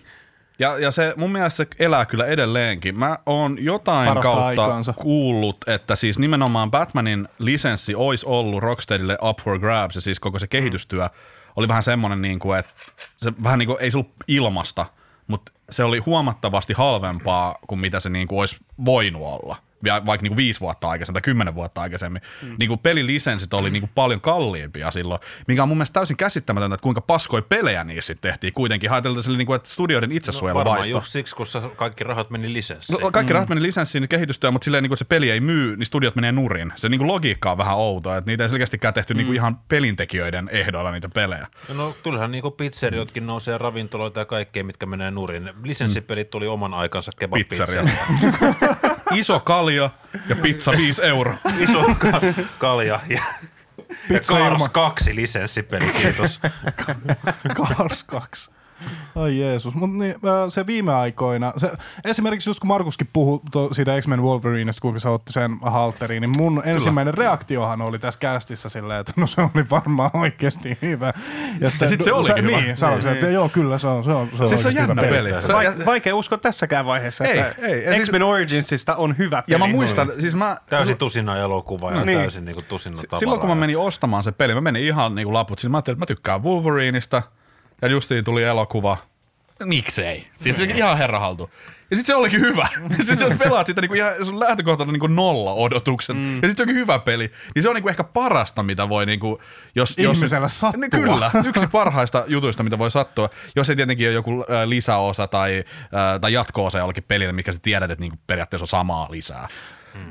Ja, 0.59 0.79
ja 0.79 0.91
se 0.91 1.13
mun 1.17 1.31
mielestä 1.31 1.57
se 1.57 1.67
elää 1.79 2.05
kyllä 2.05 2.25
edelleenkin. 2.25 2.99
Mä 2.99 3.17
oon 3.25 3.57
jotain 3.59 4.07
Parasta 4.07 4.29
kautta 4.29 4.45
aikaansa. 4.63 4.93
kuullut, 4.93 5.57
että 5.67 5.95
siis 5.95 6.19
nimenomaan 6.19 6.71
Batmanin 6.71 7.27
lisenssi 7.39 7.95
olisi 7.95 8.25
ollut 8.25 8.63
Rocksteadille 8.63 9.17
up 9.21 9.39
for 9.39 9.59
grabs, 9.59 9.95
ja 9.95 10.01
siis 10.01 10.19
koko 10.19 10.39
se 10.39 10.47
kehitystyö 10.47 11.09
oli 11.55 11.67
vähän 11.67 11.83
semmoinen, 11.83 12.21
niin 12.21 12.39
kuin, 12.39 12.59
että 12.59 12.73
se 13.17 13.33
vähän 13.43 13.59
niin 13.59 13.67
kuin, 13.67 13.77
ei 13.81 13.91
se 13.91 13.97
ollut 13.97 14.13
ilmasta, 14.27 14.85
mutta 15.27 15.51
se 15.69 15.83
oli 15.83 15.99
huomattavasti 15.99 16.73
halvempaa 16.73 17.55
kuin 17.67 17.79
mitä 17.79 17.99
se 17.99 18.09
niin 18.09 18.27
kuin 18.27 18.39
olisi 18.39 18.57
voinut 18.85 19.21
olla. 19.21 19.55
Ja 19.85 20.05
vaikka 20.05 20.23
niin 20.23 20.31
kuin 20.31 20.37
viisi 20.37 20.59
vuotta 20.59 20.89
aikaisemmin 20.89 21.13
tai 21.13 21.21
kymmenen 21.21 21.55
vuotta 21.55 21.81
aikaisemmin. 21.81 22.21
Mm. 22.41 22.55
Niin 22.59 22.67
kuin 22.67 22.79
pelilisenssit 22.79 23.53
oli 23.53 23.69
niin 23.69 23.81
kuin 23.81 23.91
paljon 23.95 24.21
kalliimpia 24.21 24.91
silloin, 24.91 25.19
mikä 25.47 25.63
on 25.63 25.69
mun 25.69 25.77
mielestä 25.77 25.93
täysin 25.93 26.17
käsittämätöntä, 26.17 26.75
että 26.75 26.83
kuinka 26.83 27.01
paskoja 27.01 27.41
pelejä 27.41 27.83
niissä 27.83 28.07
sitten 28.07 28.31
tehtiin. 28.31 28.53
Kuitenkin 28.53 28.91
ajateltiin 28.91 29.23
sille, 29.23 29.37
niin 29.37 29.45
kuin, 29.45 29.55
että 29.55 29.69
studioiden 29.69 30.11
itsesuojelu 30.11 30.57
Varmaan 30.57 30.77
vaisto. 30.77 30.97
just 30.97 31.11
siksi, 31.11 31.35
kun 31.35 31.45
kaikki 31.75 32.03
rahat 32.03 32.29
meni 32.29 32.53
lisenssiin. 32.53 33.01
No, 33.01 33.11
kaikki 33.11 33.33
rahat 33.33 33.49
meni 33.49 33.61
lisenssiin 33.61 34.09
kehitystyöhön, 34.09 34.53
mutta 34.53 34.65
silleen, 34.65 34.83
niin 34.83 34.89
kun 34.89 34.97
se 34.97 35.05
peli 35.05 35.31
ei 35.31 35.39
myy, 35.39 35.77
niin 35.77 35.85
studiot 35.85 36.15
menee 36.15 36.31
nurin. 36.31 36.73
Se 36.75 36.89
niin 36.89 36.99
kuin 36.99 37.07
logiikka 37.07 37.51
on 37.51 37.57
vähän 37.57 37.75
outoa, 37.75 38.17
että 38.17 38.31
niitä 38.31 38.43
ei 38.43 38.49
selkeästikään 38.49 38.93
tehty 38.93 39.13
niin 39.13 39.27
kuin 39.27 39.35
ihan 39.35 39.57
pelintekijöiden 39.67 40.49
ehdoilla 40.51 40.91
niitä 40.91 41.09
pelejä. 41.09 41.47
No 41.73 41.95
kyllähän 42.03 42.31
niinku 42.31 42.51
pizzeriotkin 42.51 43.27
nousee 43.27 43.57
ravintoloita 43.57 44.19
ja 44.19 44.25
kaikkea, 44.25 44.63
mitkä 44.63 44.85
menee 44.85 45.11
nurin. 45.11 45.49
Lisenssipelit 45.63 46.29
tuli 46.29 46.47
oman 46.47 46.73
aikansa 46.73 47.11
Pizzeria. 47.33 47.83
Iso 49.11 49.39
kalja 49.39 49.89
ja 50.29 50.35
pizza 50.35 50.71
5 50.71 51.01
euroa. 51.07 51.37
Iso 51.59 51.83
ka- 51.99 52.21
kalja 52.59 52.85
ja, 52.93 52.99
ja 53.09 53.21
Pizza 54.07 54.33
Cars 54.33 54.61
ilman- 54.61 54.69
2 54.73 55.15
lisenssipeli, 55.15 55.87
kiitos. 55.93 56.39
Cars 57.57 58.03
2. 58.03 58.51
Ai 59.15 59.39
Jeesus, 59.39 59.75
mutta 59.75 59.97
niin, 59.97 60.15
se 60.49 60.67
viime 60.67 60.93
aikoina, 60.93 61.53
se, 61.57 61.71
esimerkiksi 62.05 62.49
just 62.49 62.59
kun 62.59 62.67
Markuskin 62.67 63.09
puhui 63.13 63.39
to, 63.51 63.73
siitä 63.73 64.01
X-Men 64.01 64.21
Wolverinesta, 64.23 64.81
kuinka 64.81 64.99
se 64.99 65.09
otti 65.09 65.33
sen 65.33 65.57
halteriin, 65.61 66.21
niin 66.21 66.31
mun 66.37 66.61
ensimmäinen 66.65 67.13
reaktiohan 67.13 67.81
oli 67.81 67.99
tässä 67.99 68.19
kästissä 68.19 68.69
silleen, 68.69 68.99
että 68.99 69.13
no 69.17 69.27
se 69.27 69.41
oli 69.41 69.65
varmaan 69.69 70.09
oikeasti 70.13 70.77
hyvä. 70.81 71.13
Ja, 71.61 71.69
sitten, 71.69 71.89
sit 71.89 72.01
se 72.01 72.13
olikin 72.13 72.45
hyvä. 72.45 72.61
Niin, 72.61 72.77
sanoin, 72.77 73.01
se, 73.01 73.11
että 73.11 73.27
joo, 73.29 73.49
kyllä 73.49 73.77
se 73.79 73.87
on, 73.87 74.03
se 74.03 74.11
on, 74.11 74.29
se 74.37 74.43
on, 74.43 74.47
Siis 74.49 74.61
se 74.61 74.67
on 74.67 74.75
jännä 74.75 75.01
hyvä 75.01 75.15
peli. 75.15 75.29
Se, 75.43 75.53
Va- 75.53 75.85
vaikea 75.85 76.15
uskoa 76.15 76.37
tässäkään 76.37 76.85
vaiheessa, 76.85 77.23
Ei, 77.25 77.39
että 77.39 77.55
ei, 77.67 77.85
siis- 77.95 78.03
X-Men 78.03 78.23
Originsista 78.23 78.95
on 78.95 79.17
hyvä 79.17 79.41
peli. 79.47 79.55
ja 79.55 79.59
mä 79.59 79.67
muistan, 79.67 80.11
siis 80.19 80.35
mä... 80.35 80.57
Täysin 80.69 80.97
tusina 80.97 81.37
elokuva 81.37 81.91
ja 81.91 82.05
Niin. 82.05 82.17
täysin 82.19 82.45
niinku 82.45 82.61
tusina 82.61 82.95
tavaraa. 82.95 83.19
Silloin 83.19 83.39
kun 83.39 83.49
mä 83.49 83.55
menin 83.55 83.77
ostamaan 83.77 84.23
se 84.23 84.31
peli, 84.31 84.53
mä 84.53 84.61
menin 84.61 84.83
ihan 84.83 85.15
niinku 85.15 85.33
laput. 85.33 85.59
Siis 85.59 85.71
mä 85.71 85.77
ajattelin, 85.77 85.95
että 85.95 86.01
mä 86.01 86.05
tykkään 86.05 86.43
Wolverineista. 86.43 87.21
Ja 87.81 87.87
justiin 87.87 88.23
tuli 88.23 88.43
elokuva. 88.43 88.97
Miksei? 89.63 90.27
Siis 90.41 90.57
se 90.57 90.63
ihan 90.63 90.97
herra 90.97 91.19
haltu. 91.19 91.49
Ja 91.91 91.97
sitten 91.97 92.13
se 92.13 92.15
olikin 92.15 92.39
hyvä. 92.41 92.67
siis 93.05 93.21
jos 93.21 93.33
pelaat 93.37 93.67
sitä 93.67 93.81
niinku 93.81 93.95
ihan 93.95 94.25
sun 94.25 94.39
lähtökohtana 94.39 94.91
niinku 94.91 95.07
nolla 95.07 95.53
odotuksen. 95.53 96.15
Mm. 96.15 96.25
Ja 96.25 96.33
sitten 96.33 96.57
se 96.57 96.63
onkin 96.63 96.75
hyvä 96.75 96.99
peli. 96.99 97.31
Niin 97.55 97.63
se 97.63 97.69
on 97.69 97.75
niinku 97.75 97.89
ehkä 97.89 98.03
parasta, 98.03 98.63
mitä 98.63 98.89
voi 98.89 99.05
niinku, 99.05 99.41
jos... 99.75 99.97
Ihmiselle 99.97 100.45
jos, 100.45 100.59
sattua. 100.59 100.79
Niin 100.81 100.91
kyllä, 100.91 101.31
yksi 101.45 101.67
parhaista 101.67 102.23
jutuista, 102.27 102.63
mitä 102.63 102.77
voi 102.77 102.91
sattua. 102.91 103.29
Jos 103.55 103.69
ei 103.69 103.75
tietenkin 103.75 104.07
ole 104.07 104.13
joku 104.13 104.45
lisäosa 104.65 105.27
tai, 105.27 105.63
tai 106.21 106.33
jatko-osa 106.33 106.77
jollekin 106.77 107.03
pelille, 107.07 107.33
mikä 107.33 107.51
sä 107.53 107.59
tiedät, 107.61 107.91
että 107.91 108.01
niinku 108.01 108.17
periaatteessa 108.27 108.63
on 108.63 108.67
samaa 108.67 109.07
lisää. 109.11 109.47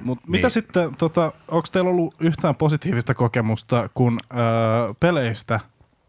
Mut 0.02 0.18
mitä 0.28 0.44
Niin. 0.46 0.50
sitten, 0.50 0.96
tota, 0.96 1.32
onko 1.48 1.68
teillä 1.72 1.90
ollut 1.90 2.14
yhtään 2.20 2.54
positiivista 2.54 3.14
kokemusta, 3.14 3.88
kun 3.94 4.18
öö, 4.32 4.38
peleistä 5.00 5.60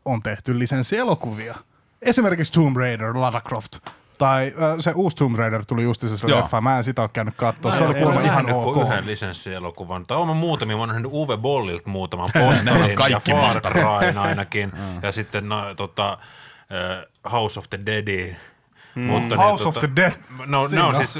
on 0.05 0.19
tehty 0.19 0.59
lisenssielokuvia? 0.59 1.55
Esimerkiksi 2.01 2.53
Tomb 2.53 2.77
Raider, 2.77 3.17
Lara 3.17 3.41
Croft. 3.41 3.77
Tai 4.17 4.53
äh, 4.61 4.75
se 4.79 4.91
uusi 4.91 5.15
Tomb 5.15 5.35
Raider 5.35 5.65
tuli 5.65 5.83
justiinsa 5.83 6.17
se 6.17 6.35
leffa. 6.35 6.61
Mä 6.61 6.77
en 6.77 6.83
sitä 6.83 7.01
ole 7.01 7.09
käynyt 7.13 7.35
katsoa. 7.35 7.71
Mä 7.71 7.77
Se 7.77 7.83
oli 7.83 7.93
kuulemma 7.93 8.21
ihan 8.21 8.53
ok. 8.53 8.77
yhden 8.87 9.05
lisenssielokuvan. 9.05 10.05
Tai 10.05 10.17
olen 10.17 10.37
muutamia, 10.37 10.75
mä 10.75 10.81
oon 10.81 10.89
nähnyt 10.89 11.11
Uwe 11.11 11.37
Bollilta 11.37 11.89
muutaman 11.89 12.29
Ne 12.35 12.41
on 12.41 12.47
postelin 12.47 12.89
ja 12.89 12.95
kaikki 12.95 13.31
Far 13.31 13.41
mantareet. 13.41 13.99
Cryn 13.99 14.17
ainakin. 14.17 14.71
ja 15.03 15.11
sitten 15.11 15.49
no, 15.49 15.75
tota, 15.75 16.17
House 17.31 17.59
of 17.59 17.69
the 17.69 17.79
Dead. 18.95 19.05
Mutta 19.07 19.37
House 19.37 19.67
of 19.67 19.75
the 19.77 19.89
Dead. 19.95 20.11
No, 20.45 20.67
Siinä 20.67 20.83
no 20.83 20.93
siis 20.93 21.19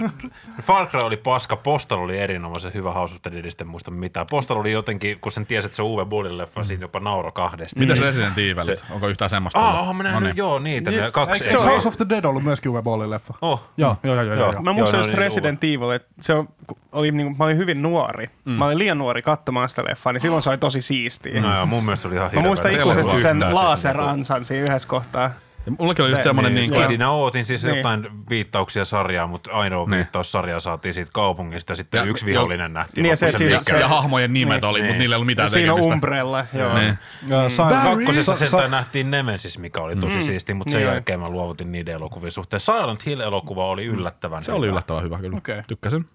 Far 0.61 0.87
Cry 0.87 0.99
oli 1.03 1.17
paska, 1.17 1.55
Postal 1.55 1.99
oli 1.99 2.19
erinomaisen 2.19 2.73
hyvä 2.73 2.91
House 2.91 3.15
of 3.15 3.21
the 3.21 3.31
Deadistä, 3.31 3.63
en 3.63 3.67
muista 3.67 3.91
mitään. 3.91 4.25
Postal 4.29 4.57
oli 4.57 4.71
jotenkin, 4.71 5.19
kun 5.19 5.31
sen 5.31 5.45
tiesi, 5.45 5.65
että 5.65 5.75
se 5.75 5.81
on 5.81 5.87
Uwe 5.87 6.05
Bollin 6.05 6.37
leffa, 6.37 6.63
siinä 6.63 6.83
jopa 6.83 6.99
nauro 6.99 7.31
kahdesta. 7.31 7.79
Mitäs 7.79 7.99
Resident 7.99 8.37
Evil? 8.37 8.63
Se- 8.65 8.77
Onko 8.91 9.07
yhtään 9.07 9.29
semmoista? 9.29 9.59
Ah, 9.69 9.75
oonhan 9.77 9.95
mä 9.95 10.03
No 10.03 10.09
nähnyt, 10.09 10.29
niin. 10.29 10.37
joo, 10.37 10.59
niitä, 10.59 10.91
ne 10.91 11.11
kaksi. 11.11 11.33
Eikö 11.43 11.57
se 11.57 11.61
se 11.61 11.67
House 11.67 11.87
of 11.87 11.97
the 11.97 12.05
Dead 12.09 12.25
ollut 12.25 12.43
myöskin 12.43 12.71
Uwe 12.71 12.81
Bollin 12.81 13.09
leffa? 13.09 13.33
Oh. 13.41 13.63
Joo, 13.77 13.97
joo, 14.03 14.15
joo, 14.15 14.23
joo. 14.23 14.35
Joo. 14.35 14.51
joo. 14.51 14.61
Mä 14.61 14.73
muistan 14.73 14.99
just 14.99 15.07
no 15.09 15.11
niin, 15.11 15.17
Resident 15.17 15.63
Evil, 15.63 15.89
että 15.89 16.09
se 16.21 16.33
oli, 16.91 17.11
niin 17.11 17.27
kuin, 17.27 17.37
mä 17.37 17.43
olin 17.45 17.57
hyvin 17.57 17.81
nuori. 17.81 18.29
Mm. 18.45 18.51
Mä 18.51 18.65
olin 18.65 18.77
liian 18.77 18.97
nuori 18.97 19.21
katsomaan 19.21 19.69
sitä 19.69 19.83
leffaa, 19.83 20.13
niin 20.13 20.21
silloin 20.21 20.43
se 20.43 20.49
oli 20.49 20.57
tosi 20.57 20.81
siistiä. 20.81 21.41
No 21.41 21.55
joo, 21.55 21.65
mun 21.65 21.83
mielestä 21.83 22.01
se 22.01 22.07
oli 22.07 22.15
ihan 22.15 22.25
Mä 22.25 22.29
hirveä. 22.31 22.47
muistan 22.47 22.71
Se 22.73 22.79
ikuisesti 22.79 23.17
sen 23.17 23.39
siis 23.39 23.53
laseransan 23.53 24.45
siinä 24.45 24.63
yhdessä 24.65 24.87
kohtaa. 24.87 25.31
Ja 25.65 25.71
Mullakin 25.79 26.03
oli 26.03 26.11
just 26.11 26.19
Se- 26.19 26.23
semmoinen 26.23 26.55
Niin, 26.55 26.69
niin, 26.69 26.73
niin 26.79 26.87
Kidinä 26.87 27.11
ootin 27.11 27.45
siis 27.45 27.63
Niin. 27.63 27.77
jotain 27.77 28.07
viittauksia 28.29 28.85
sarjaa, 28.85 29.27
mutta 29.27 29.51
ainoa 29.51 29.85
Niin. 29.85 29.97
viittaus 29.97 30.31
sarjaa 30.31 30.59
saatiin 30.59 30.93
siitä 30.93 31.11
kaupungista 31.13 31.71
ja 31.71 31.75
sitten 31.75 31.97
Ja- 31.97 32.03
yksi 32.03 32.25
vihollinen 32.25 32.73
nähtiin. 32.73 33.03
Niin, 33.03 33.09
ja 33.09 33.15
se, 33.15 33.31
siinä- 33.31 33.55
liikkeen. 33.55 33.79
ja 33.79 33.87
hahmojen 33.87 34.33
nimet 34.33 34.61
Niin. 34.61 34.69
oli, 34.69 34.79
mutta 34.79 34.91
Niin. 34.91 34.99
niillä 34.99 35.13
ei 35.13 35.17
ollut 35.17 35.25
mitään 35.25 35.49
Siinä 35.49 35.71
tekemistä. 35.73 35.93
Umbrella, 35.93 36.45
joo. 36.53 36.73
Niin. 36.73 36.97
Ja 37.27 37.47
Silent- 37.47 37.83
Kakkosessa 37.95 38.31
Sa- 38.33 38.39
sentään 38.39 38.63
sa- 38.63 38.69
nähtiin 38.77 39.11
Nemesis, 39.11 39.57
mikä 39.59 39.81
oli 39.81 39.95
tosi 39.95 40.15
mm. 40.15 40.21
siistiä, 40.21 40.55
mutta 40.55 40.71
sen 40.71 40.81
Niin. 40.81 40.91
jälkeen 40.91 41.19
mä 41.19 41.29
luovutin 41.29 41.71
niiden 41.71 41.93
elokuvien 41.95 42.31
suhteen. 42.31 42.59
Silent 42.59 43.05
Hill-elokuva 43.05 43.65
oli 43.67 43.85
yllättävän 43.85 44.43
Se 44.43 44.51
oli 44.51 44.67
yllättävän 44.67 45.03
hyvä 45.03 45.19
kyllä. 45.19 45.37
Okei. 45.37 45.61
Tykkäsin. 45.67 46.05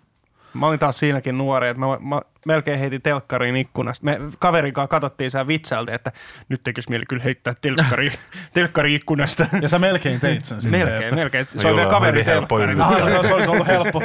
Mä 0.55 0.66
olin 0.66 0.78
taas 0.78 0.98
siinäkin 0.98 1.38
nuori, 1.38 1.68
että 1.68 1.80
mä, 1.80 1.86
mä 2.01 2.20
melkein 2.47 2.78
heitin 2.78 3.03
telkkariin 3.03 3.57
ikkunasta. 3.57 4.05
Me 4.05 4.20
kaverin 4.38 4.72
kanssa 4.72 4.88
katsottiin 4.88 5.30
siellä 5.30 5.47
vitsailta, 5.47 5.93
että 5.93 6.12
nyt 6.49 6.62
tekisi 6.62 6.91
mieli 6.91 7.05
kyllä 7.09 7.22
heittää 7.22 7.55
telkkari, 7.61 8.12
telkkari 8.55 8.95
ikkunasta. 8.95 9.47
Ja 9.62 9.68
sä 9.68 9.78
melkein 9.78 10.20
teit 10.20 10.45
sen 10.45 10.61
sitten. 10.61 10.80
melkein, 10.88 11.14
melkein. 11.14 11.47
Se 11.57 11.68
oli 11.68 11.76
vielä 11.76 11.91
kaveri 11.91 12.24
telkkari. 12.24 12.74
no, 12.74 12.93
se 13.22 13.34
olisi 13.34 13.49
ollut 13.49 13.66
helppo. 13.76 14.03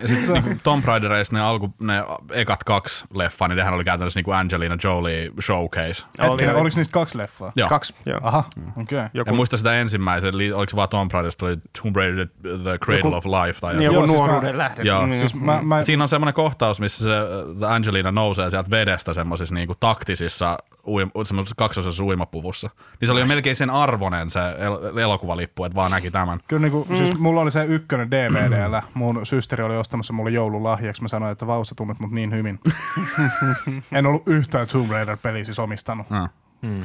Ja 0.00 0.08
sitten 0.08 0.34
niinku 0.34 0.60
Tomb 0.62 0.84
Raidereissa 0.84 1.36
ne, 1.36 1.40
alku, 1.42 1.74
ne 1.80 2.02
ekat 2.32 2.64
kaksi 2.64 3.04
leffaa, 3.14 3.48
niin 3.48 3.56
nehän 3.56 3.74
oli 3.74 3.84
käytännössä 3.84 4.18
niinku 4.18 4.30
Angelina 4.30 4.76
Jolie 4.84 5.30
showcase. 5.40 6.04
Oli, 6.18 6.28
Hetkinen, 6.30 6.54
oli. 6.54 6.60
oliko 6.60 6.76
niistä 6.76 6.92
kaksi 6.92 7.18
leffaa? 7.18 7.52
Joo. 7.56 7.68
Kaksi, 7.68 7.94
joo. 8.06 8.20
Aha, 8.22 8.44
okei. 8.80 8.98
Okay. 8.98 9.08
Joku, 9.14 9.30
Ja 9.30 9.34
muista 9.36 9.56
sitä 9.56 9.74
ensimmäisen, 9.74 10.38
li- 10.38 10.52
oliko 10.52 10.70
se 10.70 10.76
vaan 10.76 10.88
Tomb 10.88 11.12
Raiderista, 11.12 11.46
oli 11.46 11.56
Tomb 11.82 11.96
Raider 11.96 12.26
The 12.42 12.78
Cradle 12.84 13.10
Joku- 13.10 13.14
of 13.14 13.24
Life 13.26 13.60
tai 13.60 13.74
niin 13.74 13.82
joku. 13.82 13.94
joku 13.94 14.06
Joo, 14.06 14.06
siis 14.06 14.18
nuoruuden 14.18 14.54
mä- 14.56 14.58
lähde. 14.58 14.82
Joo. 14.82 15.06
Mm. 15.06 15.12
Siis 15.12 15.34
mä, 15.34 15.62
mä, 15.62 15.82
Siinä 15.82 16.02
on 16.04 16.08
semmoinen 16.08 16.34
kohtaus, 16.34 16.80
missä 16.80 17.04
se 17.04 17.10
äh, 17.66 17.72
Angelina 17.76 18.12
nousee 18.12 18.50
sieltä 18.50 18.70
vedestä 18.70 19.12
semmoisissa 19.12 19.54
niinku 19.54 19.74
taktisissa 19.80 20.58
uim- 20.86 21.54
kaksosessa 21.56 22.04
uimapuvussa. 22.04 22.70
Niin 23.00 23.06
se 23.06 23.12
oli 23.12 23.20
jo 23.20 23.26
melkein 23.26 23.56
sen 23.56 23.70
arvonen 23.70 24.30
se 24.30 24.40
el- 24.40 24.98
elokuvalippu, 24.98 25.64
että 25.64 25.76
vaan 25.76 25.90
näki 25.90 26.10
tämän. 26.10 26.40
Kyllä 26.48 26.62
niinku, 26.62 26.86
mm. 26.88 26.96
siis 26.96 27.18
mulla 27.18 27.40
oli 27.40 27.50
se 27.50 27.64
ykkönen 27.64 28.10
DVDllä. 28.10 28.82
Mun 28.94 29.26
systeri 29.26 29.62
oli 29.62 29.76
ostamassa 29.76 30.12
mulle 30.12 30.30
joululahjaksi. 30.30 31.02
Mä 31.02 31.08
sanoin, 31.08 31.32
että 31.32 31.46
vau, 31.46 31.64
sä 31.64 31.74
tunnet 31.74 31.98
mut 31.98 32.10
niin 32.10 32.32
hyvin. 32.32 32.60
en 33.92 34.06
ollut 34.06 34.22
yhtään 34.26 34.66
Tomb 34.66 34.90
Raider-peliä 34.90 35.44
siis 35.44 35.58
omistanut. 35.58 36.10
Mm. 36.10 36.28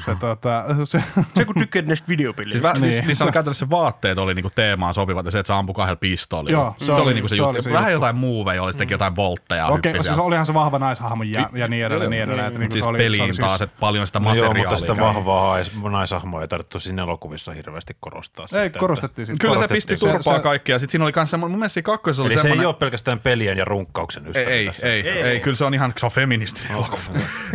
Se, 0.06 0.16
tota, 0.20 0.64
se, 0.84 1.04
Se 1.36 1.46
kun 1.46 1.56
tykkäät 1.56 1.86
näistä 1.86 2.08
videopeleistä. 2.08 2.70
Siis 2.72 2.82
Niin. 2.82 2.92
niin. 2.92 3.08
niissä 3.08 3.24
oli 3.24 3.32
käytännössä 3.32 3.70
vaatteet 3.70 4.18
oli 4.18 4.34
niinku 4.34 4.50
teemaan 4.56 4.94
sopivat 4.94 5.26
ja 5.26 5.32
se, 5.32 5.40
että 5.40 5.48
se 5.48 5.54
ampui 5.54 5.76
kahdella 5.76 5.96
pistoolilla. 5.96 6.58
Joo, 6.60 6.76
se, 6.80 6.86
se 6.86 6.92
oli, 6.92 7.02
oli- 7.02 7.14
niinku 7.14 7.28
se, 7.28 7.36
se 7.36 7.38
juttu. 7.38 7.50
oli 7.56 7.62
se 7.62 7.72
Vähän 7.72 7.92
juttu. 7.92 7.96
jotain 8.06 8.16
muuveja 8.16 8.64
oli, 8.64 8.74
se 8.74 8.80
teki 8.80 8.94
jotain 8.94 9.16
voltteja. 9.16 9.68
Okei, 9.68 9.92
okay, 9.92 10.04
siis 10.04 10.18
olihan 10.18 10.46
se 10.46 10.54
vahva 10.54 10.80
naishahmo 10.80 11.24
ja, 11.24 11.50
ja 11.54 11.68
niin 11.68 11.86
edelleen. 11.86 12.10
Niin 12.12 12.24
edelleen 12.24 12.48
että 12.48 12.60
niinku 12.60 12.72
siis 12.74 12.84
se 12.84 12.90
oli, 12.90 12.98
se 12.98 13.04
peliin 13.04 13.24
oli 13.24 13.34
taas, 13.34 13.62
että 13.62 13.76
paljon 13.80 14.08
sitä 14.08 14.20
No 14.20 14.24
materiaalia. 14.24 14.62
joo, 14.64 14.70
mutta 14.72 14.80
sitä 14.94 14.98
vahvaa 15.02 15.58
ais- 15.60 15.90
naishahmoa 15.92 16.42
ei 16.42 16.48
tarvittu 16.48 16.80
siinä 16.80 17.02
elokuvissa 17.04 17.52
hirveästi 17.52 17.98
korostaa. 18.00 18.44
Ei, 18.44 18.48
sitten, 18.48 18.66
että- 18.66 18.80
korostettiin 18.80 19.26
sitä. 19.26 19.38
Kyllä 19.42 19.58
se 19.58 19.68
pisti 19.68 19.98
turpaa 19.98 20.36
se- 20.38 20.44
kaikkia. 20.44 20.80
Sitten 20.80 20.92
siinä 20.92 21.06
oli 21.20 21.28
semmoinen, 21.28 21.52
mun 21.52 21.60
mielestä 21.60 21.74
siinä 21.74 21.86
kakkosessa 21.86 22.24
oli 22.24 22.28
Eli 22.30 22.36
se 22.38 22.42
semmoinen... 22.42 22.62
ei 22.64 22.66
ole 22.68 22.74
pelkästään 22.76 23.20
pelien 23.20 23.58
ja 23.58 23.66
runkkauksen 23.66 24.28
ystävä 24.28 24.50
ei, 24.50 24.66
tässä. 24.66 24.88
ei, 24.88 25.10
ei, 25.10 25.22
ei, 25.22 25.40
kyllä 25.40 25.56
se 25.56 25.66
on 25.66 25.74
ihan, 25.74 25.94
se 25.98 26.06
on 26.06 26.12
feministinen 26.12 26.72
elokuva. 26.72 27.02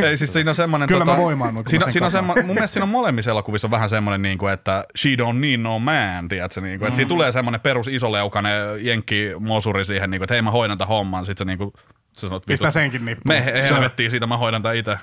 ei, 0.05 0.17
siis 0.17 0.33
siinä 0.33 0.51
on 0.51 0.55
semmoinen... 0.55 0.89
Kyllä 0.89 1.05
mä 1.05 1.17
voimaannun, 1.17 1.65
kun 1.65 1.71
siinä, 1.71 1.87
mä 1.87 1.91
sen 1.91 2.06
siinä 2.11 2.21
on 2.21 2.25
semmoinen, 2.25 2.47
mun 2.47 2.55
mielestä 2.55 2.73
siinä 2.73 2.85
on 2.85 2.89
molemmissa 2.89 3.31
elokuvissa 3.31 3.71
vähän 3.71 3.91
semmoinen, 3.91 4.23
niin 4.23 4.39
kuin, 4.39 4.53
että 4.53 4.85
she 4.97 5.11
don't 5.11 5.37
need 5.37 5.61
no 5.61 5.79
man, 5.79 6.29
tiedätkö, 6.29 6.61
niin 6.61 6.79
kuin, 6.79 6.87
että 6.87 6.97
siinä 6.97 7.09
tulee 7.09 7.33
semmoinen 7.33 7.61
perus 7.61 7.89
isoleukainen 7.89 8.87
jenkki 8.87 9.33
mosuri 9.41 9.85
siihen, 9.85 10.11
niin 10.11 10.19
kuin, 10.19 10.25
että 10.25 10.35
hei 10.35 10.43
mä 10.43 10.51
hoidan 10.51 10.79
tämän 10.79 10.89
homman, 10.89 11.27
sit 11.27 11.39
se 11.39 11.45
niin 11.45 11.59
kuin, 11.59 11.73
sä 12.13 12.21
sanot, 12.21 12.49
vittu, 12.49 12.71
senkin 12.71 13.05
nippuun. 13.05 13.35
Me 13.35 13.45
he- 13.45 13.63
helvettiin 13.63 14.11
siitä, 14.11 14.27
mä 14.27 14.37
hoidan 14.37 14.63
tämän 14.63 14.77
itse. 14.77 14.99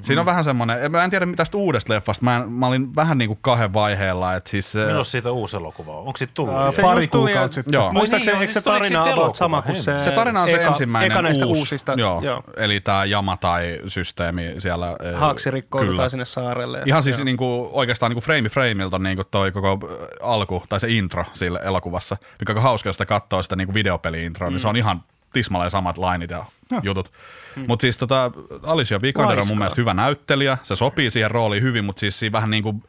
Siinä 0.00 0.20
on 0.22 0.26
vähän 0.26 0.44
semmoinen, 0.44 0.92
mä 0.92 1.04
en 1.04 1.10
tiedä 1.10 1.26
mitä 1.26 1.36
tästä 1.36 1.56
uudesta 1.58 1.92
leffasta, 1.92 2.24
mä, 2.24 2.36
en, 2.36 2.52
mä 2.52 2.66
olin 2.66 2.96
vähän 2.96 3.18
niin 3.18 3.28
kuin 3.28 3.38
kahden 3.42 3.72
vaiheella, 3.72 4.34
että 4.34 4.50
siis... 4.50 4.72
se- 4.72 4.86
Milloin 4.86 5.04
siitä 5.06 5.30
uusi 5.32 5.56
elokuva 5.56 5.92
on? 5.92 5.98
Onko 5.98 6.16
siitä 6.16 6.32
tullut? 6.34 6.54
Ää? 6.54 6.70
Se 6.70 6.82
pari 6.82 7.06
kuukautta 7.08 7.40
ja- 7.40 7.48
sitten. 7.52 7.72
Joo. 7.72 7.92
Muistaakseni, 7.92 8.34
Niin, 8.34 8.40
eikö 8.40 8.52
se 8.52 8.60
siis 8.60 8.64
tarina 8.64 9.04
about 9.12 9.36
sama 9.36 9.62
kuin 9.62 9.76
se, 9.76 9.98
Se 9.98 10.10
tarina 10.10 10.42
on 10.42 10.48
se 10.48 10.56
eka, 10.56 10.68
ensimmäinen 10.68 11.12
eka 11.12 11.22
näistä 11.22 11.46
uusi, 11.46 11.60
uusista. 11.60 11.94
joo, 11.96 12.20
joo. 12.22 12.42
eli 12.56 12.80
tämä 12.80 13.04
Jama 13.04 13.36
tai 13.36 13.80
systeemi 13.88 14.54
siellä. 14.58 14.96
eh, 15.04 15.14
Haaksi 15.18 15.50
rikkoudutaan 15.50 16.10
sinne 16.10 16.24
saarelle. 16.24 16.82
Ihan 16.86 17.02
siis 17.02 17.18
Joo. 17.18 17.24
niinku, 17.24 17.68
oikeastaan 17.72 18.10
niinku 18.10 18.20
frame 18.20 18.48
frameilta 18.48 18.96
on 18.96 19.02
niinku 19.02 19.24
toi 19.30 19.52
koko 19.52 19.78
äh, 19.90 19.96
alku, 20.22 20.62
tai 20.68 20.80
se 20.80 20.88
intro 20.90 21.24
sille 21.32 21.60
elokuvassa, 21.64 22.16
mikä 22.40 22.52
on 22.52 22.62
hauska, 22.62 22.88
jos 22.88 22.96
sitä 22.96 23.06
katsoo 23.06 23.42
sitä 23.42 23.56
niinku 23.56 23.74
videopeli-introa, 23.74 24.50
mm. 24.50 24.52
niin 24.54 24.60
se 24.60 24.68
on 24.68 24.76
ihan 24.76 25.02
tismalleen 25.32 25.70
samat 25.70 25.98
lainit 25.98 26.30
ja 26.30 26.44
jutut. 26.82 27.12
Mm. 27.56 27.64
Mutta 27.68 27.82
siis 27.82 27.98
tota, 27.98 28.30
Alicia 28.62 29.02
Vikander 29.02 29.38
on 29.38 29.46
mun 29.48 29.58
mielestä 29.58 29.80
hyvä 29.80 29.94
näyttelijä, 29.94 30.58
se 30.62 30.76
sopii 30.76 31.10
siihen 31.10 31.30
rooliin 31.30 31.62
hyvin, 31.62 31.84
mutta 31.84 32.00
siis 32.00 32.18
siinä 32.18 32.32
vähän 32.32 32.50
niinku, 32.50 32.82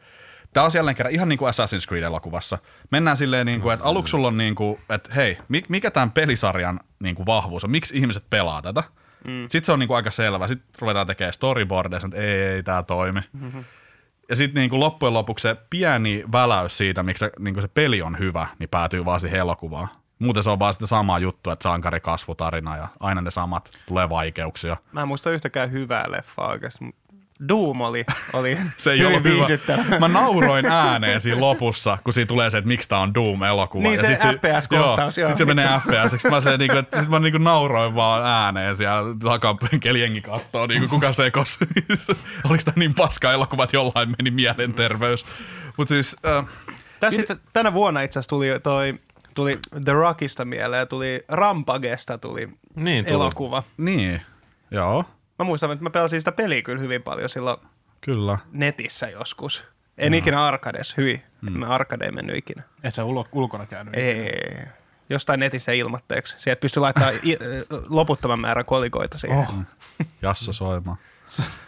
Tämä 0.54 0.66
on 0.66 0.70
jälleen 0.74 0.96
kerran 0.96 1.14
ihan 1.14 1.28
niin 1.28 1.38
kuin 1.38 1.50
Assassin's 1.50 1.88
Creed-elokuvassa. 1.88 2.58
Mennään 2.92 3.16
silleen, 3.16 3.46
niin 3.46 3.60
kuin, 3.60 3.74
että 3.74 3.86
aluksi 3.86 4.10
sulla 4.10 4.28
on, 4.28 4.38
niin 4.38 4.54
kuin, 4.54 4.80
että 4.90 5.14
hei, 5.14 5.38
mi- 5.48 5.64
mikä 5.68 5.90
tämän 5.90 6.10
pelisarjan 6.10 6.80
niin 7.02 7.14
kuin 7.14 7.26
vahvuus 7.26 7.64
on, 7.64 7.70
miksi 7.70 7.98
ihmiset 7.98 8.24
pelaa 8.30 8.62
tätä. 8.62 8.82
Mm. 9.28 9.42
Sitten 9.42 9.64
se 9.64 9.72
on 9.72 9.78
niin 9.78 9.88
kuin 9.88 9.96
aika 9.96 10.10
selvä. 10.10 10.48
Sitten 10.48 10.68
ruvetaan 10.78 11.06
tekemään 11.06 11.32
storyboardeja, 11.32 12.00
että 12.04 12.20
ei, 12.20 12.42
ei 12.42 12.62
tämä 12.62 12.82
toimi. 12.82 13.20
Mm-hmm. 13.32 13.64
Ja 14.28 14.36
sitten 14.36 14.60
niin 14.60 14.70
kuin 14.70 14.80
loppujen 14.80 15.14
lopuksi 15.14 15.42
se 15.42 15.56
pieni 15.70 16.24
väläys 16.32 16.76
siitä, 16.76 17.02
miksi 17.02 17.20
se, 17.20 17.32
niin 17.38 17.54
kuin 17.54 17.62
se 17.62 17.68
peli 17.68 18.02
on 18.02 18.18
hyvä, 18.18 18.46
niin 18.58 18.68
päätyy 18.68 19.04
vaan 19.04 19.20
siihen 19.20 19.40
elokuvaan. 19.40 19.88
Muuten 20.24 20.42
se 20.42 20.50
on 20.50 20.58
vaan 20.58 20.74
sitä 20.74 20.86
samaa 20.86 21.18
juttua, 21.18 21.52
että 21.52 21.62
sankari 21.62 22.00
kasvutarina 22.00 22.76
ja 22.76 22.88
aina 23.00 23.20
ne 23.20 23.30
samat, 23.30 23.70
tulee 23.86 24.08
vaikeuksia. 24.08 24.76
Mä 24.92 25.02
en 25.02 25.08
muista 25.08 25.30
yhtäkään 25.30 25.72
hyvää 25.72 26.04
leffaa 26.08 26.48
oikeasti. 26.48 26.94
Doom 27.48 27.80
oli, 27.80 28.04
oli 28.32 28.58
Se 28.78 28.92
ei 28.92 28.98
hyvin 28.98 29.32
ollut 29.32 29.48
hyvä. 29.48 29.98
Mä 29.98 30.08
nauroin 30.08 30.66
ääneen 30.66 31.20
siinä 31.20 31.40
lopussa, 31.40 31.98
kun 32.04 32.12
siinä 32.12 32.26
tulee 32.26 32.50
se, 32.50 32.58
että 32.58 32.68
miksi 32.68 32.88
tää 32.88 32.98
on 32.98 33.14
Doom-elokuva. 33.14 33.82
Niin, 33.82 33.94
ja 33.94 34.00
se 34.00 34.06
sit 34.06 34.18
FPS-kohtaus, 34.18 35.18
joo. 35.18 35.28
Sitten 35.28 35.36
se 35.36 35.54
menee 35.54 35.68
FPS. 35.78 36.24
Mä, 36.30 36.40
silleen, 36.40 36.60
niinku, 36.60 36.76
että, 36.78 37.00
sit 37.00 37.10
mä 37.10 37.18
niinku 37.18 37.38
nauroin 37.38 37.94
vaan 37.94 38.26
ääneen 38.26 38.76
siellä 38.76 39.14
takapenkeli 39.24 40.00
jengi 40.00 40.20
kattoo, 40.20 40.66
niinku, 40.66 40.88
kuka 40.88 41.12
sekos. 41.12 41.58
Oliko 42.48 42.64
tää 42.64 42.74
niin 42.76 42.94
paska 42.94 43.32
elokuva, 43.32 43.64
että 43.64 43.76
jollain 43.76 44.14
meni 44.18 44.30
mielenterveys. 44.30 45.24
Mutta 45.76 45.88
siis, 45.88 46.16
äh, 46.26 46.46
Tässä 47.00 47.20
itse, 47.20 47.36
tänä 47.52 47.72
vuonna 47.72 48.00
itse 48.00 48.18
asiassa 48.18 48.28
tuli 48.28 48.46
toi 48.62 48.98
tuli 49.34 49.58
The 49.84 49.92
Rockista 49.92 50.44
mieleen, 50.44 50.88
tuli 50.88 51.24
Rampagesta 51.28 52.18
tuli 52.18 52.48
Niin 52.74 53.04
tuli. 53.04 53.14
elokuva. 53.14 53.62
niin, 53.76 54.20
joo, 54.70 55.04
Mä 55.38 55.44
muistan, 55.44 55.70
että 55.70 55.82
mä 55.82 55.90
pelasin 55.90 56.20
sitä 56.20 56.32
peliä 56.32 56.62
kyllä 56.62 56.80
hyvin 56.82 57.02
paljon 57.02 57.28
silloin 57.28 57.56
kyllä. 58.00 58.38
netissä 58.52 59.08
joskus. 59.08 59.64
En 59.98 60.14
ikinä 60.14 60.44
arkades, 60.44 60.96
hyi. 60.96 61.22
Mm. 61.40 61.52
Mä 61.52 61.66
arkadeen 61.66 62.14
mennyt 62.14 62.36
ikinä. 62.36 62.62
Et 62.84 62.94
sä 62.94 63.04
ulo, 63.04 63.26
ulkona 63.32 63.66
käynyt. 63.66 63.94
Ei. 63.94 64.32
Jostain 65.10 65.40
netissä 65.40 65.72
ilmatteeksi. 65.72 66.36
Sieltä 66.38 66.60
pystyy 66.60 66.80
laittaa 66.80 67.10
i- 67.10 67.38
loputtoman 67.88 68.40
määrän 68.40 68.64
kolikoita 68.64 69.18
siihen. 69.18 69.38
Oh. 69.38 69.54
Jassa 70.22 70.52
soimaan. 70.52 70.98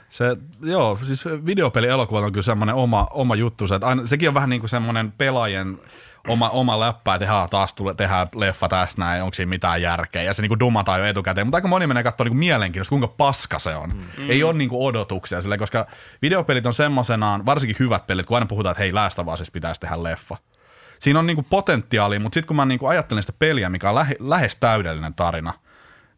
Se, 0.09 0.37
joo, 0.63 0.99
siis 1.03 1.25
videopelielokuvat 1.25 2.25
on 2.25 2.33
kyllä 2.33 2.45
semmoinen 2.45 2.75
oma, 2.75 3.07
oma 3.11 3.35
juttu. 3.35 3.65
Että 3.75 3.87
aina, 3.87 4.07
sekin 4.07 4.29
on 4.29 4.35
vähän 4.35 4.51
niin 4.51 4.61
kuin 4.61 4.71
semmoinen 4.71 5.13
pelaajien 5.13 5.79
oma, 6.29 6.49
oma 6.49 6.81
läppä, 6.81 7.15
että 7.15 7.27
haa, 7.27 7.49
taas 7.49 7.75
tule, 7.75 7.95
tehdään 7.95 8.29
leffa 8.35 8.69
tästä 8.69 9.01
näin, 9.01 9.23
onko 9.23 9.35
siinä 9.35 9.51
mitään 9.51 9.83
järkeä. 9.83 10.23
Ja 10.23 10.35
se 10.35 10.43
niin 10.43 10.49
kuin 10.49 10.61
dumataan 10.61 11.01
jo 11.01 11.07
etukäteen. 11.07 11.47
Mutta 11.47 11.57
aika 11.57 11.69
moni 11.69 11.87
menee 11.87 12.03
katsoa 12.03 12.25
niin 12.25 12.37
mielenkiintoista, 12.37 12.91
kuinka 12.91 13.09
paska 13.09 13.59
se 13.59 13.75
on. 13.75 13.91
Mm. 13.91 14.31
Ei 14.31 14.43
ole 14.43 14.53
niin 14.53 14.69
kuin 14.69 14.89
odotuksia 14.89 15.43
sille, 15.43 15.59
koska 15.59 15.87
videopelit 16.23 16.67
on 16.67 16.75
semmoisenaan, 16.75 17.47
varsinkin 17.47 17.77
hyvät 17.79 18.07
pelit, 18.07 18.27
kun 18.27 18.37
aina 18.37 18.47
puhutaan, 18.47 18.73
että 18.73 18.83
hei, 18.83 18.93
of 19.19 19.29
Usista 19.29 19.53
pitäisi 19.53 19.81
tehdä 19.81 20.03
leffa. 20.03 20.37
Siinä 20.99 21.19
on 21.19 21.27
niinku 21.27 21.43
potentiaalia, 21.51 22.21
mutta 22.21 22.35
sitten 22.35 22.49
kun 22.49 22.57
mä 22.57 22.65
niinku 22.65 22.87
ajattelen 22.87 23.23
sitä 23.23 23.33
peliä, 23.39 23.71
mikä 23.71 23.89
on 23.89 23.95
lähe, 23.95 24.15
lähes 24.19 24.57
täydellinen 24.57 25.15
tarina, 25.15 25.53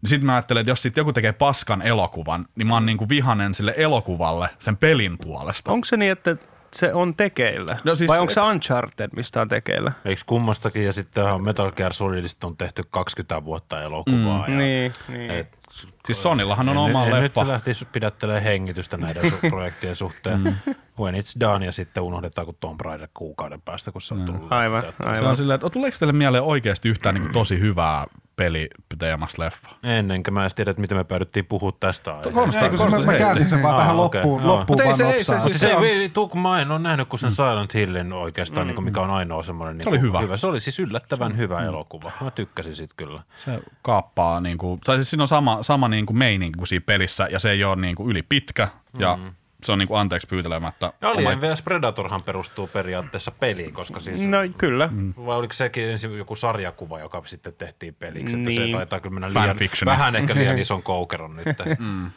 niin 0.02 0.08
sitten 0.08 0.26
mä 0.26 0.34
ajattelen, 0.34 0.60
että 0.60 0.70
jos 0.70 0.82
sit 0.82 0.96
joku 0.96 1.12
tekee 1.12 1.32
paskan 1.32 1.82
elokuvan, 1.82 2.44
niin 2.56 2.66
mä 2.68 2.74
oon 2.74 2.86
niinku 2.86 3.08
vihanen 3.08 3.54
sille 3.54 3.74
elokuvalle 3.76 4.48
sen 4.58 4.76
pelin 4.76 5.18
puolesta. 5.18 5.72
Onko 5.72 5.84
se 5.84 5.96
niin, 5.96 6.12
että 6.12 6.36
se 6.74 6.94
on 6.94 7.14
tekeillä? 7.14 7.76
No 7.84 7.94
siis- 7.94 8.08
Vai 8.08 8.18
onko 8.18 8.30
se 8.32 8.40
Uncharted, 8.40 9.10
mistä 9.16 9.40
on 9.40 9.48
tekeillä? 9.48 9.92
Eikö 10.04 10.22
kummastakin? 10.26 10.84
Ja 10.84 10.92
sitten 10.92 11.42
Metal 11.42 11.72
Gear 11.72 11.92
Solidista 11.92 12.46
on 12.46 12.56
tehty 12.56 12.82
20 12.90 13.44
vuotta 13.44 13.82
elokuvaa. 13.82 14.46
Mm, 14.46 14.52
ja, 14.52 14.58
Niin, 14.58 14.92
niin. 15.08 15.30
Et, 15.30 15.58
Siis 16.06 16.22
Sonillahan 16.22 16.68
on 16.68 16.76
en, 16.76 16.82
oma 16.82 17.04
en 17.06 17.22
leffa. 17.22 17.40
nyt 17.40 17.48
lähtisi 17.48 17.84
pidättelemään 17.84 18.42
hengitystä 18.42 18.96
näiden 18.96 19.22
su- 19.24 19.50
projektien 19.50 19.96
suhteen. 19.96 20.40
Mm. 20.40 20.54
When 21.00 21.14
it's 21.14 21.40
done 21.40 21.66
ja 21.66 21.72
sitten 21.72 22.02
unohdetaan 22.02 22.44
kuin 22.44 22.56
Tomb 22.60 22.80
Raider 22.80 23.08
kuukauden 23.14 23.60
päästä, 23.60 23.92
kun 23.92 24.00
se 24.02 24.14
on 24.14 24.22
tullut. 24.24 24.52
Aivan, 24.52 24.84
Että 24.84 25.02
Se 25.02 25.08
aivan. 25.18 25.30
on 25.30 25.36
silleen, 25.36 25.54
että 25.54 25.70
tuleeko 25.70 25.96
teille 25.98 26.12
mieleen 26.12 26.42
oikeasti 26.42 26.88
yhtään 26.88 27.14
niinku 27.14 27.32
tosi 27.32 27.60
hyvää 27.60 28.04
peliteemasta 28.38 29.42
leffa? 29.42 29.68
Ennenkä 29.82 30.30
mä 30.30 30.40
edes 30.42 30.54
tiedä, 30.54 30.70
että 30.70 30.80
miten 30.80 30.96
me 30.98 31.04
päädyttiin 31.04 31.46
puhua 31.46 31.72
tästä 31.80 32.10
aiheesta. 32.10 32.30
Konsta- 32.40 32.62
Ei, 32.64 32.68
kun 32.68 32.78
se, 32.78 32.88
mä, 33.06 33.12
mä 33.12 33.18
käänsin 33.18 33.46
sen 33.48 33.62
vaan 33.62 33.74
Aa, 33.74 33.80
tähän 33.80 33.96
loppuun, 33.96 34.42
joo. 34.42 34.56
loppuun 34.56 34.78
se- 34.96 35.04
ei 35.12 35.24
se- 35.24 35.40
Se, 35.40 35.58
Se 35.58 35.76
on- 35.76 35.84
ei, 35.84 36.10
kun 36.30 36.40
mä 36.42 36.62
en 36.62 36.70
ole 36.70 36.78
nähnyt 36.78 37.08
kuin 37.08 37.20
sen 37.20 37.30
Silent 37.32 37.74
Hillin 37.74 38.12
oikeastaan, 38.12 38.66
mm. 38.66 38.68
niin 38.68 38.74
kuin 38.74 38.84
mikä 38.84 39.00
on 39.00 39.10
ainoa 39.10 39.42
semmoinen. 39.42 39.78
Niin 39.78 39.88
oli 39.88 40.00
hyvä. 40.00 40.20
hyvä. 40.20 40.36
Se 40.36 40.46
oli 40.46 40.60
siis 40.60 40.78
yllättävän 40.78 41.36
hyvä 41.36 41.60
elokuva. 41.64 42.12
Mä 42.20 42.30
tykkäsin 42.30 42.74
siitä 42.74 42.94
kyllä. 42.96 43.22
Se 43.36 43.58
kaappaa, 43.82 44.40
niinku, 44.40 44.78
tai 44.84 44.96
siis 44.96 45.10
siinä 45.10 45.22
on 45.24 45.28
sama, 45.28 45.62
sama 45.62 45.88
niinku 45.88 46.12
meininki 46.12 46.56
kuin 46.56 46.66
siinä 46.66 46.82
pelissä, 46.86 47.28
ja 47.30 47.38
se 47.38 47.50
ei 47.50 47.64
ole 47.64 47.76
niinku 47.76 48.10
yli 48.10 48.22
pitkä, 48.22 48.68
ja. 48.98 49.18
Se 49.62 49.72
on 49.72 49.78
niinku 49.78 49.94
anteeksi 49.94 50.28
pyytelemättä. 50.28 50.86
Oma- 50.86 51.10
Alien 51.10 51.40
vs 51.40 51.62
Predatorhan 51.62 52.22
perustuu 52.22 52.66
periaatteessa 52.66 53.30
peliin, 53.30 53.72
koska 53.74 54.00
siis... 54.00 54.20
No 54.28 54.38
kyllä. 54.58 54.88
Mm. 54.92 55.14
Vai 55.26 55.36
oliko 55.36 55.52
sekin 55.54 55.84
ensin 55.88 56.18
joku 56.18 56.36
sarjakuva, 56.36 56.98
joka 56.98 57.22
sitten 57.24 57.52
tehtiin 57.54 57.94
peliksi? 57.94 58.36
Että 58.36 58.50
se 58.50 58.60
Niin. 58.60 58.76
taitaa 58.76 59.00
kyllä 59.00 59.14
mennä 59.14 59.28
liian, 59.28 59.56
vähän 59.86 60.16
ehkä 60.16 60.34
liian 60.34 60.58
ison 60.68 60.82
koukeron 60.82 61.36
nyt. 61.36 61.46
mm. 61.78 62.10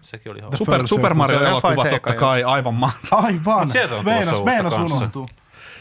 Sekin 0.00 0.32
oli 0.32 0.40
hauska. 0.40 0.56
Super, 0.56 0.86
Super 0.86 1.14
Mario 1.14 1.38
Se 1.38 1.44
on 1.44 1.50
elokuva 1.50 1.84
F1 1.84 1.90
totta 1.90 2.14
kai 2.14 2.44
aivan 2.44 2.74
mahtava. 2.74 3.22
Aivan. 3.26 3.70
sieltä 3.70 3.94
on 3.94 4.04
tulossa 4.04 4.44
Meinas, 4.44 4.44
meinas 4.44 4.72
unohtuu. 4.92 5.28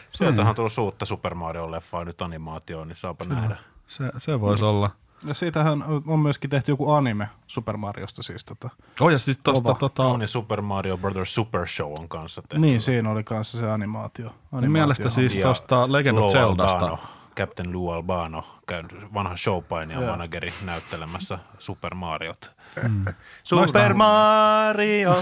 Sieltähän 0.10 0.50
on 0.50 0.56
tullut 0.56 0.78
uutta 0.78 1.06
Super 1.06 1.34
Mario-leffaa 1.36 2.06
nyt 2.06 2.22
animaatioon, 2.22 2.88
niin 2.88 2.96
saapa 2.98 3.26
nähdä. 3.26 3.56
Se, 3.88 4.04
se 4.18 4.42
voisi 4.42 4.64
olla. 4.64 4.90
Ja 5.26 5.34
siitähän 5.34 5.84
on 6.08 6.20
myöskin 6.20 6.50
tehty 6.50 6.72
joku 6.72 6.92
anime 6.92 7.30
Super 7.48 7.78
Mariosta 7.78 8.24
siis. 8.24 8.46
Tota. 8.46 8.70
Oh, 9.00 9.10
ja 9.10 9.18
siis 9.18 9.38
tosta, 9.38 9.74
tota, 9.74 10.04
No 10.04 10.18
niin, 10.18 10.28
Super 10.28 10.62
Mario 10.62 10.98
Brothers 10.98 11.36
Super 11.36 11.68
Show 11.68 11.94
on 12.00 12.10
kanssa 12.10 12.42
tehty. 12.42 12.60
Niin, 12.60 12.82
siinä 12.82 13.10
oli 13.10 13.24
kanssa 13.24 13.58
se 13.58 13.72
animaatio. 13.72 14.26
animaatio. 14.28 14.70
Mielestä 14.70 15.10
siis 15.10 15.36
Ja 15.36 15.48
tosta 15.48 15.92
Legend 15.92 16.18
of 16.18 16.32
Zeldasta. 16.32 16.78
Albano, 16.78 17.00
Captain 17.36 17.74
Lou 17.74 17.90
Albano, 17.90 18.44
vanha 19.14 19.38
showpainija 19.38 20.02
manageri 20.02 20.54
näyttelemässä 20.66 21.40
Super 21.60 21.96
Mariot. 21.96 22.52
Super 23.44 23.94
Mario. 23.94 25.14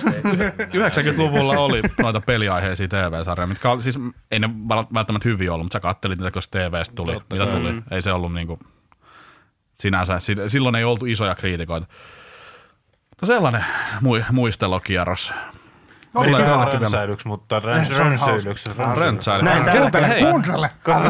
90-luvulla 0.73 1.59
oli 1.59 1.81
noita 2.01 2.21
peliaiheisia 2.25 2.87
TV-sarjoja, 2.87 3.47
mitkä 3.47 3.71
oli, 3.71 3.81
siis 3.81 3.99
ei 4.31 4.39
ne 4.39 4.49
välttämättä 4.69 5.29
hyviä 5.29 5.53
ollut, 5.53 5.65
mutta 5.65 5.75
sä 5.75 5.79
kattelit 5.79 6.19
niitä, 6.19 6.31
koska 6.31 6.59
TVstä 6.59 6.95
tuli, 6.95 7.13
Totta 7.13 7.35
mitä 7.35 7.47
tuli. 7.47 7.83
Ei 7.91 8.01
se 8.01 8.13
ollut 8.13 8.33
niinku, 8.33 8.59
sinänsä, 9.79 10.19
si- 10.19 10.35
silloin 10.47 10.75
ei 10.75 10.83
oltu 10.83 11.05
isoja 11.05 11.35
kriitikoita. 11.35 11.87
Mutta 13.09 13.25
sellainen 13.25 13.65
mui, 14.01 14.25
muistelokierros. 14.31 15.33
Oli 16.15 16.27
Tulee 16.27 16.43
kiva. 16.43 16.65
Rönsäilyksi, 16.65 17.27
mutta 17.27 17.61
se 17.61 17.67
oli 17.67 17.97
rönsöilyksi. 18.09 18.69
Röntsäily. 18.95 19.43
Näin 19.43 19.63
täällä 19.65 19.79
Kuuntele, 19.81 20.07
hei, 20.07 20.21
Kuuntele! 20.23 20.69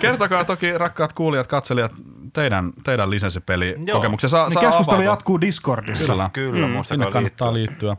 kertokaa 0.00 0.44
toki 0.44 0.78
rakkaat 0.78 1.12
kuulijat, 1.12 1.46
katselijat, 1.46 1.92
teidän, 2.32 2.72
teidän 2.84 3.10
lisenssipeli-kokemuksia. 3.10 4.28
Saa, 4.28 4.46
Niin 4.46 4.52
saa 4.52 4.62
keskustelu 4.62 4.94
avautua. 4.96 5.12
jatkuu 5.12 5.40
Discordissa. 5.40 6.12
Kyllä, 6.12 6.30
Kyllä, 6.32 6.66
mm, 6.68 6.82
sinne 6.82 7.10
kannattaa 7.10 7.54
liittyä. 7.54 7.96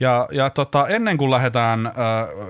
Ja, 0.00 0.28
ja 0.32 0.50
tota, 0.50 0.88
ennen 0.88 1.16
kuin 1.16 1.30
lähdetään 1.30 1.86
äh, 1.86 1.92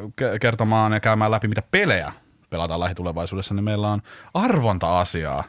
ke- 0.06 0.38
kertomaan 0.40 0.92
ja 0.92 1.00
käymään 1.00 1.30
läpi, 1.30 1.48
mitä 1.48 1.62
pelejä 1.70 2.12
pelataan 2.50 2.80
lähitulevaisuudessa, 2.80 3.54
niin 3.54 3.64
meillä 3.64 3.88
on 3.88 4.02
arvonta-asiaa. 4.34 5.44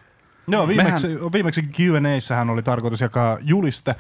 Joo, 0.48 0.68
viimeksi, 0.68 1.08
viimeksi 1.34 1.62
Q&A:ssähän 1.62 2.50
oli 2.50 2.64
tarkoitus 2.64 3.02
jakaa 3.02 3.38
juliste 3.42 3.96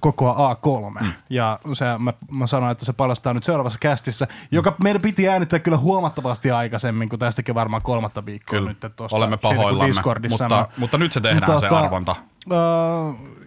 kokoa 0.00 0.54
A3. 0.54 1.02
Mm. 1.02 1.12
Ja 1.30 1.58
se, 1.72 1.84
mä, 1.98 2.12
mä 2.30 2.46
sanoin, 2.46 2.72
että 2.72 2.84
se 2.84 2.92
paljastaa 2.92 3.34
nyt 3.34 3.44
seuraavassa 3.44 3.78
kästissä, 3.78 4.28
joka 4.50 4.74
meidän 4.82 5.02
piti 5.02 5.28
äänittää 5.28 5.58
kyllä 5.58 5.76
huomattavasti 5.76 6.50
aikaisemmin, 6.50 7.08
kun 7.08 7.18
tästäkin 7.18 7.54
varmaan 7.54 7.82
kolmatta 7.82 8.26
viikkoa 8.26 8.58
Kyllä, 8.58 8.68
nyt. 8.68 8.96
Tosta, 8.96 9.16
olemme 9.16 9.36
siitä, 9.36 9.48
kun 9.48 9.56
pahoillamme, 9.56 9.88
Discordissa 9.88 10.44
mutta, 10.44 10.54
sanoi. 10.54 10.66
mutta 10.76 10.98
nyt 10.98 11.12
se 11.12 11.20
tehdään 11.20 11.60
se 11.60 11.66
Tota, 11.66 11.78
arvonta. 11.78 12.16
Öö, 12.52 12.58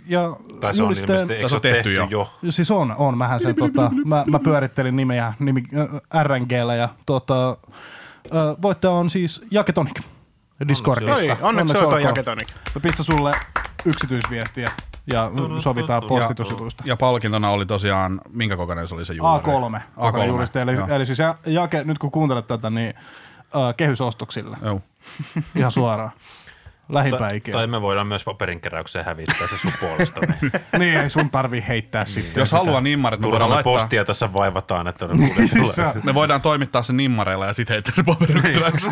ja 0.08 0.36
Tai 0.62 0.74
se 0.74 0.84
on 0.84 0.86
julisteen, 0.86 1.10
ilmeisesti, 1.10 1.34
eikö 1.34 1.50
se 1.50 1.56
ole 1.56 1.62
tehty 1.62 1.94
jo? 1.94 2.08
jo? 2.10 2.30
Siis 2.50 2.72
on, 2.72 2.96
on. 2.98 3.18
Mähän 3.18 3.40
sen, 3.40 3.56
tota, 3.56 3.92
mä, 4.06 4.24
mä 4.28 4.40
pyörittelin 4.40 4.96
nimeä 4.96 5.34
nimi, 5.40 5.64
äh, 6.16 6.24
RNGllä 6.24 6.76
ja 6.76 6.90
tota, 7.06 7.50
äh, 7.50 8.62
voittaja 8.62 8.92
on 8.92 9.10
siis 9.10 9.46
Jaketonic 9.52 10.00
Discordista. 10.68 11.14
Oi, 11.14 11.38
onneksi 11.42 11.78
olkoon 11.78 12.02
Jaketonic. 12.02 12.48
Mä 12.76 12.82
pistän 12.82 13.06
sulle 13.06 13.32
yksityisviestiä. 13.86 14.68
ja 15.14 15.32
sovitaan 15.60 16.04
postitusjutuista. 16.08 16.84
Ja 16.88 16.96
palkintona 16.98 17.50
oli 17.50 17.66
tosiaan, 17.66 18.22
minkä 18.34 18.58
kokoinen 18.58 18.88
se 18.88 18.96
oli 18.96 19.06
se 19.06 19.14
juuri? 19.14 19.42
A3, 19.42 19.82
A3. 19.98 20.24
julisti. 20.24 20.60
Eli, 20.60 20.74
Joo. 20.74 20.88
eli 20.88 21.06
siis 21.06 21.20
ja, 21.20 21.36
Jake, 21.46 21.84
nyt 21.84 21.98
kun 21.98 22.12
kuuntelet 22.12 22.48
tätä, 22.48 22.70
niin 22.70 22.94
äh, 23.40 23.76
kehysostoksille 23.78 24.58
Joo. 24.62 24.82
ihan 25.56 25.72
suoraan. 25.72 26.12
Lähimpää 26.90 27.30
Tai, 27.30 27.40
tai 27.40 27.68
me 27.68 27.82
voidaan 27.82 28.08
myös 28.08 28.24
paperinkeräykseen 28.24 29.06
hävittää 29.06 29.48
se 29.48 29.58
sun 29.58 29.72
puolesta. 29.80 30.22
Niin 30.22 30.52
Niin, 30.80 31.00
ei 31.00 31.10
sun 31.10 31.30
tarvii 31.30 31.64
heittää 31.68 32.06
sitten. 32.06 32.42
Jos 32.42 32.52
haluaa 32.52 32.82
nimmarit, 32.82 33.20
me 33.20 33.32
voidaan 33.32 33.50
laittaa. 33.50 33.74
postia 33.74 34.06
tässä 34.06 34.34
vaivataan, 34.34 34.88
että 34.88 35.08
ne 35.08 35.28
Se, 35.28 35.56
tulee. 35.56 36.04
Me 36.04 36.14
voidaan 36.14 36.42
toimittaa 36.42 36.84
sen 36.84 36.98
nimmareilla 36.98 37.46
ja 37.46 37.54
sitten 37.54 37.74
heittää 37.74 37.94
se 37.96 38.04
paperikyläksi. 38.04 38.90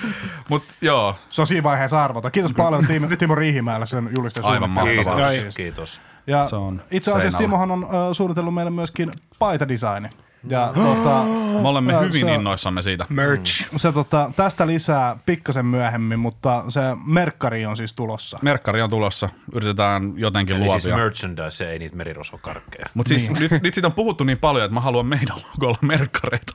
Mut 0.50 0.64
joo, 0.80 1.16
se 1.28 1.40
on 1.40 1.46
siinä 1.46 1.62
vaiheessa 1.62 2.04
arvota. 2.04 2.30
Kiitos 2.30 2.52
paljon 2.52 2.86
Timo, 2.86 3.06
Timo 3.18 3.34
Riihimäellä 3.34 3.86
sen 3.86 4.10
julisteen 4.16 4.46
Aivan 4.46 4.70
mahtavaa. 4.70 5.30
Kiitos. 5.30 5.56
Kiitos. 5.56 6.00
Ja 6.26 6.44
Se 6.44 6.56
on 6.56 6.82
itse 6.90 7.10
asiassa 7.10 7.22
seinällä. 7.38 7.38
Timohan 7.38 7.70
on 7.70 7.84
uh, 7.84 7.90
suunnitellut 8.12 8.54
meille 8.54 8.70
myöskin 8.70 9.10
paitadesigni. 9.38 10.08
Ja 10.48 10.72
tota, 10.74 11.24
me 11.62 11.68
olemme 11.68 12.00
hyvin 12.00 12.20
se 12.20 12.34
innoissamme 12.34 12.82
siitä. 12.82 13.06
Merch. 13.08 13.68
se, 13.76 13.92
tota, 13.92 14.30
tästä 14.36 14.66
lisää 14.66 15.16
pikkasen 15.26 15.66
myöhemmin, 15.66 16.18
mutta 16.18 16.64
se 16.68 16.80
merkkari 17.06 17.66
on 17.66 17.76
siis 17.76 17.92
tulossa. 17.92 18.38
Merkkari 18.42 18.82
on 18.82 18.90
tulossa, 18.90 19.28
yritetään 19.52 20.12
jotenkin 20.16 20.56
Eli 20.56 20.80
siis 20.80 20.94
merchandise, 20.94 21.70
ei 21.70 21.78
niitä 21.78 21.96
merirosvokarkkeja. 21.96 22.86
Mutta 22.94 23.08
siis 23.08 23.30
Niin. 23.30 23.38
nyt, 23.40 23.62
nyt 23.62 23.74
siitä 23.74 23.86
on 23.86 23.92
puhuttu 23.92 24.24
niin 24.24 24.38
paljon, 24.38 24.64
että 24.64 24.74
mä 24.74 24.80
haluan 24.80 25.06
meidän 25.06 25.36
logolla 25.52 25.78
merkkareita. 25.82 26.52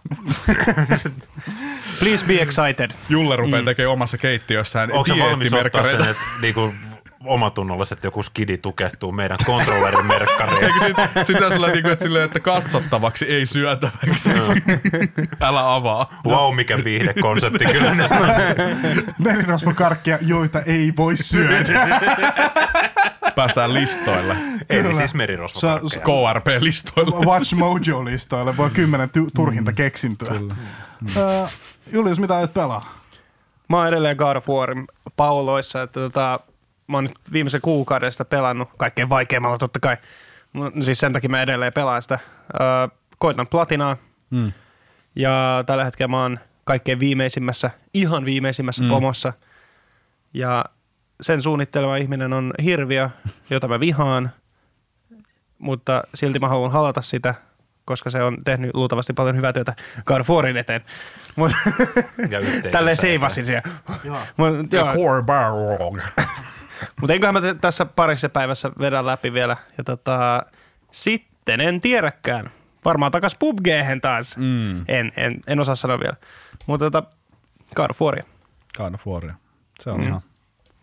Please 2.00 2.26
be 2.26 2.42
excited. 2.42 2.92
Julle 3.10 3.36
rupeaa 3.36 3.62
mm. 3.62 3.66
tekemään 3.66 3.94
omassa 3.94 4.18
keittiössään 4.18 4.92
Onko 4.92 5.06
se 5.06 5.24
valmis 5.24 5.54
ottaa 5.54 5.84
sen, 5.84 6.02
että 6.02 6.22
niinku 6.42 6.74
omatunnolliset 7.26 8.04
joku 8.04 8.24
skidi 8.24 8.58
tukehtuu 8.58 9.12
meidän 9.12 9.38
kontrollerin 9.46 10.06
merkkariin? 10.06 10.64
Eikö 10.64 10.80
sit, 10.86 11.28
sitä 11.28 11.50
sillä 11.50 11.68
niinku, 11.68 11.90
että, 11.90 12.04
silleen, 12.04 12.26
että 12.26 12.40
katsottavaksi, 12.40 13.26
ei 13.26 13.46
syötäväksi. 13.46 14.32
Älä 15.42 15.74
avaa. 15.74 16.20
Wow, 16.26 16.56
mikä 16.56 16.84
viihdekonsepti 16.84 17.66
kyllä. 17.66 17.96
Merirosvokarkkia, 19.18 20.18
joita 20.22 20.62
ei 20.62 20.94
voi 20.98 21.18
syödä. 21.18 22.02
Päästään 23.36 23.74
listoille. 23.74 24.36
Eli 24.70 24.82
Kyllä. 24.82 24.98
siis 24.98 25.14
merirosvokarkkeja. 25.14 26.02
KRP-listoille. 26.02 27.26
Watch 27.26 27.54
Mojo-listoille, 27.54 28.58
voi 28.58 28.70
kymmenen 28.70 29.10
ty- 29.10 29.32
turhinta 29.36 29.74
keksintöä. 29.74 30.30
Kyllä. 30.30 30.56
Uh, 31.16 31.50
Julius, 31.92 32.20
mitä 32.20 32.36
aiot 32.36 32.54
pelaa? 32.54 32.96
Mä 33.70 33.78
oon 33.78 33.88
edelleen 33.88 34.18
God 34.18 34.36
of 34.36 34.50
Warin 34.50 34.88
pauloissa, 35.16 35.82
että 35.82 36.00
tota, 36.00 36.40
mä 36.88 36.98
oon 36.98 37.04
nyt 37.04 37.14
viimeisen 37.32 37.62
kuukauden 37.62 38.12
sitä 38.12 38.26
pelannut, 38.26 38.70
kaikkein 38.78 39.10
vaikeimmalla 39.10 39.58
totta 39.58 39.80
kai. 39.80 39.98
Mut 40.54 40.74
Siis 40.80 41.00
sen 41.00 41.14
takia 41.14 41.30
mä 41.30 41.42
edelleen 41.42 41.74
pelaan 41.74 42.02
sitä. 42.02 42.20
Öö, 42.62 42.98
koitan 43.18 43.48
platinaa. 43.48 43.98
Mm. 44.30 44.52
Ja 45.16 45.64
tällä 45.66 45.86
hetkellä 45.86 46.08
mä 46.08 46.22
oon 46.22 46.40
kaikkein 46.64 47.00
viimeisimmässä, 47.00 47.70
ihan 47.94 48.26
viimeisimmässä 48.26 48.84
mm. 48.84 48.90
pomossa. 48.90 49.34
Ja 50.34 50.66
sen 51.22 51.42
suunnitteleva 51.42 51.98
ihminen 51.98 52.34
on 52.34 52.54
hirviö, 52.64 53.10
jota 53.50 53.68
mä 53.68 53.80
vihaan, 53.80 54.32
mutta 55.58 56.04
silti 56.14 56.40
mä 56.40 56.48
haluan 56.48 56.72
halata 56.72 57.02
sitä, 57.02 57.36
koska 57.86 58.10
se 58.10 58.24
on 58.24 58.38
tehnyt 58.44 58.72
luultavasti 58.74 59.14
paljon 59.14 59.36
hyvää 59.38 59.54
työtä 59.54 59.76
Warin 60.30 60.58
eteen. 60.58 60.82
Mut, 61.36 61.52
Ja 62.30 62.40
tälleen 62.72 62.98
seivasin 62.98 63.46
siellä. 63.46 63.70
Mut, 64.38 64.74
joo, 64.74 64.94
Core 64.94 65.22
Barrog. 65.22 66.00
Mutta 67.02 67.14
eiköhän 67.14 67.34
mä 67.34 67.42
tässä 67.62 67.86
parissa 67.86 68.30
päivässä 68.30 68.72
vedä 68.80 69.06
läpi 69.06 69.34
vielä. 69.34 69.58
Ja 69.78 69.84
tota, 69.84 70.44
sitten 70.92 71.62
en 71.62 71.82
tiedäkään. 71.82 72.52
Varmaan 72.86 73.12
takas 73.12 73.36
pubg 73.40 73.68
taas. 74.02 74.38
Mm. 74.38 74.80
En, 74.88 75.12
en, 75.18 75.40
en 75.48 75.60
osaa 75.60 75.76
sanoa 75.76 76.00
vielä. 76.00 76.16
Mutta 76.68 76.86
tota, 76.86 77.04
God 77.76 77.90
of 77.90 78.02
Waria. 78.02 78.24
God 78.78 78.94
of 78.94 79.08
War. 79.08 79.34
Se 79.80 79.90
on 79.90 80.00
mm. 80.00 80.08
ihan, 80.08 80.22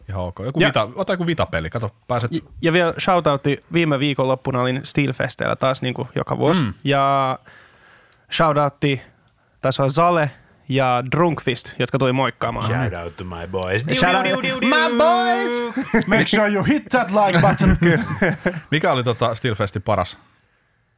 ihan 0.08 0.22
ok. 0.22 0.38
Joku 0.44 0.60
Ja- 0.60 0.68
vita, 0.68 0.88
ota 0.94 1.12
joku 1.12 1.26
vitapeli. 1.26 1.70
Kato, 1.70 1.90
pääset... 2.08 2.32
Ja, 2.32 2.40
ja 2.62 2.72
vielä 2.72 2.94
shoutoutti, 3.00 3.64
viime 3.72 3.98
viikonloppuna 3.98 4.60
olin 4.60 4.80
Steelfesteillä 4.84 5.56
taas 5.56 5.82
niin 5.82 5.94
kuin 5.94 6.08
joka 6.14 6.38
vuosi. 6.38 6.62
Mm. 6.62 6.74
Ja 6.84 7.38
shoutoutti, 8.32 9.02
taisi 9.60 9.82
olla 9.82 9.92
Zale 9.92 10.30
ja 10.68 11.02
Drunkfist, 11.12 11.72
jotka 11.78 11.98
tuli 11.98 12.12
moikkaamaan. 12.12 12.66
Shout 12.66 13.04
out 13.04 13.16
to 13.16 13.24
my 13.24 13.46
boys. 13.50 13.84
Shout 14.00 14.14
out, 14.14 14.44
my 14.60 14.98
boys! 14.98 15.76
Make 16.06 16.26
sure 16.26 16.48
you 16.48 16.64
hit 16.64 16.84
that 16.88 17.10
like 17.10 17.40
button. 17.40 17.78
Mikä 18.70 18.92
oli 18.92 19.04
tota 19.04 19.34
Steelfestin 19.34 19.82
paras? 19.82 20.18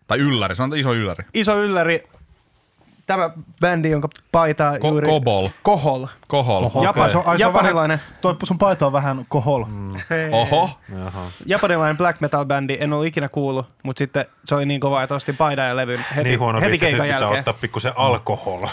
Tai 0.06 0.18
ylläri, 0.18 0.56
sanotaan 0.56 0.80
iso 0.80 0.94
ylläri. 0.94 1.24
Iso 1.34 1.62
ylläri. 1.62 2.04
Tämä 3.06 3.30
bändi, 3.60 3.90
jonka 3.90 4.08
paitaa 4.32 4.76
Ko- 4.76 4.86
juuri... 4.86 5.08
Kobol. 5.08 5.48
Kohol. 5.62 6.06
Kohol. 6.28 6.64
Oho, 6.64 6.82
Japa- 6.84 7.08
se 7.08 7.18
on- 7.18 7.22
ai 7.26 7.38
se 7.38 7.46
on 7.46 7.52
japanilainen. 7.52 7.98
Vähän, 7.98 8.16
toi 8.20 8.36
sun 8.42 8.58
paita 8.58 8.86
on 8.86 8.92
vähän 8.92 9.24
kohol. 9.28 9.64
Mm. 9.64 9.92
Oho. 10.32 10.70
japanilainen 11.46 11.96
black 11.96 12.20
metal 12.20 12.44
bändi, 12.44 12.76
en 12.80 12.92
ole 12.92 13.06
ikinä 13.06 13.28
kuullut, 13.28 13.66
mutta 13.82 13.98
sitten 13.98 14.24
se 14.44 14.54
oli 14.54 14.66
niin 14.66 14.80
kova, 14.80 15.02
että 15.02 15.14
ostin 15.14 15.36
paidan 15.36 15.66
ja 15.68 15.76
levyn 15.76 16.04
heti, 16.16 16.28
Niin 16.28 16.40
huono 16.40 16.60
heti 16.60 16.78
keikan 16.78 17.04
pitää 17.04 17.20
jälkeen. 17.20 17.38
ottaa 17.38 17.54
pikkusen 17.60 17.92
alkohol. 17.96 18.66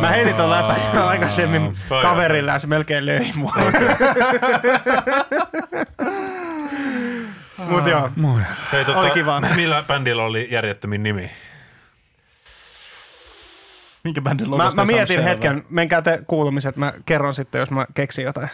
Mä 0.00 0.08
heitin 0.10 0.34
ton 0.34 0.50
läpä 0.50 0.74
aikaisemmin 1.06 1.76
Toi 1.88 2.02
kaverille 2.02 2.50
ja 2.52 2.58
se 2.58 2.66
melkein 2.66 3.06
löi 3.06 3.32
mua. 3.36 3.52
Mut 7.68 7.86
joo, 7.86 8.10
Hei, 8.72 8.84
tota, 8.84 8.98
Oli 9.00 9.10
kiva. 9.10 9.40
Millä 9.40 9.84
bändillä 9.88 10.22
oli 10.22 10.48
järjettömin 10.50 11.02
nimi? 11.02 11.30
Minkä 14.04 14.22
bändin 14.22 14.50
mä, 14.50 14.56
logosta 14.56 14.82
mä 14.82 14.92
mietin 14.92 15.22
hetken, 15.22 15.64
menkää 15.70 16.02
te 16.02 16.22
kuulumiset, 16.26 16.76
mä 16.76 16.92
kerron 17.06 17.34
sitten, 17.34 17.58
jos 17.58 17.70
mä 17.70 17.86
keksin 17.94 18.24
jotain. 18.24 18.48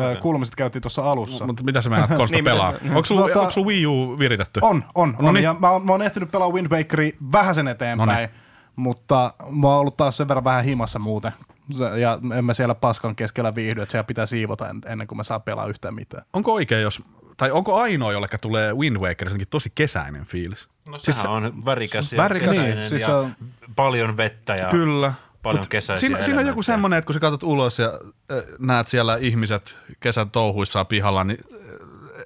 Ö, 0.00 0.16
Kuulumiset 0.20 0.54
käytiin 0.54 0.82
tuossa 0.82 1.10
alussa. 1.10 1.46
Mutta 1.46 1.62
mitä 1.64 1.82
sä 1.82 1.90
meinaat 1.90 2.14
Kosta 2.16 2.36
Niin, 2.36 2.44
pelaa? 2.44 2.72
Onko 2.88 3.04
sulla, 3.04 3.26
Tota- 3.28 3.38
onko 3.38 3.52
Wii 3.66 3.86
U 3.86 4.18
viritetty? 4.18 4.60
On, 4.62 4.84
on. 4.94 5.16
No 5.22 5.28
on. 5.28 5.34
niin. 5.34 5.44
Ja 5.44 5.54
mä, 5.60 5.70
oon, 5.70 5.86
mä 5.86 5.92
oon 5.92 6.02
ehtinyt 6.02 6.30
pelaa 6.30 6.48
Wind 6.50 6.68
Wakeria 6.70 7.12
vähän 7.32 7.54
sen 7.54 7.68
eteenpäin, 7.68 8.08
Noniin. 8.08 8.28
mutta 8.76 9.34
mä 9.50 9.66
oon 9.68 9.80
ollut 9.80 9.96
taas 9.96 10.16
sen 10.16 10.28
verran 10.28 10.44
vähän 10.44 10.64
himassa 10.64 10.98
muuten. 10.98 11.32
Se- 11.78 11.98
Ja 12.00 12.18
en 12.38 12.44
mä 12.44 12.54
siellä 12.54 12.74
paskan 12.74 13.16
keskellä 13.16 13.54
viihdy, 13.54 13.82
että 13.82 13.90
siellä 13.92 14.04
pitää 14.04 14.26
siivota 14.26 14.68
en- 14.68 14.80
ennen 14.86 15.06
kuin 15.06 15.16
mä 15.16 15.24
saan 15.24 15.42
pelaa 15.42 15.66
yhtään 15.66 15.94
mitään. 15.94 16.24
Onko 16.32 16.52
oikein, 16.54 16.82
jos, 16.82 17.02
tai 17.38 17.50
onko 17.50 17.80
ainoa, 17.80 18.12
jolle 18.12 18.28
tulee 18.40 18.72
Wind 18.74 18.96
Waker 18.96 19.26
jotenkin 19.26 19.48
tosi 19.50 19.72
kesäinen 19.74 20.24
fiilis? 20.24 20.68
No 20.86 20.98
Siis 20.98 21.20
se- 21.20 21.28
on 21.28 21.64
värikäs 21.64 22.12
ja 22.12 22.16
Värikäs. 22.22 22.50
kesäinen 22.50 22.76
Niin, 22.78 22.88
siis 22.88 23.02
ja 23.02 23.16
on- 23.16 23.32
paljon 23.76 24.16
vettä 24.16 24.54
ja 24.54 24.68
Kyllä. 24.70 25.12
paljon 25.42 25.60
Mut 25.60 25.68
kesäisiä 25.68 26.08
siinä, 26.08 26.22
siinä 26.22 26.40
on 26.40 26.46
joku 26.46 26.62
semmoinen, 26.62 26.98
että 26.98 27.06
kun 27.06 27.14
sä 27.14 27.20
katsot 27.20 27.42
ulos 27.42 27.78
ja 27.78 27.86
äh, 28.32 28.42
näet 28.58 28.88
siellä 28.88 29.16
ihmiset 29.20 29.76
kesän 30.00 30.30
touhuissaan 30.30 30.86
pihalla, 30.86 31.24
niin 31.24 31.38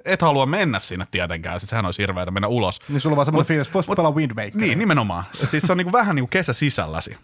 et 0.05 0.23
halua 0.23 0.47
mennä 0.47 0.79
sinne 0.81 1.07
tietenkään. 1.11 1.61
Siis 1.61 1.71
sehän 1.71 1.85
olisi 1.87 2.03
hirveätä 2.03 2.31
mennä 2.31 2.49
ulos. 2.49 2.81
Niin 2.89 3.01
sulla 3.01 3.15
on 3.15 3.17
vaan 3.17 3.27
semmoinen 3.27 3.47
fiilis, 3.49 3.67
että 3.69 3.97
pelaa 3.97 4.11
Wind 4.11 4.31
Wakeria. 4.31 4.67
Niin, 4.67 4.79
nimenomaan. 4.79 5.25
Et 5.45 5.51
siis 5.51 5.63
se 5.63 5.73
on 5.73 5.79
niinku 5.79 5.93
vähän 5.93 6.17
niinku 6.17 6.29
kesä 6.29 6.53
sisälläsi. 6.53 7.17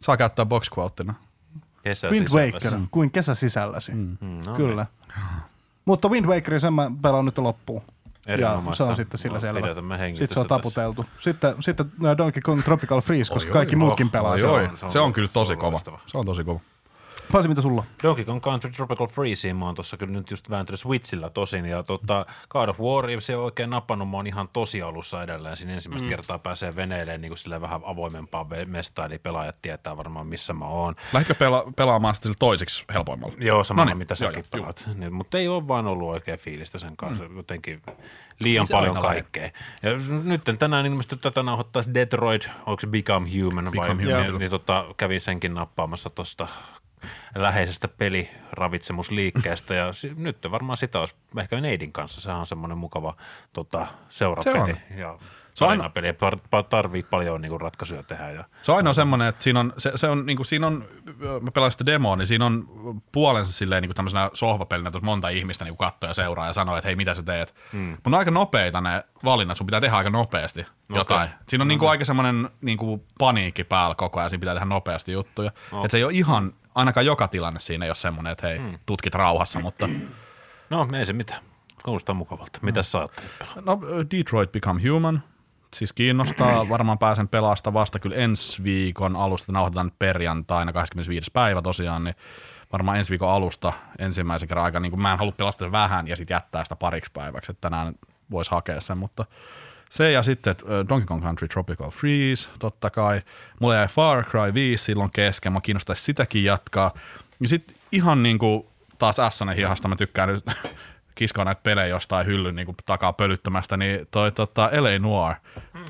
Saa 0.00 0.16
käyttää 0.16 0.46
box 0.46 0.68
quoteina. 0.78 1.14
Kesä 1.82 2.08
Wind 2.08 2.28
sisälläsi. 2.28 2.66
Waker, 2.66 2.80
kuin 2.90 3.10
kesä 3.10 3.34
sisälläsi. 3.34 3.92
Mm. 3.94 4.16
no 4.46 4.54
Kyllä. 4.54 4.86
Mutta 5.86 6.08
Wind 6.08 6.26
Wakerin 6.26 6.60
sen 6.60 6.74
mä 6.74 6.90
pelaan 7.02 7.24
nyt 7.24 7.38
loppuun. 7.38 7.82
Ja 8.38 8.62
se 8.72 8.82
on 8.82 8.96
sitten 8.96 9.18
sillä 9.18 9.34
No, 9.36 9.40
selvä. 9.40 9.66
Sitten 9.66 9.78
se 10.16 10.22
on 10.22 10.26
tässä. 10.28 10.48
taputeltu. 10.48 11.06
Sitten, 11.20 11.54
sitten 11.60 11.86
äh, 12.04 12.16
Donkey 12.18 12.40
Kong 12.42 12.62
Tropical 12.62 13.00
Freeze, 13.00 13.32
koska 13.32 13.48
Oi, 13.48 13.52
kaikki 13.52 13.74
oi, 13.76 13.78
muutkin 13.78 14.10
pelaa 14.10 14.32
oi, 14.32 14.42
oi. 14.42 14.68
Se 14.78 14.84
on- 14.86 14.92
se 14.92 14.98
on 15.00 15.12
kyllä 15.12 15.28
tosi 15.32 15.56
kova. 15.56 15.80
Se 16.06 16.18
on 16.18 16.26
tosi 16.26 16.44
kova. 16.44 16.60
Pasi, 17.32 17.48
mitä 17.48 17.62
sulla? 17.62 17.84
Donkey 18.02 18.24
Kong 18.24 18.40
Country 18.40 18.70
Tropical 18.70 19.06
Freezeen 19.06 19.56
mä 19.56 19.64
oon 19.64 19.74
tossa 19.74 19.96
kyllä 19.96 20.12
nyt 20.12 20.30
just 20.30 20.50
vääntänyt 20.50 20.80
Switchillä 20.80 21.30
tosin, 21.30 21.66
ja 21.66 21.82
tota, 21.82 22.26
God 22.48 22.68
of 22.68 22.80
War, 22.80 23.04
se 23.18 23.36
on 23.36 23.44
oikein 23.44 23.70
napannut, 23.70 24.10
mä 24.10 24.16
oon 24.16 24.26
ihan 24.26 24.48
tosi 24.52 24.82
alussa 24.82 25.22
edelleen, 25.22 25.56
siinä 25.56 25.72
ensimmäistä 25.72 26.06
mm. 26.06 26.10
kertaa 26.10 26.38
pääsee 26.38 26.76
veneilemään 26.76 27.20
niin 27.20 27.32
kuin 27.44 27.60
vähän 27.60 27.80
avoimempaa 27.84 28.46
mestaa, 28.66 29.06
eli 29.06 29.18
pelaajat 29.18 29.56
tietää 29.62 29.96
varmaan 29.96 30.26
missä 30.26 30.52
mä 30.52 30.64
oon. 30.64 30.94
Lähditkö 31.12 31.34
pela- 31.34 31.72
pelaamaan 31.76 32.14
sitten 32.14 32.34
toiseksi 32.38 32.84
helpoimmalla? 32.94 33.34
Joo, 33.38 33.64
samalla 33.64 33.84
Noniin, 33.84 33.98
mitä 33.98 34.14
säkin 34.14 34.36
joo, 34.36 34.44
pelaat. 34.50 34.88
Niin, 34.94 35.12
mutta 35.12 35.38
ei 35.38 35.48
ole 35.48 35.68
vaan 35.68 35.86
ollut 35.86 36.08
oikein 36.08 36.38
fiilistä 36.38 36.78
sen 36.78 36.96
kanssa. 36.96 37.28
Mm. 37.28 37.36
Jotenkin 37.36 37.82
liian 38.40 38.66
se 38.66 38.72
paljon 38.72 38.96
aina 38.96 39.08
kaikkea. 39.08 39.50
Ja 39.82 39.90
nyt 40.24 40.42
tänään 40.58 40.86
ilmeisesti 40.86 41.16
tätä 41.16 41.42
nauhoittaisi 41.42 41.94
Detroit, 41.94 42.48
onko 42.66 42.80
se 42.80 42.86
Become 42.86 43.28
Human 43.40 43.64
vai 43.64 43.72
Become 43.72 43.94
niin, 43.94 44.16
Human, 44.16 44.30
niin, 44.30 44.38
niin 44.38 44.50
tota, 44.50 44.84
kävin 44.96 45.20
senkin 45.20 45.54
nappaamassa 45.54 46.10
tuosta 46.10 46.48
läheisestä 47.34 47.88
peliravitsemusliikkeestä 47.88 49.74
ja 49.74 49.90
nyt 50.16 50.38
varmaan 50.50 50.76
sitä 50.76 51.00
olisi 51.00 51.14
ehkä 51.38 51.60
Neidin 51.60 51.92
kanssa. 51.92 52.20
Sehän 52.20 52.40
on 52.40 52.46
semmoinen 52.46 52.78
mukava 52.78 53.16
tota, 53.52 53.86
seurapeli 54.08 54.76
ja 54.96 55.18
Se 55.54 55.64
on 55.64 55.68
tarinapeli. 55.68 56.12
Tar- 56.12 56.64
tarvii 56.68 57.02
paljon 57.02 57.40
niin 57.42 57.60
ratkaisuja 57.60 58.02
tehdä. 58.02 58.30
Ja, 58.30 58.44
Se 58.62 58.72
on 58.72 58.76
ainoa 58.76 58.92
semmoinen, 58.92 59.28
että 59.28 59.42
siinä 59.42 59.60
on, 59.60 59.72
se, 59.78 59.92
se 59.94 60.08
on, 60.08 60.26
niin 60.26 60.36
kuin, 60.36 60.46
siinä 60.46 60.66
on, 60.66 60.84
mä 61.40 61.50
pelasin 61.50 61.72
sitä 61.72 61.86
demoa, 61.86 62.16
niin 62.16 62.26
siinä 62.26 62.46
on 62.46 62.68
puolensa 63.12 63.52
silleen 63.52 63.82
niin 63.82 63.88
kuin 63.88 63.96
tämmöisenä 63.96 64.30
sohvapelinä, 64.34 64.88
että 64.88 65.00
monta 65.00 65.28
ihmistä 65.28 65.64
niin 65.64 65.76
katsoo 65.76 66.10
ja 66.10 66.14
seuraa 66.14 66.46
ja 66.46 66.52
sanoo, 66.52 66.76
että 66.76 66.88
hei, 66.88 66.96
mitä 66.96 67.14
sä 67.14 67.22
teet. 67.22 67.54
Mm. 67.72 67.78
Mutta 67.80 68.10
on 68.10 68.14
aika 68.14 68.30
nopeita 68.30 68.80
ne 68.80 69.04
valinnat, 69.24 69.56
sun 69.56 69.66
pitää 69.66 69.80
tehdä 69.80 69.96
aika 69.96 70.10
nopeasti 70.10 70.60
okay. 70.60 71.00
jotain. 71.00 71.30
Siinä 71.48 71.62
on 71.62 71.68
niin 71.68 71.78
kuin, 71.78 71.90
aika 71.90 72.04
semmoinen 72.04 72.50
niin 72.60 72.78
kuin 72.78 73.04
paniikki 73.18 73.64
päällä 73.64 73.94
koko 73.94 74.18
ajan, 74.20 74.30
siinä 74.30 74.40
pitää 74.40 74.54
tehdä 74.54 74.66
nopeasti 74.66 75.12
juttuja. 75.12 75.50
Okay. 75.72 75.84
Että 75.84 75.90
se 75.92 75.96
ei 75.96 76.04
ole 76.04 76.12
ihan, 76.12 76.52
ainakaan 76.76 77.06
joka 77.06 77.28
tilanne 77.28 77.60
siinä 77.60 77.84
ei 77.84 77.90
ole 77.90 77.96
semmoinen, 77.96 78.32
että 78.32 78.46
hei, 78.46 78.58
mm. 78.58 78.78
tutkit 78.86 79.14
rauhassa, 79.14 79.60
mutta 79.60 79.88
no, 80.70 80.88
ei 80.98 81.06
se 81.06 81.12
mitään. 81.12 81.40
Kuulostaa 81.84 82.14
mukavalta. 82.14 82.58
Mitä 82.62 82.82
sä 82.82 82.98
ajattelit 82.98 83.30
pelaa? 83.38 83.54
No, 83.64 83.80
Detroit 84.10 84.52
Become 84.52 84.88
Human. 84.88 85.22
Siis 85.74 85.92
kiinnostaa. 85.92 86.68
Varmaan 86.74 86.98
pääsen 86.98 87.28
pelasta 87.28 87.72
vasta 87.72 87.98
kyllä 87.98 88.16
ensi 88.16 88.64
viikon 88.64 89.16
alusta. 89.16 89.52
Nauhoitetaan 89.52 89.86
nyt 89.86 89.98
perjantaina 89.98 90.72
25. 90.72 91.30
päivä 91.32 91.62
tosiaan, 91.62 92.04
niin 92.04 92.14
varmaan 92.72 92.98
ensi 92.98 93.10
viikon 93.10 93.30
alusta 93.30 93.72
ensimmäisen 93.98 94.48
kerran 94.48 94.64
aika, 94.64 94.80
niin 94.80 94.92
kuin 94.92 95.02
mä 95.02 95.12
en 95.12 95.18
halua 95.18 95.32
pelastaa 95.32 95.72
vähän 95.72 96.08
ja 96.08 96.16
sitten 96.16 96.34
jättää 96.34 96.64
sitä 96.64 96.76
pariksi 96.76 97.10
päiväksi, 97.12 97.52
että 97.52 97.60
tänään 97.60 97.94
voisi 98.30 98.50
hakea 98.50 98.80
sen, 98.80 98.98
mutta 98.98 99.24
se 99.90 100.10
ja 100.12 100.22
sitten 100.22 100.54
ö, 100.70 100.84
Donkey 100.88 101.06
Kong 101.06 101.22
Country 101.22 101.48
Tropical 101.48 101.90
Freeze, 101.90 102.50
totta 102.58 102.90
kai. 102.90 103.22
Mulla 103.60 103.74
jäi 103.74 103.88
Far 103.88 104.24
Cry 104.24 104.54
5 104.54 104.84
silloin 104.84 105.10
kesken, 105.12 105.52
mä 105.52 105.60
kiinnostaisi 105.60 106.02
sitäkin 106.02 106.44
jatkaa. 106.44 106.94
Ja 107.40 107.48
sitten 107.48 107.76
ihan 107.92 108.22
niin 108.22 108.38
kuin 108.38 108.66
taas 108.98 109.20
Ässänen 109.20 109.56
hihasta, 109.56 109.88
mä 109.88 109.96
tykkään 109.96 110.28
nyt 110.28 110.44
kiskoa 111.14 111.44
näitä 111.44 111.60
pelejä 111.64 111.86
jostain 111.86 112.26
hyllyn 112.26 112.54
niin 112.56 112.66
kuin 112.66 112.76
takaa 112.86 113.12
pölyttämästä, 113.12 113.76
niin 113.76 114.06
toi 114.10 114.32
tota, 114.32 114.70
L.A. 114.80 114.98
Noir, 114.98 115.34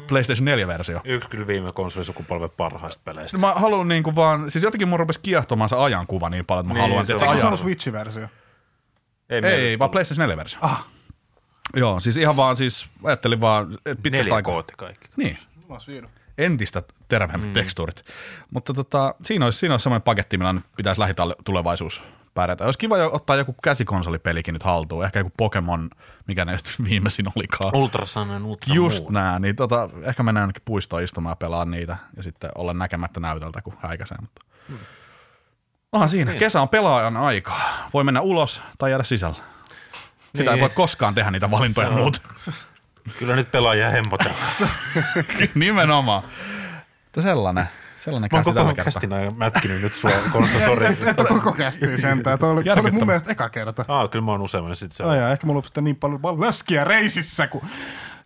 PlayStation 0.09 0.49
4-versio. 0.49 1.01
Yksi 1.05 1.29
kyllä 1.29 1.47
viime 1.47 1.73
konsolisukupolven 1.73 2.51
parhaista 2.57 3.03
peleistä. 3.05 3.39
Mä 3.39 3.53
haluan 3.55 3.89
niinku 3.89 4.15
vaan, 4.15 4.51
siis 4.51 4.65
jotenkin 4.65 4.89
mun 4.89 4.99
rupesi 4.99 5.21
kiehtomaan 5.23 5.69
se 5.69 5.77
ajankuva 5.77 6.31
niin 6.31 6.45
paljon, 6.47 6.65
että 6.67 6.73
mä 6.75 6.79
Niin, 6.79 6.89
haluan, 6.91 7.07
se 7.07 7.13
on- 7.15 7.19
se 7.19 7.27
ajan... 7.27 7.47
ollut 7.47 7.61
Switch-versio? 7.61 8.29
Ei, 9.31 9.41
Ei, 9.45 9.79
vaan 9.79 9.91
PlayStation 9.91 10.31
4-versio. 10.39 10.59
Ah, 10.63 10.87
Joo, 11.77 12.01
siis 12.01 12.17
ihan 12.17 12.37
vaan, 12.37 12.57
siis 12.57 12.89
ajattelin 13.05 13.41
vaan, 13.41 13.73
että 13.73 14.03
pitkästä 14.03 14.25
Neljä 14.25 14.35
aikaa. 14.35 14.63
kaikki. 14.77 15.09
Niin, 15.17 15.39
entistä 16.39 16.83
terveemmät 17.09 17.49
mm. 17.49 17.53
tekstuurit. 17.53 18.05
Mutta 18.51 18.75
tota, 18.75 19.15
siinä 19.23 19.45
olisi, 19.45 19.59
siinä 19.59 19.75
olisi 19.75 19.83
semmoinen 19.83 20.03
paketti, 20.03 20.39
millä 20.39 20.53
nyt 20.53 20.65
pitäisi 20.77 21.01
lähitulevaisuus 21.01 22.03
pärjätä. 22.35 22.65
Olisi 22.65 22.79
kiva 22.79 22.99
jo 22.99 23.11
ottaa 23.13 23.37
joku 23.37 23.55
käsikonsolipelikin 23.63 24.53
nyt 24.53 24.63
haltuun, 24.63 25.05
ehkä 25.05 25.19
joku 25.19 25.33
Pokemon, 25.37 25.91
mikä 26.27 26.45
ne 26.45 26.53
just 26.53 26.67
viimeisin 26.91 27.27
olikaan. 27.37 27.77
Ultrasanen 27.77 28.45
Ultra 28.45 28.75
Just 28.75 29.03
Moon. 29.03 29.15
nää, 29.15 29.39
niin 29.39 29.57
tota, 29.57 29.91
ehkä 30.03 30.23
mennään 30.23 30.43
jonnekin 30.43 30.63
puistoon 30.65 31.03
istumaan 31.03 31.33
ja 31.33 31.37
pelaa 31.37 31.65
niitä 31.65 31.97
ja 32.17 32.23
sitten 32.23 32.51
olla 32.55 32.75
näkemättä 32.75 33.21
näytöltä, 33.21 33.63
kun 33.63 33.75
häikäisee. 33.79 34.19
Mutta. 34.21 34.47
Onhan 35.93 36.09
siinä, 36.09 36.35
kesä 36.35 36.61
on 36.61 36.69
pelaajan 36.69 37.17
aikaa. 37.17 37.89
Voi 37.95 38.05
mennä 38.05 38.21
ulos 38.21 38.61
tai 38.79 38.91
jäädä 38.91 39.05
sisällä. 39.05 39.56
Sitä 40.37 40.51
Niin. 40.51 40.55
ei 40.55 40.61
voi 40.61 40.71
koskaan 40.71 41.15
tehdä 41.15 41.31
niitä 41.31 41.51
valintoja 41.51 41.91
muuta. 41.91 42.21
Kyllä 43.19 43.37
nyt 43.37 43.51
pelaajia 43.51 43.91
hemmotellaan. 43.91 44.53
Nimenomaan. 45.55 46.23
Mutta 47.05 47.23
sellainen, 47.23 47.65
sellainen 47.99 48.29
Mä 48.33 48.37
oon 48.39 48.45
koko 48.45 48.55
tällä 48.55 48.75
kästin 48.75 49.13
ajan 49.13 49.37
mätkinyt 49.37 49.83
nyt 49.83 49.93
sua, 49.93 50.11
Konsta, 50.33 50.59
sori. 50.59 50.87
Et, 50.87 51.07
et 51.07 51.21
ole 51.21 51.29
koko 51.29 51.53
kästiä 51.53 51.97
sentään. 51.97 52.39
Toi 52.39 52.51
oli, 52.51 52.65
toi 52.65 52.75
oli 52.79 52.91
mun 52.91 53.07
mielestä 53.07 53.33
eka 53.33 53.49
kerta. 53.49 53.85
Ah, 53.89 54.11
kyllä 54.11 54.25
mä 54.25 54.31
oon 54.31 54.41
useammin 54.43 54.77
sit 54.77 54.93
se. 54.93 55.05
Ai 55.05 55.33
ehkä 55.33 55.47
mulla 55.47 55.59
on 55.59 55.65
sitten 55.65 55.85
niin 55.85 55.97
paljon, 55.97 56.21
paljon 56.21 56.41
läskiä 56.41 56.85
reisissä. 56.85 57.47
Kun... 57.47 57.63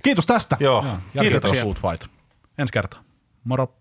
Kiitos 0.02 0.26
tästä. 0.26 0.56
Joo, 0.60 0.82
Jälkeen 1.14 1.32
Kiitoksia. 1.32 1.62
Food 1.62 1.76
Fight. 1.76 2.12
Ensi 2.58 2.72
kertaa. 2.72 3.00
Moro. 3.44 3.74